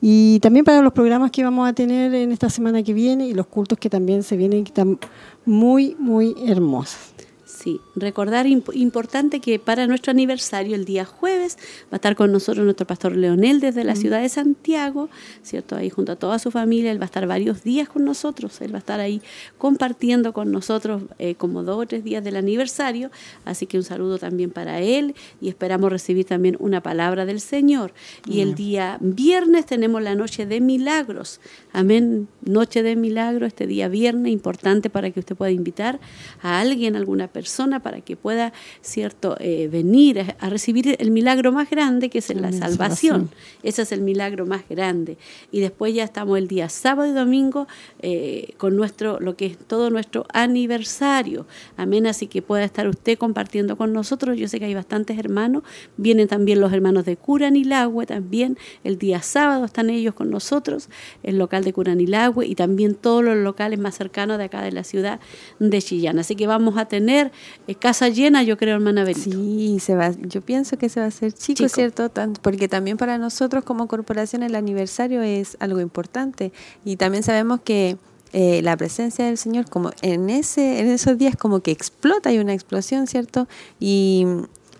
y 0.00 0.40
también 0.40 0.64
para 0.64 0.80
los 0.80 0.94
programas 0.94 1.30
que 1.30 1.44
vamos 1.44 1.68
a 1.68 1.74
tener 1.74 2.14
en 2.14 2.32
esta 2.32 2.48
semana 2.48 2.82
que 2.82 2.94
viene 2.94 3.26
y 3.26 3.34
los 3.34 3.46
cultos 3.46 3.78
que 3.78 3.90
también 3.90 4.22
se 4.22 4.38
vienen, 4.38 4.64
que 4.64 4.70
están 4.70 4.98
muy, 5.44 5.94
muy 5.98 6.34
hermosos. 6.46 7.15
Sí, 7.56 7.80
recordar 7.94 8.44
imp- 8.44 8.74
importante 8.74 9.40
que 9.40 9.58
para 9.58 9.86
nuestro 9.86 10.10
aniversario, 10.10 10.74
el 10.76 10.84
día 10.84 11.06
jueves, 11.06 11.56
va 11.84 11.92
a 11.92 11.96
estar 11.96 12.14
con 12.14 12.30
nosotros 12.30 12.66
nuestro 12.66 12.86
pastor 12.86 13.16
Leonel 13.16 13.60
desde 13.60 13.82
la 13.82 13.96
ciudad 13.96 14.20
de 14.20 14.28
Santiago, 14.28 15.08
¿cierto? 15.42 15.74
Ahí 15.74 15.88
junto 15.88 16.12
a 16.12 16.16
toda 16.16 16.38
su 16.38 16.50
familia, 16.50 16.92
él 16.92 17.00
va 17.00 17.04
a 17.04 17.06
estar 17.06 17.26
varios 17.26 17.64
días 17.64 17.88
con 17.88 18.04
nosotros, 18.04 18.60
él 18.60 18.74
va 18.74 18.76
a 18.76 18.80
estar 18.80 19.00
ahí 19.00 19.22
compartiendo 19.56 20.34
con 20.34 20.52
nosotros 20.52 21.04
eh, 21.18 21.34
como 21.36 21.62
dos 21.62 21.82
o 21.82 21.86
tres 21.86 22.04
días 22.04 22.22
del 22.22 22.36
aniversario, 22.36 23.10
así 23.46 23.64
que 23.64 23.78
un 23.78 23.84
saludo 23.84 24.18
también 24.18 24.50
para 24.50 24.82
él 24.82 25.14
y 25.40 25.48
esperamos 25.48 25.90
recibir 25.90 26.26
también 26.26 26.58
una 26.60 26.82
palabra 26.82 27.24
del 27.24 27.40
Señor. 27.40 27.94
Y 28.28 28.40
el 28.42 28.54
día 28.54 28.98
viernes 29.00 29.64
tenemos 29.64 30.02
la 30.02 30.14
noche 30.14 30.44
de 30.44 30.60
milagros, 30.60 31.40
amén, 31.72 32.28
noche 32.42 32.82
de 32.82 32.96
milagros, 32.96 33.46
este 33.46 33.66
día 33.66 33.88
viernes, 33.88 34.30
importante 34.30 34.90
para 34.90 35.10
que 35.10 35.20
usted 35.20 35.34
pueda 35.34 35.52
invitar 35.52 36.00
a 36.42 36.60
alguien, 36.60 36.96
alguna 36.96 37.28
persona, 37.28 37.46
para 37.82 38.00
que 38.00 38.16
pueda, 38.16 38.52
cierto, 38.82 39.36
eh, 39.40 39.68
venir 39.68 40.20
a, 40.20 40.36
a 40.40 40.50
recibir 40.50 40.96
el 40.98 41.10
milagro 41.10 41.52
más 41.52 41.70
grande 41.70 42.10
que 42.10 42.18
es 42.18 42.28
la 42.34 42.52
salvación. 42.52 42.70
salvación. 42.70 43.30
Ese 43.62 43.82
es 43.82 43.92
el 43.92 44.02
milagro 44.02 44.46
más 44.46 44.68
grande. 44.68 45.16
Y 45.50 45.60
después 45.60 45.94
ya 45.94 46.04
estamos 46.04 46.36
el 46.38 46.48
día 46.48 46.68
sábado 46.68 47.10
y 47.10 47.14
domingo 47.14 47.66
eh, 48.00 48.54
con 48.58 48.76
nuestro, 48.76 49.18
lo 49.20 49.36
que 49.36 49.46
es 49.46 49.58
todo 49.58 49.90
nuestro 49.90 50.26
aniversario. 50.32 51.46
Amén. 51.76 52.06
Así 52.06 52.26
que 52.26 52.42
pueda 52.42 52.64
estar 52.64 52.86
usted 52.88 53.18
compartiendo 53.18 53.76
con 53.76 53.92
nosotros. 53.92 54.36
Yo 54.36 54.48
sé 54.48 54.58
que 54.58 54.66
hay 54.66 54.74
bastantes 54.74 55.18
hermanos. 55.18 55.62
Vienen 55.96 56.28
también 56.28 56.60
los 56.60 56.72
hermanos 56.72 57.04
de 57.04 57.16
Curanilagüe 57.16 58.06
también. 58.06 58.58
El 58.84 58.98
día 58.98 59.22
sábado 59.22 59.64
están 59.64 59.90
ellos 59.90 60.14
con 60.14 60.30
nosotros, 60.30 60.88
el 61.22 61.38
local 61.38 61.64
de 61.64 61.72
Curanilagüe 61.72 62.46
y 62.46 62.54
también 62.54 62.94
todos 62.94 63.24
los 63.24 63.36
locales 63.36 63.78
más 63.78 63.96
cercanos 63.96 64.38
de 64.38 64.44
acá 64.44 64.62
de 64.62 64.72
la 64.72 64.84
ciudad 64.84 65.20
de 65.58 65.82
Chillán. 65.82 66.18
Así 66.18 66.36
que 66.36 66.46
vamos 66.46 66.76
a 66.76 66.86
tener 66.86 67.32
eh, 67.66 67.74
casa 67.74 68.08
llena, 68.08 68.42
yo 68.42 68.56
creo, 68.56 68.76
hermana 68.76 69.04
Benito. 69.04 69.30
Sí, 69.30 69.78
se 69.80 69.94
va, 69.94 70.12
yo 70.12 70.40
pienso 70.40 70.78
que 70.78 70.88
se 70.88 71.00
va 71.00 71.06
a 71.06 71.08
hacer 71.08 71.32
chico, 71.32 71.58
Chico. 71.58 71.68
¿cierto? 71.68 72.10
Porque 72.42 72.68
también 72.68 72.96
para 72.96 73.18
nosotros 73.18 73.64
como 73.64 73.88
corporación 73.88 74.42
el 74.42 74.54
aniversario 74.54 75.22
es 75.22 75.56
algo 75.60 75.80
importante 75.80 76.52
y 76.84 76.96
también 76.96 77.22
sabemos 77.22 77.60
que 77.60 77.96
eh, 78.32 78.60
la 78.62 78.76
presencia 78.76 79.26
del 79.26 79.38
Señor 79.38 79.68
como 79.70 79.92
en 80.02 80.30
ese 80.30 80.80
en 80.80 80.88
esos 80.88 81.16
días 81.16 81.36
como 81.36 81.60
que 81.60 81.70
explota, 81.70 82.30
hay 82.30 82.38
una 82.38 82.52
explosión, 82.52 83.06
¿cierto? 83.06 83.48
Y, 83.80 84.26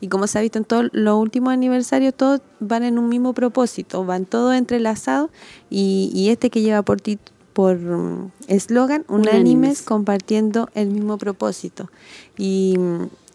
y 0.01 0.09
como 0.09 0.27
se 0.27 0.39
ha 0.39 0.43
visto 0.43 0.59
en 0.59 0.65
todos 0.65 0.89
los 0.93 1.19
últimos 1.19 1.53
aniversarios, 1.53 2.13
todos 2.15 2.41
van 2.61 2.83
en 2.83 2.99
un 2.99 3.09
mismo 3.09 3.33
propósito, 3.33 4.05
van 4.05 4.27
todos 4.27 4.55
entrelazados 4.55 5.31
y, 5.71 6.11
y 6.15 6.29
este 6.31 6.51
que 6.51 6.61
lleva 6.61 6.83
por 6.83 7.01
ti 7.01 7.19
por 7.57 7.79
mm, 7.79 8.33
eslogan 8.49 9.07
Unánimes. 9.09 9.33
unánimes 9.33 9.83
compartiendo 9.83 10.69
el 10.75 10.89
mismo 10.91 11.17
propósito. 11.17 11.89
Y, 12.37 12.77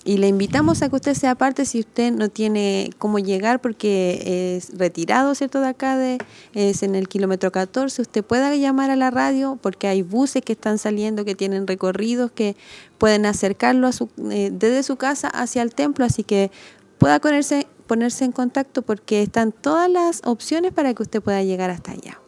y 0.04 0.18
le 0.18 0.28
invitamos 0.28 0.84
a 0.84 0.90
que 0.90 0.96
usted 0.96 1.16
sea 1.16 1.34
parte 1.34 1.66
si 1.66 1.80
usted 1.80 2.14
no 2.14 2.30
tiene 2.30 2.92
cómo 3.00 3.18
llegar 3.18 3.62
porque 3.62 4.56
es 4.56 4.78
retirado, 4.78 5.34
¿cierto? 5.34 5.60
De 5.60 5.70
acá, 5.70 5.98
de, 5.98 6.20
es 6.54 6.84
en 6.84 6.94
el 6.94 7.08
kilómetro 7.08 7.52
14. 7.52 8.00
Usted 8.00 8.24
pueda 8.24 8.56
llamar 8.56 8.92
a 8.92 8.96
la 8.96 9.10
radio 9.10 9.58
porque 9.60 9.88
hay 9.88 10.04
buses 10.04 10.44
que 10.44 10.54
están 10.54 10.78
saliendo, 10.78 11.26
que 11.26 11.34
tienen 11.34 11.66
recorridos, 11.66 12.32
que 12.32 12.56
pueden 13.00 13.26
acercarlo 13.26 13.88
a 13.88 13.92
su, 13.92 14.08
eh, 14.30 14.52
desde 14.54 14.84
su 14.84 14.98
casa 14.98 15.30
hacia 15.30 15.64
el 15.64 15.74
templo. 15.74 16.06
Así 16.06 16.24
que 16.24 16.52
pueda 17.00 17.20
ponerse, 17.20 17.66
ponerse 17.88 18.24
en 18.24 18.34
contacto 18.34 18.84
porque 18.84 19.24
están 19.24 19.52
todas 19.52 19.90
las 19.90 20.22
opciones 20.26 20.74
para 20.74 20.94
que 20.94 21.02
usted 21.02 21.24
pueda 21.24 21.42
llegar 21.42 21.72
hasta 21.72 21.94
allá. 21.94 22.21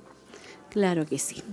Claro 0.74 1.06
que 1.06 1.20
sí. 1.20 1.44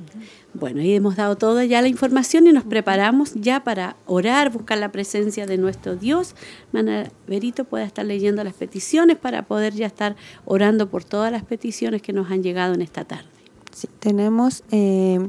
Bueno, 0.54 0.80
y 0.80 0.94
hemos 0.94 1.16
dado 1.16 1.36
toda 1.36 1.66
ya 1.66 1.82
la 1.82 1.88
información 1.88 2.46
y 2.46 2.54
nos 2.54 2.64
preparamos 2.64 3.34
ya 3.34 3.62
para 3.62 3.96
orar, 4.06 4.50
buscar 4.50 4.78
la 4.78 4.90
presencia 4.90 5.44
de 5.44 5.58
nuestro 5.58 5.94
Dios. 5.94 6.34
Hermana 6.72 7.10
Berito 7.28 7.64
pueda 7.64 7.84
estar 7.84 8.06
leyendo 8.06 8.42
las 8.42 8.54
peticiones 8.54 9.18
para 9.18 9.42
poder 9.42 9.74
ya 9.74 9.86
estar 9.86 10.16
orando 10.46 10.88
por 10.88 11.04
todas 11.04 11.30
las 11.30 11.44
peticiones 11.44 12.00
que 12.00 12.14
nos 12.14 12.30
han 12.30 12.42
llegado 12.42 12.72
en 12.72 12.80
esta 12.80 13.04
tarde. 13.04 13.28
Sí, 13.72 13.90
tenemos 13.98 14.64
eh, 14.70 15.28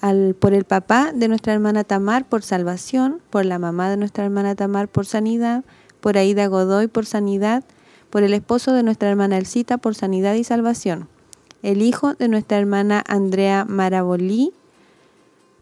al, 0.00 0.34
por 0.34 0.54
el 0.54 0.64
papá 0.64 1.12
de 1.14 1.28
nuestra 1.28 1.52
hermana 1.52 1.84
Tamar 1.84 2.26
por 2.26 2.42
salvación, 2.42 3.20
por 3.28 3.44
la 3.44 3.58
mamá 3.58 3.90
de 3.90 3.98
nuestra 3.98 4.24
hermana 4.24 4.54
Tamar 4.54 4.88
por 4.88 5.04
sanidad, 5.04 5.62
por 6.00 6.16
Aida 6.16 6.46
Godoy 6.46 6.86
por 6.86 7.04
sanidad, 7.04 7.64
por 8.08 8.22
el 8.22 8.32
esposo 8.32 8.72
de 8.72 8.82
nuestra 8.82 9.10
hermana 9.10 9.36
Elcita 9.36 9.76
por 9.76 9.94
sanidad 9.94 10.32
y 10.36 10.44
salvación, 10.44 11.10
el 11.62 11.82
hijo 11.82 12.14
de 12.14 12.28
nuestra 12.28 12.58
hermana 12.58 13.02
Andrea 13.06 13.64
Marabolí 13.64 14.52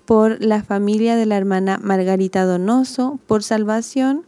por 0.05 0.43
la 0.43 0.63
familia 0.63 1.17
de 1.17 1.27
la 1.27 1.37
hermana 1.37 1.79
Margarita 1.83 2.45
Donoso 2.45 3.19
por 3.27 3.43
salvación 3.43 4.25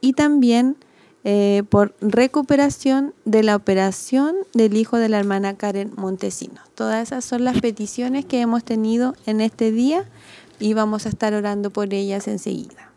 y 0.00 0.14
también 0.14 0.76
eh, 1.24 1.62
por 1.68 1.94
recuperación 2.00 3.12
de 3.24 3.42
la 3.42 3.56
operación 3.56 4.36
del 4.54 4.76
hijo 4.76 4.96
de 4.96 5.08
la 5.08 5.18
hermana 5.18 5.56
Karen 5.56 5.92
Montesino. 5.96 6.60
Todas 6.74 7.08
esas 7.08 7.24
son 7.24 7.44
las 7.44 7.60
peticiones 7.60 8.24
que 8.24 8.40
hemos 8.40 8.64
tenido 8.64 9.14
en 9.26 9.40
este 9.40 9.72
día 9.72 10.04
y 10.60 10.74
vamos 10.74 11.06
a 11.06 11.08
estar 11.08 11.34
orando 11.34 11.70
por 11.70 11.92
ellas 11.92 12.28
enseguida. 12.28 12.87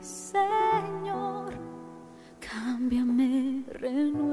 Señor, 0.00 1.52
cámbiame, 2.40 3.64
renuévame 3.72 4.32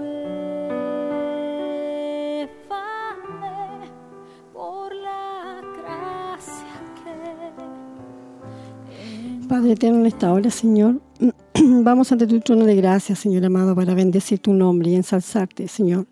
por 4.53 4.95
la 4.95 5.61
gracia 5.77 6.65
que. 7.03 7.15
Padre 9.48 9.72
eterno, 9.72 9.99
en 9.99 10.06
esta 10.06 10.31
hora, 10.31 10.49
Señor, 10.52 11.02
vamos 11.56 12.11
ante 12.11 12.27
tu 12.27 12.40
trono 12.40 12.65
de 12.65 12.76
gracia, 12.76 13.15
Señor 13.15 13.45
amado, 13.45 13.76
para 13.76 13.94
bendecir 13.94 14.40
tu 14.40 14.53
nombre 14.53 14.91
y 14.91 14.95
ensalzarte, 14.95 15.68
Señor. 15.68 16.06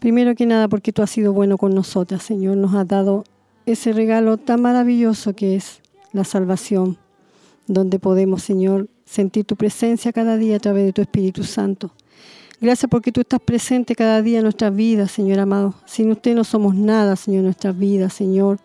Primero 0.00 0.34
que 0.34 0.46
nada, 0.46 0.68
porque 0.68 0.92
tú 0.92 1.02
has 1.02 1.10
sido 1.10 1.32
bueno 1.32 1.58
con 1.58 1.74
nosotras, 1.74 2.22
Señor, 2.22 2.56
nos 2.56 2.74
has 2.74 2.88
dado 2.88 3.24
ese 3.66 3.92
regalo 3.92 4.36
tan 4.36 4.62
maravilloso 4.62 5.34
que 5.34 5.56
es 5.56 5.80
la 6.12 6.24
salvación 6.24 6.98
donde 7.72 8.00
podemos, 8.00 8.42
Señor, 8.42 8.88
sentir 9.04 9.44
tu 9.44 9.54
presencia 9.54 10.12
cada 10.12 10.36
día 10.36 10.56
a 10.56 10.58
través 10.58 10.84
de 10.86 10.92
tu 10.92 11.02
Espíritu 11.02 11.44
Santo. 11.44 11.92
Gracias 12.60 12.90
porque 12.90 13.12
tú 13.12 13.20
estás 13.20 13.40
presente 13.40 13.94
cada 13.94 14.20
día 14.22 14.38
en 14.38 14.42
nuestras 14.42 14.74
vidas, 14.74 15.12
Señor 15.12 15.38
amado. 15.38 15.74
Sin 15.86 16.10
usted 16.10 16.34
no 16.34 16.42
somos 16.42 16.74
nada, 16.74 17.14
Señor, 17.14 17.38
en 17.38 17.44
nuestras 17.44 17.78
vidas, 17.78 18.12
Señor. 18.12 18.58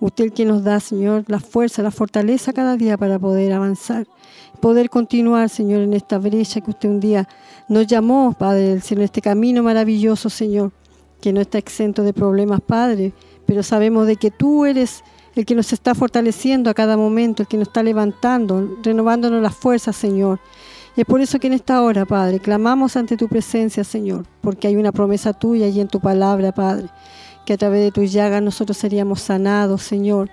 Usted 0.00 0.24
el 0.24 0.32
que 0.32 0.46
nos 0.46 0.64
da, 0.64 0.80
Señor, 0.80 1.24
la 1.28 1.38
fuerza, 1.38 1.82
la 1.82 1.90
fortaleza 1.90 2.54
cada 2.54 2.76
día 2.76 2.96
para 2.96 3.18
poder 3.18 3.52
avanzar, 3.52 4.06
poder 4.60 4.88
continuar, 4.88 5.50
Señor, 5.50 5.82
en 5.82 5.92
esta 5.92 6.18
brecha 6.18 6.62
que 6.62 6.70
usted 6.70 6.88
un 6.88 7.00
día 7.00 7.28
nos 7.68 7.86
llamó, 7.86 8.34
Padre 8.38 8.80
en 8.88 9.00
este 9.02 9.20
camino 9.20 9.62
maravilloso, 9.62 10.30
Señor, 10.30 10.72
que 11.20 11.32
no 11.32 11.42
está 11.42 11.58
exento 11.58 12.02
de 12.02 12.14
problemas, 12.14 12.62
Padre, 12.62 13.12
pero 13.44 13.62
sabemos 13.62 14.06
de 14.06 14.16
que 14.16 14.30
tú 14.30 14.64
eres 14.64 15.04
el 15.36 15.46
que 15.46 15.54
nos 15.54 15.72
está 15.72 15.94
fortaleciendo 15.94 16.68
a 16.70 16.74
cada 16.74 16.96
momento, 16.96 17.42
el 17.42 17.48
que 17.48 17.56
nos 17.56 17.68
está 17.68 17.84
levantando, 17.84 18.76
renovándonos 18.82 19.40
las 19.40 19.54
fuerzas, 19.54 19.94
Señor. 19.94 20.40
Y 20.96 21.02
es 21.02 21.06
por 21.06 21.20
eso 21.20 21.38
que 21.38 21.46
en 21.46 21.52
esta 21.52 21.80
hora, 21.82 22.04
Padre, 22.06 22.40
clamamos 22.40 22.96
ante 22.96 23.16
tu 23.16 23.28
presencia, 23.28 23.84
Señor, 23.84 24.24
porque 24.40 24.66
hay 24.66 24.76
una 24.76 24.92
promesa 24.92 25.32
tuya 25.32 25.68
y 25.68 25.78
en 25.80 25.88
tu 25.88 26.00
palabra, 26.00 26.52
Padre 26.52 26.88
que 27.46 27.54
a 27.54 27.56
través 27.56 27.80
de 27.80 27.92
tus 27.92 28.12
llagas 28.12 28.42
nosotros 28.42 28.76
seríamos 28.76 29.22
sanados, 29.22 29.82
Señor. 29.82 30.28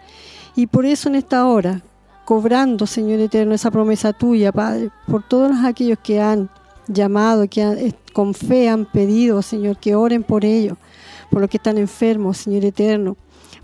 Y 0.56 0.68
por 0.68 0.86
eso 0.86 1.08
en 1.08 1.16
esta 1.16 1.46
hora, 1.46 1.82
cobrando, 2.26 2.86
Señor 2.86 3.20
eterno, 3.20 3.54
esa 3.54 3.72
promesa 3.72 4.12
tuya, 4.12 4.52
Padre, 4.52 4.90
por 5.08 5.26
todos 5.26 5.52
aquellos 5.64 6.00
que 6.00 6.20
han 6.20 6.50
llamado, 6.88 7.48
que 7.48 7.62
eh, 7.62 7.94
con 8.12 8.34
fe 8.34 8.68
han 8.68 8.86
pedido, 8.86 9.42
Señor, 9.42 9.78
que 9.78 9.96
oren 9.96 10.24
por 10.24 10.44
ellos, 10.44 10.78
por 11.30 11.40
los 11.40 11.50
que 11.50 11.58
están 11.58 11.78
enfermos, 11.78 12.38
Señor 12.38 12.66
eterno. 12.66 13.16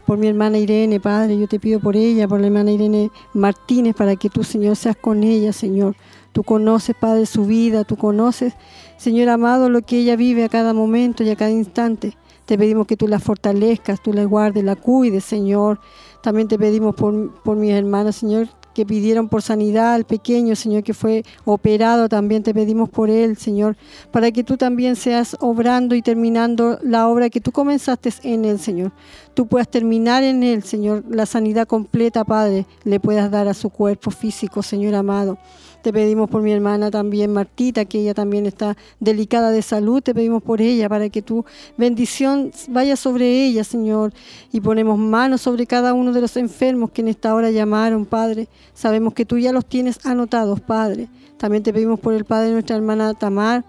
Por 0.09 0.17
mi 0.17 0.25
hermana 0.25 0.57
Irene, 0.57 0.99
Padre, 0.99 1.37
yo 1.37 1.47
te 1.47 1.59
pido 1.59 1.79
por 1.79 1.95
ella, 1.95 2.27
por 2.27 2.39
la 2.39 2.47
hermana 2.47 2.71
Irene 2.71 3.11
Martínez, 3.35 3.95
para 3.95 4.15
que 4.15 4.27
tú, 4.27 4.43
Señor, 4.43 4.75
seas 4.75 4.95
con 4.97 5.23
ella, 5.23 5.53
Señor. 5.53 5.95
Tú 6.31 6.41
conoces, 6.41 6.95
Padre, 6.99 7.27
su 7.27 7.45
vida, 7.45 7.83
tú 7.83 7.95
conoces, 7.95 8.55
Señor 8.97 9.29
amado, 9.29 9.69
lo 9.69 9.83
que 9.83 9.99
ella 9.99 10.15
vive 10.15 10.43
a 10.43 10.49
cada 10.49 10.73
momento 10.73 11.23
y 11.23 11.29
a 11.29 11.35
cada 11.35 11.51
instante. 11.51 12.17
Te 12.47 12.57
pedimos 12.57 12.87
que 12.87 12.97
tú 12.97 13.07
la 13.07 13.19
fortalezcas, 13.19 14.01
tú 14.01 14.11
la 14.11 14.23
guardes, 14.23 14.63
la 14.63 14.75
cuides, 14.75 15.23
Señor. 15.25 15.79
También 16.23 16.47
te 16.47 16.57
pedimos 16.57 16.95
por, 16.95 17.31
por 17.43 17.55
mis 17.55 17.73
hermanos, 17.73 18.15
Señor, 18.15 18.47
que 18.73 18.85
pidieron 18.85 19.29
por 19.29 19.41
sanidad 19.41 19.93
al 19.93 20.05
pequeño, 20.05 20.55
Señor, 20.55 20.83
que 20.83 20.93
fue 20.93 21.23
operado, 21.45 22.07
también 22.07 22.43
te 22.43 22.53
pedimos 22.53 22.89
por 22.89 23.09
él, 23.09 23.37
Señor, 23.37 23.75
para 24.09 24.31
que 24.31 24.43
tú 24.43 24.57
también 24.57 24.95
seas 24.95 25.35
obrando 25.39 25.95
y 25.95 26.01
terminando 26.01 26.79
la 26.81 27.07
obra 27.07 27.29
que 27.29 27.41
tú 27.41 27.51
comenzaste 27.51 28.11
en 28.23 28.45
él, 28.45 28.57
Señor. 28.57 28.91
Tú 29.39 29.47
puedas 29.47 29.69
terminar 29.69 30.21
en 30.21 30.43
él, 30.43 30.63
Señor, 30.63 31.05
la 31.09 31.25
sanidad 31.25 31.65
completa, 31.65 32.25
Padre, 32.25 32.65
le 32.83 32.99
puedas 32.99 33.31
dar 33.31 33.47
a 33.47 33.53
su 33.53 33.69
cuerpo 33.69 34.11
físico, 34.11 34.61
Señor 34.61 34.95
amado. 34.95 35.37
Te 35.81 35.93
pedimos 35.93 36.29
por 36.29 36.41
mi 36.41 36.51
hermana 36.51 36.91
también, 36.91 37.31
Martita, 37.31 37.85
que 37.85 38.01
ella 38.01 38.13
también 38.13 38.45
está 38.45 38.75
delicada 38.99 39.51
de 39.51 39.61
salud. 39.61 40.01
Te 40.01 40.13
pedimos 40.13 40.43
por 40.43 40.59
ella 40.59 40.89
para 40.89 41.07
que 41.07 41.21
tu 41.21 41.45
bendición 41.77 42.51
vaya 42.67 42.97
sobre 42.97 43.45
ella, 43.45 43.63
Señor. 43.63 44.11
Y 44.51 44.59
ponemos 44.59 44.99
manos 44.99 45.39
sobre 45.39 45.65
cada 45.65 45.93
uno 45.93 46.11
de 46.11 46.19
los 46.19 46.35
enfermos 46.35 46.91
que 46.91 46.99
en 46.99 47.07
esta 47.07 47.33
hora 47.33 47.49
llamaron, 47.49 48.05
Padre. 48.05 48.49
Sabemos 48.73 49.13
que 49.13 49.23
tú 49.23 49.37
ya 49.37 49.53
los 49.53 49.65
tienes 49.65 50.05
anotados, 50.05 50.59
Padre. 50.59 51.07
También 51.37 51.63
te 51.63 51.71
pedimos 51.71 52.01
por 52.01 52.13
el 52.13 52.25
Padre 52.25 52.47
de 52.47 52.53
nuestra 52.55 52.75
hermana 52.75 53.13
Tamar, 53.13 53.63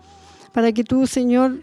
para 0.53 0.73
que 0.73 0.83
tú, 0.83 1.07
Señor, 1.07 1.61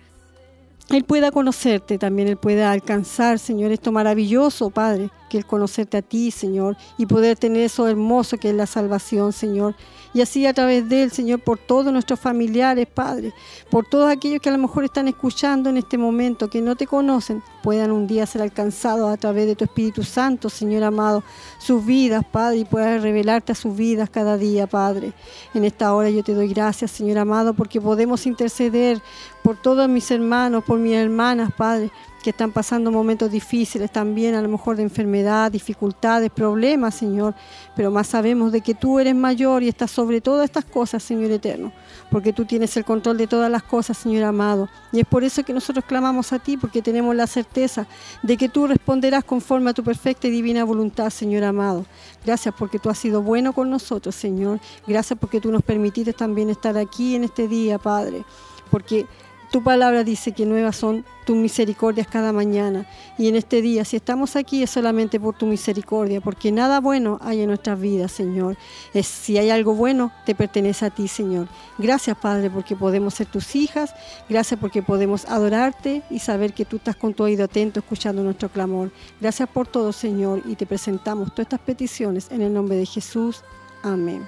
él 0.90 1.04
pueda 1.04 1.32
conocerte, 1.32 1.98
también 1.98 2.30
Él 2.30 2.38
pueda 2.38 2.72
alcanzar, 2.72 3.40
Señor, 3.40 3.72
esto 3.72 3.92
maravilloso, 3.92 4.70
Padre, 4.70 5.10
que 5.30 5.38
el 5.38 5.46
conocerte 5.46 5.98
a 5.98 6.02
ti, 6.02 6.32
Señor, 6.32 6.78
y 6.98 7.06
poder 7.06 7.38
tener 7.38 7.64
eso 7.64 7.90
hermoso 7.90 8.38
que 8.38 8.52
es 8.52 8.56
la 8.56 8.66
salvación, 8.66 9.34
Señor. 9.34 9.76
Y 10.14 10.22
así 10.22 10.46
a 10.46 10.54
través 10.54 10.88
de 10.88 11.04
Él, 11.04 11.12
Señor, 11.12 11.42
por 11.42 11.58
todos 11.58 11.92
nuestros 11.92 12.22
familiares, 12.22 12.88
Padre, 12.88 13.34
por 13.70 13.86
todos 13.86 14.10
aquellos 14.10 14.40
que 14.40 14.48
a 14.48 14.54
lo 14.54 14.58
mejor 14.58 14.86
están 14.86 15.10
escuchando 15.10 15.70
en 15.70 15.76
este 15.76 15.98
momento, 15.98 16.50
que 16.50 16.62
no 16.62 16.78
te 16.78 16.88
conocen, 16.88 17.44
puedan 17.62 17.92
un 17.92 18.08
día 18.08 18.26
ser 18.26 18.42
alcanzados 18.42 19.12
a 19.12 19.18
través 19.18 19.46
de 19.46 19.58
tu 19.58 19.66
Espíritu 19.66 20.04
Santo, 20.04 20.50
Señor 20.50 20.84
amado, 20.84 21.22
sus 21.60 21.86
vidas, 21.86 22.24
Padre, 22.26 22.60
y 22.60 22.66
puedas 22.66 23.02
revelarte 23.02 23.52
a 23.52 23.56
sus 23.56 23.76
vidas 23.76 24.10
cada 24.10 24.38
día, 24.38 24.68
Padre. 24.68 25.12
En 25.54 25.66
esta 25.66 25.94
hora 25.94 26.10
yo 26.10 26.24
te 26.24 26.34
doy 26.34 26.48
gracias, 26.48 26.92
Señor 26.92 27.18
amado, 27.18 27.54
porque 27.54 27.82
podemos 27.82 28.26
interceder 28.26 29.02
por 29.48 29.56
todos 29.56 29.88
mis 29.88 30.12
hermanos, 30.12 30.62
por 30.66 30.78
mis 30.78 30.94
hermanas, 30.94 31.54
Padre, 31.56 31.90
que 32.22 32.32
están 32.32 32.52
pasando 32.52 32.92
momentos 32.92 33.32
difíciles 33.32 33.90
también, 33.90 34.36
a 34.36 34.42
lo 34.42 34.50
mejor 34.50 34.76
de 34.76 34.84
enfermedad, 34.84 35.50
dificultades, 35.50 36.30
problemas, 36.32 36.96
Señor. 36.96 37.34
Pero 37.74 37.90
más 37.90 38.08
sabemos 38.08 38.52
de 38.52 38.60
que 38.60 38.74
tú 38.74 39.00
eres 39.00 39.16
mayor 39.16 39.64
y 39.64 39.70
estás 39.70 39.90
sobre 39.90 40.20
todas 40.20 40.44
estas 40.44 40.66
cosas, 40.66 41.02
Señor 41.02 41.32
eterno, 41.32 41.72
porque 42.12 42.34
tú 42.34 42.44
tienes 42.44 42.76
el 42.76 42.84
control 42.84 43.18
de 43.18 43.26
todas 43.26 43.50
las 43.50 43.64
cosas, 43.64 43.98
Señor 43.98 44.26
amado. 44.26 44.68
Y 44.92 45.00
es 45.00 45.08
por 45.08 45.24
eso 45.24 45.42
que 45.44 45.54
nosotros 45.54 45.86
clamamos 45.86 46.34
a 46.34 46.40
ti, 46.40 46.58
porque 46.58 46.82
tenemos 46.82 47.16
la 47.16 47.26
certeza 47.26 47.88
de 48.24 48.36
que 48.36 48.50
tú 48.50 48.68
responderás 48.68 49.24
conforme 49.24 49.70
a 49.70 49.74
tu 49.74 49.82
perfecta 49.82 50.28
y 50.28 50.32
divina 50.32 50.66
voluntad, 50.66 51.10
Señor 51.10 51.46
amado. 51.46 51.86
Gracias 52.26 52.54
porque 52.60 52.80
tú 52.80 52.90
has 52.90 52.98
sido 52.98 53.22
bueno 53.22 53.54
con 53.54 53.70
nosotros, 53.70 54.14
Señor. 54.14 54.60
Gracias 54.86 55.18
porque 55.18 55.40
tú 55.40 55.54
nos 55.54 55.64
permitiste 55.64 56.12
también 56.12 56.50
estar 56.50 56.78
aquí 56.78 57.16
en 57.16 57.24
este 57.24 57.48
día, 57.48 57.80
Padre. 57.80 58.26
Porque 58.70 59.08
tu 59.52 59.64
palabra 59.64 60.04
dice 60.04 60.34
que 60.34 60.46
nuevas 60.46 60.76
son 60.76 61.06
tus 61.26 61.38
misericordias 61.38 62.08
cada 62.08 62.34
mañana. 62.34 62.86
Y 63.18 63.30
en 63.30 63.36
este 63.36 63.62
día, 63.62 63.86
si 63.86 63.96
estamos 63.96 64.36
aquí, 64.36 64.64
es 64.64 64.70
solamente 64.70 65.20
por 65.20 65.38
tu 65.38 65.46
misericordia, 65.46 66.20
porque 66.22 66.52
nada 66.52 66.82
bueno 66.82 67.18
hay 67.22 67.42
en 67.42 67.48
nuestras 67.48 67.80
vidas, 67.80 68.12
Señor. 68.12 68.58
Es, 68.94 69.08
si 69.08 69.38
hay 69.38 69.50
algo 69.50 69.74
bueno, 69.74 70.12
te 70.26 70.36
pertenece 70.36 70.86
a 70.86 70.90
ti, 70.90 71.08
Señor. 71.08 71.48
Gracias, 71.78 72.18
Padre, 72.18 72.50
porque 72.50 72.76
podemos 72.76 73.14
ser 73.14 73.28
tus 73.28 73.56
hijas. 73.56 73.94
Gracias 74.30 74.60
porque 74.60 74.82
podemos 74.82 75.26
adorarte 75.26 76.02
y 76.10 76.20
saber 76.20 76.54
que 76.54 76.66
tú 76.66 76.78
estás 76.78 76.96
con 76.96 77.14
tu 77.14 77.24
oído 77.24 77.46
atento, 77.46 77.80
escuchando 77.80 78.24
nuestro 78.24 78.50
clamor. 78.50 78.92
Gracias 79.22 79.48
por 79.50 79.68
todo, 79.68 79.94
Señor, 79.94 80.42
y 80.46 80.56
te 80.56 80.66
presentamos 80.66 81.32
todas 81.32 81.46
estas 81.46 81.62
peticiones 81.62 82.28
en 82.32 82.42
el 82.42 82.54
nombre 82.54 82.76
de 82.76 82.86
Jesús. 82.86 83.44
Amén. 83.84 84.26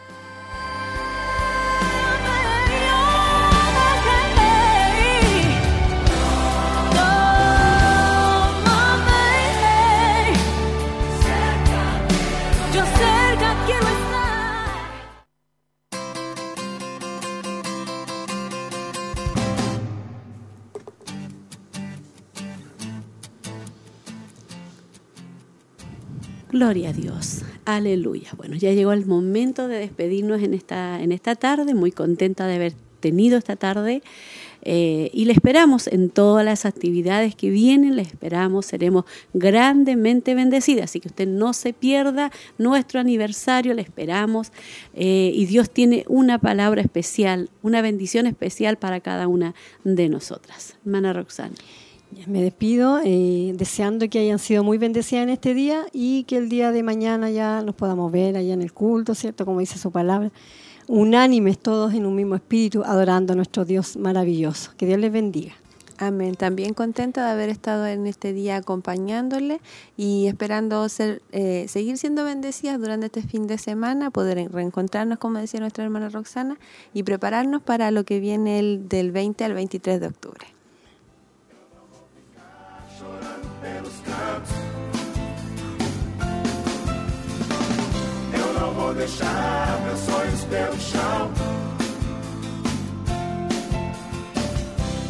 Gloria 26.51 26.89
a 26.89 26.93
Dios, 26.93 27.43
aleluya. 27.65 28.31
Bueno, 28.35 28.55
ya 28.55 28.71
llegó 28.73 28.91
el 28.91 29.05
momento 29.05 29.67
de 29.67 29.77
despedirnos 29.77 30.41
en 30.41 30.55
esta, 30.55 30.99
en 30.99 31.11
esta 31.11 31.35
tarde, 31.35 31.75
muy 31.75 31.91
contenta 31.91 32.47
de 32.47 32.55
haber 32.55 32.73
tenido 32.99 33.37
esta 33.37 33.55
tarde. 33.55 34.01
Eh, 34.63 35.11
y 35.13 35.25
le 35.25 35.33
esperamos 35.33 35.85
en 35.87 36.09
todas 36.09 36.43
las 36.43 36.65
actividades 36.65 37.35
que 37.35 37.51
vienen, 37.51 37.95
le 37.95 38.01
esperamos, 38.01 38.65
seremos 38.65 39.05
grandemente 39.33 40.33
bendecidas, 40.33 40.85
así 40.85 40.99
que 40.99 41.07
usted 41.07 41.27
no 41.27 41.53
se 41.53 41.71
pierda 41.71 42.31
nuestro 42.57 42.99
aniversario, 42.99 43.75
le 43.75 43.83
esperamos. 43.83 44.51
Eh, 44.95 45.31
y 45.33 45.45
Dios 45.45 45.69
tiene 45.69 46.03
una 46.07 46.39
palabra 46.39 46.81
especial, 46.81 47.51
una 47.61 47.83
bendición 47.83 48.25
especial 48.25 48.77
para 48.77 49.01
cada 49.01 49.27
una 49.27 49.53
de 49.83 50.09
nosotras. 50.09 50.77
Hermana 50.83 51.13
Roxana. 51.13 51.53
Me 52.25 52.41
despido 52.41 52.99
eh, 53.03 53.53
deseando 53.55 54.09
que 54.09 54.19
hayan 54.19 54.39
sido 54.39 54.63
muy 54.63 54.77
bendecidas 54.79 55.23
en 55.23 55.29
este 55.29 55.53
día 55.53 55.85
y 55.93 56.23
que 56.23 56.37
el 56.37 56.49
día 56.49 56.71
de 56.71 56.81
mañana 56.81 57.29
ya 57.29 57.61
nos 57.61 57.75
podamos 57.75 58.11
ver 58.11 58.35
allá 58.35 58.53
en 58.53 58.63
el 58.63 58.73
culto, 58.73 59.13
¿cierto? 59.13 59.45
Como 59.45 59.59
dice 59.59 59.77
su 59.77 59.91
palabra, 59.91 60.31
unánimes 60.87 61.59
todos 61.59 61.93
en 61.93 62.07
un 62.07 62.15
mismo 62.15 62.33
espíritu, 62.35 62.83
adorando 62.83 63.33
a 63.33 63.35
nuestro 63.35 63.63
Dios 63.63 63.95
maravilloso. 63.95 64.71
Que 64.75 64.87
Dios 64.87 64.99
les 64.99 65.11
bendiga. 65.11 65.53
Amén. 65.99 66.35
También 66.35 66.73
contenta 66.73 67.25
de 67.25 67.31
haber 67.31 67.49
estado 67.49 67.85
en 67.85 68.07
este 68.07 68.33
día 68.33 68.55
acompañándole 68.55 69.59
y 69.97 70.27
esperando 70.27 70.87
ser, 70.87 71.21
eh, 71.31 71.65
seguir 71.67 71.97
siendo 71.97 72.23
bendecidas 72.23 72.79
durante 72.79 73.07
este 73.07 73.21
fin 73.21 73.47
de 73.47 73.57
semana, 73.57 74.09
poder 74.09 74.49
reencontrarnos, 74.51 75.19
como 75.19 75.39
decía 75.39 75.59
nuestra 75.59 75.83
hermana 75.83 76.09
Roxana, 76.09 76.57
y 76.93 77.03
prepararnos 77.03 77.61
para 77.61 77.91
lo 77.91 78.03
que 78.03 78.19
viene 78.19 78.59
el, 78.59 78.87
del 78.87 79.11
20 79.11 79.43
al 79.43 79.53
23 79.53 79.99
de 79.99 80.07
octubre. 80.07 80.58
Deixar 88.99 89.81
meus 89.85 89.99
sonhos 89.99 90.43
pelo 90.45 90.79
chão. 90.79 91.31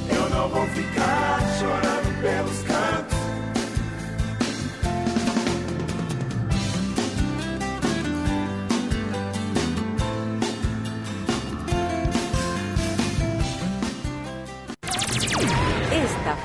Eu 0.10 0.30
não 0.30 0.48
vou 0.50 0.68
ficar 0.68 1.40
chorando 1.60 2.22
pelos 2.22 2.62
cantos. 2.64 3.20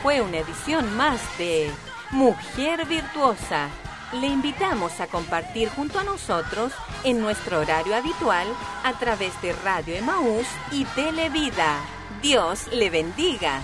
Fue 0.03 0.21
una 0.21 0.37
edición 0.37 0.95
más 0.99 1.19
de 1.39 1.71
Mujer 2.15 2.87
Virtuosa. 2.87 3.69
Le 4.13 4.29
invitamos 4.29 5.01
a 5.01 5.09
compartir 5.09 5.69
junto 5.69 5.99
a 5.99 6.05
nosotros 6.05 6.73
en 7.03 7.21
nuestro 7.21 7.59
horario 7.59 7.97
habitual 7.97 8.47
a 8.85 8.93
través 8.93 9.33
de 9.43 9.53
Radio 9.53 9.97
Emaús 9.97 10.47
y 10.71 10.85
Televida. 10.85 11.81
Dios 12.23 12.69
le 12.73 12.89
bendiga. 12.89 13.59